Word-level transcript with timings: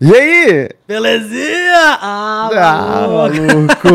E 0.00 0.14
aí? 0.14 0.68
Belezinha? 0.88 1.98
Ah, 2.00 2.48
Ah, 2.54 3.06
maluco. 3.06 3.88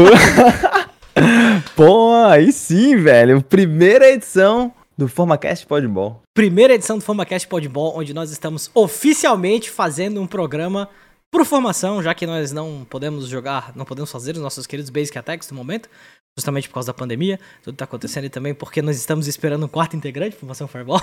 Pô, 1.76 2.14
aí 2.28 2.52
sim, 2.52 2.96
velho. 2.98 3.42
Primeira 3.42 4.12
edição 4.12 4.72
do 4.96 5.08
FormaCast 5.08 5.66
Podball. 5.66 6.22
Primeira 6.32 6.76
edição 6.76 7.00
do 7.00 7.04
FormaCast 7.04 7.48
Podball, 7.48 7.98
onde 7.98 8.14
nós 8.14 8.30
estamos 8.30 8.70
oficialmente 8.76 9.72
fazendo 9.72 10.22
um 10.22 10.28
programa 10.28 10.88
por 11.32 11.44
formação, 11.44 12.04
já 12.04 12.14
que 12.14 12.28
nós 12.28 12.52
não 12.52 12.86
podemos 12.88 13.28
jogar, 13.28 13.72
não 13.76 13.84
podemos 13.84 14.12
fazer 14.12 14.34
os 14.34 14.42
nossos 14.42 14.68
queridos 14.68 14.92
Basic 14.92 15.18
Attacks 15.18 15.50
no 15.50 15.58
momento, 15.58 15.90
justamente 16.38 16.68
por 16.70 16.76
causa 16.76 16.88
da 16.88 16.94
pandemia, 16.94 17.40
tudo 17.64 17.76
tá 17.76 17.86
acontecendo 17.86 18.26
e 18.26 18.30
também 18.30 18.54
porque 18.54 18.80
nós 18.82 18.96
estamos 18.96 19.28
esperando 19.28 19.66
um 19.66 19.70
quarto 19.70 19.98
integrante, 19.98 20.36
formação 20.36 20.68
Fireball. 20.68 21.02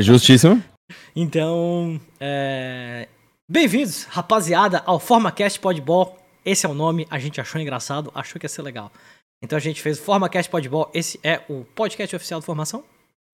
Justíssimo. 0.00 0.62
Então, 1.14 2.00
é... 2.18 3.08
bem-vindos, 3.50 4.04
rapaziada, 4.10 4.82
ao 4.84 5.00
FormaCast 5.00 5.58
Podball. 5.58 6.18
Esse 6.44 6.66
é 6.66 6.68
o 6.68 6.74
nome, 6.74 7.06
a 7.10 7.18
gente 7.18 7.40
achou 7.40 7.58
engraçado, 7.58 8.12
achou 8.14 8.38
que 8.38 8.44
ia 8.44 8.48
ser 8.48 8.60
legal. 8.60 8.92
Então 9.42 9.56
a 9.56 9.60
gente 9.60 9.80
fez 9.80 9.98
o 9.98 10.02
FormaCast 10.02 10.50
Podball, 10.50 10.90
esse 10.92 11.18
é 11.24 11.40
o 11.48 11.64
podcast 11.74 12.14
oficial 12.14 12.40
de 12.40 12.46
formação 12.46 12.84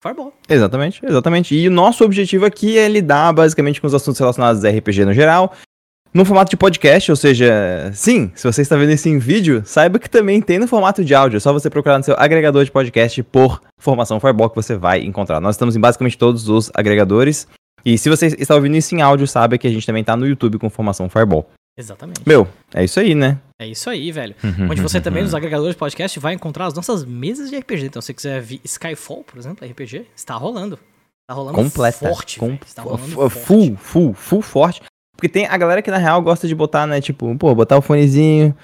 Fireball. 0.01 0.31
Exatamente, 0.47 1.05
exatamente. 1.05 1.53
E 1.53 1.67
o 1.67 1.71
nosso 1.71 2.05
objetivo 2.05 2.45
aqui 2.45 2.77
é 2.77 2.87
lidar 2.87 3.33
basicamente 3.33 3.81
com 3.81 3.87
os 3.87 3.93
assuntos 3.93 4.17
relacionados 4.17 4.63
a 4.63 4.69
RPG 4.69 5.03
no 5.03 5.13
geral, 5.13 5.53
no 6.13 6.23
formato 6.23 6.49
de 6.49 6.55
podcast, 6.55 7.11
ou 7.11 7.17
seja, 7.17 7.91
sim, 7.93 8.31
se 8.35 8.49
você 8.49 8.61
está 8.61 8.77
vendo 8.77 8.93
isso 8.93 9.09
em 9.09 9.19
vídeo, 9.19 9.63
saiba 9.65 9.99
que 9.99 10.09
também 10.09 10.41
tem 10.41 10.59
no 10.59 10.67
formato 10.67 11.03
de 11.03 11.13
áudio. 11.13 11.35
É 11.35 11.39
só 11.41 11.51
você 11.51 11.69
procurar 11.69 11.97
no 11.97 12.05
seu 12.05 12.15
agregador 12.17 12.63
de 12.63 12.71
podcast 12.71 13.21
por 13.23 13.61
formação 13.77 14.17
Fireball 14.21 14.49
que 14.49 14.55
você 14.55 14.77
vai 14.77 15.01
encontrar. 15.01 15.41
Nós 15.41 15.55
estamos 15.55 15.75
em 15.75 15.79
basicamente 15.79 16.17
todos 16.17 16.47
os 16.47 16.71
agregadores. 16.73 17.49
E 17.85 17.97
se 17.97 18.09
você 18.09 18.27
está 18.27 18.55
ouvindo 18.55 18.75
isso 18.75 18.95
em 18.95 19.01
áudio, 19.01 19.27
sabe 19.27 19.57
que 19.57 19.67
a 19.67 19.69
gente 19.71 19.85
também 19.85 20.01
está 20.01 20.15
no 20.17 20.25
YouTube 20.27 20.57
com 20.57 20.69
formação 20.69 21.07
Fireball. 21.09 21.47
Exatamente. 21.77 22.21
Meu, 22.25 22.47
é 22.73 22.83
isso 22.83 22.99
aí, 22.99 23.13
né? 23.13 23.37
É 23.61 23.67
isso 23.67 23.89
aí, 23.89 24.11
velho. 24.11 24.33
Onde 24.69 24.81
você 24.81 24.99
também, 25.01 25.23
nos 25.23 25.35
agregadores 25.35 25.75
de 25.75 25.79
podcast, 25.79 26.19
vai 26.19 26.33
encontrar 26.33 26.67
as 26.67 26.73
nossas 26.73 27.03
mesas 27.05 27.49
de 27.49 27.57
RPG. 27.57 27.85
Então, 27.87 28.01
se 28.01 28.07
você 28.07 28.13
quiser 28.13 28.41
ver 28.41 28.61
Skyfall, 28.63 29.23
por 29.23 29.37
exemplo, 29.37 29.67
RPG, 29.67 30.05
está 30.15 30.35
rolando. 30.35 30.79
Está 31.23 31.33
rolando 31.35 31.55
Completa. 31.55 31.97
forte, 32.09 32.39
com. 32.39 32.57
Está 32.65 32.81
rolando 32.81 33.29
full, 33.29 33.75
full, 33.75 34.13
full 34.13 34.41
forte. 34.41 34.81
Porque 35.17 35.27
tem 35.29 35.45
a 35.47 35.57
galera 35.57 35.81
que 35.81 35.91
na 35.91 35.97
real 35.97 36.21
gosta 36.21 36.47
de 36.47 36.55
botar, 36.55 36.85
né? 36.87 37.01
Tipo, 37.01 37.35
pô, 37.37 37.53
botar 37.53 37.77
o 37.77 37.81
fonezinho, 37.81 38.55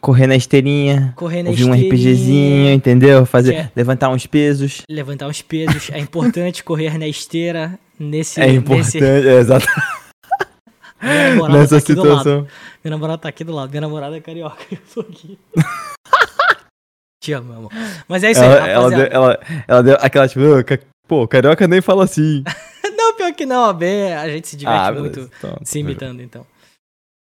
correr 0.00 0.26
na 0.26 0.36
esteirinha, 0.36 1.12
Correr 1.16 1.42
na 1.42 1.50
ouvir 1.50 1.64
um 1.64 1.74
esteirinha, 1.74 1.88
RPGzinho, 1.94 2.72
entendeu? 2.72 3.26
Fazer, 3.26 3.54
É. 3.54 3.72
levantar 3.74 4.08
uns 4.10 4.26
pesos. 4.26 4.82
Levantar 4.90 5.26
os 5.28 5.42
pesos. 5.42 5.90
É 5.90 5.98
importante 5.98 6.62
correr 6.64 6.96
na 6.98 7.06
esteira 7.08 7.78
nesse... 8.00 8.40
É 8.40 8.46
nesse- 8.46 8.58
importante, 8.98 9.04
é, 9.04 9.34
exato. 9.38 9.66
Nessa 11.50 11.70
tá 11.70 11.76
aqui 11.78 11.94
do 11.94 12.02
lado. 12.02 12.18
situação. 12.18 12.46
Minha 12.84 12.90
namorada 12.96 13.18
tá 13.22 13.28
aqui 13.28 13.44
do 13.44 13.54
lado. 13.54 13.70
Minha 13.70 13.80
namorada 13.82 14.16
é 14.16 14.20
carioca. 14.20 14.58
Eu 14.70 14.78
tô 14.92 15.00
aqui. 15.00 15.38
Te 17.22 17.32
amo, 17.32 17.52
amor. 17.52 17.70
Mas 18.08 18.24
é 18.24 18.30
isso 18.30 18.40
aí, 18.40 18.46
Ela, 18.46 18.56
ela, 18.68 18.74
rapaziada. 18.84 19.08
deu, 19.08 19.12
ela, 19.22 19.40
ela 19.68 19.82
deu 19.82 19.96
aquela 20.00 20.28
tipo, 20.28 20.40
"Ah, 20.54 20.64
ca- 20.64 20.78
pô, 21.06 21.28
carioca 21.28 21.66
nem 21.68 21.80
fala 21.80 22.04
assim. 22.04 22.42
Não, 22.96 23.14
pior 23.16 23.32
que 23.34 23.46
não, 23.46 23.64
a 23.64 23.72
B, 23.72 24.12
a 24.12 24.28
gente 24.28 24.46
se 24.48 24.56
diverte 24.56 24.88
ah, 24.88 24.92
muito. 24.92 25.20
Então, 25.38 25.58
se 25.64 25.78
imitando, 25.78 26.22
então. 26.22 26.46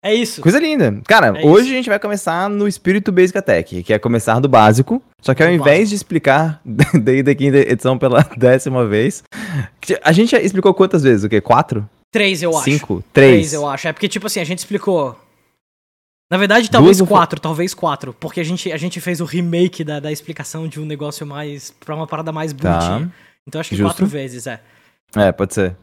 É 0.05 0.14
isso. 0.14 0.42
Coisa 0.42 0.58
linda. 0.58 1.00
Cara, 1.08 1.28
É 1.28 1.47
hoje 1.47 1.62
isso. 1.66 1.72
a 1.72 1.77
gente 1.77 1.88
vai 1.88 1.98
começar 1.98 2.50
no 2.50 2.69
espírito 2.69 3.10
Basic 3.10 3.38
Attack, 3.38 3.83
que 3.83 3.92
é 3.92 3.98
começar 3.98 4.38
do 4.38 4.48
básico. 4.48 5.02
Só 5.22 5.33
que 5.34 5.42
ao 5.42 5.48
Do 5.48 5.55
invés 5.55 5.88
de 5.88 5.94
explicar 5.94 6.60
desde 7.02 7.30
a 7.30 7.34
quinta 7.34 7.56
edição 7.56 7.97
pela 7.98 8.20
décima 8.36 8.86
vez, 8.86 9.22
a 10.02 10.12
gente 10.12 10.36
explicou 10.36 10.75
quantas 10.75 11.02
vezes? 11.02 11.25
O 11.25 11.28
quê? 11.28 11.41
Quatro? 11.41 11.88
Três, 12.12 12.42
eu 12.42 12.50
acho. 12.50 12.64
Cinco? 12.64 13.02
Três? 13.14 13.52
eu 13.55 13.66
acho. 13.66 13.88
É 13.88 13.92
porque, 13.94 14.06
tipo 14.08 14.27
assim, 14.27 14.41
a 14.41 14.44
gente 14.44 14.58
explicou. 14.58 15.19
Na 16.30 16.36
verdade, 16.38 16.70
talvez 16.70 16.98
Duas 16.98 17.08
quatro, 17.08 17.41
talvez 17.41 17.75
quatro. 17.75 18.12
Porque 18.20 18.41
a 18.41 18.44
gente, 18.44 18.70
a 18.72 18.77
gente 18.77 19.00
fez 19.00 19.20
o 19.20 19.25
remake 19.25 19.82
da, 19.84 20.00
da 20.00 20.12
explicação 20.12 20.69
de 20.69 20.80
um 20.80 20.84
negócio 20.84 21.26
mais. 21.26 21.71
pra 21.71 21.94
uma 21.94 22.06
parada 22.06 22.31
mais 22.31 22.53
Tá. 22.53 22.78
bonitinha. 22.78 23.12
Então 23.48 23.60
acho 23.60 23.71
que 23.71 23.76
Justo. 23.76 23.91
quatro 23.91 24.06
vezes, 24.06 24.47
é. 24.47 24.60
É, 25.16 25.32
pode 25.32 25.54
ser. 25.54 25.76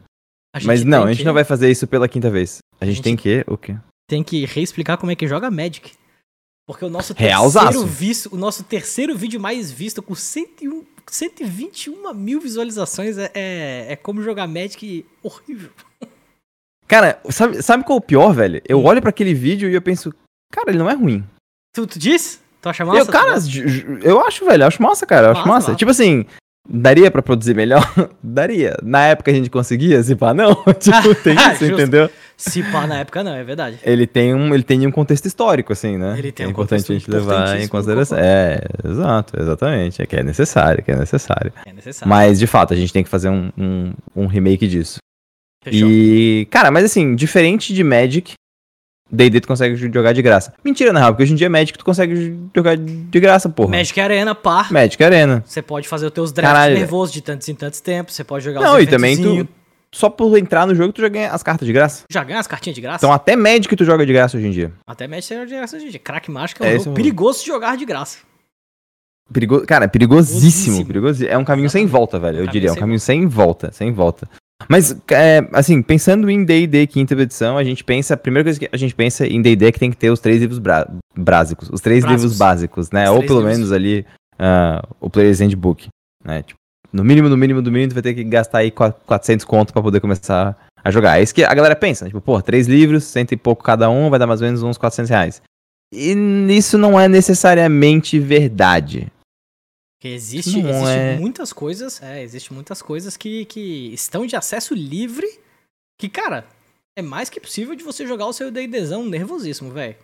A 0.54 0.60
Mas 0.64 0.84
não, 0.84 1.04
a 1.04 1.12
gente 1.12 1.24
não 1.24 1.32
vai 1.34 1.44
fazer 1.44 1.70
isso 1.70 1.86
pela 1.86 2.06
quinta 2.08 2.28
vez. 2.30 2.58
A 2.80 2.84
gente, 2.84 2.96
gente- 2.96 3.04
tem 3.04 3.16
que. 3.16 3.44
O 3.46 3.56
quê? 3.56 3.76
Tem 4.12 4.22
que 4.22 4.44
reexplicar 4.44 4.98
como 4.98 5.10
é 5.10 5.16
que 5.16 5.26
joga 5.26 5.50
Magic. 5.50 5.92
Porque 6.66 6.84
o 6.84 6.90
nosso 6.90 7.14
Realzaço. 7.16 7.66
terceiro 7.68 7.86
visto, 7.86 8.34
o 8.34 8.36
nosso 8.36 8.62
terceiro 8.62 9.16
vídeo 9.16 9.40
mais 9.40 9.72
visto 9.72 10.02
com 10.02 10.14
101, 10.14 10.84
121 11.06 12.12
mil 12.12 12.38
visualizações 12.38 13.16
é, 13.16 13.30
é, 13.32 13.86
é 13.92 13.96
como 13.96 14.22
jogar 14.22 14.46
Magic 14.46 15.06
horrível. 15.22 15.70
Cara, 16.86 17.18
sabe, 17.30 17.62
sabe 17.62 17.84
qual 17.84 17.96
é 17.96 18.00
o 18.00 18.04
pior, 18.04 18.34
velho? 18.34 18.60
Eu 18.68 18.80
Hum. 18.80 18.84
olho 18.84 19.00
pra 19.00 19.08
aquele 19.08 19.32
vídeo 19.32 19.70
e 19.70 19.74
eu 19.74 19.80
penso, 19.80 20.12
cara, 20.52 20.70
ele 20.70 20.78
não 20.78 20.90
é 20.90 20.94
ruim. 20.94 21.24
Tu, 21.74 21.86
tu 21.86 21.98
diz? 21.98 22.38
Tu 22.60 22.68
acha 22.68 22.84
massa? 22.84 22.98
eu, 23.00 23.06
cara, 23.06 23.34
eu 24.02 24.20
acho, 24.26 24.44
velho, 24.44 24.62
eu 24.62 24.66
acho 24.66 24.82
massa, 24.82 25.06
cara. 25.06 25.28
Eu 25.28 25.30
acho 25.32 25.40
Massa, 25.48 25.68
massa. 25.68 25.74
Tipo 25.74 25.90
assim, 25.90 26.26
daria 26.68 27.10
pra 27.10 27.22
produzir 27.22 27.54
melhor? 27.54 27.82
daria. 28.22 28.76
Na 28.82 29.06
época 29.06 29.30
a 29.30 29.34
gente 29.34 29.48
conseguia, 29.48 30.02
se 30.02 30.14
pá, 30.14 30.34
não. 30.34 30.54
tipo, 30.78 31.14
tem 31.22 31.34
isso, 31.34 31.64
Justo. 31.66 31.72
entendeu? 31.80 32.10
Se 32.44 32.60
pá, 32.72 32.88
na 32.88 32.98
época 32.98 33.22
não, 33.22 33.34
é 33.34 33.44
verdade. 33.44 33.78
Ele 33.84 34.04
tem, 34.04 34.34
um, 34.34 34.52
ele 34.52 34.64
tem 34.64 34.84
um 34.84 34.90
contexto 34.90 35.26
histórico, 35.26 35.72
assim, 35.72 35.96
né? 35.96 36.16
Ele 36.18 36.32
tem 36.32 36.44
é 36.44 36.48
um 36.48 36.50
importante 36.50 36.82
contexto 36.82 36.90
a 36.90 36.94
gente 36.94 37.10
levar 37.10 37.60
em 37.60 37.68
consideração. 37.68 38.18
É, 38.18 38.60
exato, 38.84 39.40
exatamente. 39.40 40.02
É 40.02 40.06
que 40.06 40.16
é 40.16 40.24
necessário, 40.24 40.82
que 40.82 40.90
é 40.90 40.96
necessário. 40.96 41.52
É 41.64 41.72
necessário. 41.72 42.08
Mas, 42.08 42.40
de 42.40 42.48
fato, 42.48 42.74
a 42.74 42.76
gente 42.76 42.92
tem 42.92 43.04
que 43.04 43.08
fazer 43.08 43.28
um, 43.28 43.52
um, 43.56 43.92
um 44.16 44.26
remake 44.26 44.66
disso. 44.66 44.98
Fechou. 45.62 45.88
E, 45.88 46.48
cara, 46.50 46.72
mas 46.72 46.84
assim, 46.84 47.14
diferente 47.14 47.72
de 47.72 47.84
Magic, 47.84 48.32
D&D 49.08 49.40
tu 49.40 49.46
consegue 49.46 49.76
jogar 49.76 50.12
de 50.12 50.20
graça. 50.20 50.52
Mentira, 50.64 50.92
na 50.92 50.98
real, 50.98 51.12
porque 51.12 51.22
hoje 51.22 51.34
em 51.34 51.36
dia 51.36 51.48
Magic 51.48 51.78
tu 51.78 51.84
consegue 51.84 52.36
jogar 52.56 52.76
de 52.76 53.20
graça, 53.20 53.48
porra. 53.48 53.70
Magic 53.70 54.00
Arena, 54.00 54.34
par. 54.34 54.72
Magic 54.72 55.02
Arena. 55.04 55.44
Você 55.46 55.62
pode 55.62 55.86
fazer 55.86 56.06
os 56.06 56.12
teus 56.12 56.32
drafts 56.32 56.58
Caralho. 56.58 56.74
nervosos 56.74 57.12
de 57.12 57.20
tantos 57.20 57.48
em 57.48 57.54
tantos 57.54 57.80
tempos. 57.80 58.16
Você 58.16 58.24
pode 58.24 58.44
jogar 58.44 58.62
Não, 58.62 58.78
os 58.78 58.82
e 58.82 58.86
também 58.88 59.16
tu, 59.16 59.46
só 59.94 60.08
por 60.08 60.36
entrar 60.38 60.66
no 60.66 60.74
jogo 60.74 60.92
tu 60.92 61.00
já 61.00 61.08
ganha 61.08 61.30
as 61.30 61.42
cartas 61.42 61.66
de 61.66 61.72
graça. 61.72 62.04
Já 62.10 62.24
ganha 62.24 62.40
as 62.40 62.46
cartinhas 62.46 62.74
de 62.74 62.80
graça? 62.80 63.04
Então 63.04 63.12
até 63.12 63.36
Magic 63.36 63.74
tu 63.76 63.84
joga 63.84 64.04
de 64.06 64.12
graça 64.12 64.36
hoje 64.36 64.46
em 64.46 64.50
dia. 64.50 64.72
Até 64.86 65.06
Magic 65.06 65.26
você 65.28 65.34
joga 65.34 65.46
de 65.46 65.54
graça, 65.54 65.80
gente. 65.80 65.98
Crack 65.98 66.30
Mágico 66.30 66.64
é 66.64 66.66
um 66.66 66.70
É, 66.70 66.78
jogo 66.78 66.90
é 66.90 66.94
perigoso 66.94 67.40
de 67.40 67.46
jogar 67.46 67.76
de 67.76 67.84
graça. 67.84 68.18
Perigo... 69.32 69.64
Cara, 69.66 69.84
é 69.86 69.88
perigosíssimo, 69.88 70.84
Perigosíssimo. 70.84 71.30
É 71.30 71.38
um 71.38 71.44
caminho 71.44 71.70
sem 71.70 71.82
Exatamente. 71.84 71.92
volta, 71.92 72.18
velho, 72.18 72.38
eu 72.40 72.44
Um 72.44 72.50
diria. 72.50 72.68
É 72.68 72.72
um 72.72 72.74
caminho 72.74 72.82
caminho 72.82 73.00
sem 73.00 73.26
volta, 73.26 73.72
sem 73.72 73.92
volta. 73.92 74.28
Mas, 74.68 74.96
é, 75.10 75.46
assim, 75.52 75.82
pensando 75.82 76.30
em 76.30 76.44
D&D 76.44 76.86
quinta 76.86 77.14
edição, 77.14 77.56
a 77.58 77.64
gente 77.64 77.82
pensa, 77.82 78.14
a 78.14 78.16
primeira 78.16 78.44
coisa 78.44 78.60
que 78.60 78.68
a 78.70 78.76
gente 78.76 78.94
pensa 78.94 79.26
em 79.26 79.40
D&D 79.42 79.66
é 79.66 79.72
que 79.72 79.78
tem 79.78 79.90
que 79.90 79.96
ter 79.96 80.10
os 80.10 80.20
três 80.20 80.40
livros 80.40 80.60
básicos, 81.16 81.68
os 81.72 81.80
três 81.80 82.04
Básicos. 82.04 82.22
livros 82.22 82.38
básicos, 82.38 82.90
né? 82.90 83.10
Os 83.10 83.16
Ou 83.16 83.22
pelo 83.22 83.40
livros. 83.40 83.56
menos 83.56 83.72
ali 83.72 84.06
ah, 84.38 84.86
o 85.00 85.08
Player's 85.10 85.40
Handbook, 85.40 85.88
né? 86.24 86.42
Tipo, 86.42 86.58
no 86.92 87.02
mínimo, 87.04 87.28
no 87.28 87.36
mínimo, 87.36 87.62
no 87.62 87.70
mínimo, 87.70 87.90
tu 87.90 87.94
vai 87.94 88.02
ter 88.02 88.14
que 88.14 88.24
gastar 88.24 88.58
aí 88.58 88.70
qua- 88.70 88.92
400 88.92 89.44
conto 89.44 89.72
pra 89.72 89.82
poder 89.82 90.00
começar 90.00 90.56
a 90.84 90.90
jogar. 90.90 91.18
É 91.18 91.22
isso 91.22 91.34
que 91.34 91.44
a 91.44 91.54
galera 91.54 91.74
pensa, 91.76 92.06
tipo, 92.06 92.20
pô, 92.20 92.40
três 92.42 92.66
livros, 92.66 93.04
cento 93.04 93.32
e 93.32 93.36
pouco 93.36 93.62
cada 93.62 93.88
um, 93.88 94.10
vai 94.10 94.18
dar 94.18 94.26
mais 94.26 94.40
ou 94.40 94.46
menos 94.46 94.62
uns 94.62 94.76
400 94.76 95.10
reais. 95.10 95.42
E 95.92 96.12
isso 96.50 96.76
não 96.78 96.98
é 96.98 97.08
necessariamente 97.08 98.18
verdade. 98.18 99.12
Existe, 100.04 100.58
existe 100.58 100.88
é. 100.88 101.16
muitas 101.16 101.52
coisas, 101.52 102.02
é, 102.02 102.22
existe 102.22 102.52
muitas 102.52 102.82
coisas 102.82 103.16
que, 103.16 103.44
que 103.44 103.92
estão 103.94 104.26
de 104.26 104.34
acesso 104.34 104.74
livre, 104.74 105.26
que, 106.00 106.08
cara, 106.08 106.44
é 106.96 107.02
mais 107.02 107.30
que 107.30 107.40
possível 107.40 107.76
de 107.76 107.84
você 107.84 108.04
jogar 108.06 108.26
o 108.26 108.32
seu 108.32 108.50
D&Dzão 108.50 109.04
nervosíssimo, 109.06 109.70
velho. 109.70 109.94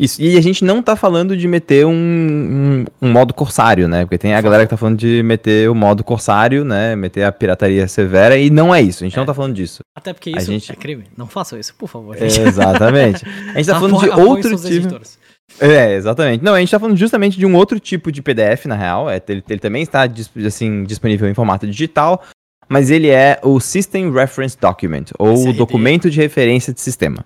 Isso, 0.00 0.22
e 0.22 0.38
a 0.38 0.40
gente 0.40 0.64
não 0.64 0.82
tá 0.82 0.96
falando 0.96 1.36
de 1.36 1.46
meter 1.46 1.84
um, 1.84 1.92
um, 1.92 2.84
um 3.02 3.12
modo 3.12 3.34
corsário, 3.34 3.86
né? 3.86 4.00
Porque 4.06 4.16
tem 4.16 4.32
a 4.32 4.40
galera 4.40 4.64
que 4.64 4.70
tá 4.70 4.76
falando 4.78 4.96
de 4.96 5.22
meter 5.22 5.68
o 5.68 5.74
modo 5.74 6.02
corsário, 6.02 6.64
né? 6.64 6.96
Meter 6.96 7.24
a 7.24 7.30
pirataria 7.30 7.86
severa, 7.86 8.38
e 8.38 8.48
não 8.48 8.74
é 8.74 8.80
isso, 8.80 9.04
a 9.04 9.06
gente 9.06 9.16
não 9.18 9.26
tá 9.26 9.34
falando 9.34 9.54
disso. 9.54 9.80
Até 9.94 10.14
porque 10.14 10.30
isso 10.30 10.46
gente- 10.46 10.72
é 10.72 10.74
crime. 10.74 11.04
Não 11.14 11.26
façam 11.26 11.60
isso, 11.60 11.74
por 11.74 11.86
favor, 11.86 12.16
gente. 12.16 12.40
Exatamente. 12.40 13.26
A 13.54 13.58
gente 13.58 13.66
tá 13.66 13.74
falando 13.78 14.00
de 14.00 14.08
outro 14.08 14.56
tipo. 14.56 15.00
É, 15.60 15.94
exatamente. 15.94 16.42
Não, 16.42 16.54
a 16.54 16.60
gente 16.60 16.70
tá 16.70 16.78
falando 16.80 16.96
justamente 16.96 17.38
de 17.38 17.44
um 17.44 17.54
outro 17.54 17.78
tipo 17.78 18.10
de 18.10 18.22
PDF, 18.22 18.64
na 18.66 18.76
real. 18.76 19.10
É, 19.10 19.20
ele, 19.28 19.44
ele 19.50 19.60
também 19.60 19.82
está 19.82 20.08
assim, 20.46 20.84
disponível 20.84 21.28
em 21.28 21.34
formato 21.34 21.66
digital, 21.66 22.22
mas 22.68 22.90
ele 22.90 23.08
é 23.10 23.38
o 23.42 23.60
System 23.60 24.10
Reference 24.12 24.56
Document, 24.58 25.06
ou 25.18 25.32
o 25.32 25.34
SRD. 25.34 25.58
documento 25.58 26.08
de 26.08 26.18
referência 26.20 26.72
de 26.72 26.80
sistema. 26.80 27.22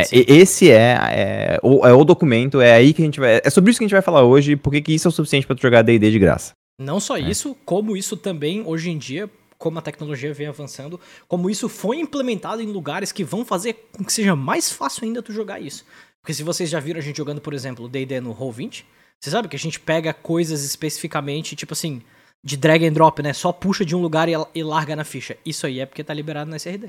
É, 0.00 0.06
esse 0.10 0.70
é, 0.70 0.98
é, 1.10 1.60
o, 1.62 1.86
é 1.86 1.92
o 1.92 2.04
documento, 2.04 2.60
é 2.60 2.72
aí 2.72 2.92
que 2.92 3.02
a 3.02 3.04
gente 3.04 3.20
vai. 3.20 3.40
É 3.44 3.50
sobre 3.50 3.70
isso 3.70 3.78
que 3.78 3.84
a 3.84 3.86
gente 3.88 3.94
vai 3.94 4.02
falar 4.02 4.22
hoje, 4.22 4.56
porque 4.56 4.80
que 4.80 4.92
isso 4.92 5.08
é 5.08 5.10
o 5.10 5.12
suficiente 5.12 5.46
pra 5.46 5.56
tu 5.56 5.62
jogar 5.62 5.82
DD 5.82 6.10
de 6.10 6.18
graça. 6.18 6.52
Não 6.80 7.00
só 7.00 7.16
É. 7.16 7.20
isso, 7.20 7.56
como 7.64 7.96
isso 7.96 8.16
também, 8.16 8.62
hoje 8.64 8.90
em 8.90 8.98
dia, 8.98 9.28
como 9.58 9.78
a 9.78 9.82
tecnologia 9.82 10.32
vem 10.32 10.46
avançando, 10.46 11.00
como 11.26 11.50
isso 11.50 11.68
foi 11.68 11.98
implementado 11.98 12.62
em 12.62 12.66
lugares 12.66 13.10
que 13.10 13.24
vão 13.24 13.44
fazer 13.44 13.88
com 13.96 14.04
que 14.04 14.12
seja 14.12 14.36
mais 14.36 14.70
fácil 14.70 15.04
ainda 15.04 15.20
tu 15.22 15.32
jogar 15.32 15.60
isso. 15.60 15.84
Porque 16.22 16.32
se 16.32 16.42
vocês 16.42 16.70
já 16.70 16.78
viram 16.78 17.00
a 17.00 17.02
gente 17.02 17.16
jogando, 17.16 17.40
por 17.40 17.54
exemplo, 17.54 17.84
o 17.86 17.88
D&D 17.88 18.20
no 18.20 18.34
Roll20, 18.34 18.84
você 19.20 19.30
sabe 19.30 19.48
que 19.48 19.56
a 19.56 19.58
gente 19.58 19.80
pega 19.80 20.12
coisas 20.12 20.62
especificamente, 20.64 21.56
tipo 21.56 21.72
assim, 21.72 22.00
de 22.44 22.56
drag 22.56 22.86
and 22.86 22.92
drop, 22.92 23.20
né? 23.22 23.32
Só 23.32 23.50
puxa 23.50 23.84
de 23.84 23.96
um 23.96 24.00
lugar 24.00 24.28
e, 24.28 24.32
e 24.54 24.62
larga 24.62 24.94
na 24.94 25.04
ficha. 25.04 25.36
Isso 25.44 25.66
aí 25.66 25.80
é 25.80 25.86
porque 25.86 26.04
tá 26.04 26.14
liberado 26.14 26.48
na 26.48 26.56
SRD. 26.56 26.88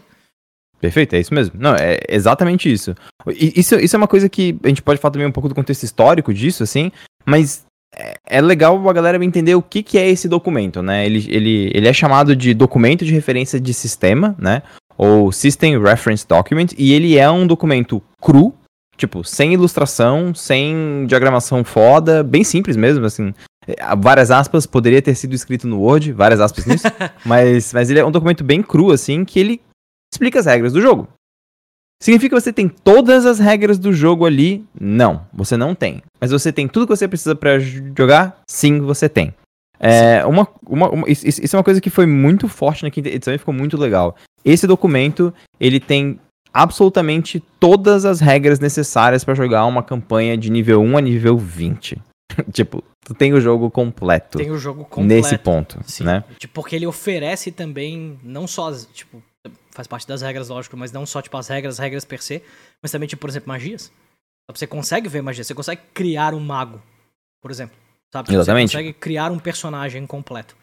Perfeito, 0.80 1.14
é 1.16 1.20
isso 1.20 1.34
mesmo. 1.34 1.56
Não, 1.60 1.76
é 1.76 2.00
exatamente 2.08 2.72
isso. 2.72 2.96
Isso, 3.28 3.76
isso 3.76 3.96
é 3.96 3.98
uma 3.98 4.08
coisa 4.08 4.30
que 4.30 4.58
a 4.64 4.68
gente 4.68 4.82
pode 4.82 5.00
falar 5.00 5.12
também 5.12 5.28
um 5.28 5.32
pouco 5.32 5.50
do 5.50 5.56
contexto 5.56 5.84
histórico 5.84 6.34
disso, 6.34 6.64
assim, 6.64 6.92
mas 7.26 7.66
é, 7.96 8.16
é 8.26 8.42
legal 8.42 8.90
a 8.90 8.94
galera 8.94 9.24
entender 9.24 9.56
o 9.56 9.62
que, 9.62 9.84
que 9.84 9.98
é 9.98 10.08
esse 10.08 10.28
documento, 10.28 10.82
né? 10.82 11.06
Ele, 11.06 11.26
ele, 11.30 11.72
ele 11.74 11.88
é 11.88 11.94
chamado 11.94 12.36
de 12.36 12.54
documento 12.54 13.04
de 13.04 13.14
referência 13.14 13.60
de 13.60 13.74
sistema, 13.74 14.36
né? 14.40 14.62
Ou 14.98 15.32
System 15.32 15.82
Reference 15.82 16.28
Document, 16.28 16.70
e 16.78 16.94
ele 16.94 17.18
é 17.18 17.30
um 17.30 17.48
documento 17.48 18.02
cru, 18.22 18.54
tipo, 18.98 19.24
sem 19.24 19.54
ilustração, 19.54 20.34
sem 20.34 21.06
diagramação 21.08 21.64
foda, 21.64 22.24
bem 22.24 22.44
simples 22.44 22.78
mesmo, 22.78 23.06
assim. 23.06 23.34
É, 23.68 23.96
várias 23.98 24.32
aspas, 24.32 24.66
poderia 24.66 25.02
ter 25.02 25.16
sido 25.16 25.34
escrito 25.34 25.68
no 25.68 25.80
Word, 25.80 26.12
várias 26.12 26.40
aspas 26.40 26.66
nisso, 26.66 26.88
mas, 27.26 27.74
mas 27.74 27.90
ele 27.90 28.00
é 28.00 28.06
um 28.06 28.12
documento 28.12 28.44
bem 28.44 28.62
cru, 28.62 28.92
assim, 28.92 29.24
que 29.26 29.40
ele 29.40 29.62
explica 30.14 30.40
as 30.40 30.46
regras 30.46 30.74
do 30.74 30.82
jogo. 30.82 31.08
Significa 32.02 32.36
que 32.36 32.42
você 32.42 32.54
tem 32.54 32.70
todas 32.70 33.26
as 33.26 33.40
regras 33.40 33.78
do 33.78 33.92
jogo 33.92 34.26
ali? 34.26 34.66
Não, 34.80 35.28
você 35.34 35.58
não 35.58 35.76
tem. 35.76 36.02
Mas 36.20 36.32
você 36.32 36.52
tem 36.52 36.68
tudo 36.68 36.88
que 36.88 36.96
você 36.96 37.08
precisa 37.08 37.36
para 37.36 37.60
jogar? 37.60 38.40
Sim, 38.48 38.80
você 38.80 39.10
tem. 39.10 39.34
É, 39.80 40.26
uma, 40.26 40.48
uma, 40.66 40.90
uma, 40.90 41.10
isso, 41.10 41.28
isso, 41.28 41.56
é 41.56 41.58
uma 41.58 41.64
coisa 41.64 41.80
que 41.80 41.90
foi 41.90 42.06
muito 42.06 42.48
forte 42.48 42.84
na 42.84 42.92
quinta 42.92 43.10
edição 43.10 43.34
e 43.34 43.38
ficou 43.38 43.54
muito 43.54 43.78
legal. 43.78 44.16
Esse 44.44 44.66
documento, 44.66 45.34
ele 45.60 45.80
tem 45.80 46.20
absolutamente 46.54 47.42
todas 47.60 48.06
as 48.06 48.20
regras 48.20 48.60
necessárias 48.60 49.24
para 49.24 49.36
jogar 49.36 49.66
uma 49.66 49.84
campanha 49.84 50.38
de 50.38 50.50
nível 50.50 50.82
1 50.82 50.98
a 50.98 51.02
nível 51.02 51.38
20. 51.38 52.02
tipo, 52.52 52.84
tu 53.06 53.14
tem 53.14 53.34
o 53.34 53.42
jogo 53.42 53.70
completo. 53.70 54.38
Tem 54.38 54.52
o 54.52 54.58
jogo 54.58 54.84
completo. 54.84 55.08
Nesse 55.08 55.38
ponto, 55.38 55.80
Sim. 55.86 56.06
né? 56.06 56.24
Tipo, 56.38 56.54
porque 56.54 56.76
ele 56.76 56.88
oferece 56.88 57.52
também, 57.52 58.20
não 58.24 58.48
só, 58.48 58.70
as, 58.70 58.88
tipo, 58.94 59.22
faz 59.80 59.88
parte 59.88 60.06
das 60.06 60.22
regras, 60.22 60.50
lógico, 60.50 60.76
mas 60.76 60.92
não 60.92 61.06
só, 61.06 61.22
tipo, 61.22 61.38
as 61.38 61.48
regras, 61.48 61.76
as 61.76 61.80
regras 61.80 62.04
per 62.04 62.22
se, 62.22 62.44
mas 62.82 62.92
também, 62.92 63.08
tipo, 63.08 63.22
por 63.22 63.30
exemplo, 63.30 63.48
magias. 63.48 63.90
Você 64.54 64.68
consegue 64.68 65.08
ver 65.08 65.22
magia, 65.22 65.42
você 65.42 65.54
consegue 65.54 65.82
criar 65.94 66.34
um 66.34 66.40
mago, 66.40 66.82
por 67.42 67.50
exemplo. 67.50 67.78
Sabe? 68.12 68.34
Exatamente. 68.34 68.72
Você 68.72 68.78
consegue 68.78 68.94
criar 68.94 69.32
um 69.32 69.40
personagem 69.40 70.06
completo. 70.06 70.58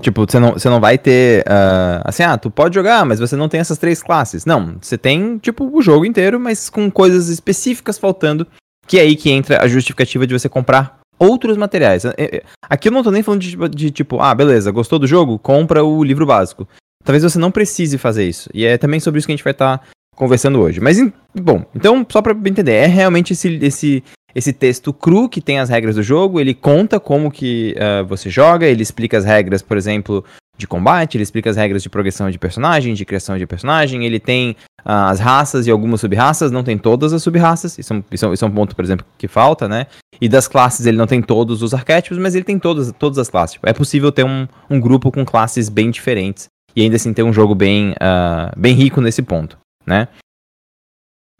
Tipo, 0.00 0.24
você 0.28 0.38
não, 0.38 0.52
você 0.52 0.68
não 0.68 0.78
vai 0.78 0.98
ter. 0.98 1.40
Uh, 1.48 2.04
assim, 2.04 2.22
ah, 2.22 2.36
tu 2.38 2.48
pode 2.50 2.74
jogar, 2.74 3.04
mas 3.04 3.18
você 3.18 3.34
não 3.34 3.48
tem 3.48 3.58
essas 3.58 3.78
três 3.78 4.02
classes. 4.02 4.44
Não, 4.44 4.76
você 4.80 4.96
tem, 4.96 5.38
tipo, 5.38 5.68
o 5.76 5.82
jogo 5.82 6.04
inteiro, 6.04 6.38
mas 6.38 6.70
com 6.70 6.88
coisas 6.90 7.28
específicas 7.28 7.98
faltando. 7.98 8.46
Que 8.86 8.98
é 8.98 9.02
aí 9.02 9.16
que 9.16 9.30
entra 9.30 9.62
a 9.62 9.66
justificativa 9.66 10.26
de 10.26 10.38
você 10.38 10.48
comprar 10.48 11.00
outros 11.18 11.56
materiais. 11.56 12.04
É, 12.04 12.12
é, 12.18 12.42
aqui 12.62 12.88
eu 12.88 12.92
não 12.92 13.02
tô 13.02 13.10
nem 13.10 13.22
falando 13.22 13.40
de, 13.40 13.56
de 13.70 13.90
tipo, 13.90 14.20
ah, 14.20 14.34
beleza, 14.34 14.70
gostou 14.70 14.98
do 14.98 15.06
jogo? 15.06 15.38
Compra 15.38 15.82
o 15.82 16.04
livro 16.04 16.24
básico. 16.24 16.68
Talvez 17.08 17.22
você 17.22 17.38
não 17.38 17.50
precise 17.50 17.96
fazer 17.96 18.28
isso. 18.28 18.50
E 18.52 18.66
é 18.66 18.76
também 18.76 19.00
sobre 19.00 19.16
isso 19.16 19.26
que 19.26 19.32
a 19.32 19.34
gente 19.34 19.42
vai 19.42 19.54
estar 19.54 19.78
tá 19.78 19.84
conversando 20.14 20.60
hoje. 20.60 20.78
Mas, 20.78 20.98
bom, 21.34 21.64
então, 21.74 22.06
só 22.06 22.20
para 22.20 22.36
entender, 22.44 22.74
é 22.74 22.86
realmente 22.86 23.32
esse, 23.32 23.58
esse, 23.62 24.04
esse 24.34 24.52
texto 24.52 24.92
cru 24.92 25.26
que 25.26 25.40
tem 25.40 25.58
as 25.58 25.70
regras 25.70 25.94
do 25.94 26.02
jogo, 26.02 26.38
ele 26.38 26.52
conta 26.52 27.00
como 27.00 27.30
que 27.30 27.74
uh, 27.78 28.04
você 28.04 28.28
joga, 28.28 28.66
ele 28.66 28.82
explica 28.82 29.16
as 29.16 29.24
regras, 29.24 29.62
por 29.62 29.78
exemplo, 29.78 30.22
de 30.58 30.66
combate, 30.66 31.16
ele 31.16 31.22
explica 31.22 31.48
as 31.48 31.56
regras 31.56 31.82
de 31.82 31.88
progressão 31.88 32.30
de 32.30 32.38
personagem, 32.38 32.92
de 32.92 33.06
criação 33.06 33.38
de 33.38 33.46
personagem, 33.46 34.04
ele 34.04 34.20
tem 34.20 34.50
uh, 34.80 35.08
as 35.08 35.18
raças 35.18 35.66
e 35.66 35.70
algumas 35.70 36.02
sub-raças, 36.02 36.52
não 36.52 36.62
tem 36.62 36.76
todas 36.76 37.14
as 37.14 37.22
sub-raças, 37.22 37.78
isso, 37.78 37.94
é 37.94 38.02
isso, 38.12 38.26
é 38.26 38.34
isso, 38.34 38.44
é 38.44 38.48
um 38.48 38.50
ponto, 38.50 38.76
por 38.76 38.84
exemplo, 38.84 39.06
que 39.16 39.26
falta, 39.26 39.66
né? 39.66 39.86
E 40.20 40.28
das 40.28 40.46
classes 40.46 40.84
ele 40.84 40.98
não 40.98 41.06
tem 41.06 41.22
todos 41.22 41.62
os 41.62 41.72
arquétipos, 41.72 42.18
mas 42.18 42.34
ele 42.34 42.44
tem 42.44 42.58
todas, 42.58 42.92
todas 42.98 43.16
as 43.16 43.30
classes. 43.30 43.54
Tipo, 43.54 43.66
é 43.66 43.72
possível 43.72 44.12
ter 44.12 44.26
um, 44.26 44.46
um 44.68 44.78
grupo 44.78 45.10
com 45.10 45.24
classes 45.24 45.70
bem 45.70 45.90
diferentes 45.90 46.50
e 46.78 46.82
ainda 46.82 46.96
assim 46.96 47.12
ter 47.12 47.22
um 47.22 47.32
jogo 47.32 47.54
bem, 47.54 47.92
uh, 47.92 48.58
bem 48.58 48.74
rico 48.74 49.00
nesse 49.00 49.22
ponto 49.22 49.58
né? 49.88 50.06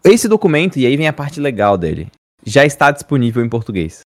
Esse 0.02 0.26
documento, 0.26 0.78
e 0.78 0.86
aí 0.86 0.96
vem 0.96 1.06
a 1.06 1.12
parte 1.12 1.38
legal 1.38 1.76
dele, 1.76 2.08
já 2.44 2.64
está 2.64 2.90
disponível 2.90 3.44
em 3.44 3.48
português. 3.48 4.00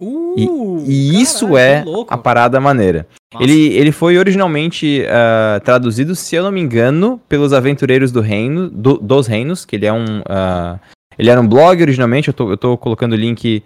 Uh, 0.00 0.34
e, 0.36 0.44
e 0.86 1.22
isso 1.22 1.56
é 1.56 1.82
a 2.08 2.18
parada 2.18 2.60
maneira. 2.60 3.08
Ele, 3.40 3.72
ele 3.72 3.90
foi 3.90 4.18
originalmente 4.18 5.02
uh, 5.02 5.60
traduzido, 5.64 6.14
se 6.14 6.36
eu 6.36 6.42
não 6.42 6.52
me 6.52 6.60
engano, 6.60 7.18
pelos 7.28 7.54
Aventureiros 7.54 8.12
do 8.12 8.20
Reino, 8.20 8.68
do, 8.68 8.98
dos 8.98 9.26
Reinos, 9.26 9.64
que 9.64 9.76
ele 9.76 9.86
é 9.86 9.92
um. 9.92 10.20
Uh, 10.20 10.78
ele 11.18 11.30
era 11.30 11.40
um 11.40 11.48
blog 11.48 11.80
originalmente, 11.80 12.28
eu 12.28 12.34
tô, 12.34 12.50
eu 12.50 12.58
tô 12.58 12.76
colocando 12.76 13.14
o 13.14 13.16
link 13.16 13.64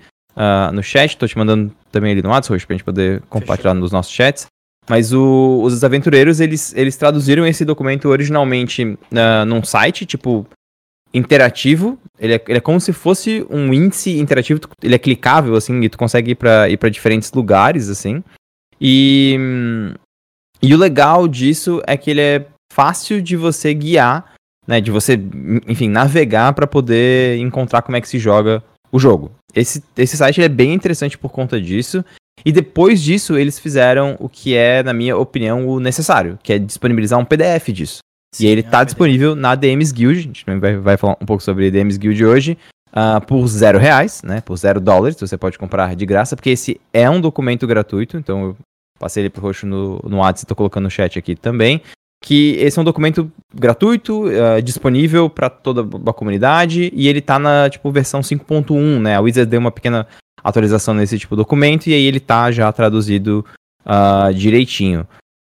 no 0.73 0.83
chat, 0.83 1.17
tô 1.17 1.27
te 1.27 1.37
mandando 1.37 1.73
também 1.91 2.13
ali 2.13 2.23
no 2.23 2.31
WhatsApp 2.31 2.65
pra 2.65 2.75
gente 2.75 2.85
poder 2.85 3.21
compartilhar 3.29 3.73
Fechou. 3.73 3.81
nos 3.81 3.91
nossos 3.91 4.13
chats. 4.13 4.47
Mas 4.91 5.13
o, 5.13 5.61
os 5.63 5.85
aventureiros, 5.85 6.41
eles, 6.41 6.75
eles 6.75 6.97
traduziram 6.97 7.47
esse 7.47 7.65
documento 7.65 8.09
originalmente 8.09 8.85
uh, 8.85 9.45
num 9.47 9.63
site, 9.63 10.05
tipo, 10.05 10.45
interativo. 11.15 11.97
Ele 12.19 12.35
é, 12.35 12.45
ele 12.49 12.59
é 12.59 12.61
como 12.61 12.81
se 12.81 12.93
fosse 12.93 13.47
um 13.49 13.73
índice 13.73 14.19
interativo. 14.19 14.59
Ele 14.83 14.97
é 14.97 14.99
clicável, 14.99 15.55
assim, 15.55 15.81
e 15.81 15.89
tu 15.89 15.97
consegue 15.97 16.33
ir 16.33 16.35
pra, 16.35 16.69
ir 16.69 16.77
pra 16.77 16.89
diferentes 16.89 17.33
lugares, 17.33 17.89
assim. 17.89 18.21
E, 18.81 19.39
e 20.61 20.75
o 20.75 20.77
legal 20.77 21.29
disso 21.29 21.81
é 21.87 21.97
que 21.97 22.11
ele 22.11 22.21
é 22.21 22.47
fácil 22.73 23.23
de 23.23 23.37
você 23.37 23.73
guiar, 23.73 24.35
né? 24.67 24.81
De 24.81 24.91
você, 24.91 25.13
enfim, 25.69 25.89
navegar 25.89 26.53
para 26.53 26.67
poder 26.67 27.39
encontrar 27.39 27.83
como 27.83 27.97
é 27.97 28.01
que 28.01 28.09
se 28.09 28.19
joga 28.19 28.61
o 28.91 28.99
jogo. 28.99 29.31
Esse, 29.55 29.85
esse 29.97 30.17
site 30.17 30.43
é 30.43 30.49
bem 30.49 30.75
interessante 30.75 31.17
por 31.17 31.31
conta 31.31 31.61
disso. 31.61 32.05
E 32.45 32.53
depois 32.53 33.03
disso, 33.03 33.37
eles 33.37 33.59
fizeram 33.59 34.17
o 34.19 34.29
que 34.29 34.55
é, 34.55 34.83
na 34.83 34.93
minha 34.93 35.17
opinião, 35.17 35.69
o 35.69 35.81
necessário, 35.81 36.39
que 36.43 36.53
é 36.53 36.59
disponibilizar 36.59 37.19
um 37.19 37.25
PDF 37.25 37.69
disso. 37.69 37.99
Sim, 38.35 38.47
e 38.47 38.49
ele 38.49 38.61
está 38.61 38.83
é 38.83 38.85
disponível 38.85 39.35
na 39.35 39.55
DMs 39.55 39.93
Guild, 39.93 40.19
a 40.19 40.23
gente 40.23 40.45
vai, 40.47 40.77
vai 40.77 40.97
falar 40.97 41.17
um 41.21 41.27
pouco 41.27 41.43
sobre 41.43 41.71
DMs 41.71 41.99
Guild 41.99 42.25
hoje, 42.25 42.59
uh, 42.91 43.25
por 43.27 43.47
zero 43.49 43.79
reais, 43.79 44.23
né, 44.23 44.41
por 44.41 44.57
zero 44.57 44.81
dólares, 44.81 45.17
você 45.19 45.37
pode 45.37 45.59
comprar 45.59 45.95
de 45.97 46.07
graça, 46.07 46.37
porque 46.37 46.51
esse 46.51 46.81
é 46.93 47.11
um 47.11 47.21
documento 47.21 47.67
gratuito, 47.67 48.17
então 48.17 48.45
eu 48.45 48.57
passei 48.99 49.23
ele 49.23 49.31
pro 49.31 49.43
roxo 49.43 49.67
no, 49.67 49.99
no 50.05 50.19
WhatsApp, 50.19 50.45
estou 50.45 50.57
colocando 50.57 50.85
no 50.85 50.91
chat 50.91 51.19
aqui 51.19 51.35
também, 51.35 51.83
que 52.23 52.57
esse 52.59 52.79
é 52.79 52.83
um 52.83 52.85
documento 52.85 53.33
gratuito, 53.53 54.27
uh, 54.27 54.63
disponível 54.63 55.29
para 55.29 55.51
toda 55.51 55.81
a 56.09 56.13
comunidade, 56.13 56.93
e 56.95 57.09
ele 57.09 57.19
está 57.19 57.39
na, 57.39 57.69
tipo, 57.69 57.91
versão 57.91 58.21
5.1, 58.21 59.01
né, 59.01 59.17
a 59.17 59.21
Wizard 59.21 59.51
deu 59.51 59.59
uma 59.59 59.73
pequena 59.73 60.07
atualização 60.43 60.95
nesse 60.95 61.19
tipo 61.19 61.35
de 61.35 61.41
documento 61.41 61.87
e 61.89 61.95
aí 61.95 62.05
ele 62.05 62.21
tá 62.21 62.51
já 62.51 62.71
traduzido 62.73 63.45
uh, 63.85 64.33
direitinho. 64.35 65.07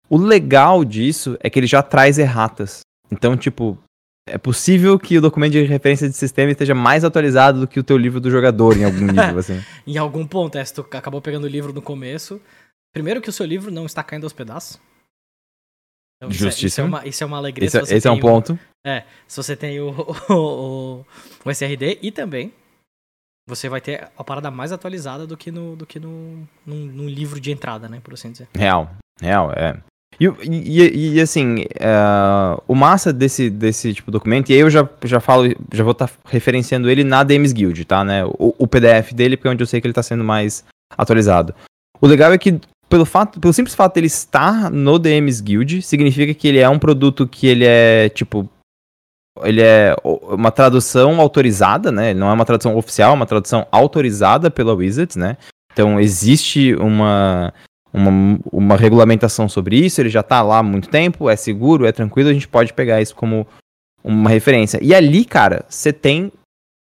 O 0.08 0.16
legal 0.16 0.84
disso 0.84 1.36
é 1.40 1.50
que 1.50 1.58
ele 1.58 1.66
já 1.66 1.82
traz 1.82 2.18
erratas. 2.18 2.80
Então, 3.10 3.36
tipo, 3.36 3.78
é 4.26 4.38
possível 4.38 4.98
que 4.98 5.18
o 5.18 5.20
documento 5.20 5.52
de 5.52 5.64
referência 5.64 6.08
de 6.08 6.16
sistema 6.16 6.50
esteja 6.50 6.74
mais 6.74 7.04
atualizado 7.04 7.60
do 7.60 7.68
que 7.68 7.80
o 7.80 7.84
teu 7.84 7.96
livro 7.96 8.20
do 8.20 8.30
jogador 8.30 8.76
em 8.76 8.84
algum 8.84 9.06
nível, 9.06 9.38
assim. 9.38 9.62
em 9.86 9.98
algum 9.98 10.26
ponto, 10.26 10.56
é, 10.56 10.64
se 10.64 10.74
tu 10.74 10.80
acabou 10.80 11.20
pegando 11.20 11.44
o 11.44 11.48
livro 11.48 11.72
no 11.72 11.82
começo. 11.82 12.40
Primeiro 12.92 13.20
que 13.20 13.28
o 13.28 13.32
seu 13.32 13.44
livro 13.44 13.70
não 13.70 13.86
está 13.86 14.02
caindo 14.02 14.24
aos 14.24 14.32
pedaços. 14.32 14.80
Então, 16.16 16.32
Justíssimo. 16.32 16.66
Isso 16.66 16.80
é, 16.80 16.84
uma, 16.84 17.06
isso 17.06 17.24
é 17.24 17.26
uma 17.26 17.36
alegria. 17.36 17.66
Esse, 17.66 17.78
é, 17.78 17.82
esse 17.82 18.08
é 18.08 18.10
um 18.10 18.18
ponto. 18.18 18.58
É, 18.84 19.04
se 19.26 19.36
você 19.36 19.54
tem 19.54 19.78
o, 19.80 19.90
o, 20.28 20.34
o, 20.34 21.06
o 21.44 21.50
SRD 21.50 21.98
e 22.02 22.10
também 22.10 22.52
você 23.48 23.66
vai 23.66 23.80
ter 23.80 24.08
a 24.16 24.22
parada 24.22 24.50
mais 24.50 24.72
atualizada 24.72 25.26
do 25.26 25.36
que 25.36 25.50
no, 25.50 25.74
do 25.74 25.86
que 25.86 25.98
no, 25.98 26.46
num, 26.66 26.84
num 26.86 27.08
livro 27.08 27.40
de 27.40 27.50
entrada, 27.50 27.88
né? 27.88 27.98
Por 28.04 28.12
assim 28.12 28.30
dizer. 28.30 28.46
Real, 28.54 28.90
real, 29.20 29.50
é. 29.52 29.74
E, 30.20 30.26
e, 30.26 31.14
e 31.14 31.20
assim, 31.20 31.62
uh, 31.80 32.62
o 32.66 32.74
massa 32.74 33.12
desse, 33.12 33.48
desse 33.48 33.94
tipo 33.94 34.10
de 34.10 34.12
documento, 34.12 34.50
e 34.50 34.54
aí 34.54 34.60
eu 34.60 34.68
já, 34.68 34.86
já 35.04 35.18
falo, 35.18 35.44
já 35.72 35.82
vou 35.82 35.92
estar 35.92 36.08
tá 36.08 36.14
referenciando 36.26 36.90
ele 36.90 37.04
na 37.04 37.22
DMs 37.24 37.54
Guild, 37.54 37.84
tá? 37.84 38.04
Né? 38.04 38.24
O, 38.24 38.54
o, 38.58 38.66
PDF 38.66 39.12
dele, 39.14 39.36
porque 39.36 39.48
é 39.48 39.50
onde 39.52 39.62
eu 39.62 39.66
sei 39.66 39.80
que 39.80 39.86
ele 39.86 39.92
está 39.92 40.02
sendo 40.02 40.24
mais 40.24 40.64
atualizado. 40.96 41.54
O 42.00 42.06
legal 42.06 42.32
é 42.32 42.38
que, 42.38 42.60
pelo, 42.88 43.06
fato, 43.06 43.40
pelo 43.40 43.52
simples 43.52 43.74
fato 43.74 43.94
de 43.94 44.00
ele 44.00 44.06
estar 44.08 44.70
no 44.70 44.98
DMs 44.98 45.42
Guild, 45.42 45.80
significa 45.82 46.34
que 46.34 46.48
ele 46.48 46.58
é 46.58 46.68
um 46.68 46.78
produto 46.78 47.26
que 47.26 47.46
ele 47.46 47.64
é, 47.64 48.08
tipo, 48.08 48.48
ele 49.44 49.62
é 49.62 49.94
uma 50.04 50.50
tradução 50.50 51.20
autorizada, 51.20 51.90
né? 51.90 52.10
Ele 52.10 52.18
não 52.18 52.28
é 52.28 52.32
uma 52.32 52.44
tradução 52.44 52.76
oficial, 52.76 53.12
é 53.12 53.14
uma 53.14 53.26
tradução 53.26 53.66
autorizada 53.70 54.50
pela 54.50 54.74
Wizards, 54.74 55.16
né? 55.16 55.36
Então 55.72 56.00
existe 56.00 56.74
uma, 56.74 57.52
uma, 57.92 58.38
uma 58.52 58.76
regulamentação 58.76 59.48
sobre 59.48 59.76
isso, 59.76 60.00
ele 60.00 60.08
já 60.08 60.20
está 60.20 60.42
lá 60.42 60.58
há 60.58 60.62
muito 60.62 60.88
tempo, 60.88 61.30
é 61.30 61.36
seguro, 61.36 61.86
é 61.86 61.92
tranquilo, 61.92 62.30
a 62.30 62.32
gente 62.32 62.48
pode 62.48 62.72
pegar 62.72 63.00
isso 63.00 63.14
como 63.14 63.46
uma 64.02 64.30
referência. 64.30 64.78
E 64.82 64.94
ali, 64.94 65.24
cara, 65.24 65.64
você 65.68 65.92
tem 65.92 66.32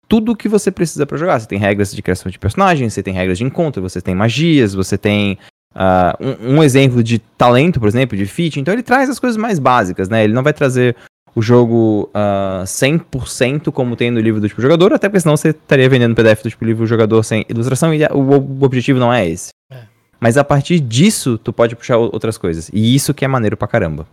tudo 0.08 0.32
o 0.32 0.36
que 0.36 0.48
você 0.48 0.72
precisa 0.72 1.06
para 1.06 1.18
jogar. 1.18 1.40
Você 1.40 1.48
tem 1.48 1.60
regras 1.60 1.94
de 1.94 2.02
criação 2.02 2.32
de 2.32 2.40
personagens, 2.40 2.94
você 2.94 3.04
tem 3.04 3.14
regras 3.14 3.38
de 3.38 3.44
encontro, 3.44 3.82
você 3.82 4.02
tem 4.02 4.16
magias, 4.16 4.74
você 4.74 4.98
tem 4.98 5.38
uh, 5.76 6.16
um, 6.20 6.58
um, 6.58 6.64
exemplo 6.64 7.04
de 7.04 7.20
talento, 7.20 7.80
por 7.80 7.88
exemplo, 7.88 8.18
de 8.18 8.26
feat. 8.26 8.60
Então 8.60 8.74
ele 8.74 8.84
traz 8.84 9.10
as 9.10 9.20
coisas 9.20 9.38
mais 9.38 9.60
básicas, 9.60 10.10
né? 10.10 10.24
Ele 10.24 10.34
não 10.34 10.44
vai 10.44 10.54
trazer 10.54 10.96
o 11.36 11.42
jogo 11.42 12.04
uh, 12.06 12.12
ah, 12.14 12.64
100% 12.66 13.72
como 13.72 13.96
tem 13.98 14.10
no 14.10 14.22
livro 14.22 14.40
do 14.40 14.48
tipo 14.48 14.62
jogador, 14.62 14.94
até 14.94 15.10
porque 15.10 15.20
senão 15.20 15.36
você 15.36 15.50
estaria 15.50 15.90
vendendo 15.90 16.16
PDF 16.16 16.42
do 16.42 16.50
tipo 16.50 16.64
livro 16.64 16.88
jogador 16.88 17.22
sem 17.24 17.46
ilustração 17.50 17.94
e 17.94 18.06
o, 18.06 18.40
o 18.40 18.64
objetivo 18.64 18.98
não 18.98 19.14
é 19.14 19.28
esse. 19.28 19.50
É. 19.70 19.84
Mas 20.20 20.38
a 20.38 20.44
partir 20.46 20.80
disso, 20.80 21.38
tu 21.38 21.52
pode 21.52 21.76
puxar 21.76 21.98
outras 21.98 22.38
coisas. 22.38 22.70
E 22.74 22.96
isso 22.96 23.14
que 23.14 23.26
é 23.26 23.28
maneiro 23.28 23.58
pra 23.58 23.68
caramba. 23.68 24.08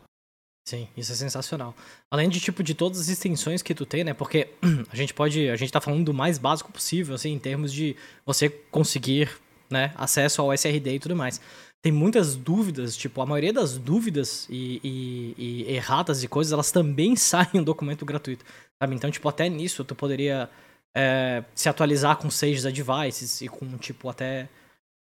Sim, 0.66 0.88
isso 0.96 1.12
é 1.12 1.14
sensacional. 1.14 1.74
Além 2.10 2.28
de, 2.28 2.40
tipo, 2.40 2.62
de 2.62 2.74
todas 2.74 3.00
as 3.00 3.08
extensões 3.08 3.62
que 3.62 3.74
tu 3.74 3.84
tem, 3.84 4.04
né? 4.04 4.14
Porque 4.14 4.48
a 4.92 4.96
gente 4.96 5.12
pode. 5.14 5.48
A 5.48 5.56
gente 5.56 5.72
tá 5.72 5.80
falando 5.80 6.04
do 6.04 6.14
mais 6.14 6.38
básico 6.38 6.72
possível, 6.72 7.14
assim, 7.14 7.32
em 7.32 7.38
termos 7.38 7.72
de 7.72 7.96
você 8.24 8.48
conseguir, 8.48 9.30
né, 9.70 9.92
acesso 9.96 10.40
ao 10.42 10.52
SRD 10.52 10.94
e 10.94 10.98
tudo 10.98 11.16
mais. 11.16 11.40
Tem 11.82 11.92
muitas 11.92 12.36
dúvidas, 12.36 12.96
tipo, 12.96 13.20
a 13.20 13.26
maioria 13.26 13.52
das 13.52 13.76
dúvidas 13.76 14.46
e, 14.48 14.80
e, 14.84 15.34
e 15.36 15.74
erratas 15.74 16.22
e 16.22 16.28
coisas, 16.28 16.52
elas 16.52 16.70
também 16.70 17.14
saem 17.16 17.48
em 17.54 17.60
um 17.60 17.64
documento 17.64 18.06
gratuito. 18.06 18.44
Sabe? 18.80 18.94
Então, 18.94 19.10
tipo, 19.10 19.28
até 19.28 19.48
nisso 19.48 19.84
tu 19.84 19.94
poderia 19.94 20.48
é, 20.96 21.44
se 21.54 21.68
atualizar 21.68 22.16
com 22.16 22.30
Sage's 22.30 22.66
Advices 22.66 23.40
e 23.40 23.48
com, 23.48 23.76
tipo, 23.78 24.08
até. 24.08 24.48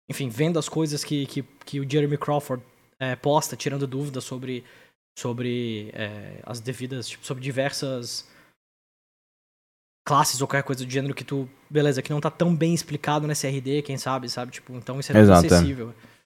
Enfim, 0.08 0.28
vendo 0.28 0.58
as 0.58 0.68
coisas 0.68 1.04
que, 1.04 1.26
que, 1.26 1.42
que 1.66 1.80
o 1.80 1.90
Jeremy 1.90 2.16
Crawford 2.16 2.64
é, 2.98 3.14
posta, 3.16 3.56
tirando 3.56 3.86
dúvidas 3.86 4.24
sobre 4.24 4.64
sobre 5.18 5.90
é, 5.94 6.40
as 6.44 6.60
devidas, 6.60 7.08
tipo, 7.08 7.26
sobre 7.26 7.42
diversas 7.42 8.24
classes 10.06 10.40
ou 10.40 10.46
qualquer 10.46 10.62
coisa 10.62 10.84
do 10.84 10.90
gênero 10.90 11.12
que 11.12 11.24
tu, 11.24 11.50
beleza, 11.68 12.00
que 12.00 12.10
não 12.10 12.20
tá 12.20 12.30
tão 12.30 12.54
bem 12.54 12.72
explicado 12.72 13.26
no 13.26 13.32
SRD, 13.32 13.82
quem 13.82 13.98
sabe, 13.98 14.28
sabe? 14.28 14.52
Tipo, 14.52 14.74
então 14.74 15.00
isso 15.00 15.12
é 15.12 15.20
Exato, 15.20 15.40
muito 15.40 15.54
acessível. 15.54 15.90
É, 15.90 16.17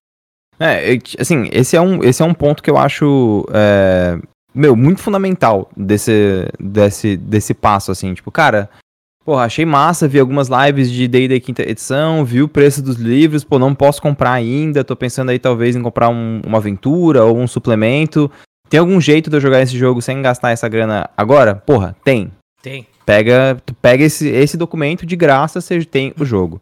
assim, 1.18 1.48
esse 1.52 1.76
é 1.76 1.80
um, 1.80 2.02
esse 2.02 2.22
é 2.22 2.24
um 2.24 2.34
ponto 2.34 2.62
que 2.62 2.70
eu 2.70 2.76
acho, 2.76 3.44
é, 3.52 4.18
meu, 4.54 4.76
muito 4.76 5.00
fundamental 5.00 5.70
desse, 5.76 6.46
desse, 6.58 7.16
desse 7.16 7.54
passo, 7.54 7.90
assim, 7.90 8.14
tipo, 8.14 8.30
cara, 8.30 8.70
porra, 9.24 9.44
achei 9.44 9.64
massa, 9.64 10.08
vi 10.08 10.18
algumas 10.18 10.48
lives 10.48 10.90
de 10.90 11.08
D&D 11.08 11.40
quinta 11.40 11.62
edição, 11.62 12.24
vi 12.24 12.42
o 12.42 12.48
preço 12.48 12.82
dos 12.82 12.96
livros, 12.96 13.44
pô, 13.44 13.58
não 13.58 13.74
posso 13.74 14.00
comprar 14.00 14.32
ainda, 14.32 14.84
tô 14.84 14.96
pensando 14.96 15.30
aí 15.30 15.38
talvez 15.38 15.74
em 15.76 15.82
comprar 15.82 16.08
um, 16.08 16.40
uma 16.46 16.58
aventura 16.58 17.24
ou 17.24 17.38
um 17.38 17.46
suplemento, 17.46 18.30
tem 18.72 18.80
algum 18.80 18.98
jeito 19.00 19.28
de 19.28 19.36
eu 19.36 19.40
jogar 19.40 19.60
esse 19.60 19.76
jogo 19.76 20.00
sem 20.00 20.22
gastar 20.22 20.50
essa 20.50 20.66
grana 20.66 21.10
agora? 21.14 21.54
Porra, 21.54 21.94
tem. 22.02 22.32
Tem. 22.62 22.86
Pega, 23.04 23.60
tu 23.66 23.74
pega 23.74 24.04
esse, 24.04 24.28
esse 24.28 24.56
documento 24.56 25.04
de 25.04 25.14
graça, 25.14 25.60
você 25.60 25.84
tem 25.84 26.14
o 26.18 26.24
jogo. 26.24 26.58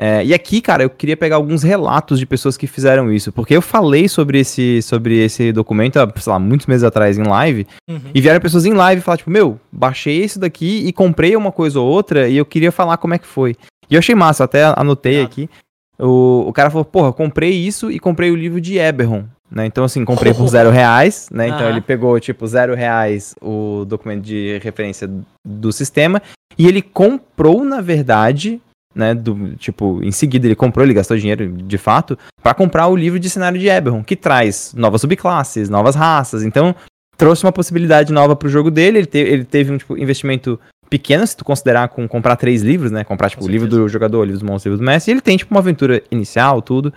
É, 0.00 0.24
e 0.24 0.32
aqui, 0.32 0.60
cara, 0.60 0.84
eu 0.84 0.90
queria 0.90 1.16
pegar 1.16 1.34
alguns 1.34 1.64
relatos 1.64 2.20
de 2.20 2.26
pessoas 2.26 2.56
que 2.56 2.68
fizeram 2.68 3.12
isso, 3.12 3.32
porque 3.32 3.56
eu 3.56 3.60
falei 3.60 4.08
sobre 4.08 4.38
esse, 4.38 4.80
sobre 4.80 5.18
esse 5.18 5.50
documento, 5.50 5.98
sei 6.20 6.32
lá, 6.32 6.38
muitos 6.38 6.68
meses 6.68 6.84
atrás 6.84 7.18
em 7.18 7.24
live, 7.24 7.66
uhum. 7.90 8.00
e 8.14 8.20
vieram 8.20 8.40
pessoas 8.40 8.64
em 8.64 8.72
live 8.74 9.02
falar, 9.02 9.16
tipo, 9.16 9.30
meu, 9.30 9.58
baixei 9.72 10.22
isso 10.22 10.38
daqui 10.38 10.86
e 10.86 10.92
comprei 10.92 11.34
uma 11.34 11.50
coisa 11.50 11.80
ou 11.80 11.88
outra, 11.88 12.28
e 12.28 12.36
eu 12.36 12.46
queria 12.46 12.70
falar 12.70 12.96
como 12.98 13.14
é 13.14 13.18
que 13.18 13.26
foi. 13.26 13.56
E 13.90 13.94
eu 13.96 13.98
achei 13.98 14.14
massa, 14.14 14.44
até 14.44 14.62
anotei 14.76 15.22
Obrigado. 15.22 15.32
aqui. 15.32 15.50
O, 15.98 16.44
o 16.46 16.52
cara 16.52 16.70
falou, 16.70 16.84
porra, 16.84 17.12
comprei 17.12 17.50
isso 17.50 17.90
e 17.90 17.98
comprei 17.98 18.30
o 18.30 18.36
livro 18.36 18.60
de 18.60 18.78
Eberron. 18.78 19.24
Né? 19.50 19.66
Então, 19.66 19.82
assim, 19.82 20.04
comprei 20.04 20.32
por 20.32 20.46
zero 20.46 20.70
reais, 20.70 21.28
né? 21.32 21.48
Então 21.48 21.68
ele 21.68 21.80
pegou, 21.80 22.20
tipo, 22.20 22.46
zero 22.46 22.74
reais 22.74 23.34
o 23.40 23.84
documento 23.86 24.22
de 24.22 24.58
referência 24.62 25.10
do 25.44 25.72
sistema. 25.72 26.22
E 26.56 26.68
ele 26.68 26.82
comprou, 26.82 27.64
na 27.64 27.80
verdade, 27.80 28.60
né? 28.98 29.14
Do, 29.14 29.54
tipo, 29.56 30.02
em 30.02 30.10
seguida 30.10 30.46
ele 30.46 30.54
comprou, 30.54 30.84
ele 30.84 30.94
gastou 30.94 31.16
dinheiro 31.16 31.50
de 31.50 31.78
fato, 31.78 32.18
para 32.42 32.54
comprar 32.54 32.88
o 32.88 32.96
livro 32.96 33.18
de 33.18 33.30
cenário 33.30 33.58
de 33.58 33.68
Eberron, 33.68 34.02
que 34.02 34.16
traz 34.16 34.74
novas 34.76 35.00
subclasses, 35.00 35.70
novas 35.70 35.94
raças. 35.94 36.42
Então, 36.42 36.74
trouxe 37.16 37.44
uma 37.44 37.52
possibilidade 37.52 38.12
nova 38.12 38.36
pro 38.36 38.48
jogo 38.48 38.70
dele. 38.70 38.98
Ele, 38.98 39.06
te, 39.06 39.18
ele 39.18 39.44
teve 39.44 39.72
um 39.72 39.78
tipo, 39.78 39.96
investimento 39.96 40.58
pequeno, 40.90 41.26
se 41.26 41.36
tu 41.36 41.44
considerar 41.44 41.88
com 41.88 42.06
comprar 42.08 42.36
três 42.36 42.62
livros, 42.62 42.90
né? 42.90 43.04
Comprar, 43.04 43.30
tipo, 43.30 43.44
o 43.44 43.48
livro 43.48 43.68
do 43.68 43.88
jogador, 43.88 44.18
o 44.18 44.24
livro 44.24 44.40
dos 44.40 44.48
monstros, 44.48 44.66
o 44.66 44.68
livro 44.74 44.84
do 44.84 44.86
mestre. 44.86 45.10
E 45.10 45.14
ele 45.14 45.20
tem, 45.20 45.36
tipo, 45.36 45.54
uma 45.54 45.60
aventura 45.60 46.02
inicial, 46.10 46.60
tudo 46.60 46.92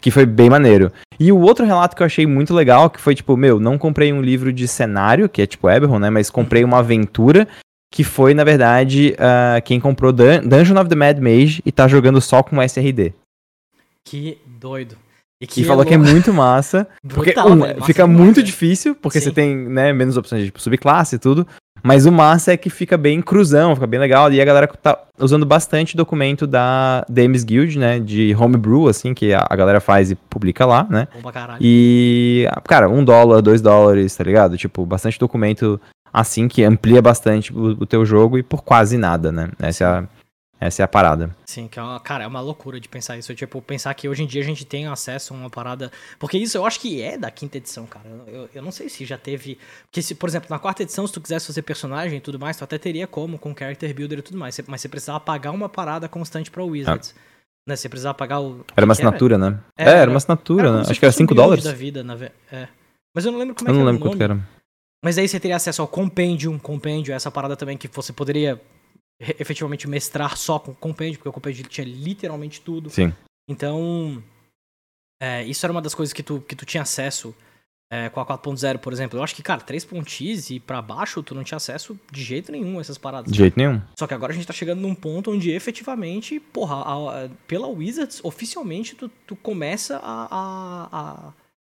que 0.00 0.10
foi 0.10 0.24
bem 0.24 0.48
maneiro. 0.48 0.90
E 1.18 1.30
o 1.30 1.38
outro 1.38 1.66
relato 1.66 1.94
que 1.94 2.02
eu 2.02 2.06
achei 2.06 2.26
muito 2.26 2.54
legal, 2.54 2.88
que 2.88 3.00
foi 3.00 3.14
tipo, 3.14 3.36
meu, 3.36 3.60
não 3.60 3.76
comprei 3.76 4.12
um 4.12 4.22
livro 4.22 4.52
de 4.52 4.66
cenário, 4.66 5.28
que 5.28 5.42
é 5.42 5.46
tipo 5.46 5.68
Eberron, 5.68 5.98
né, 5.98 6.10
mas 6.10 6.30
comprei 6.30 6.64
uma 6.64 6.78
aventura, 6.78 7.46
que 7.90 8.04
foi, 8.04 8.34
na 8.34 8.44
verdade, 8.44 9.14
uh, 9.18 9.60
quem 9.62 9.80
comprou 9.80 10.12
Dun 10.12 10.46
Dungeon 10.46 10.80
of 10.80 10.88
the 10.88 10.94
Mad 10.94 11.18
Mage 11.18 11.60
e 11.66 11.72
tá 11.72 11.88
jogando 11.88 12.20
só 12.20 12.42
com 12.42 12.62
SRD. 12.62 13.12
Que 14.04 14.38
doido. 14.46 14.96
E 15.42 15.46
que 15.46 15.64
falou 15.64 15.84
que 15.86 15.94
é 15.94 15.98
muito 15.98 16.32
massa. 16.32 16.86
porque 17.08 17.32
Brutal, 17.32 17.50
um, 17.50 17.56
massa 17.56 17.84
fica 17.86 18.06
muito 18.06 18.42
difícil, 18.42 18.94
porque 18.94 19.18
Sim. 19.18 19.26
você 19.26 19.32
tem 19.32 19.56
né, 19.56 19.92
menos 19.92 20.16
opções 20.16 20.42
de 20.42 20.48
tipo, 20.48 20.60
subclasse 20.60 21.16
e 21.16 21.18
tudo. 21.18 21.46
Mas 21.82 22.04
o 22.04 22.12
massa 22.12 22.52
é 22.52 22.56
que 22.56 22.68
fica 22.68 22.98
bem 22.98 23.22
cruzão, 23.22 23.74
fica 23.74 23.86
bem 23.86 23.98
legal. 23.98 24.30
E 24.30 24.40
a 24.40 24.44
galera 24.44 24.66
tá 24.66 24.98
usando 25.18 25.46
bastante 25.46 25.96
documento 25.96 26.46
da 26.46 27.04
Dames 27.08 27.42
Guild, 27.42 27.78
né? 27.78 27.98
De 27.98 28.34
homebrew, 28.38 28.86
assim, 28.86 29.14
que 29.14 29.32
a, 29.32 29.56
galera 29.56 29.80
faz 29.80 30.10
e 30.10 30.14
publica 30.14 30.66
lá, 30.66 30.86
né? 30.90 31.08
Caralho. 31.32 31.58
E, 31.60 32.46
cara, 32.64 32.88
um 32.88 33.02
dólar, 33.02 33.40
dois 33.40 33.62
dólares, 33.62 34.14
tá 34.14 34.22
ligado? 34.22 34.58
Tipo, 34.58 34.84
bastante 34.84 35.18
documento 35.18 35.80
assim 36.12 36.48
que 36.48 36.62
amplia 36.62 37.00
bastante 37.00 37.52
o, 37.52 37.82
o 37.82 37.86
teu 37.86 38.04
jogo 38.04 38.38
e 38.38 38.42
por 38.42 38.62
quase 38.62 38.96
nada, 38.96 39.30
né? 39.30 39.50
Essa 39.58 39.84
é 39.84 39.86
a 39.86 40.08
essa 40.60 40.82
é 40.82 40.84
a 40.84 40.88
parada. 40.88 41.34
Sim, 41.46 41.66
que 41.66 41.78
é 41.78 41.82
uma, 41.82 41.98
cara, 41.98 42.24
é 42.24 42.26
uma 42.26 42.40
loucura 42.42 42.78
de 42.78 42.86
pensar 42.86 43.16
isso. 43.16 43.34
Tipo, 43.34 43.62
pensar 43.62 43.94
que 43.94 44.06
hoje 44.06 44.22
em 44.22 44.26
dia 44.26 44.42
a 44.42 44.44
gente 44.44 44.66
tem 44.66 44.86
acesso 44.86 45.32
a 45.32 45.36
uma 45.36 45.48
parada. 45.48 45.90
Porque 46.18 46.36
isso 46.36 46.58
eu 46.58 46.66
acho 46.66 46.78
que 46.78 47.00
é 47.00 47.16
da 47.16 47.30
quinta 47.30 47.56
edição, 47.56 47.86
cara. 47.86 48.04
Eu, 48.26 48.46
eu 48.54 48.62
não 48.62 48.70
sei 48.70 48.90
se 48.90 49.06
já 49.06 49.16
teve. 49.16 49.56
Porque, 49.84 50.02
se, 50.02 50.14
por 50.14 50.28
exemplo, 50.28 50.48
na 50.50 50.58
quarta 50.58 50.82
edição, 50.82 51.06
se 51.06 51.14
tu 51.14 51.20
quisesse 51.20 51.46
fazer 51.46 51.62
personagem 51.62 52.18
e 52.18 52.20
tudo 52.20 52.38
mais, 52.38 52.58
tu 52.58 52.64
até 52.64 52.76
teria 52.76 53.06
como, 53.06 53.38
com 53.38 53.56
character 53.56 53.94
builder 53.94 54.18
e 54.18 54.22
tudo 54.22 54.36
mais. 54.36 54.60
Mas 54.66 54.82
você 54.82 54.88
precisava 54.90 55.18
pagar 55.18 55.50
uma 55.50 55.68
parada 55.68 56.06
constante 56.10 56.50
pra 56.50 56.62
Wizards. 56.62 57.14
Ah. 57.16 57.20
Né? 57.66 57.76
Você 57.76 57.88
precisava 57.88 58.14
pagar 58.14 58.40
o. 58.40 58.62
Era 58.76 58.84
uma 58.84 58.92
assinatura, 58.92 59.36
era? 59.36 59.50
né? 59.50 59.60
É, 59.78 59.84
é, 59.84 59.92
era 59.94 60.10
uma 60.10 60.18
assinatura, 60.18 60.68
era 60.68 60.76
né? 60.76 60.84
Acho 60.86 61.00
que 61.00 61.06
era 61.06 61.12
5 61.12 61.34
dólares. 61.34 61.64
Da 61.64 61.72
vida, 61.72 62.04
na... 62.04 62.18
é. 62.52 62.68
Mas 63.14 63.24
eu 63.24 63.32
não 63.32 63.38
lembro 63.38 63.54
como 63.54 63.70
é 63.70 63.72
eu 63.72 63.74
que 63.74 63.80
era. 63.80 63.80
Eu 63.80 63.84
não 63.86 63.92
lembro 63.92 64.10
quanto 64.10 64.22
era. 64.22 64.59
Mas 65.02 65.16
aí 65.16 65.26
você 65.26 65.40
teria 65.40 65.56
acesso 65.56 65.80
ao 65.80 65.88
Compendium, 65.88 66.58
Compendium, 66.58 67.14
essa 67.14 67.30
parada 67.30 67.56
também 67.56 67.76
que 67.76 67.88
você 67.88 68.12
poderia 68.12 68.60
efetivamente 69.38 69.88
mestrar 69.88 70.36
só 70.36 70.58
com 70.58 70.72
o 70.72 70.74
compêndio, 70.74 71.18
porque 71.18 71.28
o 71.28 71.32
compêndio 71.32 71.64
tinha 71.64 71.86
literalmente 71.86 72.60
tudo. 72.60 72.90
Sim. 72.90 73.12
Então, 73.48 74.22
é, 75.20 75.44
isso 75.44 75.64
era 75.64 75.72
uma 75.72 75.82
das 75.82 75.94
coisas 75.94 76.12
que 76.12 76.22
tu, 76.22 76.40
que 76.40 76.54
tu 76.54 76.64
tinha 76.64 76.82
acesso 76.82 77.34
é, 77.92 78.08
com 78.08 78.20
a 78.20 78.26
4.0, 78.26 78.78
por 78.78 78.92
exemplo. 78.92 79.18
Eu 79.18 79.22
acho 79.22 79.34
que, 79.34 79.42
cara, 79.42 79.60
3.x 79.60 80.50
e 80.50 80.60
pra 80.60 80.80
baixo, 80.80 81.22
tu 81.22 81.34
não 81.34 81.42
tinha 81.42 81.56
acesso 81.56 81.98
de 82.10 82.22
jeito 82.22 82.52
nenhum 82.52 82.78
a 82.78 82.80
essas 82.80 82.96
paradas. 82.96 83.30
De 83.30 83.36
jeito 83.36 83.58
nenhum. 83.58 83.82
Só 83.98 84.06
que 84.06 84.14
agora 84.14 84.32
a 84.32 84.34
gente 84.34 84.46
tá 84.46 84.52
chegando 84.52 84.80
num 84.80 84.94
ponto 84.94 85.32
onde 85.32 85.50
efetivamente, 85.50 86.38
porra, 86.38 86.76
a, 86.76 87.24
a, 87.24 87.28
pela 87.46 87.66
Wizards, 87.66 88.20
oficialmente, 88.22 88.94
tu, 88.94 89.10
tu 89.26 89.34
começa 89.34 89.98
a, 90.02 90.88
a 90.92 91.32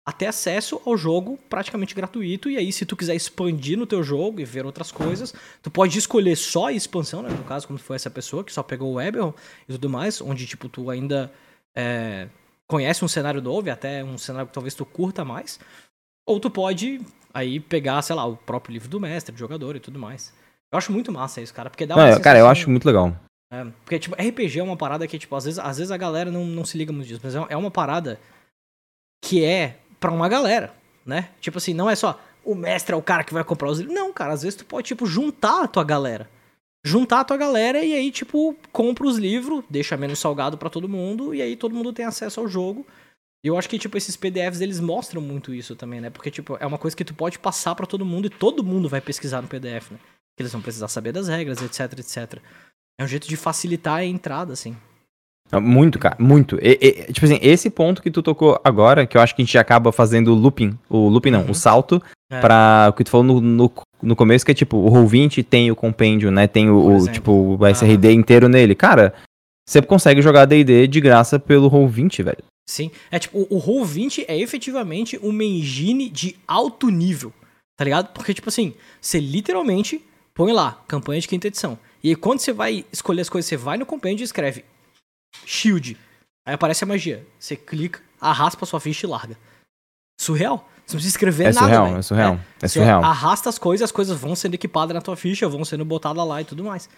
a 0.06 0.12
ter 0.12 0.26
acesso 0.26 0.80
ao 0.84 0.96
jogo 0.96 1.38
praticamente 1.48 1.94
gratuito. 1.94 2.50
E 2.50 2.58
aí, 2.58 2.70
se 2.70 2.84
tu 2.84 2.94
quiser 2.94 3.14
expandir 3.14 3.78
no 3.78 3.86
teu 3.86 4.02
jogo 4.02 4.38
e 4.38 4.44
ver 4.44 4.66
outras 4.66 4.92
coisas, 4.92 5.32
tu 5.62 5.70
pode 5.70 5.98
escolher 5.98 6.36
só 6.36 6.66
a 6.66 6.72
expansão, 6.72 7.22
né? 7.22 7.30
No 7.30 7.44
caso, 7.44 7.66
como 7.66 7.78
foi 7.78 7.96
essa 7.96 8.10
pessoa 8.10 8.44
que 8.44 8.52
só 8.52 8.62
pegou 8.62 8.92
o 8.92 9.00
Eberron 9.00 9.32
e 9.66 9.72
tudo 9.72 9.88
mais, 9.88 10.20
onde, 10.20 10.46
tipo, 10.46 10.68
tu 10.68 10.90
ainda 10.90 11.32
é, 11.74 12.28
conhece 12.66 13.02
um 13.04 13.08
cenário 13.08 13.40
novo 13.40 13.68
e 13.68 13.70
até 13.70 14.04
um 14.04 14.18
cenário 14.18 14.48
que 14.48 14.52
talvez 14.52 14.74
tu 14.74 14.84
curta 14.84 15.24
mais. 15.24 15.58
Ou 16.26 16.38
tu 16.38 16.50
pode 16.50 17.00
aí 17.32 17.58
pegar, 17.58 18.02
sei 18.02 18.14
lá, 18.14 18.26
o 18.26 18.36
próprio 18.36 18.74
livro 18.74 18.88
do 18.88 19.00
mestre, 19.00 19.34
do 19.34 19.38
jogador 19.38 19.74
e 19.74 19.80
tudo 19.80 19.98
mais. 19.98 20.34
Eu 20.70 20.78
acho 20.78 20.92
muito 20.92 21.10
massa 21.10 21.40
isso, 21.40 21.54
cara, 21.54 21.70
porque 21.70 21.86
dá 21.86 21.96
uma 21.96 22.20
Cara, 22.20 22.38
eu 22.38 22.46
acho 22.46 22.68
muito 22.68 22.84
legal. 22.84 23.16
É, 23.50 23.64
porque, 23.84 23.98
tipo, 23.98 24.16
RPG 24.16 24.58
é 24.58 24.62
uma 24.62 24.76
parada 24.76 25.06
que, 25.06 25.18
tipo, 25.18 25.34
às 25.34 25.44
vezes, 25.44 25.58
às 25.58 25.78
vezes 25.78 25.90
a 25.90 25.96
galera 25.96 26.30
não, 26.30 26.44
não 26.44 26.64
se 26.64 26.76
liga 26.76 26.92
muito 26.92 27.06
disso, 27.06 27.20
mas 27.22 27.34
é, 27.34 27.46
é 27.50 27.56
uma 27.56 27.70
parada 27.70 28.18
que 29.24 29.44
é 29.44 29.78
para 30.04 30.12
uma 30.12 30.28
galera, 30.28 30.70
né? 31.06 31.30
Tipo 31.40 31.56
assim, 31.56 31.72
não 31.72 31.88
é 31.88 31.96
só 31.96 32.20
o 32.44 32.54
mestre 32.54 32.92
é 32.94 32.96
o 32.96 33.00
cara 33.00 33.24
que 33.24 33.32
vai 33.32 33.42
comprar 33.42 33.70
os 33.70 33.78
livros. 33.78 33.96
Não, 33.96 34.12
cara, 34.12 34.34
às 34.34 34.42
vezes 34.42 34.54
tu 34.54 34.66
pode, 34.66 34.86
tipo, 34.86 35.06
juntar 35.06 35.64
a 35.64 35.66
tua 35.66 35.82
galera. 35.82 36.28
Juntar 36.84 37.20
a 37.20 37.24
tua 37.24 37.38
galera 37.38 37.82
e 37.82 37.94
aí, 37.94 38.10
tipo, 38.10 38.54
compra 38.70 39.06
os 39.06 39.16
livros, 39.16 39.64
deixa 39.70 39.96
menos 39.96 40.18
salgado 40.18 40.58
para 40.58 40.68
todo 40.68 40.86
mundo 40.86 41.34
e 41.34 41.40
aí 41.40 41.56
todo 41.56 41.74
mundo 41.74 41.90
tem 41.90 42.04
acesso 42.04 42.38
ao 42.38 42.46
jogo. 42.46 42.86
E 43.42 43.48
eu 43.48 43.56
acho 43.56 43.66
que, 43.66 43.78
tipo, 43.78 43.96
esses 43.96 44.14
PDFs, 44.14 44.60
eles 44.60 44.78
mostram 44.78 45.22
muito 45.22 45.54
isso 45.54 45.74
também, 45.74 46.02
né? 46.02 46.10
Porque, 46.10 46.30
tipo, 46.30 46.58
é 46.60 46.66
uma 46.66 46.76
coisa 46.76 46.94
que 46.94 47.04
tu 47.04 47.14
pode 47.14 47.38
passar 47.38 47.74
para 47.74 47.86
todo 47.86 48.04
mundo 48.04 48.26
e 48.26 48.30
todo 48.30 48.62
mundo 48.62 48.90
vai 48.90 49.00
pesquisar 49.00 49.40
no 49.40 49.48
PDF, 49.48 49.90
né? 49.90 49.98
Que 50.36 50.42
eles 50.42 50.52
vão 50.52 50.60
precisar 50.60 50.88
saber 50.88 51.12
das 51.12 51.28
regras, 51.28 51.62
etc, 51.62 51.98
etc. 51.98 52.42
É 53.00 53.04
um 53.04 53.08
jeito 53.08 53.26
de 53.26 53.38
facilitar 53.38 53.94
a 53.96 54.04
entrada, 54.04 54.52
assim. 54.52 54.76
Muito, 55.60 55.98
cara, 55.98 56.16
muito. 56.18 56.58
E, 56.60 56.78
e, 56.80 57.12
tipo 57.12 57.26
assim, 57.26 57.38
esse 57.42 57.70
ponto 57.70 58.02
que 58.02 58.10
tu 58.10 58.22
tocou 58.22 58.60
agora, 58.64 59.06
que 59.06 59.16
eu 59.16 59.20
acho 59.20 59.34
que 59.34 59.42
a 59.42 59.44
gente 59.44 59.58
acaba 59.58 59.92
fazendo 59.92 60.32
o 60.32 60.34
looping, 60.34 60.76
o 60.88 61.08
looping 61.08 61.30
não, 61.30 61.42
uhum. 61.42 61.50
o 61.50 61.54
salto, 61.54 62.02
é. 62.30 62.40
pra 62.40 62.88
o 62.90 62.92
que 62.92 63.04
tu 63.04 63.10
falou 63.10 63.26
no, 63.26 63.40
no, 63.40 63.72
no, 64.02 64.16
começo, 64.16 64.44
que 64.44 64.50
é 64.50 64.54
tipo, 64.54 64.76
o 64.76 64.90
Roll20 64.90 65.44
tem 65.44 65.70
o 65.70 65.76
compêndio, 65.76 66.30
né, 66.30 66.46
tem 66.46 66.70
o, 66.70 66.96
o 66.96 67.08
tipo, 67.08 67.56
o 67.60 67.66
SRD 67.66 68.08
uhum. 68.08 68.14
inteiro 68.14 68.48
nele. 68.48 68.74
Cara, 68.74 69.14
você 69.66 69.80
consegue 69.80 70.20
jogar 70.20 70.44
D&D 70.44 70.86
de 70.86 71.00
graça 71.00 71.38
pelo 71.38 71.70
Roll20, 71.70 72.24
velho. 72.24 72.44
Sim, 72.68 72.90
é 73.10 73.18
tipo, 73.18 73.46
o 73.50 73.60
Roll20 73.60 74.24
é 74.26 74.38
efetivamente 74.38 75.18
uma 75.22 75.44
engine 75.44 76.08
de 76.08 76.36
alto 76.48 76.88
nível, 76.88 77.32
tá 77.76 77.84
ligado? 77.84 78.12
Porque, 78.12 78.32
tipo 78.32 78.48
assim, 78.48 78.74
você 79.00 79.20
literalmente 79.20 80.02
põe 80.34 80.52
lá, 80.52 80.82
campanha 80.88 81.20
de 81.20 81.28
quinta 81.28 81.46
edição. 81.46 81.78
E 82.02 82.10
aí, 82.10 82.16
quando 82.16 82.40
você 82.40 82.52
vai 82.52 82.84
escolher 82.90 83.20
as 83.20 83.28
coisas, 83.28 83.48
você 83.48 83.56
vai 83.56 83.76
no 83.76 83.86
compêndio 83.86 84.22
e 84.22 84.24
escreve 84.24 84.64
Shield. 85.46 85.96
Aí 86.46 86.54
aparece 86.54 86.84
a 86.84 86.86
magia. 86.86 87.26
Você 87.38 87.56
clica, 87.56 88.00
arraspa 88.20 88.66
sua 88.66 88.80
ficha 88.80 89.06
e 89.06 89.10
larga. 89.10 89.36
Surreal. 90.20 90.68
Você 90.86 90.94
não 90.94 90.98
precisa 90.98 91.08
escrever 91.08 91.44
É 91.44 91.52
nada, 91.52 91.60
surreal, 91.60 91.96
é 91.96 92.02
surreal, 92.02 92.40
é 92.60 92.68
Você 92.68 92.78
surreal. 92.78 93.02
arrasta 93.02 93.48
as 93.48 93.58
coisas, 93.58 93.84
as 93.86 93.92
coisas 93.92 94.18
vão 94.18 94.36
sendo 94.36 94.54
equipadas 94.54 94.94
na 94.94 95.00
tua 95.00 95.16
ficha, 95.16 95.48
vão 95.48 95.64
sendo 95.64 95.84
botadas 95.84 96.26
lá 96.26 96.42
e 96.42 96.44
tudo 96.44 96.62
mais. 96.62 96.90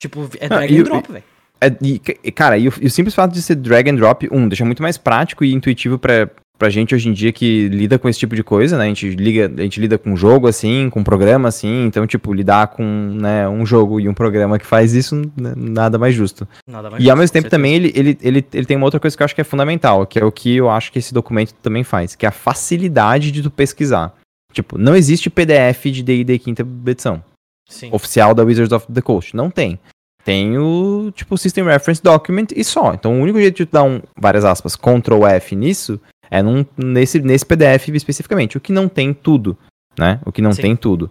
Tipo, 0.00 0.28
é 0.40 0.48
drag 0.48 0.78
and 0.78 0.82
drop, 0.82 1.12
velho. 1.12 1.24
É, 1.60 1.66
e, 1.82 1.98
cara, 2.32 2.58
e 2.58 2.68
o, 2.68 2.72
e 2.80 2.86
o 2.86 2.90
simples 2.90 3.14
fato 3.14 3.32
de 3.32 3.42
ser 3.42 3.56
drag 3.56 3.90
and 3.90 3.96
drop, 3.96 4.28
um, 4.32 4.48
deixa 4.48 4.64
muito 4.64 4.82
mais 4.82 4.96
prático 4.98 5.44
e 5.44 5.52
intuitivo 5.52 5.98
pra, 5.98 6.30
pra 6.58 6.70
gente 6.70 6.94
hoje 6.94 7.08
em 7.08 7.12
dia 7.12 7.32
que 7.32 7.68
lida 7.68 7.98
com 7.98 8.08
esse 8.08 8.18
tipo 8.18 8.34
de 8.34 8.42
coisa, 8.42 8.76
né? 8.78 8.84
A 8.84 8.88
gente, 8.88 9.10
liga, 9.10 9.52
a 9.56 9.62
gente 9.62 9.80
lida 9.80 9.98
com 9.98 10.12
um 10.12 10.16
jogo 10.16 10.46
assim, 10.46 10.88
com 10.90 11.00
um 11.00 11.04
programa 11.04 11.48
assim, 11.48 11.84
então, 11.84 12.06
tipo, 12.06 12.32
lidar 12.32 12.68
com 12.68 12.82
né, 12.82 13.48
um 13.48 13.64
jogo 13.66 14.00
e 14.00 14.08
um 14.08 14.14
programa 14.14 14.58
que 14.58 14.66
faz 14.66 14.94
isso, 14.94 15.16
né, 15.36 15.52
nada 15.56 15.98
mais 15.98 16.14
justo. 16.14 16.46
Nada 16.68 16.90
mais 16.90 17.02
E 17.02 17.10
ao 17.10 17.16
justo, 17.16 17.20
mesmo 17.20 17.28
com 17.28 17.32
tempo 17.32 17.50
certeza. 17.50 17.50
também 17.50 17.74
ele, 17.74 17.92
ele, 17.94 18.18
ele, 18.22 18.46
ele 18.52 18.66
tem 18.66 18.76
uma 18.76 18.86
outra 18.86 19.00
coisa 19.00 19.16
que 19.16 19.22
eu 19.22 19.24
acho 19.24 19.34
que 19.34 19.40
é 19.40 19.44
fundamental, 19.44 20.06
que 20.06 20.18
é 20.18 20.24
o 20.24 20.32
que 20.32 20.56
eu 20.56 20.70
acho 20.70 20.90
que 20.90 20.98
esse 20.98 21.12
documento 21.12 21.52
também 21.62 21.84
faz, 21.84 22.14
que 22.14 22.26
é 22.26 22.28
a 22.28 22.32
facilidade 22.32 23.30
de 23.30 23.42
tu 23.42 23.50
pesquisar. 23.50 24.14
Tipo, 24.52 24.78
não 24.78 24.96
existe 24.96 25.28
PDF 25.28 25.84
de 25.86 26.02
D&D 26.02 26.38
quinta 26.38 26.66
edição 26.86 27.22
Sim. 27.68 27.90
oficial 27.92 28.34
da 28.34 28.42
Wizards 28.42 28.72
of 28.72 28.86
the 28.90 29.02
Coast. 29.02 29.36
Não 29.36 29.50
tem. 29.50 29.78
Tem 30.24 30.58
o, 30.58 31.12
tipo, 31.14 31.38
System 31.38 31.64
Reference 31.64 32.02
Document 32.02 32.48
e 32.56 32.64
só. 32.64 32.94
Então, 32.94 33.20
o 33.20 33.22
único 33.22 33.38
jeito 33.38 33.58
de 33.58 33.66
tu 33.66 33.72
dar 33.72 33.84
um, 33.84 34.00
várias 34.18 34.44
aspas, 34.44 34.74
Ctrl 34.74 35.24
F 35.26 35.54
nisso, 35.54 36.00
é 36.30 36.42
num, 36.42 36.64
nesse, 36.76 37.20
nesse 37.20 37.44
PDF 37.44 37.88
especificamente. 37.88 38.56
O 38.56 38.60
que 38.60 38.72
não 38.72 38.88
tem 38.88 39.12
tudo, 39.12 39.56
né? 39.98 40.20
O 40.24 40.32
que 40.32 40.42
não 40.42 40.52
Sim. 40.52 40.62
tem 40.62 40.76
tudo. 40.76 41.10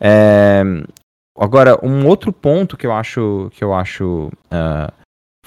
É, 0.00 0.62
Agora, 1.38 1.78
um 1.86 2.04
outro 2.06 2.32
ponto 2.32 2.76
que 2.76 2.84
eu 2.84 2.92
acho, 2.92 3.48
que 3.52 3.62
eu 3.62 3.72
acho 3.72 4.28
ah, 4.50 4.92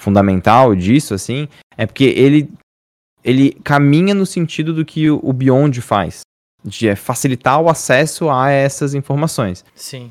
fundamental 0.00 0.74
disso, 0.74 1.12
assim, 1.12 1.46
é 1.76 1.84
porque 1.84 2.04
ele, 2.04 2.50
ele 3.22 3.52
caminha 3.62 4.14
no 4.14 4.24
sentido 4.24 4.72
do 4.72 4.86
que 4.86 5.10
o, 5.10 5.20
o 5.22 5.32
Beyond 5.34 5.82
faz. 5.82 6.20
De 6.64 6.88
é, 6.88 6.96
facilitar 6.96 7.60
o 7.60 7.68
acesso 7.68 8.30
a 8.30 8.48
essas 8.48 8.94
informações. 8.94 9.64
Sim. 9.74 10.10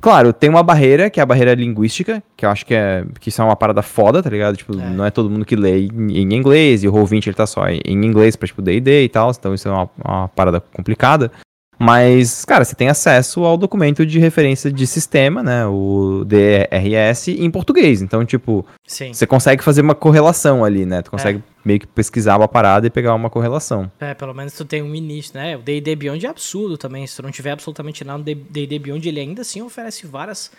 Claro, 0.00 0.32
tem 0.32 0.48
uma 0.48 0.62
barreira, 0.62 1.10
que 1.10 1.18
é 1.18 1.22
a 1.22 1.26
barreira 1.26 1.54
linguística, 1.54 2.22
que 2.36 2.46
eu 2.46 2.50
acho 2.50 2.64
que, 2.64 2.72
é, 2.74 3.04
que 3.18 3.30
isso 3.30 3.42
é 3.42 3.44
uma 3.44 3.56
parada 3.56 3.82
foda, 3.82 4.22
tá 4.22 4.30
ligado? 4.30 4.56
Tipo, 4.56 4.72
É. 4.80 4.90
não 4.90 5.04
é 5.04 5.10
todo 5.10 5.28
mundo 5.28 5.44
que 5.44 5.56
lê 5.56 5.86
em, 5.86 6.18
em 6.18 6.34
inglês, 6.34 6.84
e 6.84 6.88
o 6.88 6.92
Roll20 6.92 7.26
ele 7.26 7.34
tá 7.34 7.46
só 7.46 7.68
em 7.68 7.80
inglês 7.84 8.36
pra, 8.36 8.46
tipo, 8.46 8.62
D&D 8.62 9.04
e 9.04 9.08
tal, 9.08 9.30
então 9.36 9.52
isso 9.54 9.66
é 9.68 9.72
uma, 9.72 9.90
uma 10.04 10.28
parada 10.28 10.60
complicada. 10.60 11.32
Mas, 11.78 12.44
cara, 12.44 12.64
você 12.64 12.74
tem 12.74 12.88
acesso 12.88 13.44
ao 13.44 13.56
documento 13.56 14.04
de 14.04 14.18
referência 14.18 14.72
de 14.72 14.86
sistema, 14.86 15.42
né, 15.42 15.64
o 15.66 16.24
DRS, 16.24 17.28
em 17.28 17.50
português. 17.50 18.02
Então, 18.02 18.24
tipo, 18.24 18.66
Sim. 18.86 19.12
você 19.12 19.26
consegue 19.26 19.62
fazer 19.62 19.82
uma 19.82 19.94
correlação 19.94 20.64
ali, 20.64 20.84
né? 20.84 21.02
Tu 21.02 21.10
consegue 21.10 21.42
meio 21.64 21.78
que 21.78 21.86
pesquisar 21.86 22.36
uma 22.36 22.48
parada 22.48 22.86
e 22.86 22.90
pegar 22.90 23.14
uma 23.14 23.30
correlação. 23.30 23.90
É, 24.00 24.12
pelo 24.14 24.34
menos 24.34 24.54
tu 24.54 24.64
tem 24.64 24.82
um 24.82 24.94
início, 24.94 25.34
né? 25.34 25.56
O 25.56 25.62
D&D 25.62 25.94
Beyond 25.94 26.26
é 26.26 26.28
absurdo 26.28 26.76
também. 26.76 27.06
Se 27.06 27.16
tu 27.16 27.22
não 27.22 27.30
tiver 27.30 27.52
absolutamente 27.52 28.02
nada 28.04 28.18
no 28.18 28.24
D&D 28.24 28.78
Beyond, 28.78 29.08
ele 29.08 29.20
ainda 29.20 29.42
assim 29.42 29.62
oferece 29.62 30.06
várias, 30.06 30.50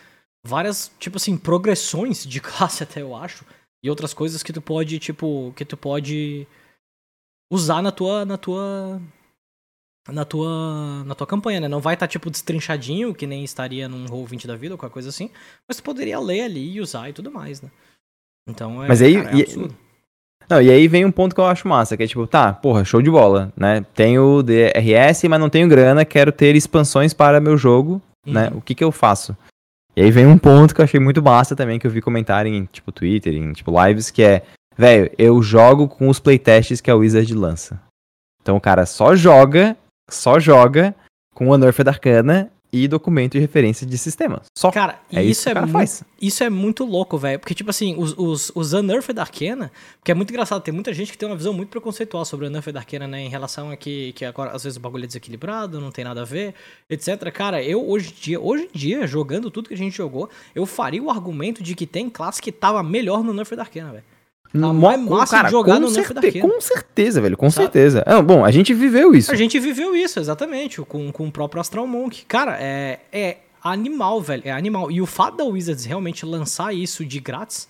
várias, 0.46 0.92
tipo 1.00 1.18
assim, 1.18 1.36
progressões 1.36 2.26
de 2.26 2.40
classe 2.42 2.84
até, 2.84 3.02
eu 3.02 3.16
acho. 3.16 3.44
E 3.84 3.90
outras 3.90 4.14
coisas 4.14 4.44
que 4.44 4.54
tu 4.54 4.62
pode, 4.62 5.00
tipo, 5.00 5.54
que 5.56 5.66
tu 5.66 5.76
pode 5.76 6.48
usar 7.52 7.82
na 7.82 7.92
tua, 7.92 8.26
na 8.26 8.38
tua, 8.38 9.02
na 10.12 10.26
tua, 10.26 11.04
na 11.06 11.16
tua 11.16 11.28
campanha, 11.28 11.60
né? 11.60 11.68
Não 11.68 11.80
vai 11.80 11.94
estar, 11.94 12.08
tipo, 12.08 12.30
destrinchadinho, 12.30 13.14
que 13.14 13.28
nem 13.28 13.44
estaria 13.44 13.88
num 13.88 14.06
Roll20 14.06 14.48
da 14.48 14.56
vida 14.56 14.74
ou 14.74 14.78
qualquer 14.78 14.94
coisa 14.94 15.10
assim. 15.10 15.30
Mas 15.68 15.78
tu 15.78 15.84
poderia 15.84 16.20
ler 16.20 16.42
ali 16.42 16.74
e 16.74 16.82
usar 16.82 17.10
e 17.10 17.14
tudo 17.14 17.32
mais, 17.32 17.62
né? 17.62 17.70
Então 18.48 18.84
é, 18.84 18.88
Mas 18.88 19.02
aí- 19.02 19.22
cara, 19.22 19.36
é 19.38 19.40
e-. 19.42 19.72
Não, 20.50 20.62
e 20.62 20.70
aí 20.72 20.88
vem 20.88 21.06
um 21.06 21.12
ponto 21.12 21.36
que 21.36 21.42
eu 21.42 21.46
acho 21.46 21.68
massa, 21.68 21.96
que 21.96 22.02
é 22.04 22.08
tipo, 22.08 22.26
tá, 22.26 22.52
porra, 22.52 22.84
show 22.84 23.02
de 23.02 23.12
bola, 23.12 23.54
né? 23.56 23.86
Tenho 23.94 24.42
DRS, 24.42 25.28
mas 25.30 25.40
não 25.40 25.50
tenho 25.50 25.68
grana, 25.68 26.04
quero 26.04 26.32
ter 26.32 26.56
expansões 26.56 27.14
para 27.14 27.40
meu 27.40 27.56
jogo, 27.56 28.02
né? 28.26 28.50
Uhum. 28.50 28.58
O 28.58 28.62
que 28.62 28.74
que 28.74 28.84
eu 28.84 28.92
faço? 28.92 29.38
E 29.96 30.02
aí 30.02 30.10
vem 30.10 30.26
um 30.26 30.38
ponto 30.40 30.74
que 30.74 30.82
eu 30.82 30.86
achei 30.86 31.00
muito 31.00 31.22
massa 31.22 31.56
também, 31.56 31.78
que 31.78 31.86
eu 31.86 31.92
vi 31.92 32.02
comentarem 32.02 32.56
em, 32.58 32.66
tipo, 32.66 32.92
Twitter, 32.92 33.36
em, 33.36 33.54
tipo, 33.54 33.72
lives, 33.86 34.10
que 34.10 34.24
é, 34.24 34.44
velho, 34.76 35.12
eu 35.20 35.40
jogo 35.44 35.88
com 35.88 36.10
os 36.10 36.20
playtests 36.20 36.82
que 36.82 36.90
a 36.90 36.96
Wizard 36.96 37.32
lança. 37.36 37.80
Então 38.42 38.56
o 38.58 38.62
cara 38.62 38.88
só 38.88 39.16
joga, 39.16 39.78
só 40.10 40.40
joga 40.40 40.96
com 41.34 41.48
o 41.48 41.54
Unearthed 41.54 41.88
Arcana 41.88 42.52
e 42.72 42.88
documento 42.88 43.34
de 43.34 43.40
referência 43.40 43.86
de 43.86 43.98
sistema. 43.98 44.42
Só. 44.56 44.72
Cara, 44.72 45.00
é 45.12 45.24
isso 45.24 45.32
isso, 45.32 45.50
é 45.50 45.54
cara 45.54 45.66
muito, 45.66 45.74
faz. 45.74 46.04
isso 46.22 46.44
é 46.44 46.50
muito 46.50 46.86
louco, 46.86 47.18
velho. 47.18 47.40
Porque, 47.40 47.56
tipo 47.56 47.70
assim, 47.70 47.96
os, 47.98 48.14
os, 48.18 48.52
os 48.54 48.74
Unearthed 48.74 49.20
Arcana, 49.20 49.72
porque 49.98 50.12
é 50.12 50.16
muito 50.16 50.30
engraçado, 50.30 50.62
tem 50.62 50.74
muita 50.74 50.94
gente 50.94 51.12
que 51.12 51.18
tem 51.18 51.28
uma 51.28 51.36
visão 51.36 51.52
muito 51.52 51.70
preconceitual 51.70 52.24
sobre 52.26 52.46
o 52.46 52.50
Unearthed 52.50 52.78
Arcana, 52.78 53.08
né? 53.08 53.22
Em 53.22 53.30
relação 53.30 53.72
a 53.72 53.76
que, 53.76 54.14
que 54.14 54.24
agora, 54.24 54.52
às 54.52 54.64
vezes, 54.64 54.78
o 54.78 54.80
bagulho 54.80 55.04
é 55.04 55.08
desequilibrado, 55.08 55.82
não 55.82 55.92
tem 55.92 56.06
nada 56.06 56.22
a 56.22 56.26
ver, 56.26 56.54
etc. 56.90 57.32
Cara, 57.32 57.64
eu 57.64 57.88
hoje 57.88 58.12
em 58.12 58.22
dia, 58.22 58.40
hoje 58.40 58.70
em 58.74 58.78
dia, 58.78 59.08
jogando 59.08 59.50
tudo 59.50 59.68
que 59.68 59.74
a 59.74 59.78
gente 59.78 59.96
jogou, 59.96 60.30
eu 60.54 60.66
faria 60.66 61.02
o 61.02 61.10
argumento 61.10 61.64
de 61.64 61.74
que 61.74 61.88
tem 61.88 62.10
classe 62.10 62.42
que 62.42 62.52
tava 62.52 62.84
melhor 62.84 63.24
no 63.24 63.32
Unearthed 63.32 63.60
Arcana, 63.60 63.92
velho. 63.94 64.04
Mo- 64.54 64.74
mais 64.74 65.00
massa 65.02 65.44
de 65.44 65.52
jogar 65.52 65.80
no 65.80 65.90
certe- 65.90 66.18
Arcana. 66.18 66.42
com 66.54 66.60
certeza, 66.62 67.22
velho, 67.22 67.38
com 67.38 67.50
Sabe? 67.52 67.66
certeza. 67.66 68.04
Ah, 68.06 68.22
bom, 68.22 68.44
a 68.44 68.50
gente 68.52 68.74
viveu 68.74 69.14
isso. 69.14 69.32
A 69.32 69.36
gente 69.36 69.60
viveu 69.60 69.96
isso, 69.96 70.20
exatamente, 70.20 70.82
com, 70.82 71.12
com 71.12 71.28
o 71.28 71.32
próprio 71.32 71.62
Astral 71.62 71.86
Monk. 71.86 72.26
Cara, 72.26 72.58
é, 72.60 73.00
é 73.12 73.38
animal, 73.64 74.20
velho. 74.22 74.42
É 74.46 74.52
animal. 74.52 74.90
E 74.90 75.02
o 75.02 75.06
fato 75.06 75.38
da 75.38 75.44
Wizards 75.44 75.86
realmente 75.86 76.26
lançar 76.26 76.74
isso 76.74 77.06
de 77.06 77.20
grátis, 77.20 77.68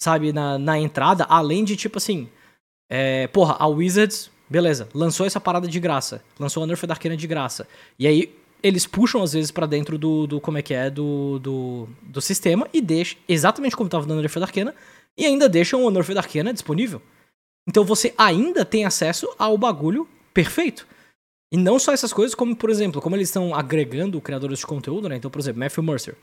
sabe, 0.00 0.32
na, 0.32 0.56
na 0.58 0.78
entrada, 0.78 1.24
além 1.28 1.64
de 1.64 1.74
tipo 1.76 1.98
assim. 1.98 2.28
É, 2.90 3.26
porra, 3.28 3.56
a 3.58 3.66
Wizards, 3.66 4.30
beleza, 4.48 4.88
lançou 4.94 5.26
essa 5.26 5.40
parada 5.40 5.66
de 5.66 5.80
graça. 5.80 6.22
Lançou 6.38 6.62
a 6.62 6.66
Nerf 6.66 6.86
da 6.86 6.94
Arcana 6.94 7.16
de 7.16 7.26
graça. 7.26 7.66
E 7.98 8.06
aí 8.06 8.32
eles 8.62 8.86
puxam 8.86 9.22
às 9.22 9.32
vezes 9.32 9.50
pra 9.50 9.66
dentro 9.66 9.98
do, 9.98 10.26
do. 10.28 10.40
Como 10.40 10.58
é 10.58 10.62
que 10.62 10.74
é? 10.74 10.88
Do, 10.90 11.38
do, 11.40 11.88
do 12.02 12.20
sistema 12.20 12.68
e 12.72 12.80
deixam, 12.80 13.18
exatamente 13.28 13.74
como 13.74 13.88
tava 13.90 14.06
no 14.06 14.14
Nerf 14.20 14.38
da 14.38 14.46
Arcana, 14.46 14.74
e 15.16 15.24
ainda 15.24 15.48
deixam 15.48 15.84
o 15.84 15.90
Nerf 15.90 16.16
Arcana 16.16 16.52
disponível. 16.52 17.00
Então 17.68 17.84
você 17.84 18.14
ainda 18.18 18.64
tem 18.64 18.84
acesso 18.84 19.28
ao 19.38 19.56
bagulho 19.56 20.08
perfeito. 20.32 20.86
E 21.52 21.56
não 21.56 21.78
só 21.78 21.92
essas 21.92 22.12
coisas, 22.12 22.34
como, 22.34 22.56
por 22.56 22.68
exemplo, 22.68 23.00
como 23.00 23.14
eles 23.14 23.28
estão 23.28 23.54
agregando 23.54 24.20
criadores 24.20 24.58
de 24.58 24.66
conteúdo, 24.66 25.08
né? 25.08 25.16
Então, 25.16 25.30
por 25.30 25.40
exemplo, 25.40 25.60
Matthew 25.60 25.84
Mercer. 25.84 26.16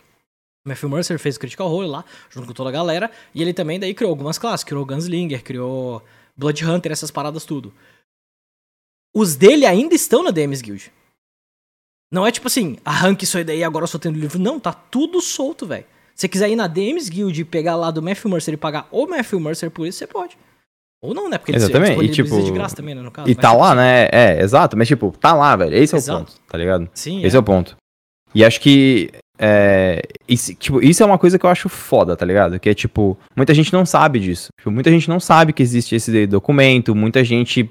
Matthew 0.67 0.89
Mercer 0.89 1.17
fez 1.17 1.37
o 1.37 1.39
Critical 1.39 1.69
Role 1.69 1.87
lá, 1.87 2.05
junto 2.29 2.47
com 2.47 2.53
toda 2.53 2.69
a 2.69 2.73
galera, 2.73 3.09
e 3.33 3.41
ele 3.41 3.53
também 3.53 3.79
daí 3.79 3.93
criou 3.93 4.11
algumas 4.11 4.37
classes, 4.37 4.63
criou 4.63 4.85
Gunslinger, 4.85 5.43
criou 5.43 6.03
Blood 6.35 6.65
Hunter, 6.65 6.91
essas 6.91 7.09
paradas 7.09 7.45
tudo. 7.45 7.73
Os 9.15 9.35
dele 9.35 9.65
ainda 9.65 9.95
estão 9.95 10.21
na 10.21 10.31
DMs 10.31 10.61
Guild. 10.61 10.91
Não 12.11 12.27
é 12.27 12.31
tipo 12.31 12.47
assim, 12.47 12.77
arranque 12.83 13.23
isso 13.23 13.37
aí 13.37 13.43
daí, 13.43 13.63
agora 13.63 13.83
eu 13.83 13.87
só 13.87 13.97
tendo 13.97 14.19
livro. 14.19 14.37
Não, 14.37 14.59
tá 14.59 14.73
tudo 14.73 15.21
solto, 15.21 15.65
velho. 15.65 15.85
Se 16.15 16.21
você 16.21 16.27
quiser 16.27 16.49
ir 16.49 16.55
na 16.55 16.67
DMs 16.67 17.09
Guild 17.09 17.39
e 17.41 17.45
pegar 17.45 17.75
lá 17.75 17.89
do 17.91 18.01
Matthew 18.01 18.29
Mercer 18.31 18.53
e 18.53 18.57
pagar 18.57 18.87
o 18.91 19.07
Matthew 19.07 19.39
Mercer 19.39 19.71
por 19.71 19.87
isso, 19.87 19.97
você 19.99 20.07
pode. 20.07 20.37
Ou 21.03 21.13
não, 21.15 21.27
né? 21.29 21.37
Porque 21.37 21.51
ele 21.51 21.57
Exatamente, 21.57 21.91
e, 21.93 22.07
disponibiliza 22.09 22.35
tipo, 22.35 22.45
de 22.45 22.51
graça 22.51 22.75
também, 22.75 22.93
né, 22.93 23.01
no 23.01 23.09
caso. 23.09 23.27
E 23.27 23.33
Mas, 23.33 23.41
tá 23.41 23.53
lá, 23.53 23.73
né? 23.73 24.07
É, 24.11 24.39
exato, 24.41 24.77
mas 24.77 24.87
tipo, 24.87 25.11
tá 25.19 25.33
lá, 25.33 25.55
velho. 25.55 25.75
Esse 25.75 25.95
é 25.95 25.97
o 25.97 25.99
Exato. 25.99 26.19
ponto, 26.25 26.33
tá 26.47 26.57
ligado? 26.57 26.87
Sim, 26.93 27.23
Esse 27.25 27.35
é 27.35 27.39
o 27.39 27.43
ponto. 27.43 27.75
E 28.35 28.45
acho 28.45 28.61
que. 28.61 29.09
É, 29.43 29.99
isso, 30.29 30.53
tipo, 30.53 30.79
isso 30.83 31.01
é 31.01 31.05
uma 31.05 31.17
coisa 31.17 31.39
que 31.39 31.45
eu 31.45 31.49
acho 31.49 31.67
foda, 31.67 32.15
tá 32.15 32.23
ligado? 32.23 32.59
Que 32.59 32.69
é 32.69 32.73
tipo, 32.75 33.17
muita 33.35 33.55
gente 33.55 33.73
não 33.73 33.83
sabe 33.87 34.19
disso. 34.19 34.49
Tipo, 34.59 34.69
muita 34.69 34.91
gente 34.91 35.09
não 35.09 35.19
sabe 35.19 35.51
que 35.51 35.63
existe 35.63 35.95
esse 35.95 36.27
documento, 36.27 36.93
muita 36.93 37.23
gente 37.23 37.67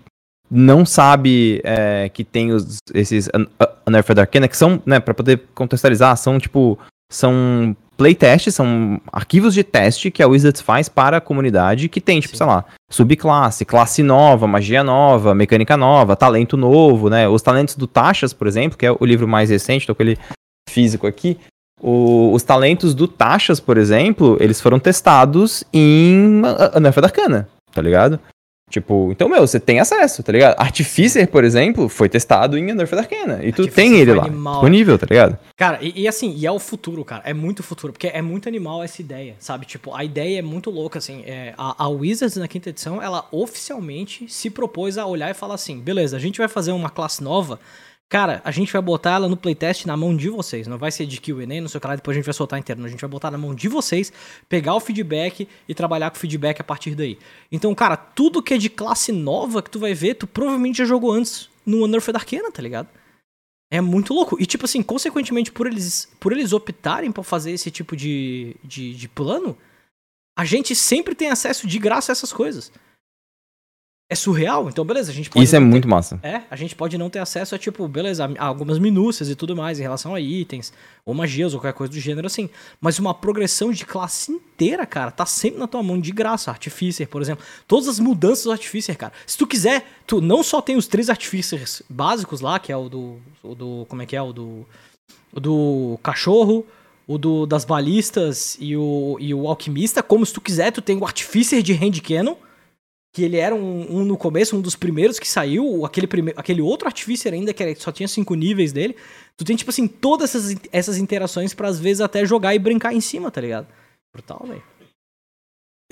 não 0.50 0.85
sabe 0.85 1.61
é, 1.62 2.09
que 2.09 2.24
tem 2.24 2.50
os, 2.50 2.79
esses 2.92 3.29
Un- 3.29 3.42
Un- 3.42 3.66
Unearthed 3.87 4.18
Arcana, 4.20 4.48
que 4.48 4.57
são, 4.57 4.83
né, 4.85 4.98
pra 4.98 5.14
poder 5.14 5.42
contextualizar, 5.55 6.16
são 6.16 6.40
tipo, 6.40 6.76
são 7.12 7.76
playtests, 8.01 8.55
são 8.55 8.99
arquivos 9.13 9.53
de 9.53 9.63
teste 9.63 10.11
que 10.11 10.23
a 10.23 10.27
Wizards 10.27 10.63
faz 10.63 10.89
para 10.89 11.19
a 11.19 11.21
comunidade, 11.21 11.87
que 11.87 12.01
tem, 12.01 12.19
tipo, 12.19 12.33
Sim. 12.33 12.39
sei 12.39 12.47
lá, 12.47 12.65
subclasse, 12.91 13.67
classe 13.67 14.03
nova, 14.03 14.47
magia 14.47 14.83
nova, 14.83 15.35
mecânica 15.35 15.77
nova, 15.77 16.17
talento 16.17 16.57
novo, 16.57 17.11
né? 17.11 17.29
Os 17.29 17.43
talentos 17.43 17.77
do 17.77 17.87
Taxas, 17.87 18.33
por 18.33 18.47
exemplo, 18.47 18.79
que 18.79 18.87
é 18.87 18.91
o 18.91 19.05
livro 19.05 19.29
mais 19.29 19.51
recente, 19.51 19.87
tô 19.87 19.95
com 19.95 20.03
ele 20.03 20.19
físico 20.71 21.07
aqui. 21.07 21.37
O- 21.79 22.33
os 22.33 22.43
talentos 22.43 22.95
do 22.95 23.07
Taxas, 23.07 23.61
por 23.61 23.77
exemplo, 23.77 24.39
eles 24.41 24.63
foram 24.63 24.79
testados 24.79 25.63
em 25.71 26.41
uh, 26.41 26.79
Unearthed 26.79 27.05
Arcana, 27.05 27.49
tá 27.71 27.83
ligado? 27.83 28.19
Tipo, 28.71 29.09
então, 29.11 29.29
meu, 29.29 29.45
você 29.45 29.59
tem 29.59 29.81
acesso, 29.81 30.23
tá 30.23 30.31
ligado? 30.31 30.55
Artificer, 30.57 31.27
por 31.29 31.43
exemplo, 31.43 31.89
foi 31.89 32.09
testado 32.09 32.57
em 32.57 32.71
Unearthed 32.71 33.01
Arcana. 33.01 33.41
E 33.45 33.53
tu 33.53 33.67
tem 33.67 33.99
ele 33.99 34.15
lá, 34.15 34.25
animal. 34.25 34.55
disponível, 34.55 34.97
tá 34.97 35.07
ligado? 35.11 35.37
Cara, 35.57 35.79
e, 35.83 36.03
e 36.03 36.09
assim, 36.09 36.33
e 36.37 36.47
é 36.47 36.53
o 36.53 36.59
futuro, 36.61 37.05
cara. 37.05 37.23
É 37.27 37.35
muito 37.35 37.65
futuro. 37.65 37.93
Porque 37.93 38.07
é 38.07 38.23
muito 38.23 38.49
animal 38.49 38.81
essa 38.81 39.03
ideia, 39.03 39.35
sabe? 39.41 39.67
Tipo, 39.67 39.93
a 39.93 40.05
ideia 40.05 40.39
é 40.39 40.43
muito 40.43 40.71
louca, 40.71 41.01
assim. 41.01 41.25
é, 41.27 41.53
a, 41.59 41.85
a 41.85 41.89
Wizards, 41.89 42.37
na 42.37 42.47
quinta 42.47 42.71
edição, 42.71 43.03
ela 43.03 43.27
oficialmente 43.33 44.27
se 44.29 44.49
propôs 44.49 44.97
a 44.97 45.05
olhar 45.05 45.31
e 45.31 45.35
falar 45.35 45.55
assim: 45.55 45.81
beleza, 45.81 46.17
a 46.17 46.21
gente 46.21 46.39
vai 46.39 46.47
fazer 46.47 46.71
uma 46.71 46.91
classe 46.91 47.23
nova. 47.23 47.59
Cara, 48.11 48.42
a 48.44 48.51
gente 48.51 48.73
vai 48.73 48.83
botar 48.83 49.12
ela 49.12 49.29
no 49.29 49.37
playtest 49.37 49.87
na 49.87 49.96
mão 49.96 50.16
de 50.16 50.29
vocês. 50.29 50.66
Não 50.66 50.77
vai 50.77 50.90
ser 50.90 51.07
de 51.07 51.20
QA, 51.20 51.46
não 51.46 51.68
sei 51.68 51.79
o 51.79 51.81
que 51.81 51.87
lá, 51.87 51.94
depois 51.94 52.16
a 52.16 52.18
gente 52.18 52.25
vai 52.25 52.35
soltar 52.35 52.59
inteiro. 52.59 52.85
A 52.85 52.88
gente 52.88 53.01
vai 53.01 53.09
botar 53.09 53.31
na 53.31 53.38
mão 53.38 53.55
de 53.55 53.68
vocês, 53.68 54.12
pegar 54.49 54.75
o 54.75 54.81
feedback 54.81 55.46
e 55.68 55.75
trabalhar 55.77 56.11
com 56.11 56.16
o 56.16 56.18
feedback 56.18 56.61
a 56.61 56.64
partir 56.64 56.96
daí. 56.96 57.16
Então, 57.53 57.73
cara, 57.73 57.96
tudo 57.96 58.42
que 58.42 58.53
é 58.53 58.59
de 58.59 58.68
classe 58.68 59.12
nova 59.12 59.62
que 59.62 59.70
tu 59.70 59.79
vai 59.79 59.94
ver, 59.94 60.14
tu 60.14 60.27
provavelmente 60.27 60.79
já 60.79 60.85
jogou 60.85 61.12
antes 61.12 61.49
no 61.64 61.85
Unearthed 61.85 62.16
Arcana, 62.16 62.51
tá 62.51 62.61
ligado? 62.61 62.88
É 63.70 63.81
muito 63.81 64.12
louco. 64.12 64.37
E, 64.42 64.44
tipo 64.44 64.64
assim, 64.64 64.83
consequentemente, 64.83 65.53
por 65.53 65.68
eles, 65.68 66.11
por 66.18 66.33
eles 66.33 66.53
optarem 66.53 67.12
por 67.12 67.23
fazer 67.23 67.53
esse 67.53 67.70
tipo 67.70 67.94
de, 67.94 68.57
de, 68.64 68.92
de 68.92 69.09
plano, 69.09 69.57
a 70.37 70.44
gente 70.44 70.75
sempre 70.75 71.14
tem 71.14 71.31
acesso 71.31 71.64
de 71.64 71.79
graça 71.79 72.11
a 72.11 72.14
essas 72.14 72.33
coisas 72.33 72.73
é 74.11 74.16
surreal, 74.16 74.68
então 74.68 74.85
beleza, 74.85 75.12
a 75.12 75.14
gente 75.14 75.31
pode. 75.31 75.44
Isso 75.44 75.55
é 75.55 75.61
muito 75.61 75.87
massa. 75.87 76.18
É, 76.20 76.42
a 76.51 76.57
gente 76.57 76.75
pode 76.75 76.99
não 76.99 77.09
ter 77.09 77.20
acesso 77.20 77.55
a, 77.55 77.59
tipo, 77.59 77.87
beleza, 77.87 78.29
a 78.37 78.44
algumas 78.44 78.77
minúcias 78.81 79.31
e 79.31 79.37
tudo 79.37 79.55
mais 79.55 79.79
em 79.79 79.83
relação 79.83 80.16
a 80.16 80.20
itens, 80.20 80.73
ou 81.07 81.14
magias, 81.14 81.55
ou 81.55 81.61
qualquer 81.61 81.77
coisa 81.77 81.92
do 81.92 82.01
gênero 82.01 82.27
assim. 82.27 82.51
Mas 82.81 82.99
uma 82.99 83.14
progressão 83.14 83.70
de 83.70 83.87
classe 83.87 84.33
inteira, 84.33 84.85
cara, 84.85 85.12
tá 85.12 85.25
sempre 85.25 85.61
na 85.61 85.68
tua 85.68 85.81
mão 85.81 85.96
de 86.01 86.11
graça. 86.11 86.51
Artificer, 86.51 87.07
por 87.07 87.23
exemplo. 87.23 87.44
Todas 87.68 87.87
as 87.87 88.01
mudanças 88.01 88.42
do 88.42 88.51
Artificer, 88.51 88.99
cara. 88.99 89.12
Se 89.25 89.38
tu 89.38 89.46
quiser, 89.46 89.87
tu 90.09 90.20
não 90.20 90.42
só 90.42 90.61
tem 90.61 90.75
os 90.75 90.88
três 90.88 91.09
Artificers 91.09 91.81
básicos 91.88 92.40
lá, 92.40 92.59
que 92.59 92.73
é 92.73 92.77
o 92.77 92.88
do. 92.88 93.18
O 93.44 93.55
do 93.55 93.87
como 93.88 94.03
é 94.03 94.07
que 94.07 94.16
é? 94.16 94.23
O 94.23 94.33
do. 94.33 94.66
O 95.33 95.38
do 95.38 96.01
cachorro, 96.03 96.66
o 97.07 97.16
do 97.16 97.46
das 97.46 97.64
balistas 97.64 98.59
e 98.59 98.77
o, 98.77 99.16
e 99.20 99.33
o 99.33 99.46
alquimista. 99.46 100.03
Como 100.03 100.27
se 100.27 100.33
tu 100.33 100.40
quiser, 100.40 100.73
tu 100.73 100.83
tem 100.83 100.96
o 100.96 101.05
Artificer 101.05 101.62
de 101.62 101.75
Hand 101.75 102.01
Cannon 102.03 102.35
que 103.12 103.25
ele 103.25 103.37
era 103.37 103.55
um, 103.55 103.99
um, 103.99 104.05
no 104.05 104.16
começo, 104.16 104.57
um 104.57 104.61
dos 104.61 104.77
primeiros 104.77 105.18
que 105.18 105.27
saiu, 105.27 105.85
aquele, 105.85 106.07
prime... 106.07 106.33
aquele 106.37 106.62
outro 106.62 106.87
Artificer 106.87 107.33
ainda, 107.33 107.53
que 107.53 107.75
só 107.77 107.90
tinha 107.90 108.07
cinco 108.07 108.35
níveis 108.35 108.73
dele. 108.73 108.96
Tu 109.37 109.44
tem, 109.44 109.57
tipo 109.57 109.70
assim, 109.70 109.88
todas 109.88 110.31
essas, 110.31 110.57
essas 110.73 110.99
interações 110.99 111.53
para 111.53 111.68
às 111.68 111.81
vezes 111.81 112.01
até 112.01 112.25
jogar 112.25 112.55
e 112.55 112.59
brincar 112.59 112.94
em 112.94 113.01
cima, 113.01 113.31
tá 113.31 113.40
ligado? 113.40 113.66
Brutal, 114.12 114.44
velho. 114.46 114.62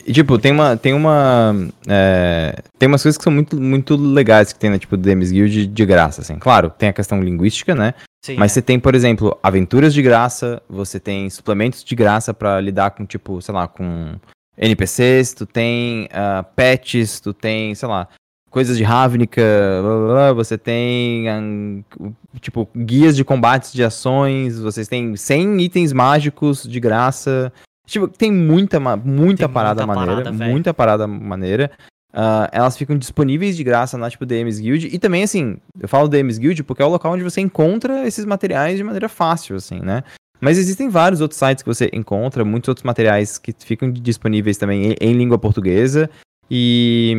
E, 0.06 0.12
tipo, 0.12 0.38
tem 0.38 0.52
uma. 0.52 0.76
Tem 0.76 0.94
uma. 0.94 1.54
É, 1.88 2.62
tem 2.78 2.86
umas 2.86 3.02
coisas 3.02 3.18
que 3.18 3.24
são 3.24 3.32
muito, 3.32 3.60
muito 3.60 3.96
legais 3.96 4.52
que 4.52 4.58
tem 4.58 4.70
na, 4.70 4.78
tipo, 4.78 4.96
Demis 4.96 5.32
Guild 5.32 5.52
de, 5.52 5.66
de 5.66 5.86
graça, 5.86 6.20
assim. 6.20 6.38
Claro, 6.38 6.70
tem 6.70 6.88
a 6.88 6.92
questão 6.92 7.20
linguística, 7.20 7.74
né? 7.74 7.94
Sim, 8.24 8.36
Mas 8.36 8.52
é. 8.52 8.54
você 8.54 8.62
tem, 8.62 8.78
por 8.78 8.94
exemplo, 8.94 9.36
aventuras 9.42 9.92
de 9.92 10.02
graça, 10.02 10.62
você 10.68 11.00
tem 11.00 11.28
suplementos 11.30 11.82
de 11.82 11.94
graça 11.96 12.32
para 12.32 12.60
lidar 12.60 12.90
com, 12.92 13.04
tipo, 13.04 13.40
sei 13.42 13.54
lá, 13.54 13.66
com 13.66 14.14
NPCs, 14.58 15.34
tu 15.34 15.46
tem 15.46 16.06
uh, 16.06 16.44
patches, 16.56 17.20
tu 17.20 17.32
tem, 17.32 17.74
sei 17.74 17.88
lá, 17.88 18.08
coisas 18.50 18.76
de 18.76 18.82
Ravnica, 18.82 19.42
blá, 19.82 19.96
blá, 19.96 20.06
blá, 20.06 20.32
você 20.32 20.58
tem, 20.58 21.30
um, 21.30 21.84
tipo, 22.40 22.68
guias 22.76 23.14
de 23.14 23.24
combates 23.24 23.72
de 23.72 23.84
ações, 23.84 24.58
vocês 24.58 24.88
têm 24.88 25.14
100 25.14 25.60
itens 25.60 25.92
mágicos 25.92 26.64
de 26.64 26.80
graça. 26.80 27.52
Tipo, 27.86 28.08
tem 28.08 28.32
muita, 28.32 28.78
muita 28.80 29.46
tem 29.46 29.54
parada 29.54 29.86
muita 29.86 30.00
maneira, 30.00 30.24
parada, 30.24 30.44
muita 30.44 30.74
parada 30.74 31.06
maneira. 31.06 31.70
Uh, 32.12 32.48
elas 32.52 32.76
ficam 32.76 32.96
disponíveis 32.96 33.56
de 33.56 33.62
graça 33.62 33.96
na, 33.96 34.10
tipo, 34.10 34.26
DMs 34.26 34.60
Guild. 34.60 34.88
E 34.92 34.98
também, 34.98 35.22
assim, 35.22 35.58
eu 35.78 35.88
falo 35.88 36.08
DMs 36.08 36.38
Guild 36.38 36.64
porque 36.64 36.82
é 36.82 36.84
o 36.84 36.88
local 36.88 37.12
onde 37.12 37.22
você 37.22 37.40
encontra 37.40 38.06
esses 38.06 38.24
materiais 38.24 38.76
de 38.76 38.84
maneira 38.84 39.08
fácil, 39.08 39.56
assim, 39.56 39.80
né? 39.80 40.02
Mas 40.40 40.58
existem 40.58 40.88
vários 40.88 41.20
outros 41.20 41.38
sites 41.38 41.62
que 41.62 41.68
você 41.68 41.90
encontra, 41.92 42.44
muitos 42.44 42.68
outros 42.68 42.84
materiais 42.84 43.38
que 43.38 43.54
ficam 43.58 43.90
disponíveis 43.90 44.56
também 44.56 44.92
em, 44.92 44.96
em 45.00 45.12
língua 45.14 45.38
portuguesa. 45.38 46.08
E, 46.50 47.14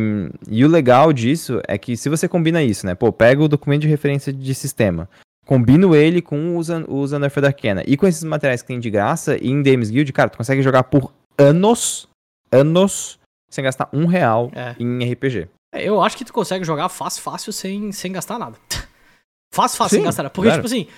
e, 0.48 0.64
o 0.64 0.68
legal 0.68 1.12
disso 1.12 1.60
é 1.68 1.78
que 1.78 1.96
se 1.96 2.08
você 2.08 2.26
combina 2.26 2.62
isso, 2.62 2.84
né? 2.84 2.94
Pô, 2.94 3.12
pega 3.12 3.42
o 3.42 3.48
documento 3.48 3.82
de 3.82 3.88
referência 3.88 4.32
de 4.32 4.54
sistema, 4.54 5.08
combino 5.46 5.94
ele 5.94 6.20
com 6.20 6.56
o 6.56 6.58
usa 6.58 7.18
Nerf 7.18 7.38
Arcana 7.38 7.84
e 7.86 7.96
com 7.96 8.06
esses 8.06 8.24
materiais 8.24 8.62
que 8.62 8.68
tem 8.68 8.80
de 8.80 8.90
graça 8.90 9.36
e 9.40 9.48
em 9.48 9.62
Games 9.62 9.90
Guild, 9.90 10.12
cara, 10.12 10.30
tu 10.30 10.38
consegue 10.38 10.62
jogar 10.62 10.84
por 10.84 11.12
anos, 11.38 12.08
anos, 12.50 13.20
sem 13.48 13.62
gastar 13.62 13.88
um 13.92 14.06
real 14.06 14.50
é. 14.54 14.74
em 14.78 15.12
RPG. 15.12 15.48
É, 15.72 15.88
eu 15.88 16.02
acho 16.02 16.16
que 16.16 16.24
tu 16.24 16.32
consegue 16.32 16.64
jogar 16.64 16.88
fácil, 16.88 17.22
fácil, 17.22 17.52
sem, 17.52 17.92
sem 17.92 18.12
gastar 18.12 18.38
nada. 18.38 18.56
fácil, 19.54 19.78
fácil, 19.78 19.90
Sim, 19.90 19.96
sem 19.96 20.04
gastar 20.04 20.22
nada. 20.24 20.32
Porque, 20.32 20.48
claro. 20.48 20.62
tipo 20.62 20.66
assim, 20.66 20.88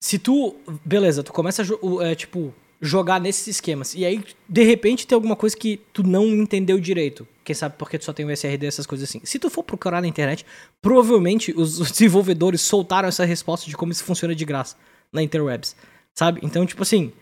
se 0.00 0.18
tu. 0.18 0.56
Beleza, 0.84 1.22
tu 1.22 1.32
começa 1.32 1.62
a, 1.62 2.06
é, 2.06 2.14
tipo, 2.14 2.54
jogar 2.80 3.20
nesses 3.20 3.46
esquemas. 3.46 3.94
E 3.94 4.04
aí, 4.04 4.24
de 4.48 4.62
repente, 4.62 5.06
tem 5.06 5.16
alguma 5.16 5.36
coisa 5.36 5.56
que 5.56 5.80
tu 5.92 6.02
não 6.02 6.26
entendeu 6.26 6.78
direito. 6.78 7.26
Quem 7.44 7.54
sabe 7.54 7.76
porque 7.78 7.98
tu 7.98 8.04
só 8.04 8.12
tem 8.12 8.24
o 8.24 8.30
SRD, 8.30 8.66
essas 8.66 8.86
coisas 8.86 9.08
assim. 9.08 9.20
Se 9.24 9.38
tu 9.38 9.50
for 9.50 9.62
procurar 9.62 10.00
na 10.00 10.06
internet, 10.06 10.44
provavelmente 10.80 11.52
os, 11.56 11.78
desenvolvedores 11.90 12.60
soltaram 12.60 13.08
essa 13.08 13.24
resposta 13.24 13.68
de 13.68 13.76
como 13.76 13.90
isso 13.90 14.04
funciona 14.04 14.34
de 14.34 14.44
graça 14.44 14.76
na 15.12 15.22
interwebs. 15.22 15.74
Sabe? 16.14 16.40
Então, 16.42 16.66
tipo 16.66 16.82
assim, 16.82 17.12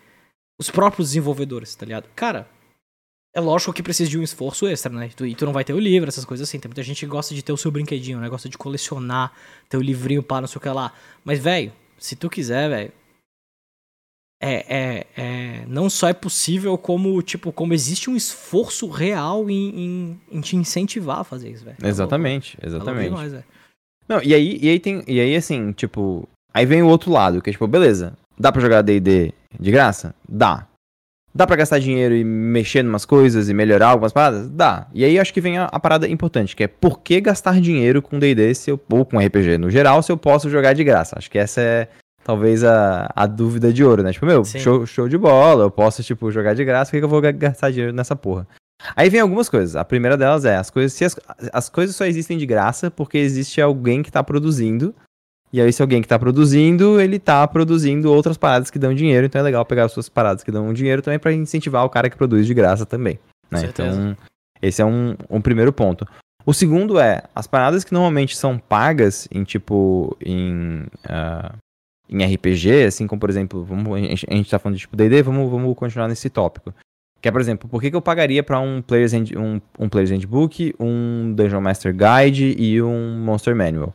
os 0.58 0.70
próprios 0.70 1.08
desenvolvedores, 1.08 1.74
tá 1.74 1.86
ligado? 1.86 2.08
Cara, 2.14 2.48
é 3.34 3.40
lógico 3.40 3.72
que 3.72 3.82
precisa 3.82 4.10
de 4.10 4.18
um 4.18 4.22
esforço 4.22 4.66
extra, 4.66 4.90
né? 4.90 5.10
E 5.20 5.34
tu 5.34 5.44
não 5.44 5.52
vai 5.52 5.64
ter 5.64 5.74
o 5.74 5.78
livro, 5.78 6.08
essas 6.08 6.24
coisas 6.24 6.48
assim. 6.48 6.58
Tem 6.58 6.68
muita 6.68 6.82
gente 6.82 7.00
que 7.00 7.06
gosta 7.06 7.34
de 7.34 7.42
ter 7.42 7.52
o 7.52 7.56
seu 7.56 7.70
brinquedinho, 7.70 8.18
né? 8.18 8.28
Gosta 8.28 8.48
de 8.48 8.58
colecionar, 8.58 9.32
ter 9.68 9.76
o 9.76 9.82
livrinho 9.82 10.22
para 10.22 10.42
não 10.42 10.48
sei 10.48 10.56
o 10.56 10.60
que 10.60 10.68
lá. 10.68 10.92
Mas, 11.24 11.38
velho, 11.38 11.72
se 11.98 12.16
tu 12.16 12.28
quiser, 12.28 12.68
velho. 12.68 12.92
É, 14.38 14.76
é, 14.76 15.06
é, 15.16 15.66
não 15.66 15.88
só 15.88 16.08
é 16.08 16.12
possível, 16.12 16.76
como, 16.76 17.22
tipo, 17.22 17.50
como 17.50 17.72
existe 17.72 18.10
um 18.10 18.16
esforço 18.16 18.86
real 18.86 19.48
em, 19.48 19.80
em, 19.80 20.20
em 20.30 20.40
te 20.42 20.56
incentivar 20.56 21.20
a 21.20 21.24
fazer 21.24 21.50
isso, 21.50 21.64
velho. 21.64 21.78
Exatamente, 21.82 22.58
é 22.60 22.66
exatamente. 22.66 23.10
Nós, 23.10 23.32
não, 24.08 24.22
e 24.22 24.34
aí, 24.34 24.58
e 24.62 24.68
aí 24.68 24.78
tem. 24.78 25.02
E 25.06 25.20
aí, 25.20 25.34
assim, 25.34 25.72
tipo. 25.72 26.28
Aí 26.52 26.64
vem 26.64 26.82
o 26.82 26.88
outro 26.88 27.10
lado, 27.10 27.42
que 27.42 27.50
é 27.50 27.52
tipo, 27.52 27.66
beleza, 27.66 28.16
dá 28.38 28.50
pra 28.50 28.62
jogar 28.62 28.82
DD 28.82 29.32
de 29.58 29.70
graça? 29.70 30.14
Dá. 30.26 30.66
Dá 31.36 31.46
pra 31.46 31.56
gastar 31.56 31.78
dinheiro 31.78 32.14
e 32.14 32.24
mexer 32.24 32.82
em 32.82 32.88
umas 32.88 33.04
coisas 33.04 33.50
e 33.50 33.54
melhorar 33.54 33.88
algumas 33.88 34.10
paradas? 34.10 34.48
Dá. 34.48 34.86
E 34.94 35.04
aí 35.04 35.18
acho 35.18 35.34
que 35.34 35.40
vem 35.40 35.58
a, 35.58 35.64
a 35.64 35.78
parada 35.78 36.08
importante, 36.08 36.56
que 36.56 36.64
é 36.64 36.66
por 36.66 37.00
que 37.00 37.20
gastar 37.20 37.60
dinheiro 37.60 38.00
com 38.00 38.18
D&D 38.18 38.52
ou 38.90 39.04
com 39.04 39.18
RPG 39.18 39.58
no 39.58 39.70
geral 39.70 40.02
se 40.02 40.10
eu 40.10 40.16
posso 40.16 40.48
jogar 40.48 40.72
de 40.72 40.82
graça? 40.82 41.14
Acho 41.18 41.30
que 41.30 41.38
essa 41.38 41.60
é 41.60 41.88
talvez 42.24 42.64
a, 42.64 43.10
a 43.14 43.26
dúvida 43.26 43.70
de 43.70 43.84
ouro, 43.84 44.02
né? 44.02 44.14
Tipo, 44.14 44.24
meu, 44.24 44.44
show, 44.46 44.86
show 44.86 45.08
de 45.10 45.18
bola, 45.18 45.64
eu 45.64 45.70
posso, 45.70 46.02
tipo, 46.02 46.32
jogar 46.32 46.54
de 46.54 46.64
graça, 46.64 46.90
por 46.90 46.96
que, 46.96 46.98
que 47.00 47.04
eu 47.04 47.08
vou 47.08 47.20
gastar 47.20 47.70
dinheiro 47.70 47.92
nessa 47.92 48.16
porra? 48.16 48.48
Aí 48.96 49.10
vem 49.10 49.20
algumas 49.20 49.48
coisas. 49.50 49.76
A 49.76 49.84
primeira 49.84 50.16
delas 50.16 50.46
é, 50.46 50.56
as 50.56 50.70
coisas, 50.70 50.94
se 50.94 51.04
as, 51.04 51.16
as 51.52 51.68
coisas 51.68 51.94
só 51.94 52.06
existem 52.06 52.38
de 52.38 52.46
graça 52.46 52.90
porque 52.90 53.18
existe 53.18 53.60
alguém 53.60 54.02
que 54.02 54.10
tá 54.10 54.24
produzindo 54.24 54.94
e 55.56 55.60
aí, 55.62 55.72
se 55.72 55.80
alguém 55.80 56.02
que 56.02 56.08
tá 56.08 56.18
produzindo, 56.18 57.00
ele 57.00 57.18
tá 57.18 57.48
produzindo 57.48 58.12
outras 58.12 58.36
paradas 58.36 58.70
que 58.70 58.78
dão 58.78 58.92
dinheiro, 58.92 59.24
então 59.24 59.40
é 59.40 59.42
legal 59.42 59.64
pegar 59.64 59.86
as 59.86 59.92
suas 59.92 60.06
paradas 60.06 60.44
que 60.44 60.50
dão 60.50 60.70
dinheiro 60.70 61.00
também 61.00 61.18
para 61.18 61.32
incentivar 61.32 61.82
o 61.82 61.88
cara 61.88 62.10
que 62.10 62.16
produz 62.16 62.46
de 62.46 62.52
graça 62.52 62.84
também. 62.84 63.18
Né? 63.50 63.62
Então, 63.64 64.14
esse 64.60 64.82
é 64.82 64.84
um, 64.84 65.16
um 65.30 65.40
primeiro 65.40 65.72
ponto. 65.72 66.06
O 66.44 66.52
segundo 66.52 67.00
é, 67.00 67.22
as 67.34 67.46
paradas 67.46 67.84
que 67.84 67.94
normalmente 67.94 68.36
são 68.36 68.58
pagas 68.58 69.26
em 69.32 69.44
tipo, 69.44 70.14
em, 70.22 70.82
uh, 71.06 71.56
em 72.06 72.22
RPG, 72.34 72.84
assim 72.84 73.06
como 73.06 73.18
por 73.18 73.30
exemplo, 73.30 73.64
vamos, 73.64 73.96
a, 73.96 73.98
gente, 73.98 74.26
a 74.28 74.34
gente 74.34 74.50
tá 74.50 74.58
falando 74.58 74.76
de 74.76 74.82
tipo 74.82 74.94
D&D, 74.94 75.22
vamos, 75.22 75.50
vamos 75.50 75.74
continuar 75.74 76.06
nesse 76.06 76.28
tópico. 76.28 76.74
Que 77.22 77.28
é, 77.28 77.32
por 77.32 77.40
exemplo, 77.40 77.66
por 77.66 77.80
que, 77.80 77.88
que 77.88 77.96
eu 77.96 78.02
pagaria 78.02 78.42
para 78.42 78.60
um 78.60 78.82
Player's, 78.82 79.14
um, 79.14 79.58
um 79.78 79.88
Player's 79.88 80.10
Handbook, 80.10 80.74
um 80.78 81.32
Dungeon 81.34 81.62
Master 81.62 81.94
Guide 81.96 82.54
e 82.58 82.82
um 82.82 83.18
Monster 83.20 83.56
Manual? 83.56 83.94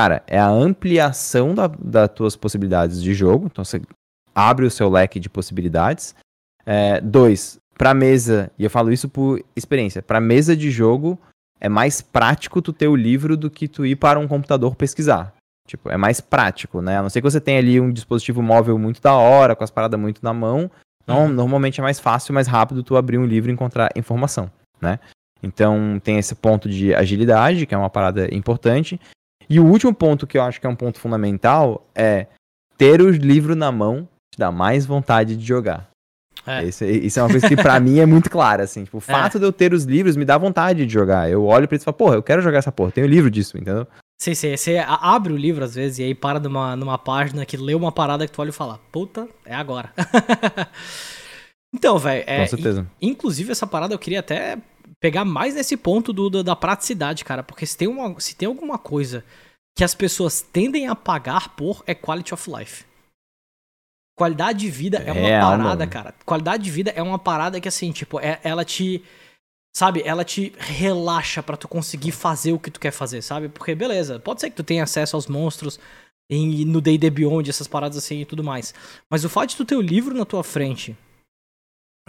Cara, 0.00 0.22
é 0.26 0.38
a 0.38 0.48
ampliação 0.48 1.54
da, 1.54 1.66
das 1.66 2.08
tuas 2.08 2.34
possibilidades 2.34 3.02
de 3.02 3.12
jogo. 3.12 3.48
Então 3.52 3.62
você 3.62 3.82
abre 4.34 4.64
o 4.64 4.70
seu 4.70 4.88
leque 4.88 5.20
de 5.20 5.28
possibilidades. 5.28 6.14
É, 6.64 7.02
dois, 7.02 7.58
para 7.76 7.92
mesa, 7.92 8.50
e 8.58 8.64
eu 8.64 8.70
falo 8.70 8.90
isso 8.90 9.10
por 9.10 9.44
experiência, 9.54 10.00
para 10.00 10.18
mesa 10.18 10.56
de 10.56 10.70
jogo 10.70 11.18
é 11.60 11.68
mais 11.68 12.00
prático 12.00 12.62
tu 12.62 12.72
ter 12.72 12.88
o 12.88 12.96
livro 12.96 13.36
do 13.36 13.50
que 13.50 13.68
tu 13.68 13.84
ir 13.84 13.94
para 13.94 14.18
um 14.18 14.26
computador 14.26 14.74
pesquisar. 14.74 15.34
Tipo, 15.68 15.90
é 15.90 15.98
mais 15.98 16.18
prático, 16.18 16.80
né? 16.80 16.96
A 16.96 17.02
não 17.02 17.10
ser 17.10 17.20
que 17.20 17.30
você 17.30 17.38
tenha 17.38 17.58
ali 17.58 17.78
um 17.78 17.92
dispositivo 17.92 18.40
móvel 18.40 18.78
muito 18.78 19.02
da 19.02 19.12
hora, 19.12 19.54
com 19.54 19.64
as 19.64 19.70
paradas 19.70 20.00
muito 20.00 20.24
na 20.24 20.32
mão. 20.32 20.70
Não, 21.06 21.26
uhum. 21.26 21.28
normalmente 21.28 21.78
é 21.78 21.82
mais 21.82 22.00
fácil, 22.00 22.32
mais 22.32 22.46
rápido 22.46 22.82
tu 22.82 22.96
abrir 22.96 23.18
um 23.18 23.26
livro 23.26 23.50
e 23.50 23.52
encontrar 23.52 23.90
informação, 23.94 24.50
né? 24.80 24.98
Então 25.42 26.00
tem 26.02 26.18
esse 26.18 26.34
ponto 26.34 26.70
de 26.70 26.94
agilidade, 26.94 27.66
que 27.66 27.74
é 27.74 27.78
uma 27.78 27.90
parada 27.90 28.34
importante. 28.34 28.98
E 29.50 29.58
o 29.58 29.66
último 29.66 29.92
ponto 29.92 30.28
que 30.28 30.38
eu 30.38 30.42
acho 30.42 30.60
que 30.60 30.66
é 30.66 30.70
um 30.70 30.76
ponto 30.76 31.00
fundamental 31.00 31.84
é 31.92 32.28
ter 32.78 33.02
o 33.02 33.10
livro 33.10 33.56
na 33.56 33.72
mão 33.72 34.08
te 34.32 34.38
dá 34.38 34.52
mais 34.52 34.86
vontade 34.86 35.36
de 35.36 35.44
jogar. 35.44 35.90
É. 36.46 36.64
Isso, 36.64 36.84
isso, 36.84 37.18
é 37.18 37.22
uma 37.22 37.28
coisa 37.28 37.48
que 37.48 37.56
pra 37.56 37.78
mim 37.80 37.98
é 37.98 38.06
muito 38.06 38.30
clara, 38.30 38.62
assim. 38.62 38.84
Tipo, 38.84 38.98
o 38.98 39.02
é. 39.06 39.12
fato 39.12 39.36
é. 39.36 39.40
de 39.40 39.46
eu 39.46 39.52
ter 39.52 39.74
os 39.74 39.84
livros 39.84 40.16
me 40.16 40.24
dá 40.24 40.38
vontade 40.38 40.86
de 40.86 40.92
jogar. 40.92 41.28
Eu 41.28 41.44
olho 41.44 41.66
pra 41.66 41.76
isso 41.76 41.82
e 41.82 41.86
falo, 41.86 41.96
porra, 41.96 42.14
eu 42.14 42.22
quero 42.22 42.40
jogar 42.40 42.58
essa 42.58 42.70
porra, 42.70 42.92
tenho 42.92 43.08
livro 43.08 43.30
disso, 43.30 43.58
entendeu? 43.58 43.86
Sim, 44.22 44.34
sim. 44.34 44.56
Você 44.56 44.78
abre 44.78 45.32
o 45.32 45.36
livro 45.36 45.64
às 45.64 45.74
vezes 45.74 45.98
e 45.98 46.04
aí 46.04 46.14
para 46.14 46.38
numa, 46.38 46.76
numa 46.76 46.96
página 46.96 47.44
que 47.44 47.56
lê 47.56 47.74
uma 47.74 47.90
parada 47.90 48.26
que 48.26 48.32
tu 48.32 48.40
olha 48.40 48.50
e 48.50 48.52
fala, 48.52 48.78
puta, 48.92 49.28
é 49.44 49.54
agora. 49.54 49.92
então, 51.74 51.98
velho. 51.98 52.24
É, 52.26 52.40
Com 52.40 52.46
certeza. 52.46 52.86
inclusive, 53.02 53.50
essa 53.50 53.66
parada 53.66 53.94
eu 53.94 53.98
queria 53.98 54.20
até 54.20 54.58
pegar 54.98 55.24
mais 55.24 55.54
nesse 55.54 55.76
ponto 55.76 56.12
do, 56.12 56.30
do, 56.30 56.42
da 56.42 56.56
praticidade, 56.56 57.24
cara. 57.24 57.42
Porque 57.42 57.66
se 57.66 57.76
tem, 57.76 57.88
uma, 57.88 58.18
se 58.18 58.34
tem 58.34 58.46
alguma 58.46 58.78
coisa 58.78 59.24
que 59.76 59.84
as 59.84 59.94
pessoas 59.94 60.40
tendem 60.40 60.88
a 60.88 60.96
pagar 60.96 61.54
por 61.56 61.82
é 61.86 61.94
quality 61.94 62.34
of 62.34 62.50
life. 62.50 62.84
Qualidade 64.16 64.58
de 64.58 64.70
vida 64.70 64.98
é 64.98 65.12
uma 65.12 65.28
é, 65.28 65.40
parada, 65.40 65.78
mano. 65.78 65.90
cara. 65.90 66.14
Qualidade 66.26 66.62
de 66.62 66.70
vida 66.70 66.90
é 66.90 67.02
uma 67.02 67.18
parada 67.18 67.60
que, 67.60 67.68
assim, 67.68 67.90
tipo, 67.90 68.20
é, 68.20 68.38
ela 68.42 68.64
te. 68.64 69.02
sabe, 69.74 70.02
ela 70.04 70.24
te 70.24 70.52
relaxa 70.58 71.42
para 71.42 71.56
tu 71.56 71.66
conseguir 71.66 72.10
fazer 72.12 72.52
o 72.52 72.58
que 72.58 72.70
tu 72.70 72.78
quer 72.78 72.90
fazer, 72.90 73.22
sabe? 73.22 73.48
Porque 73.48 73.74
beleza, 73.74 74.18
pode 74.18 74.40
ser 74.40 74.50
que 74.50 74.56
tu 74.56 74.64
tenha 74.64 74.82
acesso 74.82 75.16
aos 75.16 75.26
monstros 75.26 75.80
em, 76.28 76.64
no 76.66 76.80
D&D 76.80 77.08
Beyond, 77.08 77.48
essas 77.48 77.66
paradas 77.66 77.96
assim 77.96 78.20
e 78.20 78.24
tudo 78.26 78.44
mais. 78.44 78.74
Mas 79.08 79.24
o 79.24 79.28
fato 79.28 79.50
de 79.50 79.56
tu 79.56 79.64
ter 79.64 79.76
o 79.76 79.80
livro 79.80 80.14
na 80.14 80.26
tua 80.26 80.44
frente, 80.44 80.94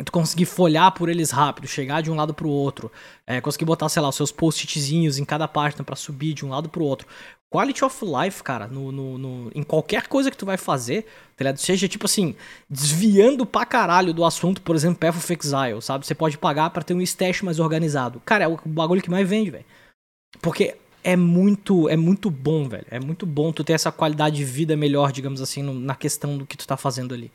tu 0.03 0.11
conseguir 0.11 0.45
folhar 0.45 0.91
por 0.91 1.09
eles 1.09 1.31
rápido, 1.31 1.67
chegar 1.67 2.01
de 2.01 2.11
um 2.11 2.15
lado 2.15 2.33
pro 2.33 2.49
outro, 2.49 2.91
é, 3.25 3.41
conseguir 3.41 3.65
botar, 3.65 3.89
sei 3.89 4.01
lá, 4.01 4.09
os 4.09 4.15
seus 4.15 4.31
post-itzinhos 4.31 5.17
em 5.17 5.25
cada 5.25 5.47
página 5.47 5.83
para 5.83 5.95
subir 5.95 6.33
de 6.33 6.45
um 6.45 6.49
lado 6.49 6.69
pro 6.69 6.83
outro. 6.83 7.07
Quality 7.49 7.83
of 7.83 8.05
life, 8.05 8.41
cara, 8.41 8.67
no, 8.67 8.91
no, 8.91 9.17
no, 9.17 9.51
em 9.53 9.61
qualquer 9.61 10.07
coisa 10.07 10.31
que 10.31 10.37
tu 10.37 10.45
vai 10.45 10.55
fazer, 10.55 11.03
tá 11.35 11.43
ligado? 11.43 11.57
Seja 11.57 11.87
tipo 11.87 12.05
assim, 12.05 12.33
desviando 12.69 13.45
pra 13.45 13.65
caralho 13.65 14.13
do 14.13 14.23
assunto, 14.23 14.61
por 14.61 14.73
exemplo, 14.73 14.99
Path 14.99 15.17
of 15.17 15.33
Exile, 15.33 15.81
sabe? 15.81 16.05
Você 16.05 16.15
pode 16.15 16.37
pagar 16.37 16.69
para 16.69 16.81
ter 16.81 16.93
um 16.93 17.01
stash 17.01 17.41
mais 17.41 17.59
organizado. 17.59 18.21
Cara, 18.25 18.45
é 18.45 18.47
o 18.47 18.57
bagulho 18.65 19.01
que 19.01 19.11
mais 19.11 19.27
vende, 19.27 19.51
velho. 19.51 19.65
Porque 20.41 20.77
é 21.03 21.15
muito, 21.15 21.89
é 21.89 21.97
muito 21.97 22.29
bom, 22.29 22.69
velho. 22.69 22.85
É 22.89 22.99
muito 22.99 23.25
bom 23.25 23.51
tu 23.51 23.63
ter 23.63 23.73
essa 23.73 23.91
qualidade 23.91 24.37
de 24.37 24.45
vida 24.45 24.75
melhor, 24.77 25.11
digamos 25.11 25.41
assim, 25.41 25.61
no, 25.61 25.73
na 25.73 25.95
questão 25.95 26.37
do 26.37 26.45
que 26.45 26.55
tu 26.55 26.65
tá 26.65 26.77
fazendo 26.77 27.13
ali. 27.13 27.31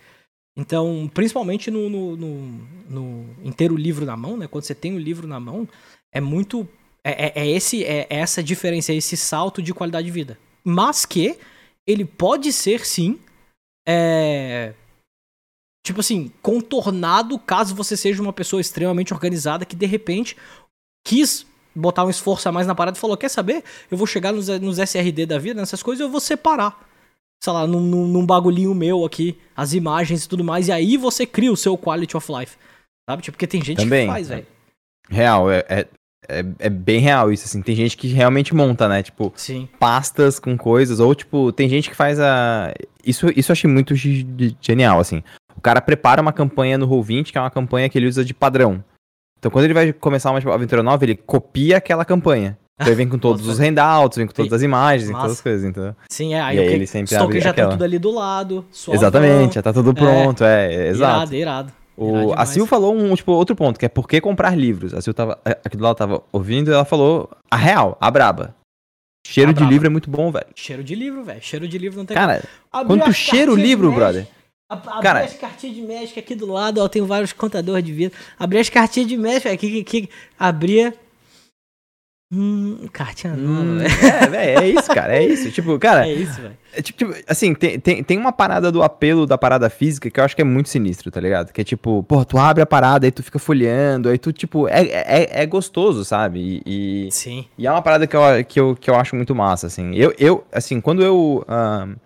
Então, 0.56 1.10
principalmente 1.12 1.70
no, 1.70 1.90
no, 1.90 2.16
no, 2.16 2.66
no, 2.88 3.26
em 3.44 3.52
ter 3.52 3.70
o 3.70 3.76
livro 3.76 4.06
na 4.06 4.16
mão, 4.16 4.36
né? 4.36 4.46
Quando 4.46 4.64
você 4.64 4.74
tem 4.74 4.94
o 4.94 4.98
livro 4.98 5.28
na 5.28 5.38
mão, 5.38 5.68
é 6.10 6.20
muito. 6.20 6.66
É, 7.04 7.26
é, 7.26 7.32
é 7.42 7.50
esse, 7.50 7.84
é 7.84 8.06
essa 8.08 8.42
diferença, 8.42 8.92
é 8.92 8.96
esse 8.96 9.16
salto 9.16 9.62
de 9.62 9.74
qualidade 9.74 10.06
de 10.06 10.12
vida. 10.12 10.38
Mas 10.64 11.04
que 11.04 11.38
ele 11.86 12.04
pode 12.04 12.52
ser, 12.52 12.84
sim, 12.84 13.20
é, 13.86 14.72
tipo 15.84 16.00
assim, 16.00 16.32
contornado 16.42 17.38
caso 17.38 17.74
você 17.74 17.96
seja 17.96 18.22
uma 18.22 18.32
pessoa 18.32 18.60
extremamente 18.60 19.14
organizada 19.14 19.64
que 19.64 19.76
de 19.76 19.86
repente 19.86 20.36
quis 21.06 21.46
botar 21.74 22.04
um 22.04 22.10
esforço 22.10 22.48
a 22.48 22.52
mais 22.52 22.66
na 22.66 22.74
parada 22.74 22.96
e 22.96 23.00
falou: 23.00 23.16
Quer 23.16 23.28
saber? 23.28 23.62
Eu 23.90 23.98
vou 23.98 24.06
chegar 24.06 24.32
nos, 24.32 24.48
nos 24.48 24.78
SRD 24.78 25.26
da 25.26 25.38
vida, 25.38 25.60
nessas 25.60 25.82
coisas, 25.82 26.00
eu 26.00 26.10
vou 26.10 26.20
separar 26.20 26.85
sei 27.42 27.52
lá, 27.52 27.66
num, 27.66 27.80
num, 27.80 28.26
bagulhinho 28.26 28.74
meu 28.74 29.04
aqui, 29.04 29.38
as 29.56 29.72
imagens 29.72 30.24
e 30.24 30.28
tudo 30.28 30.44
mais, 30.44 30.68
e 30.68 30.72
aí 30.72 30.96
você 30.96 31.26
cria 31.26 31.52
o 31.52 31.56
seu 31.56 31.76
quality 31.76 32.16
of 32.16 32.32
life. 32.32 32.56
Sabe? 33.08 33.22
Tipo, 33.22 33.36
porque 33.36 33.46
tem 33.46 33.62
gente 33.62 33.78
Também. 33.78 34.06
que 34.06 34.12
faz, 34.12 34.28
velho. 34.28 34.46
Real, 35.08 35.50
é, 35.50 35.64
é, 35.68 35.86
é, 36.28 36.44
é, 36.58 36.68
bem 36.68 36.98
real 36.98 37.32
isso, 37.32 37.44
assim. 37.44 37.62
Tem 37.62 37.76
gente 37.76 37.96
que 37.96 38.08
realmente 38.08 38.54
monta, 38.54 38.88
né? 38.88 39.02
Tipo, 39.02 39.32
Sim. 39.36 39.68
pastas 39.78 40.38
com 40.38 40.56
coisas, 40.56 40.98
ou 40.98 41.14
tipo, 41.14 41.52
tem 41.52 41.68
gente 41.68 41.88
que 41.88 41.96
faz 41.96 42.18
a. 42.18 42.74
Isso, 43.04 43.26
isso 43.36 43.52
eu 43.52 43.54
achei 43.54 43.70
muito 43.70 43.94
genial, 43.94 44.98
assim. 44.98 45.22
O 45.56 45.60
cara 45.60 45.80
prepara 45.80 46.20
uma 46.20 46.32
campanha 46.32 46.76
no 46.76 46.88
Roll20, 46.88 47.30
que 47.30 47.38
é 47.38 47.40
uma 47.40 47.50
campanha 47.50 47.88
que 47.88 47.96
ele 47.96 48.08
usa 48.08 48.24
de 48.24 48.34
padrão. 48.34 48.84
Então, 49.38 49.50
quando 49.50 49.64
ele 49.64 49.74
vai 49.74 49.92
começar 49.92 50.30
uma 50.30 50.40
tipo, 50.40 50.50
aventura 50.50 50.82
nova, 50.82 51.04
ele 51.04 51.16
copia 51.16 51.76
aquela 51.76 52.04
campanha. 52.04 52.58
Então 52.78 52.88
ele 52.88 52.96
vem 52.96 53.08
com 53.08 53.18
todos 53.18 53.46
os 53.48 53.58
handouts, 53.58 54.18
vem 54.18 54.26
com 54.26 54.32
todas 54.32 54.52
as 54.52 54.62
imagens, 54.62 55.10
Massa. 55.10 55.22
todas 55.22 55.36
as 55.38 55.42
coisas, 55.42 55.64
então. 55.64 55.96
Sim, 56.08 56.34
é. 56.34 56.40
Aí, 56.40 56.56
e 56.56 56.60
aí 56.60 56.66
ele 56.66 56.86
sempre 56.86 57.14
abre 57.16 57.40
já 57.40 57.44
tá 57.44 57.50
aquela. 57.50 57.68
tá 57.68 57.74
tudo 57.74 57.84
ali 57.84 57.98
do 57.98 58.10
lado. 58.10 58.64
Exatamente, 58.88 59.54
já 59.54 59.62
tá 59.62 59.72
tudo 59.72 59.94
pronto, 59.94 60.44
é, 60.44 60.74
é 60.74 60.88
exato. 60.88 61.16
Irado, 61.16 61.34
irado. 61.34 61.72
O, 61.96 62.34
a 62.34 62.44
Sil 62.44 62.68
falou 62.68 62.94
um 62.94 63.14
tipo, 63.14 63.32
outro 63.32 63.56
ponto, 63.56 63.78
que 63.80 63.86
é 63.86 63.88
por 63.88 64.06
que 64.06 64.20
comprar 64.20 64.54
livros. 64.54 64.92
A 64.92 65.00
Sil 65.00 65.14
tava, 65.16 65.38
aqui 65.44 65.78
do 65.78 65.82
lado 65.82 65.96
tava 65.96 66.22
ouvindo 66.30 66.70
e 66.70 66.74
ela 66.74 66.84
falou 66.84 67.30
a 67.50 67.56
real, 67.56 67.96
a 67.98 68.10
braba. 68.10 68.54
Cheiro 69.26 69.50
a 69.50 69.52
de 69.54 69.60
braba. 69.60 69.72
livro 69.72 69.86
é 69.86 69.90
muito 69.90 70.10
bom, 70.10 70.30
velho. 70.30 70.46
Cheiro 70.54 70.84
de 70.84 70.94
livro, 70.94 71.24
velho. 71.24 71.40
Cheiro 71.42 71.66
de 71.66 71.78
livro 71.78 71.98
não 71.98 72.04
tem 72.04 72.14
Cara, 72.14 72.44
quando 72.70 73.02
tu 73.04 73.12
cheira 73.14 73.50
o 73.50 73.56
livro, 73.56 73.90
brother. 73.90 74.26
Abri 74.68 75.00
Cara, 75.00 75.20
as 75.20 75.34
cartinhas 75.34 75.76
de 75.76 75.82
México 75.82 76.18
aqui 76.18 76.34
do 76.34 76.52
lado, 76.52 76.82
ó, 76.82 76.88
tem 76.88 77.00
vários 77.00 77.32
contadores 77.32 77.84
de 77.84 77.92
vida. 77.92 78.14
Abri 78.36 78.58
as 78.58 78.68
cartinhas 78.68 79.08
de 79.08 79.16
México 79.16 79.48
aqui, 79.48 79.80
aqui, 79.80 79.80
aqui 79.80 80.10
abria 80.38 80.92
Hum, 82.32 82.88
cartinha 82.92 83.34
hum, 83.34 83.78
nova, 83.78 83.84
é, 84.36 84.54
é, 84.56 84.68
isso, 84.68 84.92
cara, 84.92 85.16
é 85.16 85.24
isso. 85.24 85.48
Tipo, 85.52 85.78
cara. 85.78 86.08
É 86.08 86.12
isso, 86.12 86.40
velho. 86.40 86.56
É, 86.74 86.82
tipo, 86.82 87.04
assim, 87.28 87.54
tem, 87.54 87.78
tem, 87.78 88.02
tem 88.02 88.18
uma 88.18 88.32
parada 88.32 88.72
do 88.72 88.82
apelo 88.82 89.26
da 89.26 89.38
parada 89.38 89.70
física 89.70 90.10
que 90.10 90.18
eu 90.18 90.24
acho 90.24 90.34
que 90.34 90.42
é 90.42 90.44
muito 90.44 90.68
sinistro, 90.68 91.08
tá 91.08 91.20
ligado? 91.20 91.52
Que 91.52 91.60
é 91.60 91.64
tipo, 91.64 92.02
pô, 92.02 92.24
tu 92.24 92.36
abre 92.36 92.62
a 92.62 92.66
parada, 92.66 93.06
aí 93.06 93.12
tu 93.12 93.22
fica 93.22 93.38
folheando, 93.38 94.08
aí 94.08 94.18
tu, 94.18 94.32
tipo, 94.32 94.66
é, 94.66 94.82
é, 94.86 95.42
é 95.42 95.46
gostoso, 95.46 96.04
sabe? 96.04 96.62
E, 96.66 97.08
Sim. 97.12 97.46
E 97.56 97.64
é 97.64 97.70
uma 97.70 97.80
parada 97.80 98.08
que 98.08 98.16
eu, 98.16 98.44
que 98.44 98.60
eu, 98.60 98.74
que 98.74 98.90
eu 98.90 98.96
acho 98.96 99.14
muito 99.14 99.32
massa, 99.32 99.68
assim. 99.68 99.94
Eu, 99.94 100.12
eu 100.18 100.44
assim, 100.50 100.80
quando 100.80 101.04
eu 101.04 101.44
uh, 101.48 101.96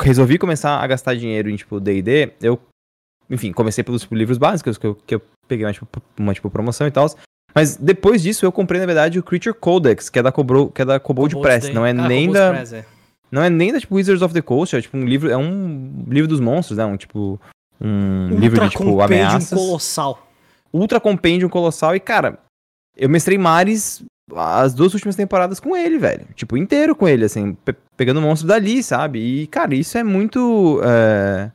resolvi 0.00 0.38
começar 0.38 0.80
a 0.80 0.86
gastar 0.88 1.14
dinheiro 1.14 1.48
em, 1.48 1.54
tipo, 1.54 1.78
DD, 1.78 2.32
eu, 2.42 2.60
enfim, 3.30 3.52
comecei 3.52 3.84
pelos 3.84 4.02
tipo, 4.02 4.16
livros 4.16 4.38
básicos 4.38 4.76
que 4.76 4.86
eu, 4.88 4.94
que 4.96 5.14
eu 5.14 5.22
peguei 5.46 5.64
uma, 5.64 5.72
tipo, 5.72 6.02
uma, 6.18 6.34
tipo, 6.34 6.50
promoção 6.50 6.86
e 6.88 6.90
tal. 6.90 7.06
Mas 7.54 7.76
depois 7.76 8.20
disso 8.20 8.44
eu 8.44 8.50
comprei, 8.50 8.80
na 8.80 8.86
verdade, 8.86 9.18
o 9.18 9.22
Creature 9.22 9.54
Codex, 9.54 10.08
que 10.08 10.18
é 10.18 10.22
da, 10.22 10.32
Cobro, 10.32 10.70
que 10.70 10.82
é 10.82 10.84
da 10.84 10.98
Kobold 10.98 11.40
Press. 11.40 11.72
Não 11.72 11.86
é 11.86 11.90
ah, 11.90 12.08
nem 12.08 12.30
da. 12.30 12.50
Press, 12.50 12.72
é. 12.72 12.84
Não 13.30 13.42
é 13.42 13.48
nem 13.48 13.72
da 13.72 13.80
tipo, 13.80 13.94
Wizards 13.94 14.22
of 14.22 14.34
the 14.34 14.42
Coast, 14.42 14.76
é 14.76 14.80
tipo 14.80 14.96
um 14.96 15.04
livro. 15.04 15.30
É 15.30 15.36
um 15.36 16.04
livro 16.08 16.28
dos 16.28 16.40
monstros, 16.40 16.78
né? 16.78 16.84
Um 16.84 16.96
tipo. 16.96 17.40
Um 17.80 18.30
Ultra 18.30 18.40
livro 18.40 18.60
de 18.60 18.70
tipo 18.70 19.00
ameaças. 19.00 19.58
colossal. 19.58 20.28
Ultra 20.72 20.98
compêndio 20.98 21.48
colossal. 21.48 21.94
E, 21.94 22.00
cara, 22.00 22.38
eu 22.96 23.08
mestrei 23.08 23.38
Mares 23.38 24.02
as 24.34 24.72
duas 24.74 24.94
últimas 24.94 25.14
temporadas 25.14 25.60
com 25.60 25.76
ele, 25.76 25.98
velho. 25.98 26.26
Tipo, 26.34 26.56
inteiro 26.56 26.96
com 26.96 27.06
ele, 27.06 27.24
assim, 27.24 27.54
pe 27.54 27.74
pegando 27.96 28.20
monstro 28.20 28.48
dali, 28.48 28.82
sabe? 28.82 29.20
E, 29.20 29.46
cara, 29.46 29.74
isso 29.74 29.96
é 29.96 30.02
muito. 30.02 30.80
É 30.82 31.50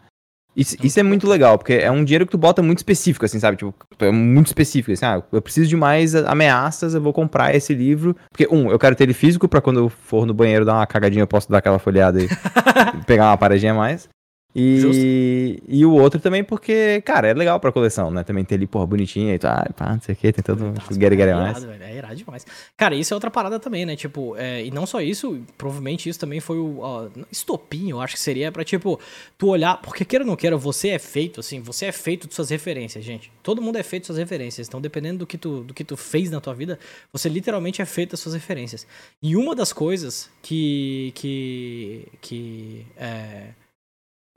isso, 0.59 0.75
isso 0.83 0.99
é 0.99 1.03
muito 1.03 1.27
legal, 1.27 1.57
porque 1.57 1.73
é 1.73 1.89
um 1.89 2.03
dinheiro 2.03 2.25
que 2.25 2.31
tu 2.31 2.37
bota 2.37 2.61
muito 2.61 2.79
específico, 2.79 3.23
assim, 3.23 3.39
sabe? 3.39 3.55
Tipo, 3.55 3.73
é 3.99 4.11
muito 4.11 4.47
específico, 4.47 4.91
assim, 4.91 5.05
ah, 5.05 5.23
eu 5.31 5.41
preciso 5.41 5.69
de 5.69 5.77
mais 5.77 6.13
ameaças, 6.13 6.93
eu 6.93 7.01
vou 7.01 7.13
comprar 7.13 7.55
esse 7.55 7.73
livro. 7.73 8.15
Porque, 8.29 8.45
um, 8.51 8.69
eu 8.69 8.77
quero 8.77 8.95
ter 8.95 9.05
ele 9.05 9.13
físico 9.13 9.47
pra 9.47 9.61
quando 9.61 9.79
eu 9.79 9.89
for 9.89 10.25
no 10.25 10.33
banheiro 10.33 10.65
dar 10.65 10.75
uma 10.75 10.85
cagadinha, 10.85 11.23
eu 11.23 11.27
posso 11.27 11.49
dar 11.49 11.59
aquela 11.59 11.79
folhada 11.79 12.21
e 12.21 12.27
pegar 13.07 13.27
uma 13.27 13.37
paradinha 13.37 13.71
a 13.71 13.75
mais. 13.75 14.09
E, 14.55 15.62
e 15.67 15.85
o 15.85 15.93
outro 15.93 16.19
também 16.19 16.43
porque, 16.43 17.01
cara, 17.01 17.27
é 17.27 17.33
legal 17.35 17.59
pra 17.59 17.71
coleção, 17.71 18.09
né? 18.09 18.23
Também 18.23 18.43
ter 18.43 18.55
ali, 18.55 18.65
porra, 18.65 18.88
bonitinha 18.88 19.35
e 19.35 19.38
tal, 19.38 19.51
ah, 19.51 19.71
pá, 19.75 19.93
não 19.93 20.01
sei 20.01 20.13
o 20.13 20.17
que, 20.17 20.31
tem 20.31 20.43
todo 20.43 20.65
um 20.65 20.73
get, 20.73 21.13
get 21.13 21.35
mais. 21.35 21.63
Velho, 21.63 21.83
é 21.83 21.95
irado 21.95 22.15
demais. 22.15 22.47
Cara, 22.75 22.95
isso 22.95 23.13
é 23.13 23.15
outra 23.15 23.29
parada 23.29 23.59
também, 23.59 23.85
né? 23.85 23.95
Tipo, 23.95 24.35
é, 24.38 24.65
e 24.65 24.71
não 24.71 24.88
só 24.88 25.01
isso, 25.01 25.39
provavelmente 25.55 26.09
isso 26.09 26.19
também 26.19 26.39
foi 26.39 26.57
o 26.57 26.79
ó, 26.79 27.07
estopinho, 27.31 27.97
eu 27.97 28.01
acho 28.01 28.15
que 28.15 28.19
seria 28.19 28.51
pra, 28.51 28.63
tipo, 28.63 28.99
tu 29.38 29.47
olhar, 29.49 29.77
porque 29.77 30.03
queira 30.03 30.25
ou 30.25 30.27
não 30.27 30.35
queira, 30.35 30.57
você 30.57 30.89
é 30.89 30.99
feito, 30.99 31.39
assim, 31.41 31.62
você 31.62 31.85
é 31.85 31.91
feito 31.91 32.27
de 32.27 32.33
suas 32.33 32.49
referências, 32.49 33.03
gente. 33.03 33.31
Todo 33.43 33.62
mundo 33.62 33.77
é 33.77 33.83
feito 33.83 34.03
de 34.03 34.07
suas 34.07 34.17
referências, 34.17 34.67
então 34.67 34.81
dependendo 34.81 35.19
do 35.19 35.27
que 35.27 35.38
tu, 35.38 35.63
do 35.63 35.75
que 35.75 35.83
tu 35.83 35.95
fez 35.95 36.31
na 36.31 36.41
tua 36.41 36.55
vida, 36.55 36.79
você 37.13 37.29
literalmente 37.29 37.83
é 37.83 37.85
feito 37.85 38.12
das 38.12 38.19
suas 38.19 38.33
referências. 38.33 38.88
E 39.21 39.35
uma 39.35 39.55
das 39.55 39.71
coisas 39.71 40.27
que, 40.41 41.12
que, 41.13 42.07
que, 42.19 42.85
é 42.97 43.49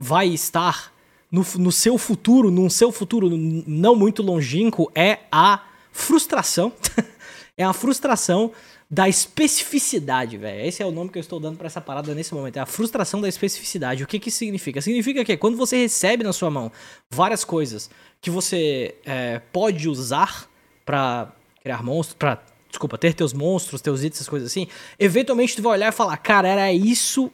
vai 0.03 0.27
estar 0.27 0.93
no, 1.31 1.45
no 1.57 1.71
seu 1.71 1.97
futuro, 1.97 2.51
num 2.51 2.69
seu 2.69 2.91
futuro 2.91 3.29
não 3.29 3.95
muito 3.95 4.21
longínquo, 4.21 4.91
é 4.93 5.19
a 5.31 5.63
frustração. 5.93 6.73
é 7.57 7.63
a 7.63 7.71
frustração 7.71 8.51
da 8.91 9.07
especificidade, 9.07 10.37
velho. 10.37 10.67
Esse 10.67 10.83
é 10.83 10.85
o 10.85 10.91
nome 10.91 11.09
que 11.09 11.17
eu 11.17 11.21
estou 11.21 11.39
dando 11.39 11.57
para 11.57 11.67
essa 11.67 11.79
parada 11.79 12.13
nesse 12.13 12.33
momento. 12.33 12.57
É 12.57 12.59
a 12.59 12.65
frustração 12.65 13.21
da 13.21 13.29
especificidade. 13.29 14.03
O 14.03 14.07
que 14.07 14.19
que 14.19 14.29
significa? 14.29 14.81
Significa 14.81 15.23
que 15.23 15.37
quando 15.37 15.55
você 15.55 15.77
recebe 15.77 16.23
na 16.23 16.33
sua 16.33 16.51
mão 16.51 16.69
várias 17.09 17.45
coisas 17.45 17.89
que 18.21 18.29
você 18.29 18.95
é, 19.05 19.39
pode 19.51 19.87
usar 19.87 20.47
para 20.85 21.31
criar 21.63 21.81
monstros, 21.81 22.17
para 22.19 22.43
desculpa, 22.69 22.97
ter 22.97 23.13
teus 23.13 23.33
monstros, 23.33 23.81
teus 23.81 24.01
itens, 24.01 24.17
essas 24.17 24.29
coisas 24.29 24.51
assim, 24.51 24.67
eventualmente 24.99 25.55
tu 25.55 25.61
vai 25.61 25.73
olhar 25.73 25.89
e 25.89 25.91
falar, 25.91 26.17
cara, 26.17 26.47
era 26.47 26.73
isso 26.73 27.31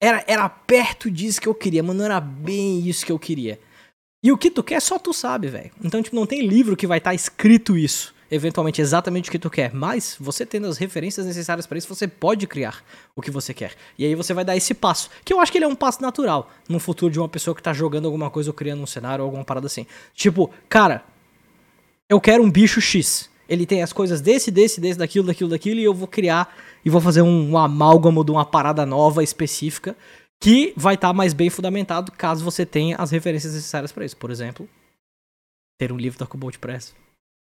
era, 0.00 0.24
era 0.26 0.48
perto 0.48 1.10
disso 1.10 1.40
que 1.40 1.48
eu 1.48 1.54
queria, 1.54 1.82
mas 1.82 1.96
não 1.96 2.04
era 2.04 2.20
bem 2.20 2.86
isso 2.86 3.04
que 3.04 3.12
eu 3.12 3.18
queria. 3.18 3.58
E 4.22 4.32
o 4.32 4.38
que 4.38 4.50
tu 4.50 4.62
quer 4.62 4.80
só 4.80 4.98
tu 4.98 5.12
sabe, 5.12 5.48
velho. 5.48 5.70
Então, 5.82 6.02
tipo, 6.02 6.16
não 6.16 6.24
tem 6.24 6.46
livro 6.46 6.76
que 6.76 6.86
vai 6.86 6.96
estar 6.96 7.10
tá 7.10 7.14
escrito 7.14 7.76
isso, 7.76 8.14
eventualmente 8.30 8.80
exatamente 8.80 9.28
o 9.28 9.32
que 9.32 9.38
tu 9.38 9.50
quer. 9.50 9.74
Mas 9.74 10.16
você 10.18 10.46
tendo 10.46 10.66
as 10.66 10.78
referências 10.78 11.26
necessárias 11.26 11.66
para 11.66 11.76
isso, 11.76 11.94
você 11.94 12.08
pode 12.08 12.46
criar 12.46 12.82
o 13.14 13.20
que 13.20 13.30
você 13.30 13.52
quer. 13.52 13.74
E 13.98 14.04
aí 14.06 14.14
você 14.14 14.32
vai 14.32 14.42
dar 14.42 14.56
esse 14.56 14.72
passo, 14.72 15.10
que 15.24 15.32
eu 15.32 15.40
acho 15.40 15.52
que 15.52 15.58
ele 15.58 15.66
é 15.66 15.68
um 15.68 15.74
passo 15.74 16.00
natural 16.00 16.50
no 16.66 16.80
futuro 16.80 17.12
de 17.12 17.18
uma 17.18 17.28
pessoa 17.28 17.54
que 17.54 17.62
tá 17.62 17.74
jogando 17.74 18.06
alguma 18.06 18.30
coisa 18.30 18.48
ou 18.48 18.54
criando 18.54 18.82
um 18.82 18.86
cenário 18.86 19.22
ou 19.22 19.26
alguma 19.26 19.44
parada 19.44 19.66
assim. 19.66 19.86
Tipo, 20.14 20.50
cara, 20.70 21.04
eu 22.08 22.18
quero 22.18 22.42
um 22.42 22.50
bicho 22.50 22.80
X. 22.80 23.28
Ele 23.48 23.66
tem 23.66 23.82
as 23.82 23.92
coisas 23.92 24.20
desse, 24.20 24.50
desse, 24.50 24.80
desse, 24.80 24.98
daquilo, 24.98 25.26
daquilo, 25.26 25.50
daquilo, 25.50 25.80
e 25.80 25.84
eu 25.84 25.94
vou 25.94 26.08
criar 26.08 26.54
e 26.84 26.90
vou 26.90 27.00
fazer 27.00 27.22
um, 27.22 27.50
um 27.50 27.58
amálgamo 27.58 28.24
de 28.24 28.30
uma 28.30 28.44
parada 28.44 28.84
nova 28.86 29.22
específica 29.22 29.96
que 30.40 30.72
vai 30.76 30.94
estar 30.94 31.08
tá 31.08 31.14
mais 31.14 31.32
bem 31.32 31.48
fundamentado 31.48 32.12
caso 32.12 32.44
você 32.44 32.66
tenha 32.66 32.96
as 32.96 33.10
referências 33.10 33.54
necessárias 33.54 33.92
para 33.92 34.04
isso. 34.04 34.16
Por 34.16 34.30
exemplo, 34.30 34.68
ter 35.78 35.92
um 35.92 35.96
livro 35.96 36.18
da 36.18 36.26
Cobalt 36.26 36.58
Press. 36.58 36.94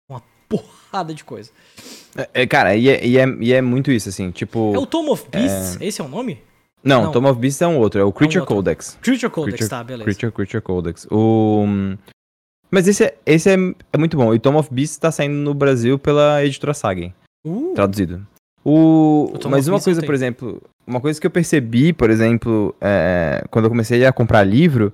Uma 0.10 0.22
porrada 0.48 1.14
de 1.14 1.24
coisa. 1.24 1.52
É, 2.16 2.42
é, 2.42 2.48
cara, 2.48 2.76
e 2.76 2.90
é, 2.90 3.06
e, 3.06 3.18
é, 3.18 3.26
e 3.40 3.54
é 3.54 3.62
muito 3.62 3.92
isso, 3.92 4.10
assim, 4.10 4.32
tipo... 4.32 4.74
É 4.74 4.80
o 4.80 4.86
Tome 4.86 5.10
of 5.10 5.28
Beasts? 5.30 5.82
É... 5.82 5.86
Esse 5.86 6.02
é 6.02 6.04
o 6.04 6.08
nome? 6.08 6.42
Não, 6.84 7.06
Não, 7.06 7.12
Tome 7.12 7.28
of 7.28 7.40
Beasts 7.40 7.62
é 7.62 7.68
um 7.68 7.80
outro, 7.80 8.00
é 8.00 8.04
o 8.04 8.14
Creature 8.14 8.40
é 8.40 8.44
um 8.44 8.46
Codex. 8.46 8.98
Creature 9.02 9.32
Codex, 9.32 9.56
Creature, 9.58 9.70
tá, 9.70 9.84
beleza. 9.84 10.04
Creature, 10.04 10.32
Creature 10.32 10.62
Codex. 10.62 11.08
O... 11.10 11.66
Mas 12.76 12.90
esse, 12.90 13.06
é, 13.06 13.18
esse 13.26 13.50
é, 13.50 13.56
é 13.94 13.98
muito 13.98 14.18
bom. 14.18 14.34
E 14.34 14.40
Tom 14.40 14.58
of 14.58 14.68
Beasts 14.70 14.98
tá 14.98 15.10
saindo 15.10 15.36
no 15.36 15.54
Brasil 15.54 15.98
pela 15.98 16.44
editora 16.44 16.74
Sagen. 16.74 17.14
Uh. 17.48 17.72
Traduzido. 17.74 18.28
O, 18.66 19.32
o 19.34 19.50
mas 19.50 19.70
uma 19.70 19.80
coisa, 19.80 20.04
por 20.04 20.14
exemplo, 20.14 20.62
uma 20.86 21.00
coisa 21.00 21.22
que 21.22 21.26
eu 21.26 21.32
percebi, 21.32 21.94
por 21.94 22.10
exemplo, 22.10 22.76
é, 22.82 23.46
quando 23.50 23.64
eu 23.64 23.70
comecei 23.70 24.06
a 24.06 24.12
comprar 24.12 24.44
livro 24.44 24.92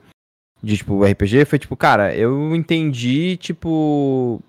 de, 0.61 0.77
tipo, 0.77 1.03
RPG, 1.03 1.45
foi 1.45 1.57
tipo, 1.57 1.75
cara, 1.75 2.15
eu 2.15 2.55
entendi, 2.55 3.35
tipo, 3.37 4.39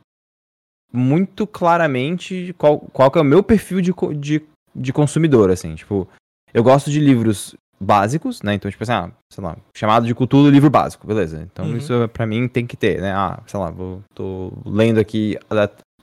muito 0.93 1.47
claramente 1.47 2.55
qual, 2.59 2.81
qual 2.81 3.11
que 3.11 3.17
é 3.17 3.23
o 3.23 3.25
meu 3.25 3.43
perfil 3.43 3.81
de, 3.81 3.95
de, 4.19 4.43
de 4.77 4.93
consumidor, 4.93 5.51
assim, 5.51 5.75
tipo, 5.75 6.07
eu 6.53 6.63
gosto 6.63 6.91
de 6.91 7.01
livros 7.01 7.55
básicos, 7.83 8.43
né? 8.43 8.55
Então, 8.55 8.71
tipo 8.71 8.83
assim, 8.83 8.93
ah, 8.93 9.11
sei 9.31 9.43
lá, 9.43 9.57
chamado 9.77 10.07
de 10.07 10.15
cultura 10.15 10.51
livro 10.51 10.71
básico, 10.71 11.07
beleza. 11.07 11.47
Então, 11.53 11.67
uhum. 11.67 11.77
isso 11.77 12.09
para 12.13 12.27
mim 12.27 12.49
tem 12.49 12.67
que 12.67 12.77
ter, 12.77 13.01
né? 13.01 13.13
Ah, 13.13 13.41
sei 13.47 13.59
lá, 13.59 13.71
vou, 13.71 14.03
tô 14.15 14.53
lendo 14.65 15.01
aqui 15.01 15.39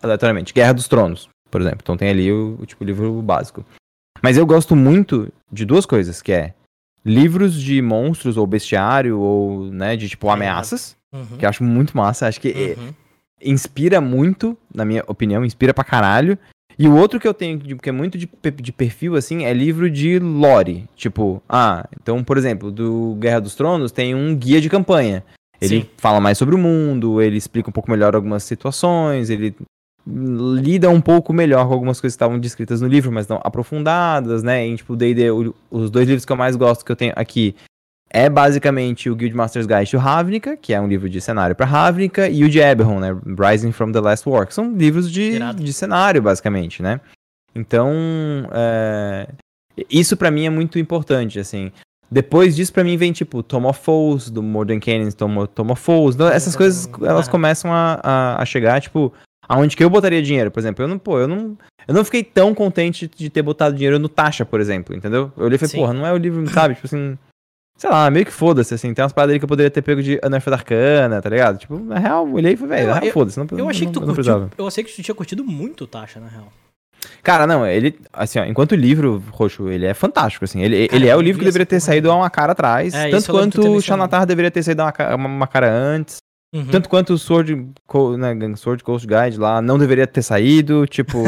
aleatoriamente. 0.02 0.54
Guerra 0.54 0.74
dos 0.74 0.88
Tronos, 0.88 1.30
por 1.50 1.62
exemplo. 1.62 1.80
Então 1.82 1.98
tem 1.98 2.10
ali 2.10 2.32
o, 2.32 2.58
o 2.60 2.66
tipo 2.66 2.84
livro 2.84 3.22
básico. 3.22 3.66
Mas 4.22 4.38
eu 4.38 4.46
gosto 4.46 4.76
muito 4.76 5.32
de 5.52 5.66
duas 5.66 5.86
coisas, 5.86 6.22
que 6.22 6.32
é 6.32 6.54
livros 7.06 7.60
de 7.60 7.82
monstros 7.82 8.38
ou 8.38 8.46
bestiário 8.46 9.20
ou, 9.20 9.66
né, 9.72 9.96
de 9.96 10.10
tipo 10.10 10.30
ameaças, 10.30 10.96
uhum. 11.14 11.38
que 11.38 11.46
eu 11.46 11.50
acho 11.50 11.64
muito 11.64 11.96
massa, 11.96 12.28
acho 12.28 12.42
que 12.42 12.76
uhum. 12.78 12.94
inspira 13.42 14.02
muito, 14.02 14.58
na 14.74 14.84
minha 14.84 15.04
opinião, 15.08 15.46
inspira 15.46 15.74
pra 15.74 15.84
caralho. 15.84 16.38
E 16.80 16.88
o 16.88 16.96
outro 16.96 17.20
que 17.20 17.28
eu 17.28 17.34
tenho, 17.34 17.60
que 17.60 17.90
é 17.90 17.92
muito 17.92 18.18
de, 18.18 18.30
de 18.56 18.72
perfil, 18.72 19.18
assim, 19.18 19.44
é 19.44 19.52
livro 19.52 19.92
de 19.92 20.18
lore. 20.18 20.88
Tipo, 20.96 21.44
ah, 21.50 21.86
então, 22.02 22.24
por 22.24 22.38
exemplo, 22.38 22.72
do 22.72 23.18
Guerra 23.20 23.42
dos 23.42 23.54
Tronos 23.54 23.92
tem 23.92 24.16
um 24.16 24.34
guia 24.34 24.62
de 24.62 24.70
campanha. 24.70 25.22
Ele 25.60 25.82
Sim. 25.82 25.90
fala 25.98 26.22
mais 26.22 26.38
sobre 26.38 26.56
o 26.56 26.58
mundo, 26.58 27.22
ele 27.22 27.36
explica 27.36 27.70
um 27.70 27.74
pouco 27.74 27.92
melhor 27.92 28.16
algumas 28.16 28.44
situações, 28.44 29.30
ele 29.30 29.54
lida 30.08 30.90
um 30.90 31.02
pouco 31.02 31.34
melhor 31.34 31.68
com 31.68 31.74
algumas 31.74 32.00
coisas 32.00 32.16
que 32.16 32.24
estavam 32.24 32.40
descritas 32.40 32.80
no 32.80 32.88
livro, 32.88 33.12
mas 33.12 33.28
não 33.28 33.42
aprofundadas, 33.44 34.42
né? 34.42 34.66
E, 34.66 34.78
tipo, 34.78 34.96
D&D, 34.96 35.30
os 35.70 35.92
dois 35.92 36.08
livros 36.08 36.24
que 36.24 36.32
eu 36.32 36.38
mais 36.38 36.56
gosto 36.56 36.86
que 36.86 36.92
eu 36.94 36.96
tenho 36.96 37.12
aqui 37.14 37.56
é 38.10 38.30
basicamente 38.30 39.10
o 39.10 39.16
Guildmaster's 39.16 39.68
Guide 39.68 39.92
to 39.92 39.98
Ravnica, 39.98 40.58
que 40.58 40.74
é 40.74 40.82
um 40.82 40.88
livro 40.88 41.08
de 41.08 41.22
cenário 41.22 41.56
para 41.56 41.66
Ravnica, 41.66 42.28
e 42.28 42.44
o 42.44 42.50
de 42.50 42.60
Eberron, 42.60 43.00
né? 43.00 43.16
Rising 43.26 43.72
from 43.72 43.92
the 43.92 44.00
Last 44.00 44.28
War, 44.28 44.48
que 44.48 44.54
são 44.54 44.76
livros 44.76 45.12
de, 45.12 45.40
de 45.56 45.74
cenário, 45.74 46.22
basicamente, 46.22 46.82
né? 46.82 47.00
Então, 47.54 47.94
é... 48.52 49.28
isso 49.90 50.18
para 50.18 50.32
mim 50.32 50.46
é 50.46 50.50
muito 50.50 50.80
importante, 50.80 51.40
assim. 51.40 51.72
Depois 52.12 52.56
disso, 52.56 52.74
para 52.74 52.84
mim, 52.84 52.98
vem, 52.98 53.12
tipo, 53.12 53.44
Tom 53.44 53.66
of 53.66 53.80
Foes, 53.84 54.32
do 54.32 54.42
Modern 54.42 54.80
Canyons, 54.80 55.14
Tom, 55.14 55.46
Tom 55.46 55.72
of 55.72 55.82
Foes. 55.82 56.16
Então, 56.16 56.28
essas 56.28 56.56
coisas, 56.56 56.90
elas 57.04 57.28
começam 57.28 57.72
a, 57.72 58.00
a, 58.02 58.42
a 58.42 58.46
chegar, 58.46 58.82
tipo, 58.82 59.14
aonde 59.48 59.78
que 59.78 59.84
eu 59.84 59.90
botaria 59.92 60.22
dinheiro, 60.22 60.50
por 60.50 60.60
exemplo. 60.60 60.84
Eu 60.84 60.88
não, 60.88 60.98
pô, 60.98 61.20
eu 61.20 61.28
não, 61.28 61.56
eu 61.88 61.94
não 61.94 62.04
fiquei 62.04 62.24
tão 62.24 62.56
contente 62.56 63.08
de 63.08 63.30
ter 63.30 63.44
botado 63.44 63.76
dinheiro 63.76 64.00
no 64.00 64.10
Taxa, 64.10 64.44
por 64.44 64.60
exemplo, 64.60 64.96
entendeu? 64.96 65.32
Eu 65.38 65.46
olhei 65.46 65.56
e 65.56 65.60
falei, 65.60 65.72
Sim. 65.72 65.78
porra, 65.78 65.94
não 65.94 66.04
é 66.04 66.12
o 66.12 66.18
livro, 66.18 66.48
sabe? 66.50 66.74
Tipo 66.74 66.88
assim, 66.88 67.16
sei 67.80 67.90
lá, 67.90 68.12
meio 68.12 68.26
que 68.26 68.32
foda-se, 68.32 68.74
assim. 68.74 68.94
Tem 68.94 69.02
umas 69.02 69.14
paradas 69.14 69.32
ali 69.32 69.40
que 69.40 69.46
eu 69.46 69.50
poderia 69.50 69.72
ter 69.72 69.82
pego 69.82 70.04
de 70.04 70.20
Unearthed 70.24 70.54
Arcana, 70.54 71.22
tá 71.22 71.30
ligado? 71.30 71.58
Tipo, 71.58 71.80
na 71.80 71.98
real, 71.98 72.30
olhei 72.30 72.54
e 72.54 72.58
falei, 72.58 72.78
velho, 72.78 72.94
na 72.94 73.00
real, 73.00 73.14
foda-se. 73.14 73.40
Não, 73.40 73.48
eu 73.58 73.70
achei 73.70 73.86
não, 73.86 73.94
que 73.94 74.00
tu 74.00 74.06
não, 74.06 74.14
curtiu, 74.14 74.50
eu 74.58 74.68
achei 74.68 74.84
que 74.84 74.94
tu 74.94 75.02
tinha 75.02 75.16
curtido 75.16 75.44
muito 75.44 75.86
o 75.86 75.88
Taxa, 75.88 76.20
na 76.20 76.28
real. 76.28 76.52
Cara, 77.24 77.48
não, 77.48 77.66
ele, 77.66 77.98
assim, 78.12 78.40
ó, 78.40 78.44
enquanto 78.44 78.74
o 78.74 78.76
livro, 78.76 79.24
Roxo, 79.32 79.70
ele 79.70 79.86
é 79.86 79.94
fantástico, 79.94 80.44
assim, 80.44 80.62
ele, 80.62 80.90
cara, 80.90 81.00
ele 81.02 81.08
é 81.08 81.16
o 81.16 81.22
livro 81.22 81.40
que 81.40 81.46
deveria 81.46 81.66
ter 81.66 81.80
saído 81.80 82.12
há 82.12 82.16
uma 82.16 82.30
cara 82.30 82.52
atrás, 82.52 82.94
é, 82.94 83.10
tanto 83.10 83.32
quanto 83.32 83.62
o 83.62 83.82
Xanatar 83.82 84.26
deveria 84.26 84.52
ter 84.52 84.62
saído 84.62 84.84
uma, 84.84 85.16
uma, 85.16 85.28
uma 85.30 85.48
cara 85.48 85.72
antes, 85.72 86.18
Uhum. 86.54 86.66
Tanto 86.66 86.90
quanto 86.90 87.14
o 87.14 87.18
Sword, 87.18 87.56
né, 88.18 88.56
Sword 88.56 88.84
Coast 88.84 89.08
Guide 89.08 89.38
lá 89.38 89.62
não 89.62 89.78
deveria 89.78 90.08
ter 90.08 90.24
saído, 90.24 90.88
tipo. 90.88 91.20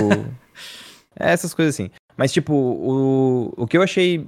é, 1.16 1.32
essas 1.32 1.54
coisas 1.54 1.76
assim. 1.76 1.92
Mas, 2.18 2.34
tipo, 2.34 2.54
o, 2.54 3.54
o 3.56 3.68
que 3.68 3.78
eu 3.78 3.84
achei 3.84 4.28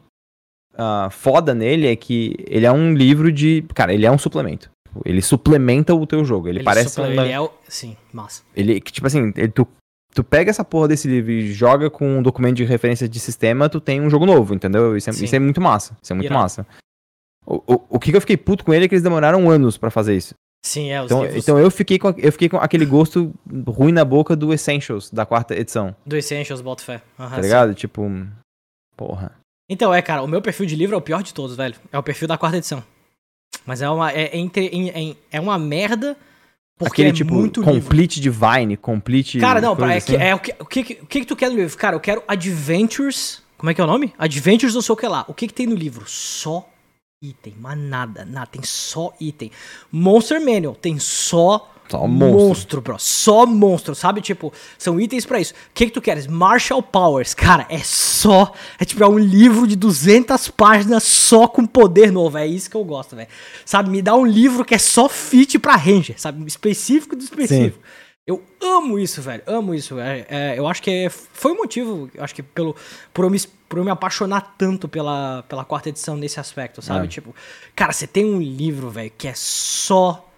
uh, 0.74 1.10
foda 1.10 1.54
nele 1.54 1.88
é 1.88 1.96
que 1.96 2.36
ele 2.48 2.66
é 2.66 2.72
um 2.72 2.94
livro 2.94 3.32
de. 3.32 3.64
Cara, 3.74 3.94
ele 3.94 4.06
é 4.06 4.12
um 4.12 4.18
suplemento. 4.18 4.72
Ele 5.04 5.22
suplementa 5.22 5.96
o 5.96 6.06
teu 6.06 6.24
jogo. 6.24 6.48
Ele, 6.48 6.60
ele 6.60 6.66
parece. 6.66 7.02
Ele 7.02 7.20
é. 7.20 7.50
Sim, 7.68 7.98
massa. 8.12 8.44
Ele, 8.56 8.80
tipo 8.80 9.08
assim, 9.08 9.34
ele, 9.36 9.50
tu, 9.50 9.68
tu 10.14 10.24
pega 10.24 10.50
essa 10.50 10.64
porra 10.64 10.88
desse 10.88 11.08
livro 11.08 11.32
e 11.32 11.52
joga 11.52 11.90
com 11.90 12.20
um 12.20 12.22
documento 12.22 12.58
de 12.58 12.64
referência 12.64 13.10
de 13.10 13.20
sistema, 13.20 13.70
tu 13.70 13.82
tem 13.82 14.02
um 14.02 14.10
jogo 14.10 14.26
novo, 14.26 14.54
entendeu? 14.54 14.96
Isso 14.96 15.10
é, 15.10 15.14
isso 15.14 15.36
é 15.36 15.40
muito 15.40 15.60
massa. 15.60 15.98
Isso 16.02 16.14
é 16.14 16.16
muito 16.16 16.32
massa. 16.32 16.66
O, 17.46 17.56
o, 17.68 17.82
o 17.90 18.00
que 18.00 18.16
eu 18.16 18.22
fiquei 18.22 18.38
puto 18.38 18.64
com 18.64 18.74
ele 18.74 18.86
é 18.86 18.88
que 18.88 18.96
eles 18.96 19.04
demoraram 19.04 19.50
anos 19.50 19.78
para 19.78 19.90
fazer 19.90 20.16
isso. 20.16 20.34
Sim, 20.66 20.92
é, 20.92 21.02
os 21.02 21.08
então, 21.08 21.24
livros... 21.24 21.44
então 21.44 21.60
eu 21.60 21.70
fiquei 21.70 22.00
com 22.00 22.14
eu 22.18 22.32
fiquei 22.32 22.48
com 22.48 22.56
aquele 22.56 22.86
gosto 22.86 23.34
ruim 23.68 23.92
na 23.92 24.06
boca 24.06 24.34
do 24.34 24.54
Essentials 24.54 25.12
da 25.12 25.26
quarta 25.26 25.54
edição. 25.54 25.94
Do 26.06 26.16
Essentials, 26.16 26.62
boto 26.62 26.84
fé. 26.84 27.02
Uhum, 27.20 27.30
tá 27.30 27.42
ligado? 27.42 27.70
Sim. 27.70 27.76
Tipo, 27.76 28.10
porra. 28.96 29.34
Então, 29.70 29.94
é, 29.94 30.02
cara, 30.02 30.22
o 30.22 30.28
meu 30.28 30.42
perfil 30.42 30.66
de 30.66 30.76
livro 30.76 30.96
é 30.96 30.98
o 30.98 31.02
pior 31.02 31.24
de 31.24 31.34
todos, 31.34 31.56
velho. 31.56 31.76
É 31.92 31.98
o 31.98 32.04
perfil 32.04 32.28
da 32.28 32.38
quarta 32.38 32.58
edição. 32.58 32.84
Mas 33.66 33.82
é 33.82 33.90
uma 33.90 34.12
é, 34.12 34.36
entre, 34.38 34.68
é, 34.90 35.38
é 35.38 35.40
uma 35.40 35.58
merda 35.58 36.18
porque 36.78 37.02
Aquele, 37.02 37.10
é 37.10 37.14
tipo, 37.14 37.34
muito 37.34 37.62
complete 37.62 38.20
livro. 38.20 38.40
divine, 38.40 38.78
complete 38.78 39.40
Cara, 39.40 39.62
não, 39.62 39.74
é, 39.90 39.98
assim. 39.98 40.18
que, 40.18 40.22
é 40.22 40.36
o 40.36 40.40
que, 40.40 40.56
o 40.60 40.66
que 40.66 40.80
o 41.02 41.06
que, 41.06 41.20
que 41.22 41.26
tu 41.26 41.36
quer 41.36 41.50
no 41.50 41.56
livro? 41.56 41.78
Cara, 41.78 41.96
eu 41.96 42.00
quero 42.00 42.24
Adventures, 42.28 43.42
como 43.58 43.70
é 43.70 43.74
que 43.74 43.80
é 43.80 43.84
o 43.84 43.88
nome? 43.88 44.14
Adventures 44.18 44.74
não 44.74 44.82
sei 44.82 44.94
o 44.94 44.96
que 44.98 45.08
lá. 45.08 45.24
O 45.28 45.34
que 45.34 45.48
que 45.48 45.54
tem 45.54 45.68
no 45.68 45.76
livro? 45.76 46.04
Só 46.08 46.68
item, 47.22 47.56
mas 47.60 47.78
nada, 47.78 48.26
nada, 48.26 48.48
tem 48.48 48.64
só 48.64 49.14
item. 49.20 49.52
Monster 49.92 50.44
Manual 50.44 50.76
tem 50.76 51.00
só 51.00 51.73
só 51.90 52.08
monstro. 52.08 52.40
monstro, 52.40 52.82
bro. 52.82 52.96
Só 53.00 53.46
monstro, 53.46 53.96
sabe? 53.96 54.22
Tipo, 54.22 54.52
são 54.78 55.00
itens 55.00 55.26
para 55.26 55.40
isso. 55.40 55.54
O 55.54 55.74
que, 55.74 55.86
que 55.86 55.92
tu 55.92 56.02
queres? 56.02 56.28
Marshall 56.28 56.82
Powers. 56.82 57.34
Cara, 57.34 57.66
é 57.70 57.80
só. 57.80 58.52
É 58.80 58.86
tipo, 58.86 59.04
é 59.04 59.08
um 59.08 59.20
livro 59.20 59.68
de 59.68 59.76
200 59.76 60.50
páginas 60.50 61.04
só 61.04 61.48
com 61.48 61.66
poder 61.66 62.12
novo. 62.12 62.38
É 62.38 62.48
isso 62.48 62.70
que 62.70 62.78
eu 62.78 62.84
gosto, 62.84 63.16
velho. 63.16 63.30
Sabe? 63.66 63.90
Me 63.90 64.02
dá 64.02 64.16
um 64.16 64.26
livro 64.26 64.66
que 64.66 64.76
é 64.76 64.80
só 64.80 65.08
fit 65.08 65.60
pra 65.60 65.76
Ranger, 65.76 66.20
sabe? 66.20 66.46
Específico 66.46 67.16
do 67.16 67.24
específico. 67.24 67.78
Sim. 67.78 68.04
Eu 68.26 68.42
amo 68.62 68.98
isso, 68.98 69.22
velho. 69.22 69.44
Amo 69.46 69.76
isso. 69.76 70.00
É, 70.00 70.26
é, 70.30 70.56
eu 70.58 70.66
acho 70.66 70.82
que 70.82 70.90
é, 70.90 71.10
foi 71.10 71.52
o 71.52 71.56
um 71.56 71.58
motivo, 71.58 72.10
acho 72.18 72.34
que 72.34 72.42
pelo, 72.42 72.74
por, 73.14 73.26
eu 73.26 73.30
me, 73.30 73.38
por 73.68 73.80
eu 73.80 73.84
me 73.84 73.92
apaixonar 73.92 74.56
tanto 74.58 74.88
pela, 74.88 75.44
pela 75.44 75.66
quarta 75.66 75.90
edição 75.90 76.16
nesse 76.16 76.40
aspecto, 76.40 76.82
sabe? 76.82 77.06
É. 77.06 77.10
Tipo, 77.10 77.36
cara, 77.76 77.92
você 77.92 78.08
tem 78.08 78.24
um 78.24 78.42
livro, 78.42 78.90
velho, 78.90 79.12
que 79.18 79.28
é 79.28 79.34
só. 79.36 80.30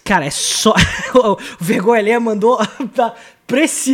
Cara, 0.00 0.24
é 0.24 0.30
só. 0.30 0.74
o 1.14 1.36
Vergonha 1.60 2.00
mandou 2.20 2.58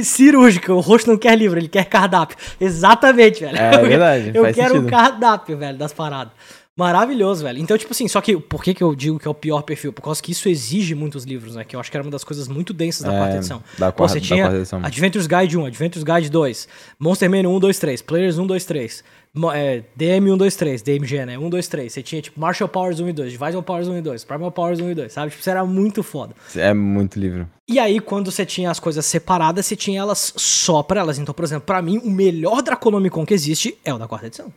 cirúrgica. 0.04 0.72
O 0.72 0.80
rosto 0.80 1.10
não 1.10 1.18
quer 1.18 1.36
livro, 1.36 1.58
ele 1.58 1.68
quer 1.68 1.84
cardápio. 1.84 2.36
Exatamente, 2.60 3.40
velho. 3.40 3.56
É, 3.56 3.74
é 3.74 3.78
verdade. 3.78 4.30
eu 4.34 4.52
quero 4.52 4.76
o 4.76 4.82
um 4.82 4.86
cardápio, 4.86 5.56
velho, 5.56 5.76
das 5.76 5.92
paradas. 5.92 6.32
Maravilhoso, 6.78 7.42
velho. 7.42 7.58
Então, 7.58 7.76
tipo 7.76 7.92
assim, 7.92 8.06
só 8.06 8.20
que 8.20 8.36
por 8.36 8.62
que, 8.62 8.72
que 8.72 8.84
eu 8.84 8.94
digo 8.94 9.18
que 9.18 9.26
é 9.26 9.30
o 9.30 9.34
pior 9.34 9.62
perfil? 9.62 9.92
Por 9.92 10.00
causa 10.00 10.22
que 10.22 10.30
isso 10.30 10.48
exige 10.48 10.94
muitos 10.94 11.24
livros, 11.24 11.56
né? 11.56 11.64
Que 11.64 11.74
eu 11.74 11.80
acho 11.80 11.90
que 11.90 11.96
era 11.96 12.04
uma 12.04 12.10
das 12.10 12.22
coisas 12.22 12.46
muito 12.46 12.72
densas 12.72 13.02
da 13.02 13.12
é, 13.12 13.18
quarta 13.18 13.36
edição. 13.36 13.62
Da 13.76 13.90
quarta, 13.90 14.14
Você 14.14 14.20
tinha 14.20 14.46
Adventures 14.84 15.26
Guide 15.26 15.58
1, 15.58 15.66
Adventures 15.66 16.04
Guide 16.04 16.30
2, 16.30 16.68
Monster 17.00 17.28
Man 17.28 17.48
1, 17.48 17.58
2, 17.58 17.78
3, 17.80 18.02
Players 18.02 18.38
1, 18.38 18.46
2, 18.46 18.64
3, 18.64 19.04
é, 19.54 19.82
DM 19.96 20.30
1, 20.30 20.36
2, 20.36 20.54
3, 20.54 20.82
DMG, 20.82 21.26
né? 21.26 21.36
1, 21.36 21.50
2, 21.50 21.66
3. 21.66 21.92
Você 21.92 22.00
tinha, 22.00 22.22
tipo, 22.22 22.38
Marshall 22.38 22.68
Powers 22.68 23.00
1 23.00 23.08
e 23.08 23.12
2, 23.12 23.32
Divisional 23.32 23.62
Powers 23.64 23.88
1 23.88 23.98
e 23.98 24.00
2, 24.02 24.24
Primal 24.24 24.52
Powers 24.52 24.78
1 24.78 24.90
e 24.90 24.94
2, 24.94 25.12
sabe? 25.12 25.30
Tipo, 25.30 25.40
isso 25.40 25.50
era 25.50 25.64
muito 25.64 26.04
foda. 26.04 26.32
É 26.54 26.72
muito 26.72 27.18
livro. 27.18 27.48
E 27.66 27.80
aí, 27.80 27.98
quando 27.98 28.30
você 28.30 28.46
tinha 28.46 28.70
as 28.70 28.78
coisas 28.78 29.04
separadas, 29.04 29.66
você 29.66 29.74
tinha 29.74 29.98
elas 29.98 30.32
só 30.36 30.80
pra 30.84 31.00
elas. 31.00 31.18
Então, 31.18 31.34
por 31.34 31.44
exemplo, 31.44 31.66
pra 31.66 31.82
mim, 31.82 31.98
o 31.98 32.08
melhor 32.08 32.62
Draconomicon 32.62 33.26
que 33.26 33.34
existe 33.34 33.76
é 33.84 33.92
o 33.92 33.98
da 33.98 34.06
quarta 34.06 34.28
edição. 34.28 34.52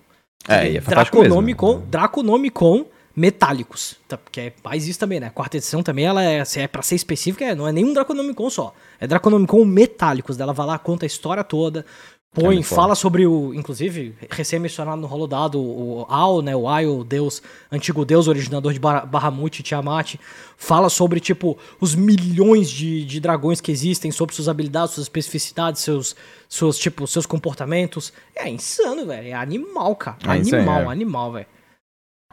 É, 0.47 0.71
e 0.71 0.77
é 0.77 0.81
Draconomicon, 0.81 1.73
mesmo. 1.75 1.87
Draconomicon 1.87 2.85
metálicos. 3.15 3.97
Tá, 4.07 4.17
porque 4.17 4.39
é 4.39 4.53
mais 4.63 4.87
isso 4.87 4.99
também, 4.99 5.19
né? 5.19 5.27
A 5.27 5.31
quarta 5.31 5.57
edição 5.57 5.83
também, 5.83 6.05
ela 6.05 6.23
é, 6.23 6.43
se 6.45 6.59
é 6.59 6.67
pra 6.67 6.81
ser 6.81 6.95
específica, 6.95 7.45
é, 7.45 7.55
não 7.55 7.67
é 7.67 7.71
nenhum 7.71 7.93
Draconomicon 7.93 8.49
só. 8.49 8.73
É 8.99 9.07
Draconomicon 9.07 9.65
metálicos. 9.65 10.37
Dela 10.37 10.53
vai 10.53 10.65
lá, 10.65 10.79
conta 10.79 11.05
a 11.05 11.07
história 11.07 11.43
toda. 11.43 11.85
Põe, 12.33 12.59
é 12.59 12.63
fala 12.63 12.95
sobre 12.95 13.27
o. 13.27 13.53
Inclusive, 13.53 14.15
recém-mencionado 14.29 15.01
no 15.01 15.07
rolo 15.07 15.27
dado, 15.27 15.61
o 15.61 16.05
Al, 16.07 16.41
né? 16.41 16.55
O 16.55 16.65
Ai, 16.65 16.85
o 16.85 17.03
deus, 17.03 17.43
antigo 17.69 18.05
deus 18.05 18.29
originador 18.29 18.71
de 18.71 18.79
Bahamut 18.79 19.59
e 19.59 19.63
Tiamat. 19.63 20.15
Fala 20.55 20.87
sobre, 20.87 21.19
tipo, 21.19 21.57
os 21.81 21.93
milhões 21.93 22.69
de, 22.69 23.03
de 23.03 23.19
dragões 23.19 23.59
que 23.59 23.69
existem, 23.69 24.11
sobre 24.11 24.33
suas 24.33 24.47
habilidades, 24.47 24.95
suas 24.95 25.07
especificidades, 25.07 25.81
seus, 25.81 26.15
seus, 26.47 26.77
tipo, 26.77 27.05
seus 27.05 27.25
comportamentos. 27.25 28.13
É 28.33 28.47
insano, 28.47 29.05
velho. 29.05 29.27
É 29.27 29.33
animal, 29.33 29.93
cara. 29.97 30.17
É 30.23 30.31
animal, 30.31 30.81
é. 30.83 30.87
animal, 30.87 31.31
velho. 31.33 31.47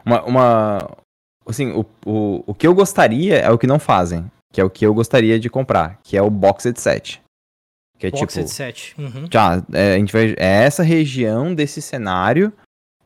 Uma, 0.05 0.23
uma. 0.23 0.97
Assim, 1.45 1.73
o, 1.73 1.85
o, 2.05 2.43
o 2.47 2.55
que 2.55 2.65
eu 2.65 2.73
gostaria 2.73 3.35
é 3.35 3.51
o 3.51 3.57
que 3.57 3.67
não 3.67 3.79
fazem. 3.79 4.31
Que 4.53 4.61
é 4.61 4.63
o 4.63 4.69
que 4.69 4.85
eu 4.85 4.93
gostaria 4.93 5.37
de 5.37 5.49
comprar, 5.49 5.99
que 6.03 6.15
é 6.15 6.21
o 6.21 6.29
Boxed 6.29 6.79
Set. 6.79 7.21
Que 7.99 8.07
é 8.07 8.11
Boxed 8.11 8.45
tipo. 8.45 8.55
Set. 8.55 8.95
Uhum. 8.97 9.27
Já, 9.31 9.61
é, 9.73 9.95
a 9.95 9.97
gente 9.97 10.13
vai, 10.13 10.33
é 10.37 10.63
essa 10.63 10.81
região 10.81 11.53
desse 11.53 11.81
cenário. 11.81 12.51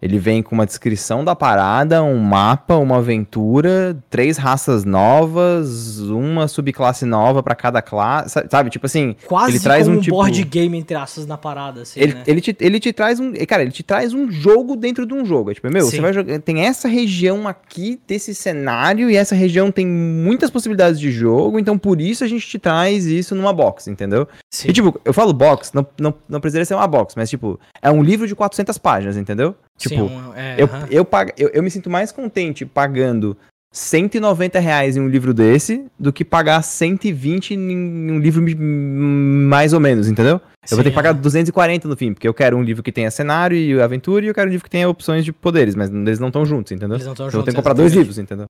Ele 0.04 0.20
vem 0.20 0.44
com 0.44 0.54
uma 0.54 0.66
descrição 0.66 1.24
da 1.24 1.34
parada, 1.34 2.04
um 2.04 2.20
mapa, 2.20 2.76
uma 2.76 2.98
aventura, 2.98 3.98
três 4.10 4.36
raças 4.36 4.84
novas, 4.84 6.00
uma 6.00 6.50
subclasse 6.50 7.06
nova 7.06 7.42
para 7.42 7.56
cada 7.56 7.82
classe, 7.82 8.44
sabe? 8.52 8.70
Tipo 8.70 8.86
assim, 8.86 9.16
Quase 9.26 9.54
ele 9.54 9.60
traz 9.62 9.88
um, 9.88 10.02
tipo... 10.02 10.18
board 10.18 10.44
game 10.44 10.78
entre 10.78 10.98
aspas 10.98 11.26
na 11.26 11.38
parada, 11.38 11.84
assim, 11.84 12.02
ele, 12.02 12.14
né? 12.16 12.24
ele, 12.28 12.42
te, 12.42 12.54
ele 12.60 12.82
te 12.82 12.92
traz 12.92 13.18
um, 13.22 13.32
cara, 13.48 13.62
ele 13.62 13.72
te 13.72 13.82
traz 13.82 14.14
um 14.14 14.30
jogo 14.30 14.76
dentro 14.76 15.06
de 15.06 15.14
um 15.14 15.26
jogo. 15.26 15.52
É 15.52 15.54
tipo, 15.54 15.72
meu, 15.72 15.86
Sim. 15.86 15.92
você 15.92 16.02
vai 16.02 16.12
jogar, 16.12 16.38
tem 16.42 16.66
essa 16.66 16.90
região 16.90 17.48
aqui 17.48 17.98
desse 18.06 18.36
cenário 18.36 19.10
e 19.10 19.16
essa 19.16 19.34
região 19.34 19.72
tem 19.72 19.88
muitas 19.88 20.52
possibilidades 20.52 21.00
de 21.00 21.14
jogo, 21.14 21.58
então 21.58 21.78
por 21.78 22.02
isso 22.02 22.26
a 22.26 22.28
gente 22.28 22.46
te 22.46 22.60
traz 22.60 23.06
isso 23.06 23.34
numa 23.36 23.54
box, 23.54 23.88
entendeu? 23.88 24.28
Sim. 24.52 24.68
E 24.68 24.74
tipo, 24.74 25.00
eu 25.06 25.14
falo 25.14 25.32
box, 25.32 25.72
não, 25.74 25.88
não, 25.98 26.14
não 26.28 26.42
precisaria 26.42 26.66
ser 26.66 26.76
uma 26.76 26.88
box, 26.88 27.14
mas 27.16 27.30
tipo, 27.30 27.58
é 27.82 27.90
um 27.90 28.04
livro 28.04 28.28
de 28.28 28.36
400 28.36 28.78
páginas, 28.78 29.16
entendeu? 29.16 29.56
Tipo, 29.78 30.08
Sim, 30.08 30.22
é, 30.36 30.56
eu, 30.58 30.70
eu, 30.90 31.06
pag... 31.06 31.34
eu, 31.38 31.50
eu 31.50 31.64
me 31.64 31.70
sinto 31.72 31.90
mais 31.90 32.12
contente 32.12 32.66
pagando 32.66 33.36
190 33.72 34.60
reais 34.60 34.96
em 34.96 35.02
um 35.02 35.08
livro 35.08 35.34
desse 35.34 35.86
do 36.00 36.14
que 36.14 36.24
pagar 36.24 36.62
120 36.62 37.56
em 37.56 38.12
um 38.12 38.20
livro 38.20 38.44
mais 38.60 39.74
ou 39.74 39.80
menos, 39.80 40.08
entendeu? 40.08 40.40
eu 40.70 40.78
vou 40.78 40.84
ter 40.84 40.84
Sim, 40.84 40.90
que 40.92 40.96
pagar 40.96 41.10
aham. 41.12 41.22
240 41.22 41.88
no 41.88 41.98
fim, 41.98 42.14
porque 42.14 42.28
eu 42.28 42.34
quero 42.34 42.56
um 42.56 42.62
livro 42.64 42.82
que 42.84 42.92
tenha 42.92 43.10
cenário 43.12 43.58
e 43.58 43.82
aventura 43.82 44.24
e 44.24 44.28
eu 44.30 44.34
quero 44.34 44.48
um 44.48 44.52
livro 44.52 44.64
que 44.64 44.70
tenha 44.70 44.88
opções 44.88 45.26
de 45.26 45.34
poderes, 45.34 45.76
mas 45.76 45.90
eles 45.90 46.20
não 46.20 46.28
estão 46.28 46.46
juntos, 46.46 46.72
entendeu? 46.72 46.96
Eles 46.96 47.08
não 47.08 47.16
tão 47.16 47.28
Então 47.28 47.40
eu 47.40 47.44
tenho 47.44 47.46
juntos, 47.46 47.54
que 47.54 47.58
comprar 47.58 47.74
dois 47.74 47.88
exatamente. 47.92 48.08
livros, 48.08 48.18
entendeu? 48.20 48.46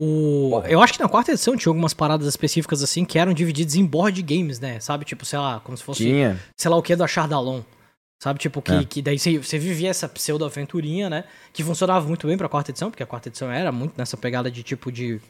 O... 0.00 0.60
Eu 0.66 0.82
acho 0.82 0.92
que 0.92 1.00
na 1.00 1.08
quarta 1.08 1.30
edição 1.30 1.56
tinha 1.56 1.70
algumas 1.70 1.94
paradas 1.94 2.26
específicas 2.26 2.82
assim 2.82 3.04
que 3.04 3.16
eram 3.18 3.32
divididas 3.32 3.76
em 3.76 3.84
board 3.86 4.20
games, 4.22 4.58
né? 4.58 4.80
Sabe? 4.80 5.04
Tipo, 5.04 5.24
sei 5.24 5.38
lá, 5.38 5.60
como 5.60 5.76
se 5.76 5.84
fosse, 5.84 6.02
Tinha. 6.02 6.36
sei 6.58 6.68
lá 6.70 6.76
o 6.76 6.82
que 6.82 6.96
da 6.96 7.06
Chardalon. 7.06 7.60
Sabe? 8.24 8.38
Tipo, 8.38 8.62
que, 8.62 8.72
É. 8.72 8.84
que 8.84 9.02
daí 9.02 9.18
você, 9.18 9.58
vivia 9.58 9.90
essa 9.90 10.08
pseudo-aventurinha, 10.08 11.10
né? 11.10 11.24
Que 11.52 11.62
funcionava 11.62 12.08
muito 12.08 12.26
bem 12.26 12.38
pra 12.38 12.48
quarta 12.48 12.70
edição, 12.70 12.90
porque 12.90 13.02
a 13.02 13.06
quarta 13.06 13.28
edição 13.28 13.52
era 13.52 13.70
muito 13.70 13.92
nessa 13.98 14.16
pegada 14.16 14.50
de 14.50 14.62
tipo 14.62 14.90
de. 14.90 15.20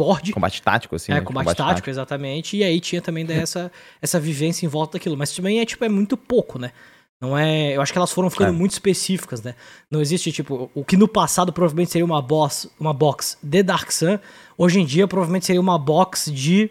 Board. 0.00 0.32
Combate 0.32 0.62
tático, 0.62 0.96
assim. 0.96 1.12
É, 1.12 1.16
né? 1.16 1.20
combate, 1.20 1.54
tático, 1.54 1.90
exatamente. 1.90 2.56
E 2.56 2.64
aí 2.64 2.80
tinha 2.80 3.02
também 3.02 3.26
daí 3.26 3.40
essa, 3.44 3.70
essa 4.00 4.18
vivência 4.18 4.64
em 4.64 4.70
volta 4.70 4.94
daquilo. 4.96 5.18
Mas 5.18 5.36
também 5.36 5.60
é, 5.60 5.66
tipo, 5.66 5.84
é 5.84 5.88
muito 5.90 6.16
pouco, 6.16 6.58
né? 6.58 6.72
Não 7.20 7.36
é. 7.36 7.76
Eu 7.76 7.82
acho 7.82 7.92
que 7.92 7.98
elas 7.98 8.10
foram 8.10 8.30
ficando 8.30 8.48
É. 8.48 8.52
muito 8.52 8.72
específicas, 8.72 9.42
né? 9.42 9.54
Não 9.90 10.00
existe, 10.00 10.32
tipo, 10.32 10.70
o 10.74 10.82
que 10.82 10.96
no 10.96 11.06
passado 11.06 11.52
provavelmente 11.52 11.90
seria 11.90 12.06
uma 12.06 12.22
boss, 12.22 12.70
uma 12.80 12.94
box 12.94 13.36
de 13.42 13.62
Dark 13.62 13.90
Sun, 13.92 14.18
hoje 14.56 14.80
em 14.80 14.86
dia 14.86 15.06
provavelmente 15.06 15.44
seria 15.44 15.60
uma 15.60 15.78
box 15.78 16.32
de. 16.32 16.70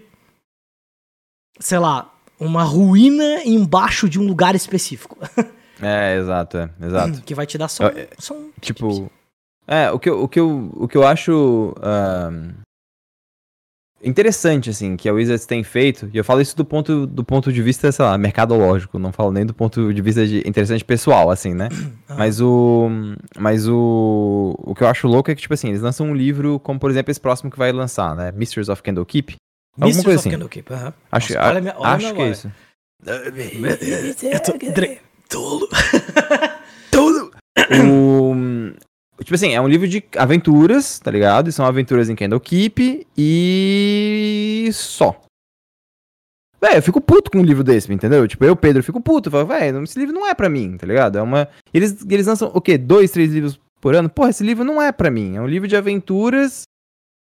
Sei 1.59 1.77
lá, 1.77 2.11
uma 2.39 2.63
ruína 2.63 3.43
embaixo 3.45 4.07
de 4.09 4.19
um 4.19 4.25
lugar 4.27 4.55
específico. 4.55 5.17
É, 5.79 6.17
exato, 6.17 6.57
é, 6.57 6.69
exato. 6.81 7.21
que 7.21 7.35
vai 7.35 7.45
te 7.45 7.55
dar 7.55 7.67
só, 7.67 7.83
um- 7.85 7.89
Eu- 7.89 8.07
só 8.17 8.33
um. 8.33 8.49
Tipo, 8.59 9.11
é, 9.67 9.91
o 9.91 9.99
que 9.99 10.09
eu, 10.09 10.23
o 10.23 10.27
que 10.27 10.39
eu, 10.39 10.71
o 10.73 10.88
que 10.88 10.97
eu 10.97 11.05
acho 11.05 11.75
ahn, 11.83 12.53
interessante, 14.03 14.69
assim, 14.69 14.95
que 14.95 15.09
a 15.09 15.13
Wizards 15.13 15.45
tem 15.45 15.63
feito, 15.63 16.09
e 16.13 16.17
eu 16.17 16.23
falo 16.23 16.41
isso 16.41 16.55
do 16.55 16.63
ponto, 16.63 17.05
do 17.07 17.23
ponto 17.23 17.51
de 17.51 17.61
vista, 17.61 17.91
sei 17.91 18.05
lá, 18.05 18.17
mercadológico, 18.17 18.99
não 18.99 19.11
falo 19.11 19.31
nem 19.31 19.45
do 19.45 19.53
ponto 19.53 19.93
de 19.93 20.01
vista 20.01 20.25
de 20.25 20.39
interessante 20.47 20.83
pessoal, 20.85 21.29
assim, 21.29 21.53
né? 21.53 21.69
Ah. 22.09 22.15
Mas 22.17 22.39
o. 22.39 22.88
Mas 23.38 23.67
o. 23.67 24.55
O 24.59 24.73
que 24.73 24.81
eu 24.81 24.88
acho 24.88 25.07
louco 25.09 25.29
é 25.29 25.35
que, 25.35 25.41
tipo 25.41 25.53
assim, 25.53 25.67
eles 25.67 25.81
lançam 25.81 26.07
um 26.07 26.15
livro, 26.15 26.57
como 26.61 26.79
por 26.79 26.89
exemplo 26.89 27.11
esse 27.11 27.19
próximo 27.19 27.51
que 27.51 27.57
vai 27.57 27.69
lançar, 27.73 28.15
né? 28.15 28.31
Mysteries 28.31 28.69
of 28.69 28.81
Candlekeep. 28.81 29.35
Alguma 29.80 29.88
Mistress 29.88 30.03
coisa 30.03 30.19
of 30.19 30.28
assim. 30.28 30.32
Candlekeep. 30.32 30.73
Acho, 31.11 31.34
Nossa, 31.34 31.45
a 31.45 31.49
olha 31.49 31.75
acho 31.84 32.13
que 32.13 32.21
é 32.21 32.30
isso. 32.30 32.51
Eu 34.23 34.39
tô. 34.41 34.71
Dre... 34.71 34.99
Tolo. 35.30 35.67
Tudo! 36.91 37.32
o, 37.84 38.34
tipo 39.23 39.36
assim, 39.36 39.53
é 39.53 39.61
um 39.61 39.67
livro 39.67 39.88
de 39.88 40.03
aventuras, 40.17 40.99
tá 40.99 41.11
ligado? 41.11 41.49
E 41.49 41.51
são 41.51 41.65
aventuras 41.65 42.09
em 42.09 42.15
Candlekeep 42.15 43.05
e 43.17 44.69
só. 44.73 45.21
Véi, 46.59 46.78
eu 46.78 46.82
fico 46.82 46.99
puto 46.99 47.30
com 47.30 47.39
um 47.39 47.43
livro 47.43 47.63
desse, 47.63 47.91
entendeu? 47.93 48.28
Tipo, 48.28 48.45
eu, 48.45 48.55
Pedro, 48.55 48.82
fico 48.82 48.99
puto. 48.99 49.28
Eu 49.30 49.32
falo, 49.32 49.45
velho, 49.45 49.84
esse 49.84 49.99
livro 49.99 50.13
não 50.13 50.25
é 50.25 50.34
pra 50.34 50.49
mim, 50.49 50.75
tá 50.75 50.88
ligado? 50.88 51.17
É 51.17 51.21
uma. 51.21 51.47
Eles, 51.71 52.03
eles 52.09 52.25
lançam 52.25 52.51
o 52.53 52.59
quê? 52.59 52.78
Dois, 52.78 53.11
três 53.11 53.32
livros 53.32 53.59
por 53.80 53.93
ano? 53.93 54.09
Porra, 54.09 54.32
esse 54.32 54.43
livro 54.43 54.63
não 54.63 54.82
é 54.82 54.91
pra 54.91 55.11
mim. 55.11 55.36
É 55.36 55.41
um 55.41 55.47
livro 55.47 55.67
de 55.67 55.75
aventuras. 55.75 56.63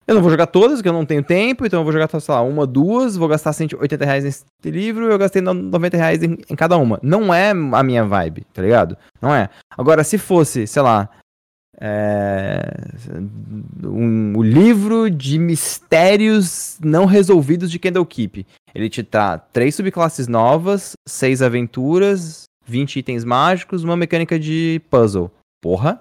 Eu 0.06 0.14
não 0.14 0.22
vou 0.22 0.30
jogar 0.30 0.46
todas, 0.46 0.78
porque 0.78 0.88
eu 0.88 0.92
não 0.92 1.06
tenho 1.06 1.22
tempo, 1.22 1.64
então 1.64 1.80
eu 1.80 1.84
vou 1.84 1.92
jogar, 1.92 2.08
sei 2.20 2.34
lá, 2.34 2.42
uma, 2.42 2.66
duas, 2.66 3.16
vou 3.16 3.26
gastar 3.28 3.52
180 3.52 4.04
reais 4.04 4.24
nesse 4.24 4.44
livro, 4.64 5.10
eu 5.10 5.18
gastei 5.18 5.40
no- 5.40 5.54
90 5.54 5.96
reais 5.96 6.22
em, 6.22 6.36
em 6.50 6.54
cada 6.56 6.76
uma. 6.76 6.98
Não 7.02 7.32
é 7.32 7.50
a 7.50 7.82
minha 7.82 8.04
vibe, 8.04 8.44
tá 8.52 8.60
ligado? 8.62 8.98
Não 9.20 9.34
é. 9.34 9.48
Agora, 9.76 10.04
se 10.04 10.18
fosse, 10.18 10.66
sei 10.66 10.82
lá, 10.82 11.08
é, 11.80 12.60
um, 13.84 14.36
o 14.36 14.42
livro 14.42 15.10
de 15.10 15.38
mistérios 15.38 16.78
não 16.82 17.04
resolvidos 17.06 17.70
de 17.70 17.78
Candlekeep, 17.78 18.46
ele 18.74 18.88
te 18.88 19.02
dá 19.02 19.38
três 19.38 19.74
subclasses 19.74 20.28
novas, 20.28 20.92
seis 21.08 21.42
aventuras, 21.42 22.44
20 22.66 22.98
itens 22.98 23.24
mágicos, 23.24 23.84
uma 23.84 23.96
mecânica 23.96 24.38
de 24.38 24.80
puzzle. 24.90 25.30
Porra, 25.62 26.00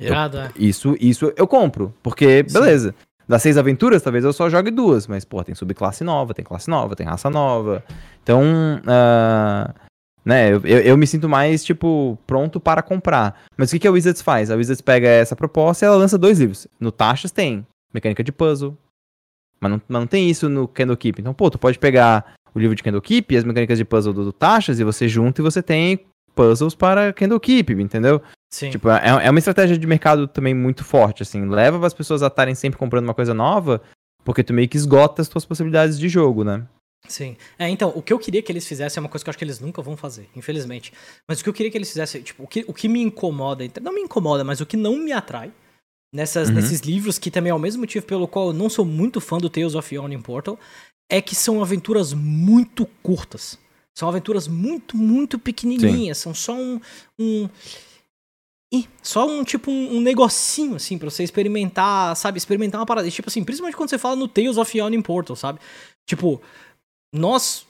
Irado, 0.00 0.38
é. 0.38 0.50
isso, 0.56 0.96
isso 1.00 1.32
eu 1.36 1.46
compro. 1.46 1.94
Porque, 2.02 2.42
beleza. 2.42 2.94
Das 3.28 3.42
seis 3.42 3.56
aventuras, 3.56 4.02
talvez 4.02 4.24
eu 4.24 4.32
só 4.32 4.50
jogue 4.50 4.70
duas. 4.70 5.06
Mas, 5.06 5.24
pô, 5.24 5.42
tem 5.42 5.54
subclasse 5.54 6.04
nova, 6.04 6.34
tem 6.34 6.44
classe 6.44 6.68
nova, 6.68 6.96
tem 6.96 7.06
raça 7.06 7.30
nova. 7.30 7.82
Então, 8.22 8.42
ah, 8.86 9.74
né, 10.24 10.52
eu, 10.52 10.60
eu, 10.62 10.96
me 10.96 11.06
sinto 11.06 11.28
mais, 11.28 11.64
tipo, 11.64 12.18
pronto 12.26 12.60
para 12.60 12.82
comprar. 12.82 13.42
Mas 13.56 13.70
o 13.70 13.72
que, 13.72 13.80
que 13.80 13.88
a 13.88 13.90
Wizards 13.90 14.22
faz? 14.22 14.50
A 14.50 14.56
Wizards 14.56 14.80
pega 14.80 15.08
essa 15.08 15.34
proposta 15.34 15.84
e 15.84 15.86
ela 15.86 15.96
lança 15.96 16.16
dois 16.16 16.38
livros. 16.38 16.66
No 16.78 16.92
Taxas 16.92 17.30
tem 17.30 17.66
mecânica 17.92 18.22
de 18.22 18.32
puzzle. 18.32 18.76
Mas 19.60 19.70
não, 19.70 19.82
mas 19.88 20.00
não 20.00 20.06
tem 20.06 20.28
isso 20.28 20.48
no 20.48 20.66
Candlekeep. 20.66 21.20
Então, 21.20 21.34
pô, 21.34 21.50
tu 21.50 21.58
pode 21.58 21.78
pegar 21.78 22.34
o 22.54 22.58
livro 22.58 22.74
de 22.74 22.82
Candlekeep 22.82 23.32
e 23.32 23.36
as 23.36 23.44
mecânicas 23.44 23.78
de 23.78 23.84
puzzle 23.84 24.12
do, 24.12 24.24
do 24.24 24.32
Taxas 24.32 24.78
e 24.78 24.84
você 24.84 25.08
junta 25.08 25.40
e 25.40 25.44
você 25.44 25.62
tem 25.62 26.04
puzzles 26.34 26.74
para 26.74 27.12
Candlekeep, 27.12 27.72
entendeu? 27.80 28.20
Sim. 28.52 28.68
Tipo, 28.68 28.90
é, 28.90 29.24
é 29.24 29.30
uma 29.30 29.38
estratégia 29.38 29.78
de 29.78 29.86
mercado 29.86 30.28
também 30.28 30.52
muito 30.52 30.84
forte, 30.84 31.22
assim. 31.22 31.48
Leva 31.48 31.86
as 31.86 31.94
pessoas 31.94 32.22
a 32.22 32.26
estarem 32.26 32.54
sempre 32.54 32.78
comprando 32.78 33.04
uma 33.04 33.14
coisa 33.14 33.32
nova, 33.32 33.80
porque 34.22 34.44
tu 34.44 34.52
meio 34.52 34.68
que 34.68 34.76
esgota 34.76 35.22
as 35.22 35.28
tuas 35.28 35.46
possibilidades 35.46 35.98
de 35.98 36.06
jogo, 36.06 36.44
né? 36.44 36.66
Sim. 37.08 37.34
É, 37.58 37.68
então, 37.68 37.90
o 37.96 38.02
que 38.02 38.12
eu 38.12 38.18
queria 38.18 38.42
que 38.42 38.52
eles 38.52 38.66
fizessem 38.66 39.00
é 39.00 39.02
uma 39.02 39.08
coisa 39.08 39.24
que 39.24 39.28
eu 39.28 39.32
acho 39.32 39.38
que 39.38 39.44
eles 39.44 39.58
nunca 39.58 39.80
vão 39.80 39.96
fazer, 39.96 40.28
infelizmente. 40.36 40.92
Mas 41.26 41.40
o 41.40 41.42
que 41.42 41.48
eu 41.48 41.54
queria 41.54 41.70
que 41.72 41.78
eles 41.78 41.88
fizessem, 41.88 42.20
tipo, 42.22 42.44
o 42.44 42.46
que, 42.46 42.62
o 42.68 42.74
que 42.74 42.88
me 42.88 43.00
incomoda, 43.00 43.64
não 43.80 43.92
me 43.94 44.02
incomoda, 44.02 44.44
mas 44.44 44.60
o 44.60 44.66
que 44.66 44.76
não 44.76 44.96
me 44.98 45.12
atrai 45.12 45.50
nessas, 46.14 46.48
Uhum. 46.50 46.54
nesses 46.54 46.80
livros, 46.80 47.18
que 47.18 47.30
também 47.30 47.50
é 47.50 47.54
o 47.54 47.58
mesmo 47.58 47.80
motivo 47.80 48.04
pelo 48.04 48.28
qual 48.28 48.48
eu 48.48 48.52
não 48.52 48.68
sou 48.68 48.84
muito 48.84 49.18
fã 49.18 49.38
do 49.38 49.48
Tales 49.48 49.74
of 49.74 49.94
Yawning 49.94 50.20
Portal, 50.20 50.58
é 51.10 51.22
que 51.22 51.34
são 51.34 51.62
aventuras 51.62 52.12
muito 52.12 52.84
curtas. 53.02 53.58
São 53.96 54.08
aventuras 54.08 54.46
muito, 54.46 54.96
muito 54.96 55.38
pequenininhas. 55.38 56.18
São 56.18 56.34
só 56.34 56.54
um. 56.54 56.80
um 57.18 57.48
Só 59.02 59.26
um 59.26 59.44
tipo 59.44 59.70
um, 59.70 59.96
um 59.96 60.00
negocinho 60.00 60.76
assim 60.76 60.96
pra 60.96 61.10
você 61.10 61.22
experimentar, 61.24 62.16
sabe? 62.16 62.38
Experimentar 62.38 62.80
uma 62.80 62.86
parada. 62.86 63.10
Tipo 63.10 63.28
assim, 63.28 63.44
principalmente 63.44 63.76
quando 63.76 63.90
você 63.90 63.98
fala 63.98 64.16
no 64.16 64.26
Tales 64.28 64.56
of 64.56 64.78
Yawning 64.78 65.02
Portal, 65.02 65.36
sabe? 65.36 65.58
Tipo, 66.06 66.40
nós, 67.14 67.66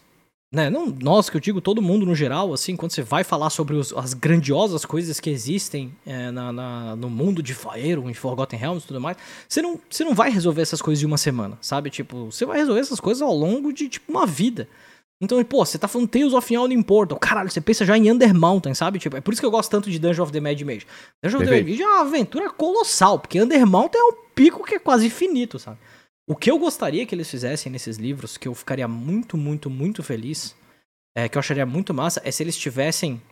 né, 0.55 0.71
não 0.71 0.87
nós 0.87 1.29
que 1.29 1.37
eu 1.37 1.41
digo, 1.41 1.61
todo 1.61 1.83
mundo 1.83 2.07
no 2.07 2.15
geral, 2.15 2.53
assim, 2.53 2.77
quando 2.77 2.93
você 2.93 3.03
vai 3.03 3.25
falar 3.25 3.51
sobre 3.51 3.75
os- 3.75 3.93
as 3.95 4.15
grandiosas 4.15 4.85
coisas 4.85 5.19
que 5.19 5.31
existem 5.31 5.93
é, 6.07 6.31
na, 6.31 6.53
na- 6.53 6.97
no 6.97 7.11
mundo 7.11 7.43
de 7.43 7.55
Faerun, 7.55 8.09
em 8.09 8.15
Forgotten 8.15 8.59
Realms 8.59 8.85
e 8.85 8.89
tudo 8.89 9.01
mais, 9.01 9.17
você 9.49 9.61
não, 9.61 9.81
você 9.91 10.05
não 10.05 10.15
vai 10.15 10.31
resolver 10.31 10.63
essas 10.63 10.81
coisas 10.83 11.03
em 11.03 11.07
uma 11.07 11.19
semana, 11.19 11.59
sabe? 11.61 11.91
Tipo, 11.91 12.27
você 12.31 12.45
vai 12.47 12.59
resolver 12.59 12.81
essas 12.81 13.01
coisas 13.01 13.23
ao 13.23 13.35
longo 13.35 13.73
de, 13.73 13.89
tipo, 13.89 14.11
uma 14.13 14.27
vida. 14.27 14.69
Então, 15.23 15.43
pô, 15.45 15.65
você 15.65 15.79
tá 15.79 15.87
falando 15.87 16.09
Tales 16.09 16.33
of 16.33 16.53
Yawning 16.53 16.83
Portal, 16.83 17.17
caralho, 17.17 17.49
você 17.49 17.61
pensa 17.61 17.85
já 17.85 17.97
em 17.97 18.11
Under 18.11 18.35
Mountain, 18.35 18.75
sabe? 18.75 18.99
Tipo, 18.99 19.17
é 19.17 19.21
por 19.21 19.33
isso 19.33 19.41
que 19.41 19.47
eu 19.47 19.53
gosto 19.53 19.71
tanto 19.71 19.89
de 19.89 19.97
Dungeon 19.97 20.25
of 20.25 20.33
the 20.33 20.41
Mad 20.41 20.61
Mage. 20.63 20.85
Dungeon 21.23 21.39
of 21.39 21.47
the 21.47 21.57
Mad. 21.59 21.69
Mage 21.69 21.81
é 21.81 21.87
uma 21.87 22.01
aventura 22.01 22.51
colossal, 22.51 23.21
porque 23.21 23.41
Under 23.41 23.65
Mountain 23.65 24.01
é 24.01 24.05
um 24.05 24.17
pico 24.35 24.65
que 24.65 24.75
é 24.75 24.79
quase 24.81 25.07
infinito, 25.07 25.61
sabe? 25.61 25.79
O 26.29 26.35
que 26.35 26.51
eu 26.51 26.59
gostaria 26.59 27.07
que 27.07 27.15
eles 27.15 27.31
fizessem 27.31 27.71
nesses 27.71 27.99
livros, 27.99 28.37
que 28.37 28.49
eu 28.49 28.55
ficaria 28.55 28.89
muito, 28.89 29.37
muito, 29.37 29.71
muito 29.71 30.03
feliz, 30.03 30.57
é, 31.17 31.29
que 31.29 31.39
eu 31.39 31.41
acharia 31.41 31.65
muito 31.65 31.95
massa, 31.95 32.21
é 32.25 32.31
se 32.33 32.43
eles 32.43 32.57
tivessem 32.57 33.23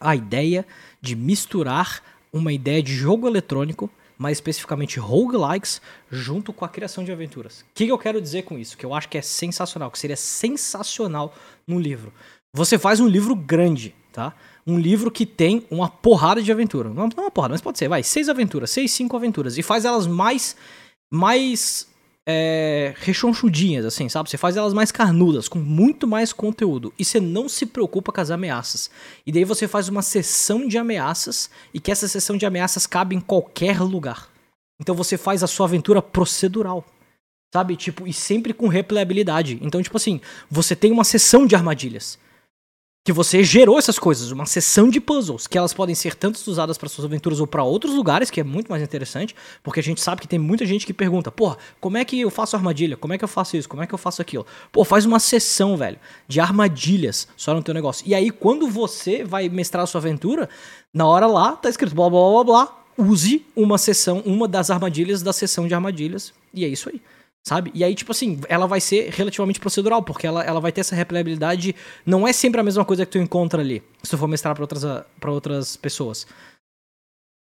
a 0.00 0.16
ideia 0.16 0.66
de 1.00 1.14
misturar 1.14 2.02
uma 2.32 2.52
ideia 2.52 2.82
de 2.82 2.92
jogo 2.96 3.28
eletrônico, 3.28 3.88
mais 4.22 4.38
especificamente 4.38 5.00
roguelikes, 5.00 5.82
junto 6.10 6.52
com 6.52 6.64
a 6.64 6.68
criação 6.68 7.02
de 7.02 7.10
aventuras. 7.10 7.60
O 7.62 7.64
que, 7.74 7.86
que 7.86 7.92
eu 7.92 7.98
quero 7.98 8.22
dizer 8.22 8.44
com 8.44 8.56
isso? 8.56 8.78
Que 8.78 8.86
eu 8.86 8.94
acho 8.94 9.08
que 9.08 9.18
é 9.18 9.22
sensacional, 9.22 9.90
que 9.90 9.98
seria 9.98 10.16
sensacional 10.16 11.34
no 11.66 11.78
livro. 11.78 12.12
Você 12.54 12.78
faz 12.78 13.00
um 13.00 13.08
livro 13.08 13.34
grande, 13.34 13.94
tá? 14.12 14.32
Um 14.64 14.78
livro 14.78 15.10
que 15.10 15.26
tem 15.26 15.66
uma 15.68 15.88
porrada 15.88 16.40
de 16.40 16.52
aventura. 16.52 16.88
Não, 16.88 17.08
não 17.08 17.24
uma 17.24 17.30
porrada, 17.30 17.52
mas 17.52 17.60
pode 17.60 17.78
ser, 17.78 17.88
vai, 17.88 18.04
seis 18.04 18.28
aventuras, 18.28 18.70
seis, 18.70 18.92
cinco 18.92 19.16
aventuras. 19.16 19.58
E 19.58 19.62
faz 19.62 19.84
elas 19.84 20.06
mais. 20.06 20.56
mais 21.12 21.88
é, 22.26 22.94
rechonchudinhas, 22.98 23.84
assim, 23.84 24.08
sabe? 24.08 24.30
Você 24.30 24.38
faz 24.38 24.56
elas 24.56 24.72
mais 24.72 24.92
carnudas, 24.92 25.48
com 25.48 25.58
muito 25.58 26.06
mais 26.06 26.32
conteúdo. 26.32 26.92
E 26.98 27.04
você 27.04 27.20
não 27.20 27.48
se 27.48 27.66
preocupa 27.66 28.12
com 28.12 28.20
as 28.20 28.30
ameaças. 28.30 28.90
E 29.26 29.32
daí 29.32 29.44
você 29.44 29.66
faz 29.66 29.88
uma 29.88 30.02
sessão 30.02 30.66
de 30.66 30.78
ameaças 30.78 31.50
e 31.74 31.80
que 31.80 31.90
essa 31.90 32.06
sessão 32.06 32.36
de 32.36 32.46
ameaças 32.46 32.86
cabe 32.86 33.16
em 33.16 33.20
qualquer 33.20 33.80
lugar. 33.80 34.28
Então 34.80 34.94
você 34.94 35.16
faz 35.16 35.42
a 35.42 35.46
sua 35.46 35.66
aventura 35.66 36.00
procedural. 36.00 36.84
Sabe? 37.52 37.76
Tipo, 37.76 38.06
e 38.06 38.12
sempre 38.12 38.54
com 38.54 38.66
replayabilidade. 38.66 39.58
Então, 39.60 39.82
tipo 39.82 39.96
assim, 39.96 40.20
você 40.50 40.74
tem 40.74 40.90
uma 40.90 41.04
sessão 41.04 41.46
de 41.46 41.54
armadilhas 41.54 42.18
que 43.04 43.12
você 43.12 43.42
gerou 43.42 43.78
essas 43.78 43.98
coisas, 43.98 44.30
uma 44.30 44.46
sessão 44.46 44.88
de 44.88 45.00
puzzles, 45.00 45.48
que 45.48 45.58
elas 45.58 45.74
podem 45.74 45.94
ser 45.94 46.14
tanto 46.14 46.38
usadas 46.48 46.78
para 46.78 46.88
suas 46.88 47.04
aventuras 47.04 47.40
ou 47.40 47.48
para 47.48 47.64
outros 47.64 47.94
lugares, 47.94 48.30
que 48.30 48.40
é 48.40 48.44
muito 48.44 48.68
mais 48.70 48.80
interessante, 48.80 49.34
porque 49.60 49.80
a 49.80 49.82
gente 49.82 50.00
sabe 50.00 50.20
que 50.20 50.28
tem 50.28 50.38
muita 50.38 50.64
gente 50.64 50.86
que 50.86 50.92
pergunta, 50.92 51.30
porra, 51.30 51.58
como 51.80 51.96
é 51.96 52.04
que 52.04 52.20
eu 52.20 52.30
faço 52.30 52.54
armadilha? 52.54 52.96
Como 52.96 53.12
é 53.12 53.18
que 53.18 53.24
eu 53.24 53.28
faço 53.28 53.56
isso? 53.56 53.68
Como 53.68 53.82
é 53.82 53.88
que 53.88 53.94
eu 53.94 53.98
faço 53.98 54.22
aquilo? 54.22 54.46
Pô, 54.70 54.84
faz 54.84 55.04
uma 55.04 55.18
sessão, 55.18 55.76
velho, 55.76 55.98
de 56.28 56.38
armadilhas 56.38 57.26
só 57.36 57.52
no 57.54 57.62
teu 57.62 57.74
negócio. 57.74 58.06
E 58.06 58.14
aí, 58.14 58.30
quando 58.30 58.68
você 58.68 59.24
vai 59.24 59.48
mestrar 59.48 59.82
a 59.82 59.86
sua 59.86 60.00
aventura, 60.00 60.48
na 60.94 61.04
hora 61.04 61.26
lá, 61.26 61.56
tá 61.56 61.68
escrito 61.68 61.96
blá 61.96 62.08
blá 62.08 62.30
blá 62.30 62.44
blá, 62.44 62.84
use 62.96 63.44
uma 63.56 63.78
sessão, 63.78 64.22
uma 64.24 64.46
das 64.46 64.70
armadilhas 64.70 65.22
da 65.22 65.32
sessão 65.32 65.66
de 65.66 65.74
armadilhas, 65.74 66.32
e 66.54 66.64
é 66.64 66.68
isso 66.68 66.88
aí 66.88 67.02
sabe? 67.44 67.70
E 67.74 67.82
aí, 67.82 67.94
tipo 67.94 68.12
assim, 68.12 68.40
ela 68.48 68.66
vai 68.66 68.80
ser 68.80 69.10
relativamente 69.10 69.60
procedural, 69.60 70.02
porque 70.02 70.26
ela, 70.26 70.42
ela 70.44 70.60
vai 70.60 70.72
ter 70.72 70.80
essa 70.80 70.94
replayabilidade. 70.94 71.74
Não 72.06 72.26
é 72.26 72.32
sempre 72.32 72.60
a 72.60 72.64
mesma 72.64 72.84
coisa 72.84 73.04
que 73.04 73.12
tu 73.12 73.18
encontra 73.18 73.60
ali, 73.60 73.82
se 74.02 74.10
tu 74.10 74.18
for 74.18 74.28
mestrar 74.28 74.54
pra 74.54 74.62
outras, 74.62 74.84
pra 75.20 75.30
outras 75.30 75.76
pessoas. 75.76 76.26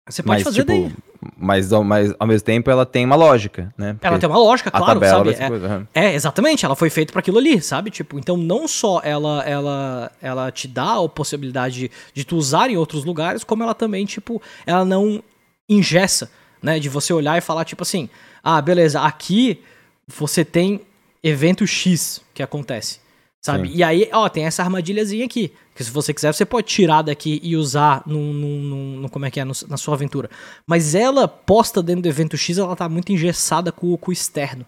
Você 0.10 0.22
pode 0.22 0.36
mas, 0.40 0.44
fazer 0.44 0.66
tipo, 0.66 0.68
daí. 0.68 0.94
Mas, 1.38 1.72
ao- 1.72 1.84
mas 1.84 2.14
ao 2.20 2.28
mesmo 2.28 2.46
tempo 2.46 2.70
ela 2.70 2.86
tem 2.86 3.06
uma 3.06 3.16
lógica, 3.16 3.74
né? 3.78 3.90
Ela 4.02 4.12
Porque 4.12 4.20
tem 4.20 4.30
uma 4.30 4.38
lógica, 4.38 4.70
claro, 4.70 5.00
sabe? 5.00 5.30
É, 5.30 5.48
coisa, 5.48 5.88
é, 5.94 6.14
exatamente, 6.14 6.66
ela 6.66 6.76
foi 6.76 6.90
feita 6.90 7.14
para 7.14 7.22
aquilo 7.22 7.38
ali, 7.38 7.62
sabe? 7.62 7.90
Tipo, 7.90 8.20
então 8.20 8.36
não 8.36 8.68
só 8.68 9.00
ela 9.02 9.42
ela 9.44 10.12
ela 10.22 10.52
te 10.52 10.68
dá 10.68 11.02
a 11.02 11.08
possibilidade 11.08 11.90
de 12.14 12.26
tu 12.26 12.36
usar 12.36 12.70
em 12.70 12.76
outros 12.76 13.06
lugares, 13.06 13.46
como 13.46 13.64
ela 13.64 13.74
também, 13.74 14.06
tipo, 14.06 14.42
ela 14.66 14.84
não 14.84 15.24
ingessa, 15.70 16.30
né? 16.62 16.80
De 16.80 16.90
você 16.90 17.14
olhar 17.14 17.38
e 17.38 17.42
falar, 17.42 17.64
tipo 17.64 17.84
assim, 17.84 18.10
ah, 18.44 18.62
beleza, 18.62 19.00
aqui 19.00 19.64
você 20.08 20.44
tem 20.46 20.82
evento 21.24 21.66
X 21.66 22.22
que 22.34 22.44
acontece, 22.44 23.00
sabe? 23.44 23.70
Sim. 23.70 23.76
E 23.76 23.84
aí, 23.84 24.10
ó, 24.12 24.28
tem 24.30 24.46
essa 24.46 24.62
armadilhazinha 24.64 25.26
aqui, 25.26 25.52
que 25.74 25.84
se 25.84 25.90
você 25.92 26.14
quiser, 26.14 26.34
você 26.34 26.46
pode 26.46 26.68
tirar 26.68 27.02
daqui 27.02 27.40
e 27.44 27.56
usar 27.56 28.04
num, 28.06 28.34
num, 28.34 28.60
num- 28.62 28.96
num- 29.02 29.08
como 29.10 29.26
é 29.26 29.32
que 29.32 29.40
é, 29.40 29.46
no- 29.46 29.54
na 29.70 29.78
sua 29.78 29.94
aventura. 29.96 30.30
Mas 30.68 30.94
ela, 30.96 31.28
posta 31.28 31.82
dentro 31.82 32.02
do 32.04 32.10
evento 32.10 32.36
X, 32.38 32.58
ela 32.58 32.76
tá 32.76 32.88
muito 32.90 33.12
engessada 33.12 33.72
com, 33.72 33.94
o- 33.94 33.98
com 33.98 34.12
o 34.12 34.14
externo, 34.14 34.66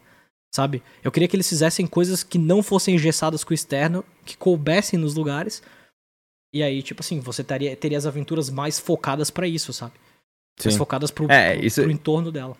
sabe? 0.53 0.81
Eu 1.03 1.11
queria 1.11 1.27
que 1.27 1.35
eles 1.35 1.47
fizessem 1.49 1.85
coisas 1.85 2.23
que 2.23 2.37
não 2.37 2.63
fossem 2.63 2.95
engessadas 2.95 3.43
com 3.43 3.51
o 3.51 3.53
externo, 3.53 4.03
que 4.23 4.37
coubessem 4.37 4.97
nos 4.97 5.13
lugares. 5.15 5.61
E 6.53 6.63
aí, 6.63 6.81
tipo 6.81 7.01
assim, 7.01 7.19
você 7.19 7.43
teria, 7.43 7.75
teria 7.75 7.97
as 7.97 8.05
aventuras 8.05 8.49
mais 8.49 8.79
focadas 8.79 9.29
pra 9.29 9.45
isso, 9.45 9.73
sabe? 9.73 9.91
Mais 10.63 10.73
Sim. 10.73 10.77
focadas 10.77 11.11
pro, 11.11 11.29
É, 11.29 11.55
pro- 11.57 11.65
isso- 11.65 11.81
pro 11.81 11.91
entorno 11.91 12.31
dela. 12.31 12.55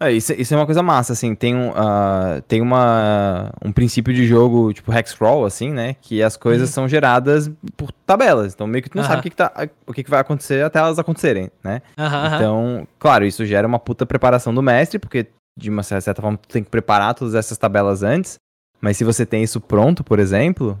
É, 0.00 0.12
isso, 0.12 0.32
isso 0.32 0.54
é 0.54 0.56
uma 0.56 0.64
coisa 0.64 0.80
massa, 0.82 1.12
assim, 1.12 1.34
tem 1.34 1.56
um, 1.56 1.72
ah, 1.74 2.40
tem 2.46 2.60
uma, 2.60 3.50
um 3.64 3.72
princípio 3.72 4.14
de 4.14 4.24
jogo, 4.26 4.72
tipo 4.72 4.92
hexcrawl, 4.92 5.44
assim, 5.44 5.72
né, 5.72 5.96
que 6.00 6.22
as 6.22 6.36
coisas 6.36 6.68
Uhum. 6.68 6.72
são 6.74 6.88
geradas 6.88 7.50
por 7.76 7.90
tabelas, 8.06 8.54
então 8.54 8.64
meio 8.66 8.82
que 8.82 8.88
tu 8.90 8.94
não 8.96 9.02
Aham. 9.02 9.08
sabe 9.10 9.20
o 9.20 9.22
que, 9.24 9.30
que, 9.30 9.36
tá, 9.36 9.52
o 9.86 9.92
que, 9.92 10.04
que 10.04 10.10
vai 10.10 10.20
acontecer 10.20 10.64
até 10.64 10.78
elas 10.78 11.00
acontecerem, 11.00 11.50
né. 11.64 11.82
Aham. 11.98 12.36
Então, 12.36 12.88
claro, 12.98 13.24
isso 13.26 13.44
gera 13.44 13.66
uma 13.66 13.80
puta 13.80 14.06
preparação 14.06 14.54
do 14.54 14.62
mestre, 14.62 15.00
porque 15.00 15.26
de 15.58 15.68
uma 15.68 15.82
certa 15.82 16.14
forma 16.22 16.38
tu 16.38 16.46
tem 16.48 16.62
que 16.62 16.70
preparar 16.70 17.14
todas 17.14 17.34
essas 17.34 17.58
tabelas 17.58 18.04
antes, 18.04 18.38
mas 18.80 18.96
se 18.96 19.02
você 19.02 19.26
tem 19.26 19.42
isso 19.42 19.60
pronto, 19.60 20.04
por 20.04 20.20
exemplo, 20.20 20.78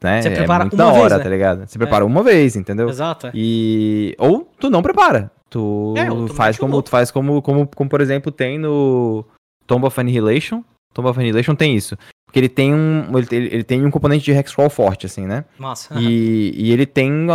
né, 0.00 0.22
Você 0.22 0.28
é 0.28 0.30
prepara 0.36 0.62
muito 0.62 0.74
uma 0.74 0.84
da 0.84 0.92
vez, 0.92 1.04
hora, 1.04 1.18
né? 1.18 1.24
tá 1.24 1.28
ligado? 1.30 1.66
Você 1.66 1.76
prepara 1.76 2.04
uma 2.06 2.22
vez, 2.22 2.54
entendeu? 2.54 2.88
Exato. 2.88 3.26
é. 3.26 3.30
E 3.34 4.14
ou 4.16 4.48
tu 4.60 4.70
não 4.70 4.80
prepara. 4.80 5.32
Tu 5.54 5.94
É, 5.96 6.34
faz 6.34 6.58
como 6.58 6.72
louco. 6.72 6.86
tu 6.86 6.90
faz 6.90 7.10
como, 7.12 7.40
como 7.40 7.64
como 7.68 7.88
por 7.88 8.00
exemplo 8.00 8.32
tem 8.32 8.58
no 8.58 9.24
Tomb 9.68 9.86
of 9.86 10.00
Annihilation. 10.00 10.64
Tomb 10.92 11.08
of 11.08 11.18
Annihilation 11.20 11.54
tem 11.54 11.76
isso. 11.76 11.96
Porque 12.26 12.40
ele 12.40 12.48
tem 12.48 12.74
um 12.74 13.16
ele, 13.16 13.26
ele- 13.30 13.62
tem 13.64 13.84
um 13.86 13.90
componente 13.90 14.24
de 14.24 14.32
hexcrawl 14.32 14.68
forte 14.68 15.06
assim, 15.06 15.26
né? 15.26 15.44
Massa. 15.56 15.94
E, 16.00 16.52
e 16.56 16.72
ele 16.72 16.84
tem 16.86 17.28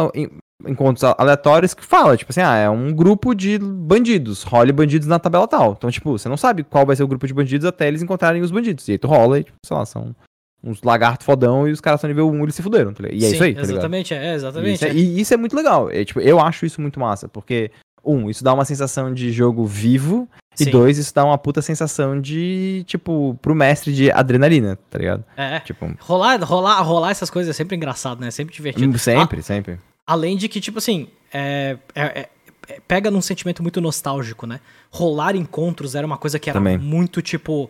encontros 0.67 1.03
aleatórios 1.17 1.73
que 1.73 1.85
fala, 1.85 2.17
tipo 2.17 2.31
assim, 2.33 2.41
ah, 2.41 2.55
é 2.57 2.69
um 2.69 2.91
grupo 2.93 3.33
de 3.33 3.57
bandidos, 3.57 4.43
role 4.43 4.73
bandidos 4.73 5.07
na 5.07 5.17
tabela 5.17 5.47
tal. 5.47 5.75
Então, 5.77 5.89
tipo, 5.89 6.11
você 6.17 6.27
não 6.27 6.35
sabe 6.35 6.63
qual 6.65 6.85
vai 6.85 6.97
ser 6.97 7.03
o 7.03 7.07
grupo 7.07 7.25
de 7.25 7.33
bandidos 7.33 7.65
até 7.65 7.87
eles 7.87 8.01
encontrarem 8.01 8.41
os 8.41 8.51
bandidos. 8.51 8.85
E 8.89 8.91
aí 8.91 8.97
tu 8.97 9.07
rola 9.07 9.39
e, 9.39 9.43
tipo, 9.45 9.57
sei 9.65 9.77
lá, 9.77 9.85
são 9.85 10.13
uns 10.61 10.83
lagartos 10.83 11.25
fodão 11.25 11.65
e 11.65 11.71
os 11.71 11.79
caras 11.79 12.01
são 12.01 12.09
nível 12.09 12.29
1 12.29 12.37
e 12.39 12.41
eles 12.43 12.55
se 12.55 12.61
fuderam, 12.61 12.91
tá 12.93 13.01
ligado? 13.03 13.21
E 13.21 13.23
é 13.25 13.29
Sim, 13.29 13.33
isso 13.35 13.43
aí, 13.45 13.53
tá 13.55 13.61
ligado? 13.61 13.71
Exatamente, 13.75 14.13
é, 14.13 14.31
E 14.31 14.35
exatamente. 14.35 14.73
isso 14.75 14.85
é, 14.85 14.89
é. 14.89 14.93
e 14.93 15.21
isso 15.21 15.33
é 15.33 15.37
muito 15.37 15.55
legal. 15.55 15.89
É, 15.89 16.03
tipo, 16.03 16.19
eu 16.19 16.37
acho 16.41 16.65
isso 16.65 16.81
muito 16.81 16.99
massa, 16.99 17.29
porque, 17.29 17.71
um, 18.03 18.29
isso 18.29 18.43
dá 18.43 18.53
uma 18.53 18.65
sensação 18.65 19.13
de 19.13 19.31
jogo 19.31 19.65
vivo, 19.65 20.27
e 20.59 20.65
Sim. 20.65 20.71
dois, 20.71 20.97
isso 20.97 21.13
dá 21.13 21.23
uma 21.23 21.37
puta 21.37 21.61
sensação 21.61 22.19
de, 22.19 22.83
tipo, 22.85 23.37
pro 23.41 23.55
mestre 23.55 23.93
de 23.93 24.11
adrenalina, 24.11 24.77
tá 24.89 24.97
ligado? 24.97 25.23
É. 25.37 25.59
Tipo, 25.61 25.93
Rolar, 25.99 26.43
rolar, 26.43 26.81
rolar 26.81 27.11
essas 27.11 27.29
coisas 27.29 27.55
é 27.55 27.57
sempre 27.57 27.75
engraçado, 27.77 28.19
né? 28.19 28.27
É 28.27 28.31
sempre 28.31 28.53
divertido. 28.53 28.93
hum, 28.93 28.97
sempre, 28.97 29.41
sempre. 29.41 29.79
Além 30.05 30.35
de 30.35 30.49
que, 30.49 30.59
tipo 30.59 30.79
assim, 30.79 31.07
é, 31.31 31.77
é- 31.95 32.01
é- 32.21 32.29
é- 32.67 32.79
pega 32.87 33.09
num 33.11 33.21
sentimento 33.21 33.61
muito 33.63 33.79
nostálgico, 33.79 34.45
né? 34.47 34.59
Rolar 34.91 35.35
encontros 35.35 35.95
era 35.95 36.05
uma 36.05 36.17
coisa 36.17 36.37
que 36.39 36.49
era 36.49 36.59
Também. 36.59 36.77
muito, 36.77 37.21
tipo. 37.21 37.69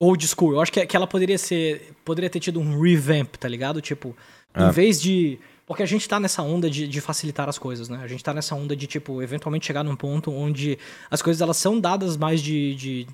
Old 0.00 0.26
school. 0.26 0.52
Eu 0.54 0.60
acho 0.60 0.72
que, 0.72 0.84
que 0.84 0.96
ela 0.96 1.06
poderia 1.06 1.38
ser. 1.38 1.92
Poderia 2.04 2.28
ter 2.28 2.40
tido 2.40 2.58
um 2.60 2.80
revamp, 2.80 3.36
tá 3.36 3.48
ligado? 3.48 3.80
Tipo, 3.80 4.16
em 4.56 4.64
É. 4.64 4.70
vez 4.70 5.00
de. 5.00 5.38
Porque 5.72 5.82
a 5.82 5.86
gente 5.86 6.06
tá 6.06 6.20
nessa 6.20 6.42
onda 6.42 6.68
de, 6.68 6.86
de 6.86 7.00
facilitar 7.00 7.48
as 7.48 7.58
coisas, 7.58 7.88
né? 7.88 7.98
A 8.02 8.06
gente 8.06 8.22
tá 8.22 8.34
nessa 8.34 8.54
onda 8.54 8.76
de, 8.76 8.86
tipo, 8.86 9.22
eventualmente 9.22 9.64
chegar 9.64 9.82
num 9.82 9.96
ponto 9.96 10.30
onde 10.30 10.78
as 11.10 11.22
coisas 11.22 11.40
elas 11.40 11.56
são 11.56 11.80
dadas 11.80 12.14
mais 12.14 12.42
de, 12.42 12.74
de 12.74 13.06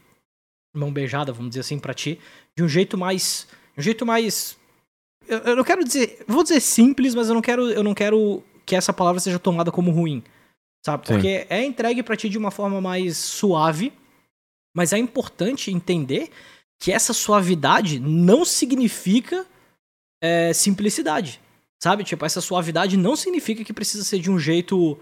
mão 0.74 0.92
beijada, 0.92 1.32
vamos 1.32 1.50
dizer 1.50 1.60
assim, 1.60 1.78
pra 1.78 1.94
ti, 1.94 2.18
de 2.56 2.64
um 2.64 2.68
jeito 2.68 2.98
mais. 2.98 3.46
Um 3.76 3.82
jeito 3.82 4.04
mais. 4.04 4.58
Eu, 5.28 5.38
eu 5.38 5.56
não 5.56 5.62
quero 5.62 5.84
dizer. 5.84 6.24
Vou 6.26 6.42
dizer 6.42 6.58
simples, 6.58 7.14
mas 7.14 7.28
eu 7.28 7.34
não 7.34 7.40
quero. 7.40 7.70
Eu 7.70 7.84
não 7.84 7.94
quero 7.94 8.42
que 8.66 8.74
essa 8.74 8.92
palavra 8.92 9.20
seja 9.20 9.38
tomada 9.38 9.70
como 9.70 9.92
ruim. 9.92 10.20
Sabe? 10.84 11.06
Sim. 11.06 11.12
Porque 11.14 11.46
é 11.48 11.64
entregue 11.64 12.02
pra 12.02 12.16
ti 12.16 12.28
de 12.28 12.38
uma 12.38 12.50
forma 12.50 12.80
mais 12.80 13.16
suave. 13.16 13.92
Mas 14.76 14.92
é 14.92 14.98
importante 14.98 15.70
entender 15.70 16.28
que 16.82 16.90
essa 16.90 17.12
suavidade 17.12 18.00
não 18.00 18.44
significa 18.44 19.46
é, 20.20 20.52
simplicidade. 20.52 21.40
Sabe? 21.82 22.04
Tipo, 22.04 22.24
essa 22.24 22.40
suavidade 22.40 22.96
não 22.96 23.14
significa 23.14 23.64
que 23.64 23.72
precisa 23.72 24.04
ser 24.04 24.18
de 24.18 24.30
um 24.30 24.38
jeito. 24.38 24.98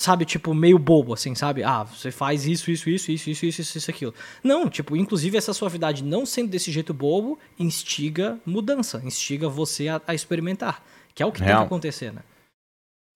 Sabe, 0.00 0.24
tipo, 0.24 0.54
meio 0.54 0.78
bobo, 0.78 1.12
assim, 1.12 1.34
sabe? 1.34 1.62
Ah, 1.62 1.82
você 1.82 2.10
faz 2.10 2.46
isso, 2.46 2.70
isso, 2.70 2.88
isso, 2.88 3.12
isso, 3.12 3.30
isso, 3.30 3.46
isso, 3.46 3.78
isso, 3.78 3.90
aquilo. 3.90 4.14
Não, 4.42 4.68
tipo, 4.70 4.96
inclusive 4.96 5.36
essa 5.36 5.52
suavidade 5.52 6.02
não 6.02 6.24
sendo 6.24 6.48
desse 6.48 6.72
jeito 6.72 6.94
bobo, 6.94 7.38
instiga 7.58 8.38
mudança, 8.46 9.02
instiga 9.04 9.46
você 9.46 9.88
a, 9.88 10.00
a 10.06 10.14
experimentar. 10.14 10.82
Que 11.14 11.22
é 11.22 11.26
o 11.26 11.32
que 11.32 11.40
Real. 11.40 11.50
tem 11.50 11.62
que 11.62 11.66
acontecer, 11.66 12.12
né? 12.14 12.22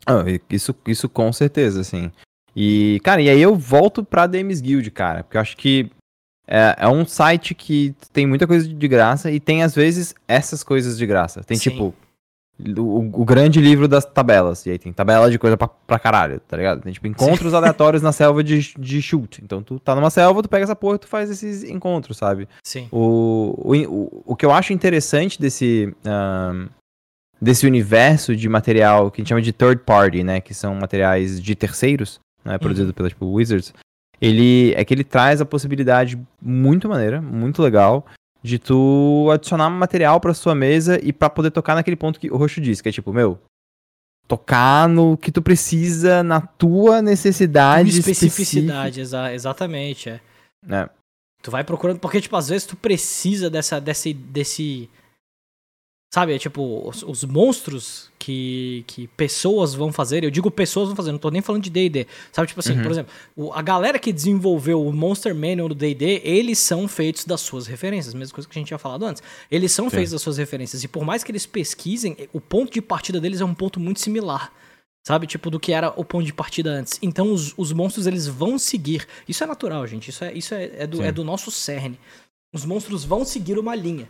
Ah, 0.07 0.25
isso, 0.51 0.75
isso 0.87 1.09
com 1.09 1.33
certeza, 1.33 1.81
assim. 1.81 2.13
E, 2.55 3.01
cara, 3.03 3.23
e 3.23 3.29
aí 3.31 3.41
eu 3.41 3.57
volto 3.57 4.05
pra 4.05 4.27
Demis 4.27 4.61
Guild, 4.61 4.91
cara, 4.91 5.25
porque 5.25 5.37
eu 5.37 5.41
acho 5.41 5.57
que 5.57 5.91
é, 6.47 6.77
é, 6.79 6.89
um 6.89 7.07
site 7.07 7.55
que 7.55 7.95
tem 8.13 8.27
muita 8.27 8.47
coisa 8.47 8.69
de 8.69 8.89
graça 8.89 9.31
e 9.31 9.41
tem, 9.41 9.63
às 9.63 9.75
vezes, 9.75 10.15
essas 10.29 10.63
coisas 10.63 10.99
de 10.99 11.07
graça. 11.07 11.43
Tem, 11.43 11.57
Sim. 11.57 11.71
tipo, 11.71 11.95
o, 12.59 13.21
o 13.21 13.25
grande 13.25 13.61
livro 13.61 13.89
das 13.89 14.05
tabelas, 14.05 14.65
e 14.65 14.71
aí 14.71 14.79
tem 14.79 14.93
tabela 14.93 15.31
de 15.31 15.39
coisa 15.39 15.57
pra, 15.57 15.67
pra 15.67 15.99
caralho, 15.99 16.41
tá 16.41 16.57
ligado? 16.57 16.83
Tem, 16.83 16.93
tipo, 16.93 17.07
encontros 17.07 17.53
aleatórios 17.55 18.03
na 18.03 18.13
selva 18.13 18.45
de, 18.45 18.75
de 18.79 19.03
shoot. 19.03 19.43
Então, 19.43 19.63
tu 19.63 19.81
tá 19.81 19.95
numa 19.95 20.11
selva, 20.11 20.43
tu 20.43 20.49
pega 20.49 20.65
essa 20.65 20.77
porra 20.77 20.97
e 20.97 20.99
tu 21.01 21.09
faz 21.09 21.31
esses 21.31 21.65
encontros, 21.65 22.17
sabe? 22.17 22.49
Sim. 22.63 22.89
O, 22.93 23.55
o, 23.59 23.75
o, 23.75 24.23
o 24.27 24.37
que 24.37 24.47
eu 24.47 24.53
acho 24.53 24.73
interessante 24.73 25.41
desse, 25.41 25.93
desse 27.41 27.67
universo 27.67 28.37
de 28.37 28.49
material 28.49 29.11
que 29.11 29.21
a 29.21 29.23
gente 29.23 29.29
chama 29.31 29.43
de 29.43 29.53
third 29.53 29.83
party, 29.83 30.23
né? 30.23 30.41
Que 30.41 30.55
são 30.55 30.77
materiais 30.77 31.43
de 31.43 31.55
terceiros, 31.57 32.21
né? 32.45 32.57
Produzido 32.57 32.95
pela 32.95 33.09
tipo, 33.09 33.27
Wizards. 33.27 33.75
Ele 34.21 34.73
é 34.75 34.85
que 34.85 34.95
ele 34.95 35.05
traz 35.05 35.41
a 35.41 35.45
possibilidade 35.45 36.17
muito 36.41 36.89
maneira, 36.89 37.21
muito 37.21 37.61
legal, 37.61 38.07
de 38.45 38.59
tu 38.59 39.31
adicionar 39.33 39.71
material 39.71 40.21
pra 40.21 40.35
sua 40.35 40.55
mesa 40.55 41.01
e 41.03 41.15
pra 41.15 41.31
poder 41.31 41.51
tocar 41.51 41.75
naquele 41.75 41.97
ponto 41.97 42.21
que 42.21 42.31
o 42.31 42.37
Roxo 42.37 42.61
disse, 42.61 42.83
que 42.83 42.91
é 42.91 42.93
tipo, 42.93 43.11
meu, 43.11 43.41
tocar 44.29 44.87
no 44.87 45.17
que 45.17 45.33
tu 45.33 45.41
precisa, 45.41 46.23
na 46.23 46.43
tua 46.43 47.01
necessidade 47.01 47.91
Com 47.91 47.99
especificidade, 47.99 49.01
exa 49.01 49.33
exatamente, 49.33 50.11
é. 50.11 50.21
né? 50.63 50.91
Tu 51.43 51.51
vai 51.51 51.65
procurando, 51.65 51.99
porque, 51.99 52.21
tipo, 52.21 52.37
às 52.37 52.49
vezes 52.49 52.67
tu 52.67 52.77
precisa 52.77 53.49
dessa, 53.49 53.81
desse, 53.81 54.13
desse, 54.13 54.91
Sabe, 56.15 56.33
é 56.33 56.39
tipo, 56.39 56.89
os, 56.89 57.03
os, 57.03 57.25
monstros 57.25 58.09
que, 58.21 58.85
que 58.87 59.09
pessoas 59.09 59.75
vão 59.75 59.91
fazer, 59.91 60.23
eu 60.23 60.31
digo 60.31 60.49
pessoas 60.49 60.87
vão 60.87 60.95
fazer, 60.95 61.11
não 61.11 61.19
tô 61.19 61.29
nem 61.29 61.43
falando 61.43 61.65
de 61.65 61.71
D&D. 61.71 62.07
Sabe, 62.31 62.47
tipo 62.47 62.61
assim, 62.61 62.77
uhum. 62.77 62.83
por 62.85 62.93
exemplo, 62.93 63.13
o, 63.35 63.53
a 63.53 63.61
galera 63.61 63.99
que 63.99 64.13
desenvolveu 64.13 64.87
o 64.87 64.93
Monster 64.93 65.35
Manual 65.35 65.71
do 65.71 65.75
D&D, 65.75 66.23
eles 66.23 66.61
são 66.61 66.87
feitos 66.87 67.25
das 67.25 67.41
suas 67.41 67.67
referências, 67.67 68.15
mesma 68.15 68.33
coisa 68.33 68.49
que 68.49 68.57
a 68.57 68.61
gente 68.61 68.69
tinha 68.69 68.79
falado 68.79 69.05
antes. 69.05 69.25
Eles 69.51 69.73
são 69.73 69.87
Sim. 69.87 69.97
feitos 69.97 70.13
das 70.13 70.23
suas 70.23 70.39
referências, 70.39 70.85
e 70.85 70.87
por 70.87 71.05
mais 71.05 71.25
que 71.25 71.33
eles 71.33 71.47
pesquisem, 71.47 72.17
o 72.33 72.41
ponto 72.41 72.73
de 72.73 72.81
partida 72.81 73.21
deles 73.21 73.41
é 73.41 73.45
um 73.45 73.53
ponto 73.53 73.81
muito 73.81 73.99
similar. 73.99 74.53
Sabe, 75.05 75.27
tipo, 75.27 75.51
do 75.51 75.59
que 75.59 75.73
era 75.73 75.93
o 75.97 76.05
ponto 76.05 76.25
de 76.25 76.33
partida 76.33 76.71
antes. 76.71 76.97
Então, 77.03 77.33
os, 77.33 77.53
os 77.57 77.73
monstros, 77.73 78.07
eles 78.07 78.29
vão 78.29 78.57
seguir. 78.57 79.05
Isso 79.29 79.43
é 79.43 79.49
natural, 79.49 79.85
gente. 79.85 80.11
Isso 80.11 80.23
é, 80.23 80.33
isso 80.33 80.55
é, 80.55 80.71
é 80.77 80.87
do, 80.87 81.03
é 81.03 81.11
do 81.11 81.25
nosso 81.25 81.51
cerne. 81.51 81.99
Os 82.55 82.65
monstros 82.65 83.05
vão 83.05 83.25
seguir 83.25 83.59
uma 83.59 83.75
linha. 83.75 84.09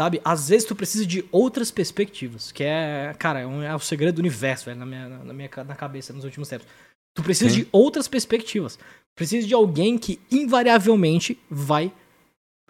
Sabe? 0.00 0.20
Às 0.24 0.48
vezes 0.48 0.64
tu 0.64 0.76
precisa 0.76 1.04
de 1.04 1.24
outras 1.32 1.72
perspectivas, 1.72 2.52
que 2.52 2.62
é, 2.62 3.12
cara, 3.18 3.40
é, 3.40 3.46
um, 3.46 3.60
é 3.60 3.74
o 3.74 3.80
segredo 3.80 4.14
do 4.14 4.18
universo, 4.20 4.66
velho, 4.66 4.78
na 4.78 4.86
minha, 4.86 5.08
na 5.08 5.32
minha 5.32 5.50
na 5.66 5.74
cabeça 5.74 6.12
nos 6.12 6.24
últimos 6.24 6.48
tempos. 6.48 6.68
Tu 7.16 7.22
precisa 7.22 7.50
sim. 7.50 7.62
de 7.62 7.68
outras 7.72 8.06
perspectivas. 8.06 8.78
Precisa 9.16 9.44
de 9.44 9.52
alguém 9.52 9.98
que 9.98 10.20
invariavelmente 10.30 11.36
vai 11.50 11.92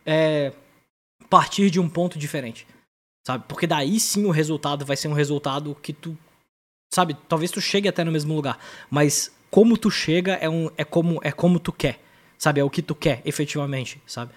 é, 0.06 0.54
partir 1.28 1.68
de 1.68 1.78
um 1.78 1.86
ponto 1.86 2.18
diferente. 2.18 2.66
Sabe? 3.26 3.44
Porque 3.46 3.66
daí 3.66 4.00
sim 4.00 4.24
o 4.24 4.30
resultado 4.30 4.86
vai 4.86 4.96
ser 4.96 5.08
um 5.08 5.12
resultado 5.12 5.74
que 5.82 5.92
tu. 5.92 6.16
Sabe? 6.94 7.14
Talvez 7.28 7.50
tu 7.50 7.60
chegue 7.60 7.88
até 7.88 8.02
no 8.04 8.10
mesmo 8.10 8.34
lugar. 8.34 8.58
Mas 8.88 9.30
como 9.50 9.76
tu 9.76 9.90
chega 9.90 10.32
é, 10.36 10.48
um, 10.48 10.70
é, 10.78 10.84
como, 10.84 11.20
é 11.22 11.30
como 11.30 11.60
tu 11.60 11.74
quer. 11.74 12.00
Sabe? 12.38 12.60
É 12.60 12.64
o 12.64 12.70
que 12.70 12.80
tu 12.80 12.94
quer, 12.94 13.20
efetivamente. 13.26 14.00
Sabe? 14.06 14.32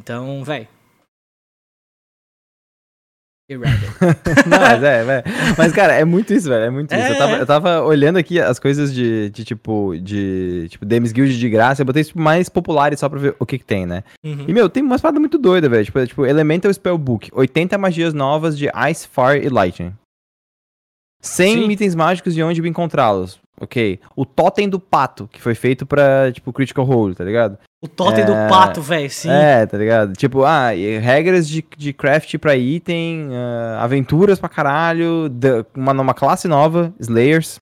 Então, 0.00 0.42
velho 0.42 0.66
não, 4.48 4.58
mas 4.58 4.82
é, 4.82 5.04
velho. 5.04 5.24
Mas, 5.58 5.72
cara, 5.72 5.92
é 5.92 6.04
muito 6.04 6.32
isso, 6.32 6.48
velho. 6.48 6.64
É 6.64 6.70
muito 6.70 6.92
é, 6.92 6.98
isso. 6.98 7.12
Eu 7.12 7.18
tava, 7.18 7.36
eu 7.36 7.46
tava, 7.46 7.82
olhando 7.82 8.16
aqui 8.16 8.40
as 8.40 8.58
coisas 8.58 8.92
de, 8.94 9.28
de 9.30 9.44
tipo, 9.44 9.94
de, 10.00 10.66
tipo, 10.70 10.86
Demis 10.86 11.12
Guild 11.12 11.38
de 11.38 11.50
graça. 11.50 11.82
Eu 11.82 11.86
botei 11.86 12.02
tipo, 12.02 12.20
mais 12.20 12.48
populares 12.48 13.00
só 13.00 13.08
pra 13.08 13.18
ver 13.18 13.36
o 13.38 13.44
que 13.44 13.58
que 13.58 13.64
tem, 13.64 13.84
né? 13.84 14.02
Uhum. 14.24 14.46
E, 14.48 14.52
meu, 14.52 14.68
tem 14.70 14.82
umas 14.82 15.02
paradas 15.02 15.20
muito 15.20 15.36
doidas, 15.36 15.70
velho. 15.70 15.84
Tipo, 15.84 16.06
tipo, 16.06 16.26
Elemental 16.26 16.72
Spellbook. 16.72 17.30
80 17.34 17.76
magias 17.76 18.14
novas 18.14 18.56
de 18.56 18.70
Ice, 18.90 19.06
Fire 19.06 19.44
e 19.44 19.50
Lightning. 19.50 19.92
100 21.20 21.54
Sim. 21.54 21.70
itens 21.70 21.94
mágicos 21.94 22.34
de 22.34 22.42
onde 22.42 22.66
encontrá-los. 22.66 23.38
Ok. 23.60 24.00
O 24.16 24.24
Totem 24.24 24.68
do 24.68 24.80
Pato, 24.80 25.28
que 25.30 25.40
foi 25.40 25.54
feito 25.54 25.84
pra, 25.84 26.32
tipo, 26.32 26.52
Critical 26.52 26.84
Role, 26.84 27.14
tá 27.14 27.24
ligado? 27.24 27.58
O 27.84 27.88
totem 27.88 28.22
é... 28.22 28.26
do 28.26 28.32
pato, 28.48 28.80
velho, 28.80 29.10
sim. 29.10 29.28
É, 29.28 29.66
tá 29.66 29.76
ligado? 29.76 30.14
Tipo, 30.14 30.42
ah, 30.42 30.70
regras 30.70 31.46
de, 31.46 31.62
de 31.76 31.92
craft 31.92 32.38
pra 32.38 32.56
item, 32.56 33.28
uh, 33.28 33.78
aventuras 33.78 34.40
pra 34.40 34.48
caralho, 34.48 35.30
uma, 35.76 35.92
uma 35.92 36.14
classe 36.14 36.48
nova, 36.48 36.94
Slayers, 36.98 37.58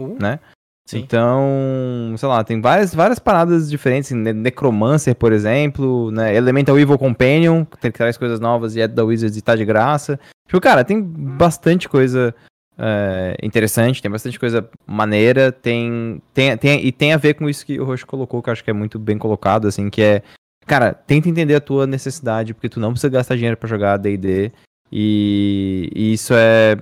uh, 0.00 0.16
né? 0.18 0.40
Sim. 0.88 1.00
Então, 1.00 2.14
sei 2.16 2.26
lá, 2.26 2.42
tem 2.42 2.62
várias, 2.62 2.94
várias 2.94 3.18
paradas 3.18 3.68
diferentes, 3.68 4.10
Necromancer, 4.10 5.14
por 5.14 5.34
exemplo, 5.34 6.10
né? 6.12 6.34
Elemental 6.34 6.78
Evil 6.78 6.96
Companion, 6.96 7.66
que 7.66 7.90
traz 7.90 8.16
coisas 8.16 8.40
novas 8.40 8.74
e 8.74 8.80
é 8.80 8.88
da 8.88 9.04
Wizards 9.04 9.36
e 9.36 9.42
tá 9.42 9.54
de 9.54 9.66
graça. 9.66 10.18
Tipo, 10.46 10.62
cara, 10.62 10.82
tem 10.82 11.02
bastante 11.02 11.90
coisa 11.90 12.34
é, 12.78 13.36
interessante, 13.42 14.00
tem 14.00 14.10
bastante 14.10 14.38
coisa 14.38 14.68
maneira, 14.86 15.50
tem, 15.50 16.22
tem, 16.32 16.56
tem, 16.56 16.86
e 16.86 16.92
tem 16.92 17.12
a 17.12 17.16
ver 17.16 17.34
com 17.34 17.48
isso 17.48 17.66
que 17.66 17.78
o 17.80 17.84
Roxo 17.84 18.06
colocou, 18.06 18.42
que 18.42 18.48
eu 18.48 18.52
acho 18.52 18.62
que 18.62 18.70
é 18.70 18.74
muito 18.74 18.98
bem 18.98 19.18
colocado, 19.18 19.66
assim, 19.66 19.90
que 19.90 20.00
é, 20.00 20.22
cara, 20.64 20.94
tenta 20.94 21.28
entender 21.28 21.56
a 21.56 21.60
tua 21.60 21.86
necessidade, 21.86 22.54
porque 22.54 22.68
tu 22.68 22.78
não 22.78 22.92
precisa 22.92 23.10
gastar 23.10 23.34
dinheiro 23.34 23.56
para 23.56 23.68
jogar 23.68 23.96
D&D, 23.96 24.52
e, 24.92 25.90
e, 25.94 26.12
isso 26.12 26.32
é 26.34 26.76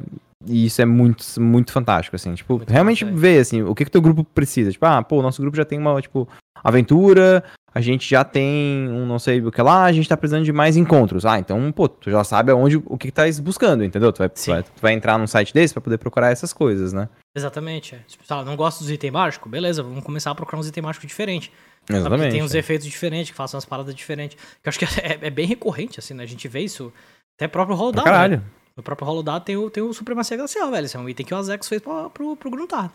isso 0.45 0.83
é 0.83 0.85
muito, 0.85 1.25
muito 1.41 1.73
fantástico, 1.73 2.17
assim, 2.17 2.35
tipo, 2.35 2.57
muito 2.57 2.71
realmente 2.71 3.05
ver, 3.05 3.41
assim, 3.41 3.63
o 3.63 3.75
que 3.75 3.85
que 3.85 3.91
teu 3.91 4.03
grupo 4.03 4.25
precisa, 4.25 4.71
tipo, 4.71 4.85
ah, 4.85 5.03
pô, 5.03 5.19
o 5.19 5.23
nosso 5.23 5.41
grupo 5.41 5.57
já 5.57 5.65
tem 5.65 5.79
uma, 5.79 6.01
tipo, 6.01 6.29
aventura, 6.63 7.43
a 7.77 7.81
gente 7.83 8.09
já 8.09 8.25
tem 8.25 8.89
um 8.89 9.05
não 9.05 9.19
sei 9.19 9.39
o 9.41 9.53
que 9.53 9.61
lá, 9.61 9.85
a 9.85 9.93
gente 9.93 10.09
tá 10.09 10.17
precisando 10.17 10.47
de 10.47 10.53
mais 10.53 10.79
encontros. 10.79 11.27
Ah, 11.27 11.39
então, 11.39 11.71
pô, 11.71 11.87
tu 11.87 12.11
já 12.11 12.25
sabe 12.25 12.51
aonde, 12.51 12.79
o 12.79 12.97
que, 12.97 13.09
que 13.09 13.13
tá 13.13 13.25
buscando, 13.43 13.85
entendeu? 13.85 14.11
Tu 14.13 14.19
vai, 14.19 14.29
tu 14.31 14.47
vai, 14.47 14.63
tu 14.63 14.81
vai, 14.81 14.93
entrar 14.95 15.19
num 15.19 15.27
site 15.27 15.53
desse 15.53 15.75
pra 15.75 15.83
poder 15.83 15.99
procurar 15.99 16.31
essas 16.31 16.55
coisas, 16.55 16.95
né? 16.95 17.07
Exatamente. 17.35 17.95
É. 17.95 17.99
Tipo, 18.07 18.27
tá, 18.27 18.43
não 18.43 18.57
gosto 18.57 18.79
dos 18.79 18.91
itens 18.91 19.13
mágicos? 19.13 19.51
Beleza, 19.51 19.83
vamos 19.83 20.03
começar 20.03 20.31
a 20.31 20.35
procurar 20.35 20.59
uns 20.59 20.69
itens 20.69 20.83
mágicos 20.83 21.07
diferentes. 21.07 21.51
Exatamente. 21.87 22.33
tem 22.33 22.43
uns 22.43 22.55
é. 22.55 22.59
efeitos 22.59 22.87
diferentes, 22.87 23.31
que 23.31 23.37
façam 23.37 23.59
umas 23.59 23.67
paradas 23.67 23.95
diferentes. 23.95 24.39
Que 24.63 24.69
eu 24.69 24.71
acho 24.71 24.79
que 24.79 24.85
é, 24.99 25.19
é, 25.21 25.31
bem 25.31 25.47
recorrente, 25.47 26.01
assim, 26.01 26.15
né? 26.15 26.23
A 26.23 26.27
gente 26.27 26.49
vê 26.49 26.61
isso 26.61 26.91
até 27.37 27.47
próprio 27.47 27.77
Holodar. 27.77 28.05
Caralho. 28.05 28.39
Né? 28.39 28.43
No 28.77 28.83
próprio 28.83 29.09
Holodar 29.09 29.41
tem 29.41 29.57
o, 29.57 29.71
tem 29.71 29.83
o 29.83 29.93
Supremacia 29.93 30.37
Glacial, 30.37 30.71
velho. 30.71 30.85
Esse 30.85 30.97
é 30.97 31.01
um 31.01 31.09
item 31.09 31.25
que 31.25 31.33
o 31.33 31.37
Azex 31.37 31.69
fez 31.69 31.81
pro, 31.81 32.11
pro, 32.11 32.37
pro 32.37 32.51
Gruntar. 32.51 32.93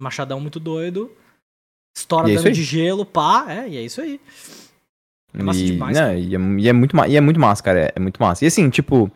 Machadão 0.00 0.40
muito 0.40 0.58
doido. 0.58 1.10
Estoura 1.96 2.30
é 2.30 2.34
dano 2.34 2.52
de 2.52 2.62
gelo, 2.62 3.04
pá, 3.04 3.46
é, 3.48 3.68
e 3.68 3.76
é 3.76 3.82
isso 3.82 4.00
aí. 4.00 4.20
É 5.34 5.42
massa 5.42 5.60
e, 5.60 5.66
demais. 5.66 5.96
Né, 5.96 6.18
e, 6.18 6.34
é, 6.34 6.38
e, 6.38 6.68
é, 6.68 6.72
muito, 6.72 6.96
e 7.06 7.16
é 7.16 7.20
muito 7.20 7.40
massa, 7.40 7.62
cara. 7.62 7.80
É, 7.80 7.92
é 7.94 8.00
muito 8.00 8.20
massa. 8.20 8.44
E 8.44 8.48
assim, 8.48 8.68
tipo. 8.70 9.10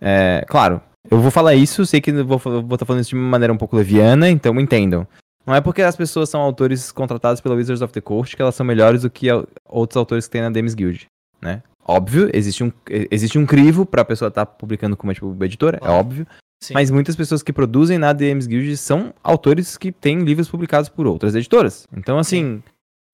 É, 0.00 0.44
claro, 0.48 0.82
eu 1.10 1.20
vou 1.20 1.30
falar 1.30 1.54
isso, 1.54 1.86
sei 1.86 2.00
que 2.00 2.10
eu 2.10 2.26
vou 2.26 2.36
estar 2.36 2.78
tá 2.78 2.86
falando 2.86 3.02
isso 3.02 3.10
de 3.10 3.16
uma 3.16 3.28
maneira 3.28 3.52
um 3.52 3.58
pouco 3.58 3.76
leviana, 3.76 4.28
então 4.28 4.58
entendam. 4.60 5.06
Não 5.46 5.54
é 5.54 5.60
porque 5.60 5.82
as 5.82 5.96
pessoas 5.96 6.28
são 6.28 6.40
autores 6.40 6.92
contratados 6.92 7.40
pela 7.40 7.54
Wizards 7.54 7.82
of 7.82 7.92
the 7.92 8.00
Coast 8.00 8.36
que 8.36 8.42
elas 8.42 8.54
são 8.54 8.64
melhores 8.64 9.02
do 9.02 9.10
que 9.10 9.26
outros 9.68 9.96
autores 9.96 10.26
que 10.26 10.32
tem 10.32 10.40
na 10.40 10.50
Demis 10.50 10.74
Guild, 10.74 11.06
né? 11.40 11.62
Óbvio, 11.84 12.30
existe 12.32 12.62
um, 12.62 12.72
existe 13.10 13.38
um 13.38 13.46
crivo 13.46 13.84
pra 13.84 14.04
pessoa 14.04 14.28
estar 14.28 14.46
tá 14.46 14.52
publicando 14.52 14.96
como 14.96 15.12
tipo, 15.12 15.36
editora, 15.44 15.78
é 15.82 15.88
óbvio. 15.88 16.26
Sim. 16.62 16.74
Mas 16.74 16.92
muitas 16.92 17.16
pessoas 17.16 17.42
que 17.42 17.52
produzem 17.52 17.98
na 17.98 18.12
DMs 18.12 18.46
Guild 18.46 18.76
são 18.76 19.12
autores 19.22 19.76
que 19.76 19.90
têm 19.90 20.20
livros 20.20 20.48
publicados 20.48 20.88
por 20.88 21.08
outras 21.08 21.34
editoras. 21.34 21.88
Então, 21.92 22.18
assim, 22.18 22.62
Sim 22.64 22.72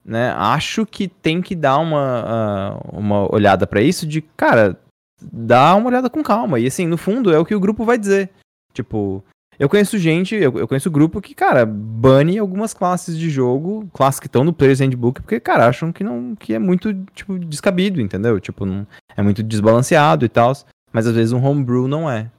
né? 0.09 0.31
Acho 0.31 0.87
que 0.87 1.07
tem 1.07 1.43
que 1.43 1.55
dar 1.55 1.79
uma, 1.79 2.79
uh, 2.83 2.99
uma 2.99 3.33
olhada 3.33 3.66
para 3.66 3.83
isso 3.83 4.07
de, 4.07 4.23
cara, 4.23 4.81
dá 5.21 5.75
uma 5.75 5.89
olhada 5.89 6.09
com 6.09 6.23
calma. 6.23 6.59
E 6.59 6.66
assim, 6.66 6.87
no 6.87 6.97
fundo, 6.97 7.31
é 7.31 7.39
o 7.39 7.45
que 7.45 7.55
o 7.55 7.61
grupo 7.61 7.85
vai 7.85 7.99
dizer. 7.99 8.31
Tipo, 8.73 9.23
eu 9.59 9.69
conheço 9.69 9.99
gente, 9.99 10.35
eu, 10.35 10.57
eu 10.59 10.69
conheço 10.69 10.91
grupo 10.91 11.21
que, 11.21 11.35
cara, 11.35 11.67
bane 11.67 12.39
algumas 12.39 12.73
classes 12.73 13.19
de 13.19 13.29
jogo, 13.29 13.89
classes 13.93 14.21
que 14.21 14.27
estão 14.27 14.45
no 14.45 14.53
Player's 14.53 14.81
Handbook, 14.81 15.21
porque, 15.21 15.41
cara, 15.41 15.67
acham 15.67 15.93
que 15.93 16.05
não 16.05 16.37
que 16.37 16.55
é 16.55 16.59
muito, 16.59 16.95
tipo, 17.15 17.39
descabido, 17.39 18.01
entendeu? 18.01 18.39
Tipo, 18.39 18.65
não, 18.65 18.87
é 19.17 19.23
muito 19.23 19.43
desbalanceado 19.43 20.25
e 20.25 20.29
tal. 20.29 20.53
Mas 20.93 21.07
às 21.07 21.15
vezes 21.15 21.33
um 21.33 21.45
homebrew 21.45 21.89
não 21.89 22.11
é. 22.11 22.31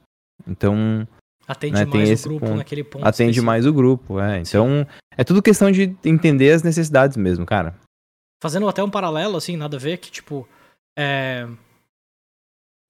Então, 0.46 1.06
Atende 1.46 1.74
né, 1.74 1.84
mais 1.84 2.24
o 2.24 2.28
grupo 2.28 2.46
ponto. 2.46 2.56
naquele 2.56 2.84
ponto. 2.84 3.04
Atende 3.04 3.30
específico. 3.30 3.46
mais 3.46 3.66
o 3.66 3.72
grupo, 3.72 4.20
é. 4.20 4.40
Então, 4.40 4.86
é 5.16 5.22
tudo 5.22 5.42
questão 5.42 5.70
de 5.70 5.94
entender 6.04 6.52
as 6.52 6.62
necessidades 6.62 7.16
mesmo, 7.16 7.44
cara. 7.44 7.74
Fazendo 8.42 8.68
até 8.68 8.82
um 8.82 8.90
paralelo, 8.90 9.36
assim, 9.36 9.56
nada 9.56 9.76
a 9.76 9.80
ver, 9.80 9.98
que, 9.98 10.10
tipo, 10.10 10.48
é... 10.98 11.46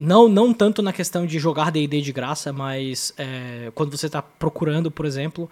Não, 0.01 0.27
não 0.27 0.51
tanto 0.51 0.81
na 0.81 0.91
questão 0.91 1.27
de 1.27 1.37
jogar 1.37 1.71
D&D 1.71 2.01
de 2.01 2.11
graça, 2.11 2.51
mas 2.51 3.13
é, 3.19 3.71
quando 3.75 3.95
você 3.95 4.09
tá 4.09 4.19
procurando, 4.19 4.89
por 4.89 5.05
exemplo, 5.05 5.47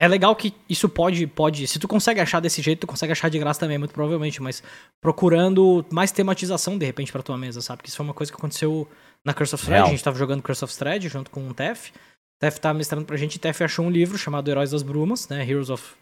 é 0.00 0.08
legal 0.08 0.34
que 0.34 0.52
isso 0.68 0.88
pode, 0.88 1.24
pode. 1.28 1.64
Se 1.68 1.78
tu 1.78 1.86
consegue 1.86 2.18
achar 2.18 2.40
desse 2.40 2.60
jeito, 2.60 2.80
tu 2.80 2.86
consegue 2.88 3.12
achar 3.12 3.28
de 3.28 3.38
graça 3.38 3.60
também, 3.60 3.78
muito 3.78 3.94
provavelmente, 3.94 4.42
mas 4.42 4.64
procurando 5.00 5.86
mais 5.92 6.10
tematização, 6.10 6.76
de 6.76 6.84
repente, 6.84 7.12
pra 7.12 7.22
tua 7.22 7.38
mesa, 7.38 7.60
sabe? 7.60 7.84
Que 7.84 7.88
isso 7.88 7.96
foi 7.96 8.04
uma 8.04 8.14
coisa 8.14 8.32
que 8.32 8.36
aconteceu 8.36 8.88
na 9.24 9.32
Curse 9.32 9.54
of 9.54 9.64
Thread. 9.64 9.86
A 9.86 9.90
gente 9.90 10.02
tava 10.02 10.18
jogando 10.18 10.42
Curse 10.42 10.64
of 10.64 10.76
Thread 10.76 11.08
junto 11.08 11.30
com 11.30 11.48
o 11.48 11.54
Tef. 11.54 11.92
Tef 12.40 12.58
tá 12.58 12.74
mestrando 12.74 13.04
pra 13.04 13.16
gente, 13.16 13.38
Tef 13.38 13.62
achou 13.62 13.86
um 13.86 13.90
livro 13.90 14.18
chamado 14.18 14.50
Heróis 14.50 14.72
das 14.72 14.82
Brumas, 14.82 15.28
né? 15.28 15.48
Heroes 15.48 15.70
of 15.70 15.94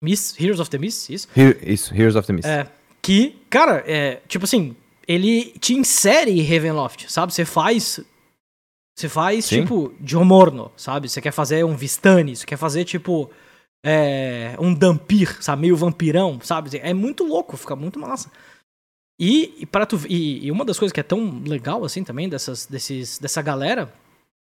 Mist, 0.00 0.40
Heroes 0.40 0.60
of 0.60 0.70
the 0.70 0.78
Mist, 0.78 1.12
isso? 1.12 1.28
isso, 1.60 1.92
Heroes 1.92 2.14
of 2.14 2.24
the 2.26 2.32
Mist. 2.32 2.48
É, 2.48 2.68
que, 3.02 3.36
cara, 3.50 3.82
é, 3.86 4.20
tipo 4.28 4.44
assim, 4.44 4.76
ele 5.06 5.54
te 5.58 5.74
insere 5.74 6.42
Ravenloft, 6.42 7.10
sabe? 7.10 7.32
Você 7.32 7.44
faz 7.44 8.00
você 8.96 9.08
faz, 9.08 9.46
Sim. 9.46 9.62
tipo, 9.62 9.92
de 10.00 10.16
Morno, 10.16 10.70
sabe? 10.76 11.08
Você 11.08 11.20
quer 11.20 11.32
fazer 11.32 11.64
um 11.64 11.76
Vistani, 11.76 12.36
você 12.36 12.46
quer 12.46 12.56
fazer, 12.56 12.84
tipo, 12.84 13.28
é, 13.84 14.54
um 14.60 14.72
Dampir, 14.72 15.42
sabe? 15.42 15.62
Meio 15.62 15.76
vampirão, 15.76 16.38
sabe? 16.40 16.78
É 16.78 16.94
muito 16.94 17.24
louco, 17.24 17.56
fica 17.56 17.74
muito 17.74 17.98
massa. 17.98 18.30
E, 19.18 19.54
e, 19.58 19.66
para 19.66 19.84
tu, 19.84 20.00
e, 20.08 20.46
e, 20.46 20.50
uma 20.50 20.64
das 20.64 20.78
coisas 20.78 20.92
que 20.92 21.00
é 21.00 21.04
tão 21.04 21.42
legal, 21.44 21.84
assim, 21.84 22.04
também, 22.04 22.28
dessas, 22.28 22.66
desses, 22.66 23.18
dessa 23.18 23.42
galera 23.42 23.92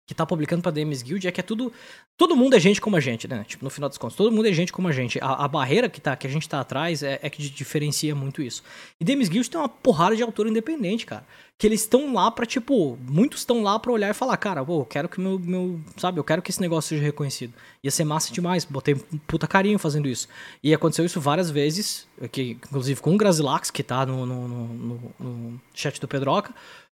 que 0.07 0.15
tá 0.15 0.25
publicando 0.25 0.63
pra 0.63 0.71
DMs 0.71 1.03
Guild 1.03 1.27
é 1.27 1.33
que 1.33 1.41
é 1.41 1.43
tudo. 1.43 1.73
Todo 2.17 2.37
mundo 2.37 2.55
é 2.55 2.61
gente 2.61 2.81
como 2.81 2.97
a 2.97 3.01
gente, 3.01 3.27
né? 3.27 3.45
Tipo, 3.47 3.65
no 3.65 3.71
final 3.71 3.89
dos 3.89 3.99
contos, 3.99 4.17
todo 4.17 4.31
mundo 4.31 4.47
é 4.47 4.53
gente 4.53 4.73
como 4.73 4.87
a 4.87 4.93
gente. 4.93 5.19
A, 5.21 5.45
a 5.45 5.49
barreira 5.49 5.89
que, 5.89 6.01
tá, 6.01 6.15
que 6.15 6.29
a 6.29 6.31
gente 6.31 6.49
tá 6.49 6.61
atrás 6.61 7.03
é, 7.03 7.19
é, 7.21 7.29
que 7.29 7.43
diferencia 7.51 8.15
muito 8.15 8.41
isso. 8.41 8.63
E 9.01 9.05
DMs 9.05 9.29
Guild 9.29 9.51
tem 9.51 9.61
uma 9.61 9.69
porrada 9.69 10.15
de 10.15 10.23
autor 10.23 10.47
independente, 10.47 11.05
cara. 11.05 11.27
Que 11.59 11.67
eles 11.67 11.81
estão 11.81 12.15
lá 12.15 12.31
pra, 12.31 12.47
tipo, 12.47 12.97
muitos 13.03 13.41
estão 13.41 13.63
lá 13.63 13.79
pra 13.79 13.91
olhar 13.91 14.11
e 14.11 14.15
falar, 14.15 14.37
cara, 14.37 14.65
pô, 14.65 14.83
eu 14.83 14.85
quero 14.85 15.09
que 15.09 15.21
meu, 15.21 15.39
meu. 15.41 15.81
Sabe, 15.97 16.21
eu 16.21 16.25
quero 16.25 16.41
que 16.41 16.51
esse 16.53 16.61
negócio 16.61 16.91
seja 16.91 17.03
reconhecido. 17.03 17.53
Ia 17.83 17.91
ser 17.91 18.05
massa 18.05 18.33
demais, 18.33 18.65
botei 18.65 18.95
um 18.95 19.19
puta 19.27 19.49
carinho 19.49 19.79
fazendo 19.79 20.07
isso. 20.07 20.29
E 20.63 20.73
aconteceu 20.73 21.05
isso 21.05 21.21
várias 21.21 21.51
vezes, 21.51 22.07
que, 22.31 22.53
inclusive 22.53 23.01
com 23.01 23.15
o 23.15 23.17
Grasilax, 23.17 23.73
que 23.73 23.83
tá 23.83 24.07
no, 24.07 24.25
no, 24.25 24.49
no, 24.49 25.01
no 25.19 25.61
chat 25.75 26.01
do 26.01 26.07
Pedroca 26.07 26.55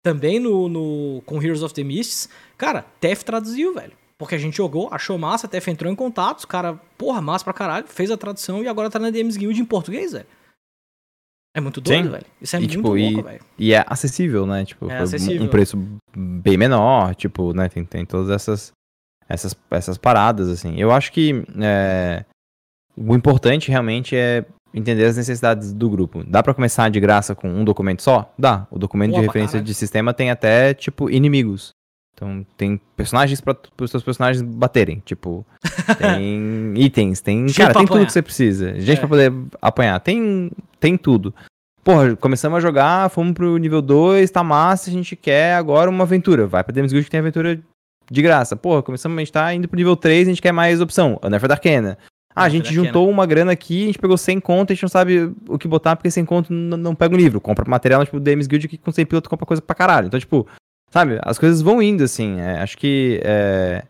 também 0.08 0.40
no, 0.40 0.70
no 0.70 1.22
com 1.26 1.42
Heroes 1.42 1.62
of 1.64 1.74
the 1.74 1.84
Mists, 1.84 2.30
cara, 2.58 2.86
TF 3.02 3.26
traduziu, 3.26 3.74
velho. 3.74 3.92
Porque 4.18 4.36
a 4.36 4.38
gente 4.38 4.56
jogou, 4.56 4.88
achou 4.92 5.18
massa, 5.18 5.48
TF 5.48 5.70
entrou 5.70 5.92
em 5.92 5.96
contato, 5.96 6.40
os 6.40 6.46
cara, 6.46 6.76
porra, 6.98 7.22
massa 7.22 7.44
pra 7.44 7.54
caralho, 7.54 7.86
fez 7.88 8.10
a 8.10 8.16
tradução 8.18 8.64
e 8.64 8.68
agora 8.68 8.90
tá 8.90 8.98
na 9.00 9.10
DMs 9.10 9.38
Guild 9.38 9.60
em 9.60 9.66
português, 9.66 10.14
velho. 10.14 10.26
É 11.56 11.60
muito 11.60 11.82
doido, 11.82 12.06
Sim. 12.06 12.12
velho. 12.12 12.26
Isso 12.42 12.56
é 12.56 12.60
E, 12.60 12.62
muito 12.62 12.72
tipo, 12.72 12.88
louco, 12.88 13.02
e- 13.02 13.22
velho. 13.22 13.46
E 13.58 13.74
é 13.74 13.84
acessível, 13.88 14.46
né? 14.48 14.64
Tipo, 14.64 14.90
É 14.90 15.00
acessível. 15.00 15.44
um 15.44 15.48
preço 15.50 15.78
bem 16.16 16.58
menor, 16.58 17.14
tipo, 17.16 17.54
né? 17.54 17.68
Tem, 17.68 17.84
tem 17.84 18.06
todas 18.06 18.30
essas, 18.30 18.72
essas, 19.28 19.56
essas 19.72 19.98
paradas, 19.98 20.48
assim. 20.50 20.80
Eu 20.80 20.92
acho 20.92 21.12
que 21.12 21.44
é, 21.62 22.24
o 22.96 23.14
importante 23.16 23.70
realmente 23.70 24.16
é 24.16 24.46
entender 24.78 25.06
as 25.06 25.18
necessidades 25.18 25.74
do 25.74 25.90
grupo. 25.90 26.24
Dá 26.28 26.42
pra 26.44 26.54
começar 26.54 26.90
de 26.90 27.00
graça 27.00 27.34
com 27.36 27.50
um 27.50 27.64
documento 27.66 28.02
só? 28.02 28.32
Dá. 28.38 28.68
O 28.72 28.78
documento 28.80 29.12
Boa 29.12 29.22
de 29.22 29.28
referência 29.28 29.54
caralho. 29.54 29.66
de 29.66 29.74
sistema 29.74 30.14
tem 30.14 30.30
até, 30.32 30.74
tipo, 30.74 31.10
inimigos. 31.10 31.72
Então, 32.14 32.46
tem 32.58 32.82
personagens 32.96 33.40
para 33.40 33.56
os 33.80 33.92
seus 33.92 34.02
personagens 34.04 34.42
baterem. 34.42 35.02
Tipo, 35.06 35.46
tem 36.00 36.74
itens, 36.76 37.22
tem. 37.22 37.48
Gente 37.48 37.58
cara, 37.58 37.74
tem 37.74 37.84
tudo 37.84 37.92
apanhar. 37.94 38.06
que 38.08 38.14
você 38.14 38.22
precisa. 38.22 38.74
Gente 38.80 38.98
É. 38.98 39.00
pra 39.00 39.08
poder 39.08 39.34
apanhar. 39.62 40.00
Tem, 40.00 40.50
tem 40.80 40.98
tudo. 40.98 41.34
Porra, 41.84 42.16
começamos 42.16 42.58
a 42.58 42.60
jogar, 42.60 43.10
fomos 43.10 43.34
pro 43.34 43.58
nível 43.58 43.82
2, 43.82 44.30
tá 44.32 44.44
massa, 44.44 44.90
a 44.90 44.94
gente 44.94 45.16
quer 45.16 45.54
agora 45.56 45.90
uma 45.90 46.04
aventura. 46.04 46.46
Vai 46.48 46.64
pra 46.64 46.74
Demon's 46.74 46.92
Guild 46.92 47.06
que 47.06 47.12
tem 47.12 47.20
aventura 47.20 47.60
de 48.12 48.22
graça. 48.22 48.56
Porra, 48.58 48.82
começamos, 48.84 49.16
a 49.16 49.20
gente 49.20 49.32
tá 49.32 49.54
indo 49.54 49.68
pro 49.68 49.78
nível 49.78 49.96
3, 49.96 50.28
a 50.28 50.32
gente 50.32 50.42
quer 50.42 50.52
mais 50.52 50.82
opção. 50.82 51.20
Unearth 51.24 51.50
Arcana. 51.52 51.98
Ah, 52.38 52.44
a 52.44 52.50
gente 52.50 52.68
Arcana. 52.70 52.86
juntou 52.86 53.10
uma 53.10 53.26
grana 53.26 53.52
aqui, 53.52 53.84
a 53.84 53.86
gente 53.88 54.00
pegou 54.00 54.18
100 54.18 54.40
conto, 54.40 54.72
a 54.72 54.74
gente 54.76 54.84
não 54.84 54.90
sabe 54.90 55.32
o 55.48 55.58
que 55.58 55.68
botar, 55.68 55.96
porque 55.96 56.12
100 56.12 56.26
conto 56.26 56.54
n- 56.54 56.78
não 56.78 56.94
pega 56.96 57.14
o 57.14 57.18
livro. 57.18 57.42
Compra 57.42 57.70
material, 57.70 58.04
tipo, 58.06 58.20
Demon's 58.20 58.48
Guild 58.48 58.68
que 58.68 58.78
com 58.78 58.92
100 58.92 59.06
piloto 59.06 59.30
compra 59.30 59.46
coisa 59.46 59.62
pra 59.62 59.76
caralho. 59.76 60.08
Então, 60.08 60.20
tipo, 60.20 60.48
sabe, 60.92 61.20
as 61.24 61.38
coisas 61.40 61.62
vão 61.62 61.82
indo, 61.82 62.04
assim. 62.04 62.40
é, 62.40 62.60
acho 62.62 62.78
que 62.78 63.20
é, 63.24 63.84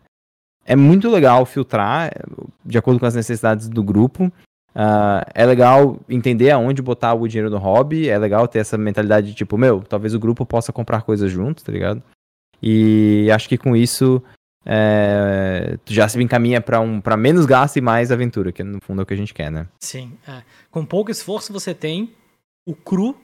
é 0.66 0.74
muito 0.76 1.08
legal 1.10 1.44
filtrar 1.46 2.08
é, 2.08 2.22
de 2.64 2.78
acordo 2.78 2.98
com 3.00 3.06
as 3.06 3.14
necessidades 3.14 3.68
do 3.68 3.82
grupo. 3.82 4.32
Ah, 4.74 5.26
é 5.34 5.44
legal 5.44 5.98
entender 6.08 6.50
aonde 6.50 6.80
botar 6.82 7.14
o 7.14 7.26
dinheiro 7.26 7.50
no 7.50 7.58
hobby. 7.58 8.08
É 8.08 8.16
legal 8.18 8.46
ter 8.46 8.60
essa 8.60 8.78
mentalidade 8.78 9.28
de 9.28 9.34
tipo, 9.34 9.58
meu, 9.58 9.80
talvez 9.80 10.14
o 10.14 10.18
grupo 10.20 10.46
possa 10.46 10.72
comprar 10.72 11.02
coisas 11.02 11.30
juntos, 11.30 11.64
tá 11.64 11.72
ligado? 11.72 12.02
E 12.62 13.28
acho 13.32 13.48
que 13.48 13.58
com 13.58 13.74
isso 13.76 14.22
é, 14.70 15.78
tu 15.82 15.94
já 15.94 16.06
se 16.06 16.22
encaminha 16.22 16.60
pra, 16.60 16.78
um, 16.78 17.00
pra 17.00 17.16
menos 17.16 17.46
gasto 17.46 17.78
e 17.78 17.80
mais 17.80 18.12
aventura, 18.12 18.52
que 18.52 18.62
no 18.62 18.78
fundo 18.82 19.00
é 19.00 19.02
o 19.02 19.06
que 19.06 19.14
a 19.14 19.16
gente 19.16 19.32
quer, 19.32 19.50
né? 19.50 19.66
Sim, 19.80 20.12
é. 20.28 20.42
Com 20.70 20.84
pouco 20.84 21.10
esforço 21.10 21.54
você 21.54 21.74
tem 21.74 22.12
o 22.66 22.74
cru 22.74 23.16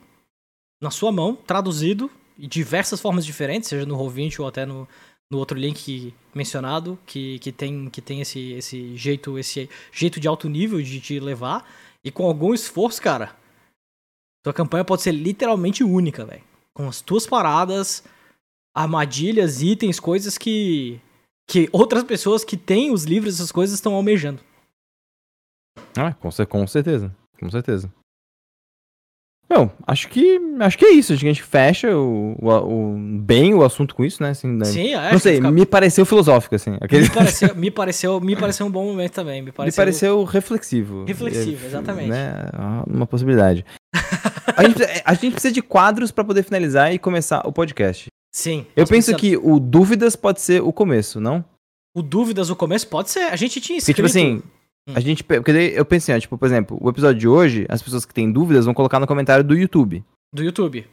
na 0.81 0.89
sua 0.89 1.11
mão, 1.11 1.35
traduzido 1.35 2.09
em 2.39 2.47
diversas 2.47 2.99
formas 2.99 3.23
diferentes, 3.23 3.69
seja 3.69 3.85
no 3.85 3.95
Roll20 3.95 4.39
ou 4.39 4.47
até 4.47 4.65
no, 4.65 4.87
no 5.31 5.37
outro 5.37 5.55
link 5.55 6.15
mencionado, 6.33 6.97
que, 7.05 7.37
que 7.37 7.51
tem, 7.51 7.91
que 7.91 8.01
tem 8.01 8.21
esse, 8.21 8.53
esse 8.53 8.97
jeito 8.97 9.37
esse 9.37 9.69
jeito 9.91 10.19
de 10.19 10.27
alto 10.27 10.49
nível 10.49 10.81
de 10.81 10.99
te 10.99 11.19
levar. 11.19 11.63
E 12.03 12.09
com 12.09 12.25
algum 12.25 12.55
esforço, 12.55 12.99
cara, 12.99 13.35
tua 14.43 14.53
campanha 14.53 14.83
pode 14.83 15.03
ser 15.03 15.11
literalmente 15.11 15.83
única, 15.83 16.25
velho. 16.25 16.43
Com 16.73 16.87
as 16.87 17.01
tuas 17.01 17.27
paradas, 17.27 18.03
armadilhas, 18.75 19.61
itens, 19.61 19.99
coisas 19.99 20.37
que, 20.39 20.99
que 21.47 21.69
outras 21.71 22.03
pessoas 22.03 22.43
que 22.43 22.57
têm 22.57 22.91
os 22.91 23.03
livros, 23.03 23.35
essas 23.35 23.51
coisas, 23.51 23.75
estão 23.75 23.93
almejando. 23.95 24.41
Ah, 25.97 26.13
com, 26.13 26.29
com 26.29 26.67
certeza. 26.67 27.15
Com 27.39 27.49
certeza. 27.49 27.91
Bom, 29.47 29.69
acho 29.85 30.09
que 30.09 30.39
acho 30.59 30.77
que 30.77 30.85
é 30.85 30.89
isso. 30.91 31.13
Acho 31.13 31.19
que 31.21 31.27
a 31.27 31.31
gente 31.31 31.43
fecha 31.43 31.95
o, 31.95 32.35
o, 32.41 32.49
o- 32.49 32.97
bem 33.21 33.53
o 33.53 33.63
assunto 33.63 33.93
com 33.93 34.03
isso, 34.03 34.21
né? 34.23 34.29
Assim, 34.31 34.47
né? 34.47 34.65
Sim, 34.65 34.95
é. 34.95 35.11
Não 35.11 35.19
sei, 35.19 35.35
fica- 35.35 35.51
me 35.51 35.65
pareceu 35.67 36.03
filosófico, 36.03 36.55
assim. 36.55 36.75
Aquele... 36.81 37.03
Me 37.03 37.09
pareceu, 37.11 37.55
me, 37.55 37.69
pareceu, 37.71 38.19
me 38.19 38.35
pareceu 38.35 38.65
um 38.65 38.71
bom 38.71 38.85
momento 38.85 39.13
também. 39.13 39.41
Me 39.41 39.47
Me 39.47 39.51
pareceu, 39.51 39.81
pareceu 39.83 40.23
reflexivo. 40.23 41.05
Reflexivo, 41.05 41.63
É, 41.63 41.67
exatamente. 41.67 42.09
Né? 42.09 42.31
Ah, 42.53 42.83
Uma 42.87 43.05
possibilidade. 43.05 43.63
a, 44.57 44.63
gente, 44.63 44.75
precisa- 44.77 45.01
a 45.05 45.13
gente 45.13 45.31
precisa 45.33 45.53
de 45.53 45.61
quadros 45.61 46.09
pra 46.09 46.23
poder 46.23 46.41
finalizar 46.43 46.91
e 46.91 46.97
começar 46.97 47.47
o 47.47 47.53
podcast. 47.53 48.07
Sim. 48.35 48.65
Eu 48.75 48.85
penso 48.85 49.11
precisa- 49.13 49.17
que 49.17 49.37
o 49.37 49.59
Dúvidas 49.59 50.15
pode 50.15 50.41
ser 50.41 50.61
o 50.61 50.73
começo, 50.73 51.21
não? 51.21 51.43
O 51.95 52.01
Dúvidas 52.01 52.49
no 52.49 52.55
começo 52.55 52.85
pode 52.87 53.09
ser. 53.09 53.19
A 53.31 53.35
gente 53.37 53.61
tinha 53.61 53.77
Porque, 53.79 53.91
escrito. 53.91 53.95
tipo 53.95 54.05
assim, 54.07 54.43
a 54.93 54.99
gente. 54.99 55.23
Porque 55.23 55.51
eu 55.51 55.85
pensei, 55.85 56.13
ó, 56.13 56.19
tipo, 56.19 56.37
por 56.37 56.45
exemplo, 56.45 56.77
o 56.81 56.89
episódio 56.89 57.17
de 57.19 57.27
hoje, 57.29 57.65
as 57.69 57.81
pessoas 57.81 58.03
que 58.05 58.13
têm 58.13 58.29
dúvidas 58.29 58.65
vão 58.65 58.73
colocar 58.73 58.99
no 58.99 59.07
comentário 59.07 59.43
do 59.43 59.55
YouTube. 59.55 60.03
Do 60.33 60.43
YouTube. 60.43 60.85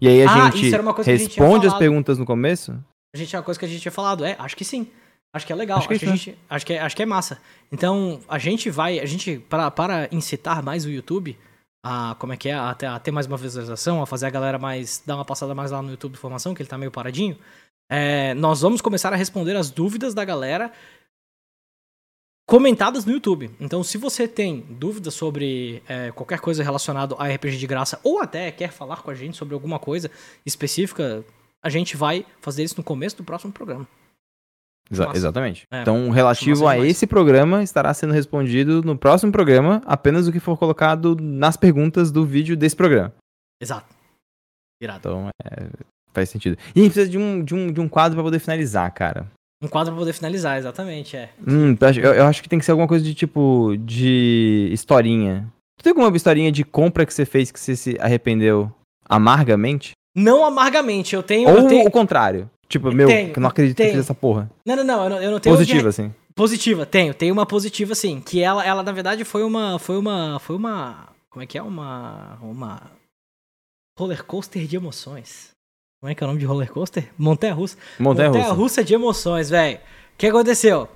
E 0.00 0.08
aí 0.08 0.24
a 0.24 0.32
Ah, 0.32 0.50
gente 0.50 0.66
isso 0.66 0.74
era 0.74 0.82
uma 0.82 0.92
coisa 0.92 1.08
que 1.08 1.14
a 1.14 1.18
gente 1.18 1.28
responde 1.38 1.68
as 1.68 1.74
perguntas 1.78 2.18
no 2.18 2.26
começo. 2.26 2.72
A 3.14 3.18
gente 3.18 3.36
é 3.36 3.38
uma 3.38 3.44
coisa 3.44 3.60
que 3.60 3.64
a 3.66 3.68
gente 3.68 3.80
tinha 3.80 3.92
falado. 3.92 4.24
É, 4.24 4.34
acho 4.38 4.56
que 4.56 4.64
sim. 4.64 4.88
Acho 5.32 5.46
que 5.46 5.52
é 5.52 5.56
legal. 5.56 5.78
Acho 5.78 5.88
Acho 5.88 5.98
que 6.00 6.04
que, 6.04 6.10
a 6.10 6.14
isso, 6.16 6.24
gente, 6.24 6.38
acho, 6.50 6.66
que 6.66 6.72
é, 6.72 6.80
acho 6.80 6.96
que 6.96 7.02
é 7.02 7.06
massa. 7.06 7.38
Então, 7.70 8.20
a 8.28 8.38
gente 8.38 8.68
vai. 8.68 8.98
A 8.98 9.06
gente, 9.06 9.38
para, 9.48 9.70
para 9.70 10.08
incitar 10.10 10.62
mais 10.62 10.84
o 10.84 10.90
YouTube, 10.90 11.38
a, 11.82 12.14
como 12.18 12.32
é 12.32 12.36
que 12.36 12.48
é? 12.48 12.54
A, 12.54 12.70
a 12.70 13.00
ter 13.00 13.10
mais 13.10 13.26
uma 13.26 13.36
visualização, 13.36 14.02
a 14.02 14.06
fazer 14.06 14.26
a 14.26 14.30
galera 14.30 14.58
mais. 14.58 15.02
dar 15.04 15.16
uma 15.16 15.24
passada 15.24 15.54
mais 15.54 15.70
lá 15.70 15.82
no 15.82 15.90
YouTube 15.90 16.12
de 16.12 16.18
informação, 16.18 16.54
que 16.54 16.62
ele 16.62 16.68
tá 16.68 16.78
meio 16.78 16.90
paradinho. 16.90 17.36
é, 17.90 18.34
nós 18.34 18.60
vamos 18.60 18.80
começar 18.80 19.12
a 19.12 19.16
responder 19.16 19.56
as 19.56 19.70
dúvidas 19.70 20.14
da 20.14 20.24
galera 20.24 20.72
comentadas 22.46 23.04
no 23.04 23.12
YouTube. 23.12 23.50
Então, 23.60 23.82
se 23.82 23.96
você 23.96 24.28
tem 24.28 24.60
dúvidas 24.68 25.14
sobre 25.14 25.82
é, 25.88 26.10
qualquer 26.12 26.40
coisa 26.40 26.62
relacionada 26.62 27.14
a 27.18 27.26
RPG 27.26 27.56
de 27.56 27.66
graça 27.66 27.98
ou 28.02 28.20
até 28.20 28.50
quer 28.50 28.70
falar 28.70 29.02
com 29.02 29.10
a 29.10 29.14
gente 29.14 29.36
sobre 29.36 29.54
alguma 29.54 29.78
coisa 29.78 30.10
específica, 30.44 31.24
a 31.62 31.70
gente 31.70 31.96
vai 31.96 32.26
fazer 32.40 32.62
isso 32.62 32.76
no 32.76 32.84
começo 32.84 33.16
do 33.16 33.24
próximo 33.24 33.52
programa. 33.52 33.88
Exa- 34.90 35.06
Massa. 35.06 35.16
exatamente. 35.18 35.66
É, 35.72 35.82
então, 35.82 36.10
relativo 36.10 36.66
a 36.68 36.78
esse 36.78 37.06
programa, 37.06 37.62
estará 37.62 37.92
sendo 37.94 38.12
respondido 38.12 38.82
no 38.82 38.96
próximo 38.96 39.32
programa, 39.32 39.80
apenas 39.86 40.28
o 40.28 40.32
que 40.32 40.40
for 40.40 40.58
colocado 40.58 41.16
nas 41.20 41.56
perguntas 41.56 42.10
do 42.10 42.24
vídeo 42.26 42.56
desse 42.56 42.76
programa. 42.76 43.12
Exato. 43.60 43.86
Irado. 44.82 44.98
Então, 44.98 45.28
é, 45.44 45.68
faz 46.12 46.28
sentido. 46.28 46.58
E 46.74 46.80
a 46.80 46.82
gente 46.82 46.92
precisa 46.92 47.10
de 47.10 47.16
um, 47.18 47.42
de 47.42 47.54
um, 47.54 47.72
de 47.72 47.80
um 47.80 47.88
quadro 47.88 48.16
pra 48.16 48.24
poder 48.24 48.38
finalizar, 48.38 48.92
cara. 48.92 49.26
Um 49.62 49.68
quadro 49.68 49.92
pra 49.92 50.00
poder 50.00 50.12
finalizar, 50.12 50.58
exatamente, 50.58 51.16
é. 51.16 51.30
Hum, 51.46 51.76
eu, 51.80 51.88
acho- 51.88 52.00
eu- 52.00 52.14
eu 52.14 52.26
acho 52.26 52.42
que 52.42 52.48
tem 52.48 52.58
que 52.58 52.64
ser 52.64 52.72
alguma 52.72 52.88
coisa 52.88 53.04
de 53.04 53.14
tipo. 53.14 53.76
de 53.78 54.68
historinha. 54.72 55.46
Tu 55.78 55.84
tem 55.84 55.90
alguma 55.92 56.14
historinha 56.16 56.50
de 56.52 56.64
compra 56.64 57.06
que 57.06 57.14
você 57.14 57.24
fez 57.24 57.50
que 57.52 57.58
você 57.60 57.76
se 57.76 57.96
arrependeu 58.00 58.70
amargamente? 59.08 59.92
Não 60.16 60.44
amargamente, 60.44 61.14
eu 61.14 61.22
tenho. 61.22 61.48
Ou 61.48 61.56
eu 61.58 61.68
tenho... 61.68 61.86
o 61.86 61.90
contrário? 61.90 62.50
Tipo, 62.72 62.90
meu, 62.90 63.06
Tenho, 63.06 63.32
eu 63.36 63.40
não 63.42 63.50
acredito 63.50 63.76
que 63.76 63.82
eu 63.82 63.86
tenho. 63.86 63.96
fiz 63.98 64.06
essa 64.06 64.14
porra. 64.14 64.50
Não, 64.64 64.76
não, 64.76 64.82
não, 64.82 65.04
eu 65.04 65.10
não, 65.10 65.22
eu 65.22 65.30
não 65.32 65.38
tenho. 65.38 65.54
Positiva, 65.54 65.90
assim. 65.90 66.14
Positiva, 66.34 66.86
tenho. 66.86 67.12
Tem 67.12 67.30
uma 67.30 67.44
positiva, 67.44 67.94
sim. 67.94 68.18
Que 68.18 68.40
ela, 68.40 68.64
ela, 68.64 68.82
na 68.82 68.92
verdade, 68.92 69.24
foi 69.24 69.44
uma. 69.44 69.78
Foi 69.78 69.98
uma. 69.98 70.38
Foi 70.38 70.56
uma. 70.56 71.08
Como 71.28 71.42
é 71.42 71.46
que 71.46 71.58
é? 71.58 71.62
Uma. 71.62 72.38
Uma. 72.40 72.90
Roller 73.98 74.24
coaster 74.24 74.66
de 74.66 74.74
emoções. 74.74 75.50
Como 76.00 76.10
é 76.10 76.14
que 76.14 76.24
é 76.24 76.26
o 76.26 76.28
nome 76.28 76.40
de 76.40 76.46
roller 76.46 76.72
coaster? 76.72 77.10
Montanha 77.18 77.52
russa. 77.52 77.76
Montanha 77.98 78.28
Montanha 78.30 78.44
russa. 78.46 78.56
russa 78.56 78.84
de 78.84 78.94
emoções, 78.94 79.50
velho. 79.50 79.76
O 79.76 80.16
que 80.16 80.26
aconteceu? 80.28 80.88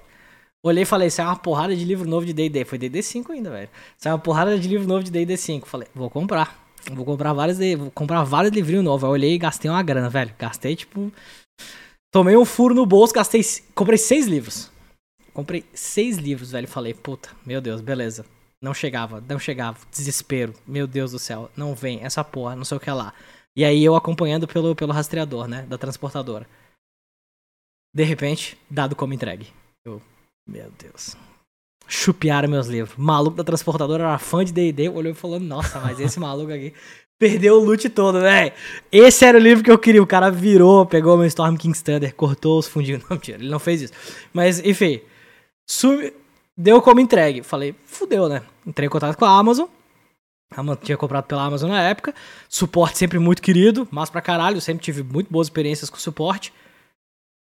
Olhei 0.64 0.84
e 0.84 0.86
falei, 0.86 1.10
saiu 1.10 1.28
uma 1.28 1.36
porrada 1.36 1.76
de 1.76 1.84
livro 1.84 2.08
novo 2.08 2.24
de 2.24 2.32
D&D. 2.32 2.64
Foi 2.64 2.78
D&D 2.78 3.02
5 3.02 3.32
ainda, 3.32 3.50
velho. 3.50 3.68
Saiu 3.98 4.14
uma 4.14 4.18
porrada 4.18 4.58
de 4.58 4.66
livro 4.66 4.88
novo 4.88 5.04
de 5.04 5.10
D&D 5.10 5.36
5. 5.36 5.68
Falei, 5.68 5.88
vou 5.94 6.08
comprar. 6.08 6.58
Vou 6.90 7.04
comprar 7.04 7.34
vários, 7.34 7.58
vou 7.78 7.90
comprar 7.90 8.24
vários 8.24 8.54
livrinhos 8.54 8.82
novos. 8.82 9.04
Aí 9.04 9.08
eu 9.08 9.12
olhei 9.12 9.34
e 9.34 9.38
gastei 9.38 9.70
uma 9.70 9.82
grana, 9.82 10.08
velho. 10.08 10.34
Gastei, 10.38 10.74
tipo... 10.74 11.12
Tomei 12.12 12.36
um 12.36 12.44
furo 12.44 12.74
no 12.74 12.86
bolso, 12.86 13.12
gastei... 13.12 13.42
Comprei 13.74 13.98
seis 13.98 14.26
livros. 14.26 14.70
Comprei 15.32 15.64
seis 15.74 16.16
livros, 16.16 16.50
velho. 16.52 16.66
Falei, 16.66 16.94
puta, 16.94 17.28
meu 17.44 17.61
Deus, 17.61 17.80
beleza. 17.80 18.24
Não 18.62 18.72
chegava, 18.72 19.22
não 19.28 19.38
chegava. 19.38 19.78
Desespero. 19.90 20.54
Meu 20.66 20.86
Deus 20.86 21.12
do 21.12 21.18
céu. 21.18 21.50
Não 21.57 21.74
vem, 21.74 22.02
essa 22.02 22.24
porra, 22.24 22.57
não 22.57 22.64
sei 22.64 22.76
o 22.78 22.80
que 22.80 22.90
lá. 22.90 23.12
E 23.54 23.64
aí 23.64 23.84
eu 23.84 23.94
acompanhando 23.94 24.48
pelo, 24.48 24.74
pelo 24.74 24.92
rastreador, 24.92 25.46
né? 25.46 25.62
Da 25.62 25.76
transportadora. 25.76 26.46
De 27.94 28.04
repente, 28.04 28.59
dado 28.68 28.96
como 28.96 29.14
entregue. 29.14 29.52
Eu, 29.84 30.00
meu 30.46 30.70
Deus. 30.72 31.16
Chupiaram 31.88 32.48
meus 32.48 32.66
livros. 32.66 32.96
Maluco 32.96 33.36
da 33.36 33.44
transportadora 33.44 34.04
era 34.04 34.18
fã 34.18 34.44
de 34.44 34.52
D&D, 34.52 34.88
olhou 34.88 35.12
e 35.12 35.14
falou, 35.14 35.38
nossa, 35.38 35.80
mas 35.80 36.00
esse 36.00 36.18
maluco 36.18 36.52
aqui 36.52 36.74
perdeu 37.18 37.54
o 37.60 37.64
loot 37.64 37.88
todo, 37.88 38.20
velho. 38.20 38.52
Esse 38.90 39.24
era 39.24 39.38
o 39.38 39.40
livro 39.40 39.62
que 39.64 39.70
eu 39.70 39.78
queria. 39.78 40.02
O 40.02 40.06
cara 40.06 40.30
virou, 40.30 40.84
pegou 40.86 41.16
meu 41.16 41.26
Storm 41.26 41.56
King's 41.56 41.82
Thunder, 41.82 42.14
cortou 42.14 42.58
os 42.58 42.66
fundinhos. 42.68 43.02
Não, 43.08 43.16
mentira, 43.16 43.38
ele 43.38 43.48
não 43.50 43.58
fez 43.58 43.82
isso. 43.82 43.92
Mas, 44.32 44.58
enfim, 44.64 45.00
sumi- 45.68 46.12
deu 46.56 46.80
como 46.82 47.00
entregue. 47.00 47.42
Falei, 47.42 47.74
fudeu, 47.84 48.28
né? 48.28 48.42
Entrei 48.66 48.86
em 48.86 48.90
contato 48.90 49.16
com 49.16 49.24
a 49.24 49.38
Amazon. 49.38 49.66
A 50.54 50.60
Amazon 50.60 50.82
tinha 50.84 50.96
comprado 50.96 51.24
pela 51.24 51.42
Amazon 51.44 51.70
na 51.70 51.82
época. 51.82 52.14
Suporte 52.48 52.98
sempre 52.98 53.18
muito 53.18 53.42
querido, 53.42 53.86
mas 53.90 54.10
pra 54.10 54.20
caralho. 54.22 54.60
Sempre 54.60 54.84
tive 54.84 55.02
muito 55.02 55.30
boas 55.32 55.46
experiências 55.48 55.90
com 55.90 55.96
suporte. 55.98 56.52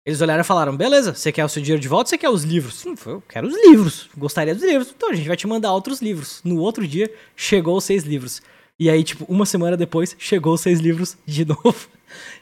Eles 0.05 0.21
olharam 0.21 0.41
e 0.41 0.45
falaram: 0.45 0.75
beleza, 0.75 1.13
você 1.13 1.31
quer 1.31 1.43
o 1.45 1.49
seu 1.49 1.61
dinheiro 1.61 1.81
de 1.81 1.87
volta 1.87 2.07
ou 2.07 2.09
você 2.09 2.17
quer 2.17 2.29
os 2.29 2.43
livros? 2.43 2.85
Hum, 2.85 2.95
Eu 3.05 3.23
quero 3.27 3.47
os 3.47 3.55
livros, 3.65 4.09
gostaria 4.17 4.53
dos 4.53 4.63
livros. 4.63 4.93
Então 4.95 5.09
a 5.09 5.13
gente 5.13 5.27
vai 5.27 5.35
te 5.37 5.47
mandar 5.47 5.71
outros 5.73 6.01
livros. 6.01 6.41
No 6.43 6.57
outro 6.59 6.85
dia, 6.87 7.13
chegou 7.35 7.77
os 7.77 7.83
seis 7.83 8.03
livros. 8.03 8.41
E 8.79 8.89
aí, 8.89 9.03
tipo, 9.03 9.25
uma 9.29 9.45
semana 9.45 9.77
depois, 9.77 10.15
chegou 10.19 10.53
os 10.53 10.61
seis 10.61 10.79
livros 10.79 11.17
de 11.25 11.45
novo. 11.47 11.75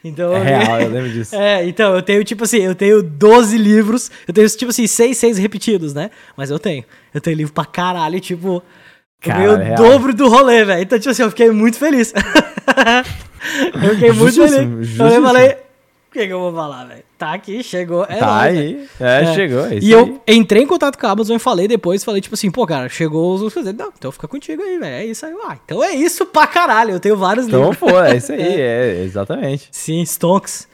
Então, 0.04 0.32
É 0.34 0.42
real, 0.42 0.80
eu 0.80 0.88
lembro 0.90 1.10
disso. 1.10 1.34
É, 1.34 1.64
então, 1.66 1.94
eu 1.94 2.02
tenho, 2.02 2.22
tipo 2.24 2.44
assim, 2.44 2.58
eu 2.58 2.74
tenho 2.74 3.02
12 3.02 3.56
livros, 3.56 4.10
eu 4.26 4.34
tenho, 4.34 4.48
tipo 4.48 4.70
assim, 4.70 4.86
6, 4.86 5.16
6 5.16 5.38
repetidos, 5.38 5.94
né? 5.94 6.10
Mas 6.36 6.50
eu 6.50 6.58
tenho. 6.58 6.84
Eu 7.14 7.20
tenho 7.20 7.36
livro 7.36 7.52
pra 7.52 7.64
caralho, 7.64 8.18
tipo. 8.20 8.62
Caralho, 9.20 9.52
eu 9.52 9.56
ganhei 9.58 9.72
o 9.72 9.76
dobro 9.76 10.12
do 10.14 10.28
rolê, 10.28 10.64
velho. 10.64 10.82
Então, 10.82 10.98
tipo 10.98 11.10
assim, 11.10 11.22
eu 11.22 11.30
fiquei 11.30 11.50
muito 11.50 11.78
feliz. 11.78 12.12
eu 13.82 13.94
fiquei 13.94 14.12
muito 14.12 14.34
Justíssimo, 14.34 14.48
feliz. 14.48 14.70
Eu 14.70 14.84
justíssimo. 14.84 15.26
falei, 15.26 15.50
o 15.50 16.12
que, 16.12 16.26
que 16.26 16.32
eu 16.32 16.40
vou 16.40 16.52
falar, 16.52 16.84
velho? 16.86 17.04
Tá 17.22 17.34
aqui, 17.34 17.62
chegou. 17.62 18.02
É 18.08 18.16
tá 18.16 18.26
nóis, 18.26 18.58
aí. 18.58 18.88
É, 18.98 19.22
É. 19.22 19.34
chegou. 19.34 19.64
É 19.66 19.76
isso 19.76 19.86
E 19.86 19.94
aí. 19.94 20.00
eu 20.00 20.20
entrei 20.26 20.64
em 20.64 20.66
contato 20.66 20.98
com 20.98 21.06
a 21.06 21.10
Amazon 21.10 21.36
e 21.36 21.38
falei 21.38 21.68
depois, 21.68 22.02
falei 22.02 22.20
tipo 22.20 22.34
assim, 22.34 22.50
pô, 22.50 22.66
cara, 22.66 22.88
chegou 22.88 23.34
os 23.34 23.54
coisas. 23.54 23.72
Não, 23.72 23.92
então 23.96 24.10
fica 24.10 24.26
contigo 24.26 24.60
aí, 24.60 24.76
velho. 24.76 24.92
É 24.92 25.06
isso 25.06 25.24
aí. 25.24 25.32
Ah, 25.44 25.56
então 25.64 25.84
é 25.84 25.94
isso 25.94 26.26
pra 26.26 26.48
caralho. 26.48 26.90
Eu 26.90 26.98
tenho 26.98 27.16
vários 27.16 27.46
Então, 27.46 27.70
livros. 27.70 27.78
pô, 27.78 28.00
é 28.00 28.16
isso 28.16 28.32
aí. 28.34 28.40
É, 28.42 29.02
exatamente. 29.04 29.68
Sim, 29.70 30.02
Stonks. 30.04 30.66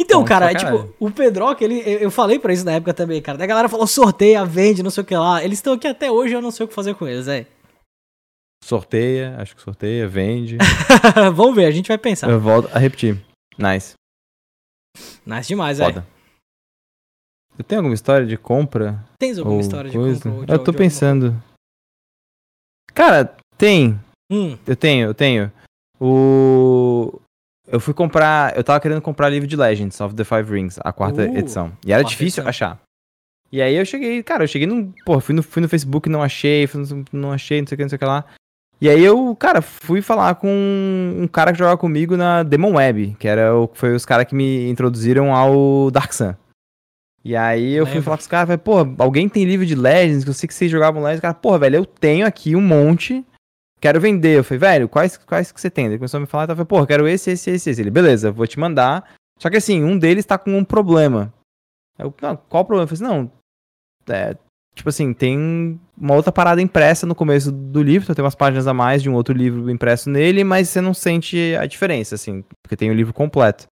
Então, 0.00 0.20
Stonks 0.24 0.28
cara, 0.28 0.48
pra 0.50 0.52
é, 0.52 0.64
tipo, 0.78 0.94
o 1.00 1.10
Pedrock, 1.10 1.62
ele, 1.64 1.82
eu 1.84 1.98
eu 2.02 2.10
falei 2.12 2.38
pra 2.38 2.52
isso 2.52 2.64
na 2.64 2.72
época 2.72 2.94
também, 2.94 3.20
cara. 3.20 3.36
Da 3.36 3.44
galera 3.46 3.68
falou 3.68 3.84
sorteia, 3.88 4.44
vende, 4.44 4.84
não 4.84 4.90
sei 4.92 5.02
o 5.02 5.06
que 5.06 5.16
lá. 5.16 5.42
Eles 5.44 5.58
estão 5.58 5.72
aqui 5.72 5.88
até 5.88 6.08
hoje, 6.08 6.32
eu 6.34 6.40
não 6.40 6.52
sei 6.52 6.64
o 6.66 6.68
que 6.68 6.74
fazer 6.74 6.94
com 6.94 7.08
eles, 7.08 7.26
é. 7.26 7.46
Sorteia, 8.64 9.34
acho 9.38 9.56
que 9.56 9.62
sorteia, 9.62 10.06
vende. 10.06 10.56
Vamos 11.34 11.54
ver, 11.56 11.64
a 11.64 11.70
gente 11.72 11.88
vai 11.88 11.98
pensar. 11.98 12.30
eu 12.30 12.38
volto 12.40 12.68
a 12.72 12.78
repetir. 12.78 13.18
Nice. 13.58 13.94
Nice 15.26 15.48
demais, 15.48 15.80
é. 15.80 15.84
Foda. 15.84 16.06
Eu 17.58 17.64
tenho 17.64 17.80
alguma 17.80 17.94
história 17.94 18.26
de 18.26 18.36
compra? 18.36 19.04
Tens 19.18 19.38
alguma 19.38 19.56
ou 19.56 19.60
história 19.60 19.90
de 19.90 19.96
coisa? 19.96 20.30
compra? 20.30 20.46
de- 20.46 20.52
eu 20.52 20.58
tô 20.64 20.72
pensando. 20.72 21.42
Cara, 22.94 23.36
tem. 23.58 24.00
Hum, 24.32 24.56
Eu 24.66 24.76
tenho, 24.76 25.06
eu 25.08 25.14
tenho. 25.14 25.52
O. 26.00 27.20
Eu 27.66 27.78
fui 27.78 27.94
comprar. 27.94 28.56
Eu 28.56 28.64
tava 28.64 28.80
querendo 28.80 29.02
comprar 29.02 29.28
livro 29.28 29.46
de 29.46 29.56
Legends 29.56 30.00
of 30.00 30.14
the 30.14 30.24
Five 30.24 30.50
Rings, 30.50 30.78
a 30.82 30.92
quarta 30.92 31.22
Uh, 31.22 31.36
edição. 31.36 31.72
E 31.84 31.92
era 31.92 32.02
difícil 32.02 32.42
edição. 32.42 32.48
achar. 32.48 32.80
E 33.52 33.60
aí 33.60 33.74
eu 33.74 33.84
cheguei, 33.84 34.22
cara, 34.22 34.44
eu 34.44 34.48
cheguei 34.48 34.66
num. 34.66 34.92
Pô, 35.04 35.20
fui 35.20 35.34
no, 35.34 35.42
fui 35.42 35.60
no 35.60 35.68
Facebook, 35.68 36.08
não 36.08 36.22
achei, 36.22 36.66
fui 36.66 36.80
no- 36.82 37.04
não 37.12 37.32
achei, 37.32 37.60
não 37.60 37.66
sei 37.68 37.74
o 37.74 37.78
que, 37.78 37.82
não 37.84 37.88
sei 37.88 37.96
o 37.96 37.98
que 37.98 38.04
lá. 38.04 38.24
E 38.80 38.88
aí 38.88 39.04
eu, 39.04 39.36
cara, 39.36 39.60
fui 39.60 40.00
falar 40.00 40.36
com 40.36 40.48
um 40.48 41.28
cara 41.28 41.52
que 41.52 41.58
jogava 41.58 41.76
comigo 41.76 42.16
na 42.16 42.42
Demon 42.42 42.76
Web, 42.76 43.14
que 43.18 43.28
era 43.28 43.54
o, 43.54 43.68
foi 43.74 43.94
os 43.94 44.06
caras 44.06 44.24
que 44.24 44.34
me 44.34 44.70
introduziram 44.70 45.34
ao 45.34 45.90
Dark 45.90 46.12
Sun. 46.14 46.34
E 47.22 47.36
aí 47.36 47.72
eu 47.74 47.84
fui 47.84 47.96
Lembro. 47.96 48.04
falar 48.04 48.16
com 48.16 48.22
os 48.22 48.26
caras, 48.26 48.46
falei, 48.46 48.58
pô, 48.58 49.02
alguém 49.02 49.28
tem 49.28 49.44
livro 49.44 49.66
de 49.66 49.74
Legends, 49.74 50.24
que 50.24 50.30
eu 50.30 50.34
sei 50.34 50.48
que 50.48 50.54
vocês 50.54 50.70
jogavam 50.70 51.02
Legends. 51.02 51.20
Cara, 51.20 51.34
porra, 51.34 51.58
velho, 51.58 51.76
eu 51.76 51.84
tenho 51.84 52.26
aqui 52.26 52.56
um 52.56 52.62
monte, 52.62 53.22
quero 53.78 54.00
vender. 54.00 54.38
Eu 54.38 54.44
falei, 54.44 54.58
velho, 54.58 54.88
quais, 54.88 55.18
quais 55.18 55.52
que 55.52 55.60
você 55.60 55.68
tem? 55.68 55.84
Ele 55.84 55.98
começou 55.98 56.16
a 56.16 56.20
me 56.22 56.26
falar, 56.26 56.44
eu 56.44 56.56
falei, 56.56 56.64
porra, 56.64 56.86
quero 56.86 57.06
esse, 57.06 57.32
esse, 57.32 57.50
esse, 57.50 57.68
esse. 57.68 57.82
Ele, 57.82 57.90
beleza, 57.90 58.32
vou 58.32 58.46
te 58.46 58.58
mandar. 58.58 59.04
Só 59.38 59.50
que 59.50 59.58
assim, 59.58 59.84
um 59.84 59.98
deles 59.98 60.24
tá 60.24 60.38
com 60.38 60.56
um 60.56 60.64
problema. 60.64 61.30
Eu, 61.98 62.14
não, 62.22 62.34
qual 62.36 62.62
o 62.62 62.66
problema? 62.66 62.90
Eu 62.90 62.96
falei 62.96 63.12
assim, 63.12 63.18
não, 63.18 63.32
é, 64.14 64.34
tipo 64.74 64.88
assim, 64.88 65.12
tem 65.12 65.78
uma 65.98 66.14
outra 66.14 66.32
parada 66.32 66.60
impressa 66.62 67.06
no 67.06 67.14
começo 67.14 67.50
do 67.52 67.82
livro, 67.82 68.04
então 68.06 68.14
tem 68.14 68.24
umas 68.24 68.34
páginas 68.34 68.66
a 68.66 68.72
mais 68.74 69.02
de 69.02 69.10
um 69.10 69.14
outro 69.14 69.34
livro 69.34 69.70
impresso 69.70 70.08
nele, 70.08 70.42
mas 70.44 70.68
você 70.68 70.80
não 70.80 70.94
sente 70.94 71.54
a 71.60 71.66
diferença, 71.66 72.14
assim, 72.14 72.44
porque 72.62 72.76
tem 72.76 72.90
o 72.90 72.94
livro 72.94 73.12
completo. 73.12 73.66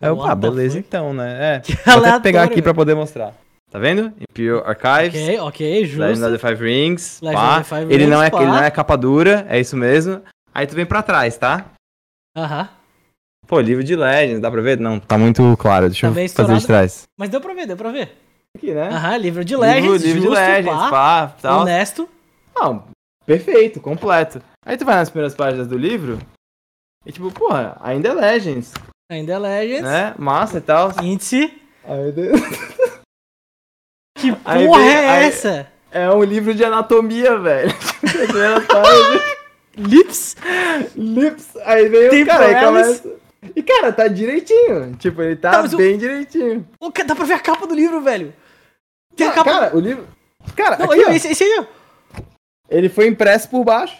Aí 0.00 0.08
eu, 0.08 0.16
What 0.16 0.30
ah, 0.30 0.34
beleza 0.34 0.76
fuck? 0.76 0.86
então, 0.88 1.12
né? 1.14 1.56
É, 1.56 1.60
Que 1.60 1.72
vou 1.76 1.80
até 1.82 1.92
aleatório, 1.92 2.22
pegar 2.22 2.42
aqui 2.44 2.62
pra 2.62 2.72
poder 2.74 2.94
mostrar. 2.94 3.34
Tá 3.70 3.78
vendo? 3.78 4.12
Imperial 4.28 4.64
Archives, 4.66 5.22
Ok, 5.22 5.38
ok, 5.40 5.80
Legend 5.82 6.02
of 6.02 6.14
justo. 6.20 6.30
the 6.32 6.38
Five 6.38 6.64
Rings, 6.64 7.20
Legend 7.22 7.40
pá. 7.40 7.60
of 7.60 7.70
the 7.70 7.76
Five 7.76 7.94
ele, 7.94 8.06
não 8.06 8.18
é, 8.20 8.24
Rings, 8.24 8.30
pá. 8.30 8.42
ele 8.42 8.50
não 8.50 8.62
é 8.64 8.70
capa 8.70 8.96
dura, 8.96 9.46
é 9.48 9.60
isso 9.60 9.76
mesmo. 9.76 10.20
Aí 10.52 10.66
tu 10.66 10.74
vem 10.74 10.84
pra 10.84 11.02
trás, 11.02 11.36
tá? 11.38 11.66
Aham. 12.36 12.68
Pô, 13.46 13.60
livro 13.60 13.82
de 13.84 13.94
Legends, 13.96 14.40
dá 14.40 14.50
pra 14.50 14.60
ver? 14.60 14.78
Não, 14.78 14.98
tá 15.00 15.16
muito 15.18 15.56
claro, 15.56 15.86
deixa 15.88 16.06
Tá 16.12 16.20
eu 16.20 16.28
fazer 16.30 16.56
de 16.58 16.66
trás. 16.66 17.04
Mas 17.18 17.28
deu 17.30 17.40
pra 17.40 17.52
ver, 17.54 17.66
deu 17.66 17.76
pra 17.76 17.90
ver. 17.92 18.12
Aqui, 18.56 18.74
né? 18.74 18.88
Aham, 18.88 19.16
livro 19.16 19.44
de 19.44 19.54
livro, 19.54 19.66
Legends, 19.68 20.02
livro 20.02 20.22
justo, 20.22 20.34
de 20.34 20.40
Legends, 20.40 20.74
pá, 20.80 20.90
pá, 20.90 21.26
tal. 21.40 21.60
honesto. 21.60 22.08
Não, 22.54 22.84
perfeito, 23.24 23.80
completo. 23.80 24.42
Aí 24.66 24.76
tu 24.76 24.84
vai 24.84 24.96
nas 24.96 25.08
primeiras 25.08 25.34
páginas 25.34 25.66
do 25.68 25.78
livro 25.78 26.18
e 27.06 27.12
tipo, 27.12 27.30
porra, 27.32 27.76
ainda 27.80 28.08
é 28.08 28.12
Legends, 28.14 28.72
Ainda 29.10 29.32
é 29.34 29.38
Legends. 29.38 29.82
né? 29.82 30.14
Massa 30.18 30.58
e 30.58 30.60
tal. 30.60 30.92
Índice. 31.02 31.52
Aí 31.84 32.12
de- 32.12 32.30
Que 34.18 34.36
Aí 34.44 34.66
porra 34.66 34.78
vem- 34.82 34.88
é 34.92 35.08
aí- 35.10 35.24
essa? 35.28 35.66
É 35.92 36.08
um 36.10 36.22
livro 36.22 36.54
de 36.54 36.64
anatomia, 36.64 37.36
velho. 37.38 37.72
Primeiras 38.00 38.66
páginas, 38.66 39.22
Lips? 39.76 40.36
Lips, 40.94 41.56
aí 41.64 41.88
vem 41.88 42.22
o 42.22 42.26
cara, 42.26 42.46
aí 42.46 42.64
começa... 42.64 43.19
E 43.56 43.62
cara, 43.62 43.92
tá 43.92 44.06
direitinho, 44.06 44.94
tipo, 44.96 45.22
ele 45.22 45.36
tá, 45.36 45.50
Tá, 45.52 45.62
mas 45.62 45.72
o- 45.72 45.76
bem 45.78 45.96
direitinho. 45.96 46.66
Cara, 46.92 47.08
dá 47.08 47.14
pra 47.14 47.24
ver 47.24 47.34
a 47.34 47.38
capa 47.40 47.66
do 47.66 47.74
livro, 47.74 48.00
velho. 48.02 48.34
Tem 49.16 49.26
a 49.26 49.32
capa. 49.32 49.50
Cara, 49.50 49.76
o 49.76 49.80
livro... 49.80 50.06
Cara, 50.56 50.76
Não, 50.78 50.90
aqui, 50.92 51.04
aí, 51.04 51.16
esse, 51.16 51.28
esse 51.28 51.44
aí, 51.44 51.60
ó. 51.60 52.22
ele 52.68 52.88
foi 52.88 53.06
impresso 53.06 53.48
por 53.48 53.64
baixo. 53.64 53.96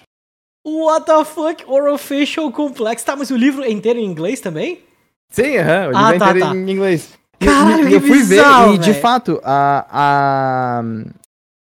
What 0.66 1.07
the 1.07 1.24
fuck? 1.24 1.64
Orofacial 1.66 2.51
Complex. 2.53 3.03
Tá, 3.03 3.16
mas 3.16 3.30
o 3.30 3.36
livro 3.36 3.62
é 3.64 3.70
inteiro 3.70 3.99
em 3.99 4.05
inglês 4.05 4.41
também? 4.41 4.82
Sim, 5.30 5.57
aham, 5.57 5.88
o 5.88 5.91
livro 5.91 5.97
Ah, 6.07 6.14
é 6.14 6.18
tá, 6.18 6.30
inteiro 6.30 6.47
tá. 6.47 6.57
em 6.57 6.70
inglês. 6.70 7.18
Caralho, 7.38 7.86
e, 7.86 7.88
que 7.88 7.95
eu 7.95 8.01
fui 8.01 8.11
bizarro, 8.18 8.68
ver, 8.72 8.74
e 8.74 8.78
de 8.78 8.95
fato, 8.95 9.41
a, 9.43 9.86
a, 9.91 10.82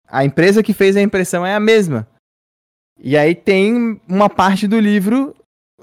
a 0.09 0.25
empresa 0.25 0.61
que 0.61 0.73
fez 0.73 0.97
a 0.97 1.01
impressão 1.01 1.45
é 1.45 1.55
a 1.55 1.59
mesma. 1.59 2.05
E 3.01 3.15
aí 3.17 3.33
tem 3.33 4.01
uma 4.07 4.29
parte 4.29 4.67
do 4.67 4.77
livro 4.77 5.33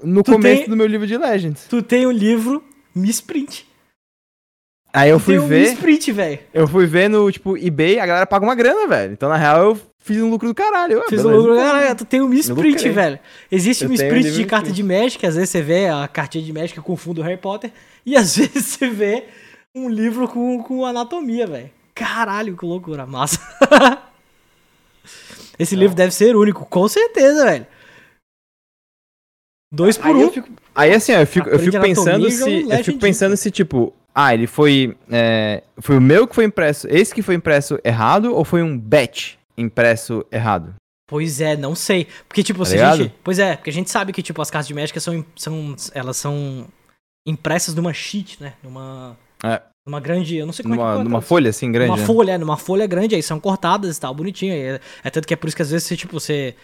no 0.03 0.23
Tu 0.23 0.31
começo 0.31 0.61
tem- 0.61 0.69
do 0.69 0.75
meu 0.77 0.85
livro 0.87 1.05
de 1.07 1.17
Legends. 1.17 1.65
Tu 1.69 1.81
tem 1.81 2.05
o 2.05 2.11
livro 2.11 2.63
Misprint. 2.95 3.65
Aí 4.93 5.09
eu 5.09 5.17
Tu 5.19 5.23
fui 5.25 5.37
o 5.37 5.45
ver, 5.45 5.69
Misprint, 5.71 6.11
velho. 6.11 6.39
eu 6.53 6.67
fui 6.67 6.85
ver 6.85 7.09
no, 7.09 7.31
tipo, 7.31 7.57
eBay, 7.57 7.99
a 7.99 8.05
galera 8.05 8.25
paga 8.25 8.45
uma 8.45 8.55
grana, 8.55 8.87
velho. 8.87 9.13
Então, 9.13 9.29
na 9.29 9.35
real, 9.37 9.61
eu 9.63 9.81
fiz 9.99 10.17
um 10.21 10.29
lucro 10.29 10.47
do 10.47 10.55
caralho. 10.55 10.99
Ah, 10.99 11.05
Fiz 11.09 11.21
beleza, 11.21 11.29
lucro. 11.37 11.53
então. 11.53 11.65
Caralho, 11.65 11.95
tu 11.95 12.05
tem 12.05 12.21
o 12.21 12.27
Misprint, 12.27 12.73
lucrei. 12.75 12.91
velho. 12.91 13.19
Existe 13.51 13.83
Eu 13.83 13.87
o 13.87 13.89
o 13.89 13.91
Misprint 13.91 14.23
livro 14.23 14.31
de 14.39 14.45
carta 14.45 14.71
de 14.71 14.81
Magic, 14.81 15.23
às 15.25 15.35
vezes 15.35 15.49
você 15.49 15.61
vê 15.61 15.87
a 15.87 16.07
cartinha 16.07 16.43
de 16.43 16.51
Magic 16.53 16.79
com 16.81 16.93
o 16.93 16.97
fundo 16.97 17.15
do 17.17 17.21
Harry 17.21 17.37
Potter, 17.37 17.71
e 18.05 18.15
às 18.15 18.35
vezes 18.37 18.65
você 18.65 18.87
vê 18.89 19.25
um 19.75 19.87
livro 19.89 20.27
com, 20.27 20.63
com 20.63 20.85
anatomia, 20.85 21.45
velho. 21.45 21.69
Caralho, 21.93 22.55
que 22.55 22.65
loucura, 22.65 23.05
massa. 23.05 23.39
Esse 25.59 25.75
livro 25.75 25.95
deve 25.95 26.13
ser 26.13 26.35
único, 26.35 26.65
com 26.65 26.87
certeza, 26.87 27.45
velho. 27.45 27.67
Dois 29.71 29.97
por 29.97 30.07
Aí, 30.07 30.13
um. 30.15 30.21
eu 30.21 30.31
fico- 30.31 30.49
aí, 30.73 30.93
assim, 30.93 31.11
eu 31.11 31.27
fico, 31.27 31.49
eu 31.49 31.59
fico 31.59 31.79
pensando 31.81 32.29
se. 32.31 32.61
Eu 32.69 32.83
fico 32.83 32.99
pensando 32.99 33.35
se, 33.35 33.51
tipo, 33.51 33.93
ah, 34.15 34.33
ele 34.33 34.47
foi. 34.47 34.95
é, 35.11 35.61
foi 35.79 35.97
o 35.97 36.01
meu 36.01 36.25
que 36.27 36.33
foi 36.35 36.45
impresso. 36.45 36.87
Esse 36.89 37.13
que 37.13 37.21
foi 37.21 37.35
impresso 37.35 37.77
errado 37.83 38.33
ou 38.33 38.45
foi 38.45 38.63
um 38.63 38.77
batch 38.77 39.33
impresso 39.57 40.25
errado? 40.31 40.73
Pois 41.09 41.39
é, 41.41 41.55
não 41.57 41.73
sei. 41.75 42.07
Porque, 42.27 42.43
tipo, 42.43 42.59
Tá 42.59 42.65
se 42.65 42.79
a 42.79 42.95
gente. 42.95 43.13
Pois 43.23 43.39
é, 43.39 43.55
porque 43.55 43.69
a 43.69 43.73
gente 43.73 43.89
sabe 43.89 44.11
que, 44.13 44.21
tipo, 44.21 44.41
as 44.41 44.49
cartas 44.51 44.67
de 44.67 44.73
Magic 44.73 44.99
são, 44.99 45.25
são. 45.35 45.75
Elas 45.93 46.17
são 46.17 46.65
impressas 47.27 47.75
numa 47.75 47.93
sheet, 47.93 48.41
né? 48.41 48.53
Numa. 48.63 49.17
É. 49.43 49.61
Numa 49.85 49.99
grande. 50.01 50.35
Eu 50.37 50.45
não 50.45 50.53
sei 50.53 50.63
como 50.63 50.75
é 50.75 50.77
Numa, 50.77 50.97
que 50.97 51.03
numa 51.03 51.17
é. 51.19 51.21
folha 51.21 51.49
assim 51.49 51.71
grande? 51.71 51.91
Numa 51.91 51.99
né? 52.01 52.05
folha, 52.05 52.31
é, 52.33 52.37
numa 52.37 52.57
folha 52.57 52.85
grande, 52.87 53.15
aí 53.15 53.23
são 53.23 53.39
cortadas 53.39 53.95
e 53.97 53.99
tal, 54.01 54.13
bonitinho. 54.13 54.53
aí 54.53 54.59
É, 54.61 54.79
é 55.05 55.09
tanto 55.09 55.27
que 55.27 55.33
é 55.33 55.37
por 55.37 55.47
isso 55.47 55.55
que 55.55 55.61
às 55.61 55.71
vezes 55.71 55.87
você, 55.87 55.95
tipo, 55.95 56.19
você. 56.19 56.55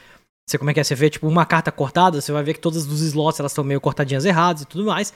Você 0.48 0.58
como 0.58 0.70
é 0.70 0.74
que 0.74 0.80
é? 0.80 0.84
Você 0.84 0.96
vê, 0.96 1.10
tipo, 1.10 1.28
uma 1.28 1.46
carta 1.46 1.72
cortada, 1.72 2.20
você 2.20 2.32
vai 2.32 2.44
ver 2.44 2.54
que 2.54 2.60
todas 2.60 2.86
os 2.86 3.02
slots 3.02 3.40
elas 3.40 3.52
estão 3.52 3.64
meio 3.64 3.80
cortadinhas 3.80 4.26
erradas 4.26 4.64
e 4.64 4.66
tudo 4.66 4.86
mais. 4.86 5.14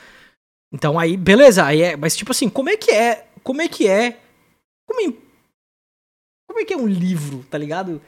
Então 0.74 0.98
aí, 0.98 1.18
beleza, 1.18 1.66
aí 1.66 1.82
é. 1.82 1.98
Mas 1.98 2.16
tipo 2.16 2.32
assim, 2.32 2.50
como 2.50 2.70
é 2.70 2.78
que 2.78 2.92
é? 2.92 3.28
Como 3.44 3.62
é 3.62 3.68
que 3.68 3.88
é? 3.88 4.20
Como 4.88 5.02
é, 5.02 5.14
como 6.48 6.60
é 6.60 6.66
que 6.66 6.74
é 6.74 6.78
um 6.78 6.88
livro, 6.88 7.46
tá 7.50 7.58
ligado? 7.58 8.02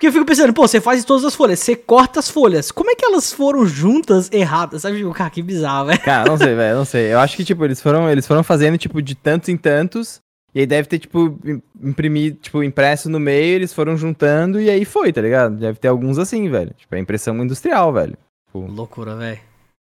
Porque 0.00 0.08
eu 0.08 0.12
fico 0.12 0.24
pensando, 0.24 0.54
pô, 0.54 0.66
você 0.66 0.80
faz 0.80 1.04
todas 1.04 1.26
as 1.26 1.34
folhas, 1.34 1.60
você 1.60 1.76
corta 1.76 2.20
as 2.20 2.30
folhas. 2.30 2.70
Como 2.70 2.90
é 2.90 2.94
que 2.94 3.04
elas 3.04 3.30
foram 3.30 3.66
juntas 3.66 4.30
erradas? 4.32 4.80
Sabe, 4.80 4.96
tipo, 4.96 5.12
cara, 5.12 5.28
que 5.28 5.42
bizarro, 5.42 5.88
velho. 5.88 6.00
Cara, 6.00 6.26
não 6.26 6.38
sei, 6.38 6.54
velho, 6.54 6.76
não 6.78 6.84
sei. 6.86 7.12
Eu 7.12 7.18
acho 7.18 7.36
que, 7.36 7.44
tipo, 7.44 7.62
eles 7.66 7.82
foram, 7.82 8.08
eles 8.08 8.26
foram 8.26 8.42
fazendo, 8.42 8.78
tipo, 8.78 9.02
de 9.02 9.14
tantos 9.14 9.50
em 9.50 9.58
tantos. 9.58 10.22
E 10.54 10.60
aí 10.60 10.66
deve 10.66 10.88
ter, 10.88 10.98
tipo, 10.98 11.38
im- 11.44 11.62
imprimido, 11.82 12.36
tipo, 12.40 12.62
impresso 12.62 13.08
no 13.08 13.20
meio, 13.20 13.54
eles 13.54 13.72
foram 13.72 13.96
juntando 13.96 14.60
e 14.60 14.68
aí 14.68 14.84
foi, 14.84 15.12
tá 15.12 15.20
ligado? 15.20 15.56
Deve 15.56 15.78
ter 15.78 15.88
alguns 15.88 16.18
assim, 16.18 16.48
velho. 16.48 16.72
Tipo, 16.76 16.94
é 16.94 16.98
impressão 16.98 17.36
industrial, 17.42 17.92
velho. 17.92 18.16
Loucura, 18.54 19.14
velho. 19.14 19.38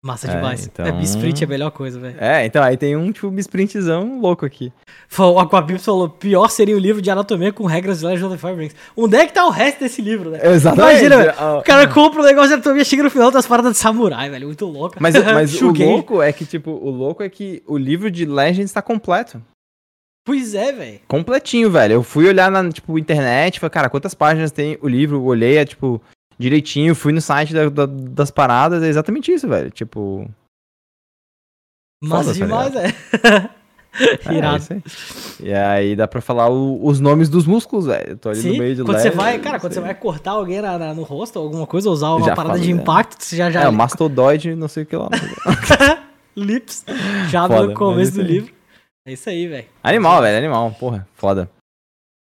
Massa 0.04 0.28
É, 0.28 0.34
demais. 0.34 0.66
então- 0.66 0.84
É, 0.84 1.00
Sprint 1.02 1.44
é 1.44 1.46
a 1.46 1.48
melhor 1.48 1.70
coisa, 1.70 1.96
velho. 2.00 2.16
É, 2.18 2.44
então 2.44 2.60
aí 2.60 2.76
tem 2.76 2.96
um, 2.96 3.12
tipo, 3.12 3.32
sprintzão 3.38 4.20
louco 4.20 4.44
aqui. 4.44 4.72
O 5.16 5.38
Aquabips 5.38 5.84
falou: 5.84 6.08
pior 6.08 6.48
seria 6.48 6.74
um 6.76 6.78
livro 6.80 7.00
de 7.00 7.08
anatomia 7.08 7.52
com 7.52 7.66
regras 7.66 8.00
de 8.00 8.06
Legend 8.06 8.34
of 8.34 8.46
Rings. 8.46 8.74
Onde 8.96 9.16
é 9.16 9.26
que 9.26 9.32
tá 9.32 9.46
o 9.46 9.50
resto 9.50 9.78
desse 9.78 10.02
livro, 10.02 10.30
né? 10.30 10.40
Exatamente. 10.42 11.04
Imagina, 11.04 11.16
velho. 11.18 11.34
Ah, 11.38 11.58
O 11.58 11.62
cara 11.62 11.86
compra 11.86 12.20
um 12.20 12.24
negócio 12.24 12.48
de 12.48 12.54
anatomia, 12.54 12.84
chega 12.84 13.04
no 13.04 13.10
final 13.10 13.30
das 13.30 13.46
paradas 13.46 13.72
de 13.72 13.78
samurai, 13.78 14.28
velho. 14.28 14.46
Muito 14.48 14.66
louco. 14.66 14.96
Mas, 14.98 15.14
mas 15.14 15.54
o 15.62 15.72
louco 15.72 16.20
é 16.20 16.32
que, 16.32 16.44
tipo, 16.44 16.72
o 16.72 16.90
louco 16.90 17.22
é 17.22 17.28
que 17.28 17.62
o 17.64 17.78
livro 17.78 18.10
de 18.10 18.24
Legends 18.24 18.72
tá 18.72 18.82
completo. 18.82 19.40
Pois 20.24 20.54
é, 20.54 20.72
velho. 20.72 21.00
Completinho, 21.08 21.70
velho. 21.70 21.94
Eu 21.94 22.02
fui 22.02 22.28
olhar 22.28 22.50
na, 22.50 22.68
tipo, 22.70 22.98
internet, 22.98 23.58
falei, 23.58 23.70
cara, 23.70 23.90
quantas 23.90 24.14
páginas 24.14 24.52
tem 24.52 24.78
o 24.80 24.88
livro? 24.88 25.20
Olhei, 25.22 25.56
é, 25.58 25.64
tipo, 25.64 26.00
direitinho, 26.38 26.94
fui 26.94 27.12
no 27.12 27.20
site 27.20 27.52
da- 27.52 27.68
da- 27.68 27.86
das 27.86 28.30
paradas, 28.30 28.82
é 28.82 28.88
exatamente 28.88 29.32
isso, 29.32 29.48
velho. 29.48 29.70
Tipo. 29.70 30.28
Mas 32.04 32.26
tá 32.26 32.32
demais, 32.32 32.74
é. 32.76 32.86
É, 34.26 34.32
Irado. 34.32 34.64
aí. 34.70 34.82
E 35.38 35.52
aí 35.52 35.94
dá 35.94 36.08
pra 36.08 36.22
falar 36.22 36.48
o- 36.48 36.82
os 36.82 36.98
nomes 36.98 37.28
dos 37.28 37.44
músculos, 37.44 37.84
velho. 37.84 38.16
Tô 38.16 38.30
ali 38.30 38.40
Sim, 38.40 38.52
no 38.52 38.58
meio 38.58 38.74
de 38.74 38.82
quando 38.84 38.96
leve, 38.96 39.10
você 39.10 39.14
vai, 39.14 39.38
cara, 39.38 39.60
quando 39.60 39.74
você 39.74 39.80
aí. 39.80 39.84
vai 39.84 39.94
cortar 39.94 40.30
alguém 40.30 40.62
na- 40.62 40.78
na- 40.78 40.94
no 40.94 41.02
rosto 41.02 41.36
ou 41.38 41.44
alguma 41.44 41.66
coisa, 41.66 41.90
usar 41.90 42.08
uma 42.14 42.24
Já 42.24 42.34
parada 42.34 42.54
fala, 42.54 42.64
de 42.66 42.72
né? 42.72 42.80
impacto, 42.80 43.22
você 43.22 43.36
já 43.36 43.50
já 43.50 43.64
É, 43.64 43.68
o 43.68 43.72
mastodoide, 43.72 44.54
não 44.54 44.66
sei 44.66 44.84
o 44.84 44.86
que 44.86 44.96
lá. 44.96 45.10
lips, 46.34 46.86
já 47.28 47.46
Foda, 47.46 47.66
no 47.66 47.74
começo 47.74 48.12
isso 48.12 48.22
do 48.22 48.22
livro. 48.24 48.54
É 49.06 49.12
isso 49.12 49.28
aí, 49.28 49.46
velho. 49.48 49.68
Animal, 49.82 50.22
velho, 50.22 50.38
animal. 50.38 50.76
Porra, 50.78 51.06
foda. 51.14 51.50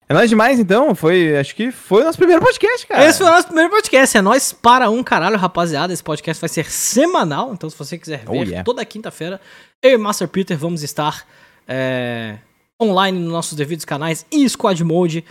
É 0.08 0.14
nóis 0.14 0.28
demais, 0.28 0.58
então. 0.58 0.94
Foi, 0.94 1.36
acho 1.36 1.54
que 1.54 1.70
foi 1.70 2.02
o 2.02 2.04
nosso 2.04 2.18
primeiro 2.18 2.42
podcast, 2.42 2.86
cara. 2.86 3.04
Esse 3.04 3.18
foi 3.18 3.28
o 3.28 3.30
nosso 3.30 3.46
primeiro 3.46 3.70
podcast. 3.70 4.16
É 4.18 4.22
nós 4.22 4.52
para 4.52 4.90
um 4.90 5.02
caralho, 5.04 5.36
rapaziada. 5.36 5.92
Esse 5.92 6.02
podcast 6.02 6.40
vai 6.40 6.48
ser 6.48 6.70
semanal. 6.70 7.52
Então, 7.52 7.68
se 7.70 7.76
você 7.76 7.96
quiser 7.96 8.24
Oh, 8.26 8.32
ver, 8.32 8.46
yeah. 8.48 8.64
toda 8.64 8.84
quinta-feira, 8.84 9.40
eu 9.82 9.92
e 9.92 9.96
Master 9.98 10.26
Peter 10.26 10.56
vamos 10.58 10.82
estar 10.82 11.24
é, 11.68 12.38
online 12.82 13.18
nos 13.20 13.30
nossos 13.30 13.54
devidos 13.56 13.84
canais 13.84 14.26
em 14.32 14.48
Squad 14.48 14.82
Mode, 14.82 15.24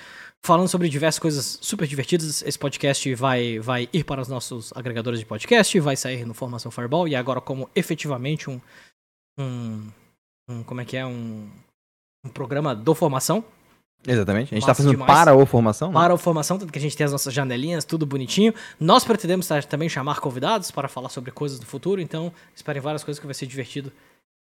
falando 0.46 0.70
sobre 0.70 0.88
diversas 0.88 1.20
coisas 1.20 1.58
super 1.62 1.86
divertidas. 1.88 2.42
Esse 2.44 2.58
podcast 2.58 3.14
vai, 3.16 3.60
vai 3.60 3.90
ir 3.92 4.06
para 4.06 4.22
os 4.22 4.30
nossos 4.30 4.72
agregadores 4.76 5.20
de 5.20 5.26
podcast, 5.26 5.78
vai 5.82 5.98
sair 5.98 6.26
no 6.26 6.34
Formação 6.34 6.72
Fireball 6.72 7.06
e 7.08 7.16
agora 7.18 7.42
como 7.42 7.70
efetivamente 7.76 8.50
um. 8.50 8.62
um, 9.38 9.88
um 10.50 10.64
como 10.64 10.82
é 10.82 10.86
que 10.86 10.98
é? 10.98 11.06
Um, 11.06 11.48
um 12.26 12.30
programa 12.30 12.76
do 12.76 12.94
Formação. 12.96 13.44
Exatamente. 14.08 14.54
A 14.54 14.56
gente 14.56 14.62
Massa 14.62 14.68
tá 14.68 14.76
fazendo 14.76 14.92
demais. 14.92 15.12
para 15.12 15.32
a 15.34 15.46
formação. 15.46 15.90
né? 15.90 15.94
Para 15.94 16.14
a 16.14 16.18
formação, 16.18 16.58
tanto 16.58 16.72
que 16.72 16.80
a 16.80 16.82
gente 16.82 16.96
tem 16.96 17.06
as 17.06 17.12
nossas 17.12 17.34
janelinhas, 17.34 17.84
tudo 17.84 18.06
bonitinho. 18.06 18.54
Nós 18.80 19.04
pretendemos 19.04 19.48
também 19.68 19.90
chamar 19.90 20.20
convidados 20.20 20.72
para 20.72 20.88
falar 20.88 21.10
sobre 21.10 21.32
coisas 21.32 21.60
do 21.60 21.66
futuro, 21.66 22.00
então 22.00 22.32
esperem 22.56 22.82
várias 22.82 23.04
coisas 23.04 23.20
que 23.20 23.26
vai 23.26 23.34
ser 23.34 23.46
divertido 23.46 23.92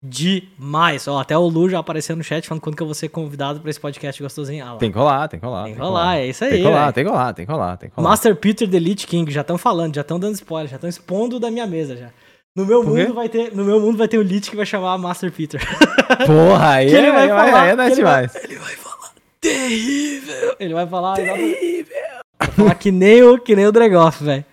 demais. 0.03 1.08
Ó, 1.08 1.20
até 1.20 1.36
o 1.36 1.47
Lu 1.47 1.68
já 1.68 1.80
apareceu 1.80 2.16
no 2.16 2.24
chat 2.24 2.47
falando 2.47 2.62
quando 2.62 2.76
que 2.76 2.84
eu 2.84 2.88
vou 2.88 2.93
ser 2.93 3.10
convidado 3.10 3.60
para 3.60 3.70
esse 3.72 3.80
podcast 3.80 4.22
gostosinho. 4.22 4.64
Ah. 4.64 4.78
Tem 4.78 4.91
que 4.91 4.97
rolar, 4.97 5.28
tem 5.28 5.39
que 5.39 5.45
rolar. 5.45 5.64
Tem 5.64 5.74
que 5.74 5.80
rolar, 5.80 6.18
é 6.18 6.28
isso 6.28 6.43
aí, 6.43 6.51
Tem 6.51 6.62
que 6.62 6.68
rolar, 6.68 6.93
tem 6.93 7.03
que 7.03 7.10
rolar, 7.10 7.34
tem 7.34 7.45
que 7.45 7.51
rolar, 7.51 7.78
tem 7.78 7.89
que 7.89 7.95
rolar. 7.95 8.10
Master 8.10 8.36
Peter 8.36 8.70
The 8.70 8.78
Elite 8.78 9.08
King, 9.08 9.32
já 9.32 9.41
estão 9.41 9.58
falando, 9.58 9.95
já 9.95 10.01
estão 10.01 10.20
dando 10.20 10.36
spoiler, 10.36 10.70
já 10.70 10.76
estão 10.76 10.89
expondo 10.89 11.39
da 11.39 11.49
minha 11.49 11.66
mesa 11.66 11.97
já. 11.97 12.12
No 12.58 12.66
meu, 12.66 12.84
Por 12.84 12.95
quê? 12.95 13.03
mundo 13.03 13.14
vai 13.14 13.30
ter, 13.30 13.55
no 13.55 13.64
meu 13.64 13.80
mundo 13.80 13.99
vai 13.99 14.08
ter 14.08 14.18
o 14.18 14.22
Elite 14.22 14.49
que 14.49 14.58
vai 14.58 14.66
chamar 14.66 14.97
Master 14.97 15.32
Peter. 15.32 15.62
Porra, 16.26 16.70
aí 16.72 16.88
ele 16.88 17.05
é, 17.05 17.12
vai 17.12 17.22
aí 17.22 17.26
é- 17.26 17.30
falar, 17.30 17.62
aí 17.62 17.70
é 17.70 17.91
ele 17.91 18.03
vai-. 18.03 18.30
Ele 18.43 18.55
vai 18.55 18.76
falar 18.76 19.14
terrível. 19.39 20.55
Ele 20.60 20.74
vai 20.74 20.88
falar 20.88 21.16
terrível. 21.18 21.95
Vai 22.39 22.47
falar 22.49 22.76
que 22.76 22.91
nem 22.91 23.22
o, 23.22 23.38
que 23.38 23.55
nem 23.55 23.68
o 23.68 23.72
Dregoff, 23.72 24.24
velho. 24.24 24.43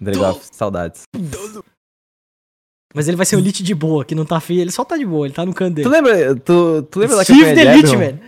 Dregoff, 0.00 0.40
saudades. 0.50 1.02
Mas 2.92 3.06
ele 3.06 3.16
vai 3.16 3.24
ser 3.24 3.36
o 3.36 3.38
Elite 3.38 3.62
de 3.62 3.76
boa, 3.76 4.04
que 4.04 4.16
não 4.16 4.24
tá 4.24 4.40
feio. 4.40 4.62
Ele 4.62 4.72
só 4.72 4.84
tá 4.84 4.96
de 4.96 5.06
boa, 5.06 5.24
ele 5.24 5.34
tá 5.34 5.46
no 5.46 5.54
canto 5.54 5.74
dele. 5.74 5.88
Tu 5.88 5.92
lembra, 5.92 6.34
tu, 6.34 6.82
tu 6.82 6.98
lembra 6.98 7.16
da 7.18 7.22
Steve 7.22 7.44
campanha 7.44 7.54
the 7.54 7.72
Elite, 7.72 7.96
velho. 7.96 8.18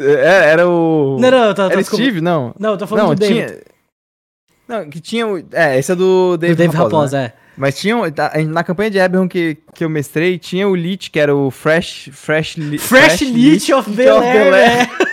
É, 0.00 0.50
Era 0.50 0.68
o... 0.68 1.16
Não, 1.20 1.30
não, 1.30 1.48
tô, 1.50 1.54
tô, 1.54 1.62
Era 1.70 1.76
desculpa. 1.76 2.02
Steve, 2.02 2.20
não. 2.20 2.52
Não, 2.58 2.72
eu 2.72 2.78
tô 2.78 2.88
falando 2.88 3.06
Não, 3.10 3.14
do 3.14 3.20
David. 3.20 3.46
tinha... 3.46 3.62
Não, 4.66 4.90
que 4.90 5.00
tinha 5.00 5.28
o... 5.28 5.38
É, 5.52 5.78
esse 5.78 5.92
é 5.92 5.94
do 5.94 6.32
Do 6.32 6.38
David, 6.38 6.56
David 6.58 6.76
Raposa, 6.76 6.96
Raposa, 6.96 7.18
né? 7.18 7.32
é. 7.36 7.39
Mas 7.60 7.78
tinha... 7.78 8.10
tá, 8.10 8.32
Na 8.48 8.64
campanha 8.64 8.90
de 8.90 8.98
Eberron 8.98 9.28
que, 9.28 9.58
que 9.74 9.84
eu 9.84 9.90
mestrei, 9.90 10.38
tinha 10.38 10.66
o 10.66 10.74
Lich, 10.74 11.10
que 11.10 11.20
era 11.20 11.36
o 11.36 11.50
Fresh... 11.50 12.08
Fresh, 12.10 12.56
Li- 12.56 12.78
Fresh 12.78 13.20
Lich 13.20 13.70
of 13.74 13.90
Bel 13.90 14.22
Air, 14.22 14.50
velho. 14.50 15.09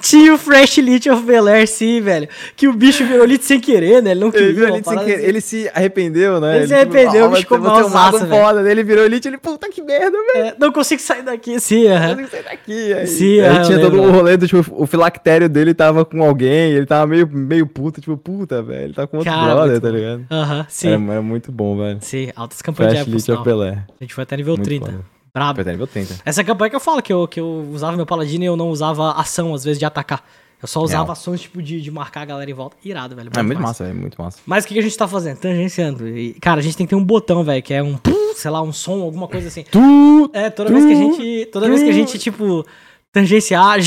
Tinha 0.00 0.34
o 0.34 0.38
Fresh 0.38 0.78
Lich 0.78 1.08
of 1.10 1.22
Bel 1.24 1.46
Air, 1.48 1.66
sim, 1.66 2.00
velho. 2.00 2.28
Que 2.54 2.68
o 2.68 2.72
bicho 2.72 3.04
virou 3.04 3.24
Lich 3.24 3.44
sem 3.44 3.60
querer, 3.60 4.02
né? 4.02 4.12
Ele 4.12 4.20
não 4.20 4.30
queria. 4.30 4.46
Ele, 4.46 4.54
virou 4.54 4.68
Elite 4.74 4.88
sem 4.88 4.98
querer. 4.98 5.14
assim. 5.16 5.24
ele 5.26 5.40
se 5.40 5.70
arrependeu, 5.74 6.40
né? 6.40 6.56
Ele 6.58 6.66
se 6.68 6.74
arrependeu, 6.74 7.24
"Ah, 7.24 7.28
o 7.28 7.30
bicho 7.30 7.30
mas 7.30 7.40
ficou 7.40 7.56
é 7.58 7.88
mago 7.90 8.18
velho." 8.18 8.30
foda. 8.30 8.70
Ele 8.70 8.82
virou 8.84 9.04
Elite, 9.04 9.28
ele, 9.28 9.38
puta 9.38 9.68
que 9.68 9.82
merda, 9.82 10.16
velho. 10.34 10.46
É, 10.46 10.54
não 10.58 10.72
consigo 10.72 11.00
sair 11.00 11.22
daqui, 11.22 11.58
sim, 11.60 11.82
Eu 11.82 11.94
aham. 11.96 12.14
tenho 12.16 12.28
que 12.28 12.36
sair 12.36 12.44
daqui. 12.44 12.92
Aí, 12.94 13.06
Sim, 13.06 13.40
aí 13.40 13.56
é, 13.56 13.58
eu 13.58 13.62
tinha 13.64 13.78
todo 13.80 14.00
o 14.02 14.10
rolê 14.10 14.36
do, 14.36 14.46
tipo, 14.46 14.64
o 14.70 14.86
filactério 14.86 15.48
dele 15.48 15.74
tava 15.74 16.04
com 16.04 16.22
alguém, 16.22 16.72
ele 16.72 16.86
tava 16.86 17.06
meio, 17.06 17.28
meio 17.32 17.66
puta, 17.66 18.00
tipo, 18.00 18.16
puta, 18.16 18.62
velho. 18.62 18.84
Ele 18.84 18.92
tá 18.94 19.06
com 19.06 19.18
outro 19.18 19.32
Cara, 19.32 19.54
brother, 19.54 19.80
tá 19.80 19.88
ligado? 19.90 20.26
Aham, 20.30 20.66
sim. 20.68 20.88
Era, 20.88 21.12
era 21.12 21.22
muito 21.22 21.50
bom, 21.52 21.76
velho. 21.76 21.98
Sim, 22.00 22.30
altas 22.36 22.60
campanhas 22.62 22.92
de 22.92 22.98
época. 23.00 23.10
Lich 23.12 23.22
of 23.22 23.24
sinal. 23.24 23.44
Bel-Air. 23.44 23.84
A 24.00 24.04
gente 24.04 24.14
foi 24.14 24.22
até 24.22 24.36
nível 24.36 24.54
Muito 24.54 24.66
30. 24.66 24.86
foda. 24.86 25.15
Brabo. 25.36 25.56
Foi 25.56 25.62
até 25.62 25.72
nível 25.72 25.86
30. 25.86 26.16
Essa 26.24 26.42
campanha 26.42 26.70
que 26.70 26.76
eu 26.76 26.80
falo, 26.80 27.02
que 27.02 27.12
eu, 27.12 27.28
que 27.28 27.38
eu 27.38 27.68
usava 27.72 27.94
meu 27.94 28.06
paladino 28.06 28.42
e 28.42 28.46
eu 28.46 28.56
não 28.56 28.70
usava 28.70 29.12
ação, 29.12 29.52
às 29.54 29.62
vezes, 29.62 29.78
de 29.78 29.84
atacar. 29.84 30.24
Eu 30.62 30.66
só 30.66 30.80
usava 30.80 31.02
Real. 31.04 31.12
ações, 31.12 31.42
tipo, 31.42 31.60
de, 31.60 31.82
de 31.82 31.90
marcar 31.90 32.22
a 32.22 32.24
galera 32.24 32.50
em 32.50 32.54
volta. 32.54 32.74
Irado, 32.82 33.14
velho. 33.14 33.30
bom 33.30 33.38
É 33.38 33.42
muito 33.42 33.60
massa, 33.60 33.84
velho, 33.84 33.96
muito 33.98 34.20
massa. 34.20 34.38
Mas 34.46 34.64
o 34.64 34.66
que, 34.68 34.72
que 34.72 34.80
a 34.80 34.82
gente 34.82 34.96
tá 34.96 35.06
fazendo? 35.06 35.36
Tangenciando. 35.38 36.08
E, 36.08 36.32
cara, 36.40 36.60
a 36.60 36.62
gente 36.62 36.74
tem 36.74 36.86
que 36.86 36.90
ter 36.90 36.96
um 36.96 37.04
botão, 37.04 37.44
velho, 37.44 37.62
que 37.62 37.74
é 37.74 37.82
um, 37.82 37.98
sei 38.34 38.50
lá, 38.50 38.62
um 38.62 38.72
som, 38.72 39.02
alguma 39.02 39.28
coisa 39.28 39.48
assim. 39.48 39.64
Tu... 39.70 40.30
É, 40.32 40.48
toda 40.48 40.70
vez 40.72 40.86
que 40.86 40.92
a 40.92 40.96
gente, 40.96 41.46
toda 41.52 41.68
vez 41.68 41.82
que 41.82 41.88
a 41.90 41.92
gente, 41.92 42.18
tipo, 42.18 42.64
tangenciar, 43.12 43.74
a 43.76 43.78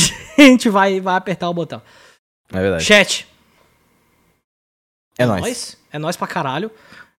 gente 0.41 0.70
vai, 0.70 1.02
vai 1.02 1.16
apertar 1.16 1.50
o 1.50 1.54
botão. 1.56 1.82
É 2.54 2.62
verdade. 2.62 2.84
Chat. 2.84 3.28
É 5.18 5.26
nóis. 5.26 5.78
É 5.91 5.97
nóis 6.00 6.16
pra 6.16 6.28
caralho. 6.28 6.70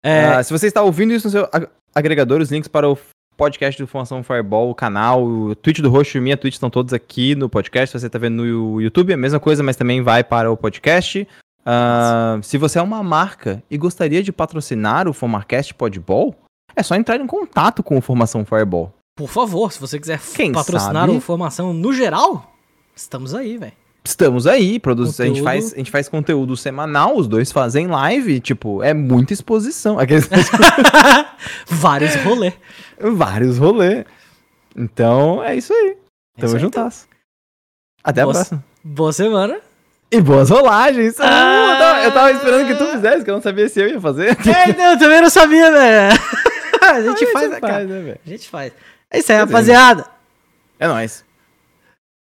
É, 0.04 0.26
Ah, 0.26 0.44
se 0.44 0.52
você 0.54 0.68
está 0.68 0.84
ouvindo 0.84 1.12
isso 1.14 1.26
no 1.28 1.32
seu 1.32 1.50
ag- 1.52 1.68
agregador, 1.94 2.40
os 2.40 2.52
links 2.52 2.68
para 2.68 2.88
o 2.88 2.98
podcast 3.40 3.82
do 3.82 3.88
Formação 3.88 4.22
Fireball, 4.22 4.70
o 4.70 4.76
canal, 4.76 5.24
o 5.24 5.56
tweet 5.56 5.82
do 5.82 5.90
Roxo 5.90 6.18
e 6.18 6.22
minha 6.22 6.36
tweet 6.36 6.56
estão 6.56 6.70
todos 6.70 6.94
aqui 6.94 7.36
no 7.36 7.48
podcast. 7.48 7.92
Se 7.98 8.02
você 8.02 8.08
está 8.08 8.20
vendo 8.20 8.44
no 8.44 8.82
YouTube, 8.82 9.14
a 9.14 9.18
mesma 9.18 9.40
coisa, 9.40 9.64
mas 9.64 9.78
também 9.78 10.02
vai 10.02 10.26
para 10.26 10.52
o 10.52 10.58
podcast. 10.58 11.26
Ah, 11.66 12.38
se 12.44 12.58
você 12.58 12.80
é 12.80 12.82
uma 12.82 13.02
marca 13.02 13.64
e 13.72 13.78
gostaria 13.78 14.22
de 14.22 14.34
patrocinar 14.34 15.08
o 15.08 15.14
Formarcast 15.14 15.74
Podball, 15.74 16.36
é 16.76 16.84
só 16.84 16.96
entrar 16.96 17.16
em 17.16 17.26
contato 17.26 17.82
com 17.82 17.98
o 17.98 18.02
Formação 18.02 18.44
Fireball. 18.44 18.94
por 19.16 19.30
favor, 19.30 19.72
se 19.72 19.80
você 19.80 19.98
quiser 19.98 20.20
Quem 20.36 20.52
patrocinar 20.52 21.06
sabe? 21.08 21.18
a 21.18 21.22
formação 21.22 21.74
no 21.74 21.94
geral, 21.94 22.54
estamos 22.94 23.34
aí, 23.34 23.58
velho. 23.58 23.72
Estamos 24.10 24.48
aí, 24.48 24.80
produz... 24.80 25.20
a, 25.20 25.26
gente 25.26 25.44
faz, 25.44 25.72
a 25.72 25.78
gente 25.78 25.92
faz 25.92 26.10
conteúdo 26.10 26.58
semanal, 26.58 27.16
os 27.16 27.28
dois 27.28 27.52
fazem 27.52 27.86
live, 27.86 28.40
tipo, 28.40 28.82
é 28.82 28.92
muita 28.92 29.34
exposição. 29.34 30.00
Aqueles... 30.00 30.28
Vários 31.70 32.16
rolê. 32.16 32.52
Vários 33.00 33.60
rolês. 33.60 34.06
Então, 34.76 35.44
é 35.44 35.56
isso 35.56 35.72
aí. 35.72 35.96
É 36.38 36.42
Tamo 36.42 36.56
aí, 36.56 36.60
juntas. 36.60 37.08
Até 38.04 38.22
a 38.22 38.24
Boa- 38.26 38.34
próxima. 38.34 38.64
Boa 38.84 39.14
semana. 39.14 39.60
E 40.12 40.20
boas 40.20 40.50
rolagens. 40.50 41.20
Ah! 41.20 41.72
eu, 41.72 41.78
tava, 41.78 42.04
eu 42.06 42.12
tava 42.12 42.32
esperando 42.32 42.68
que 42.68 42.76
tu 42.76 42.88
fizesse, 42.88 43.24
que 43.24 43.30
eu 43.30 43.36
não 43.36 43.42
sabia 43.44 43.70
se 43.70 43.80
eu 43.80 43.90
ia 43.90 44.02
fazer. 44.02 44.30
É, 44.30 44.70
então, 44.72 44.92
eu 44.94 44.98
também 44.98 45.22
não 45.22 45.30
sabia, 45.30 45.72
velho. 45.72 46.20
A 46.82 47.02
gente 47.04 47.26
Aí 47.26 47.32
faz, 47.32 47.50
você 47.52 47.60
cara. 47.62 47.84
né, 47.84 48.00
velho? 48.02 48.20
A 48.26 48.30
gente 48.30 48.50
faz. 48.50 48.74
É 49.12 49.20
isso 49.20 49.32
aí, 49.32 49.38
Beleza. 49.38 49.54
rapaziada. 49.54 50.06
É 50.80 50.88
nóis. 50.88 51.24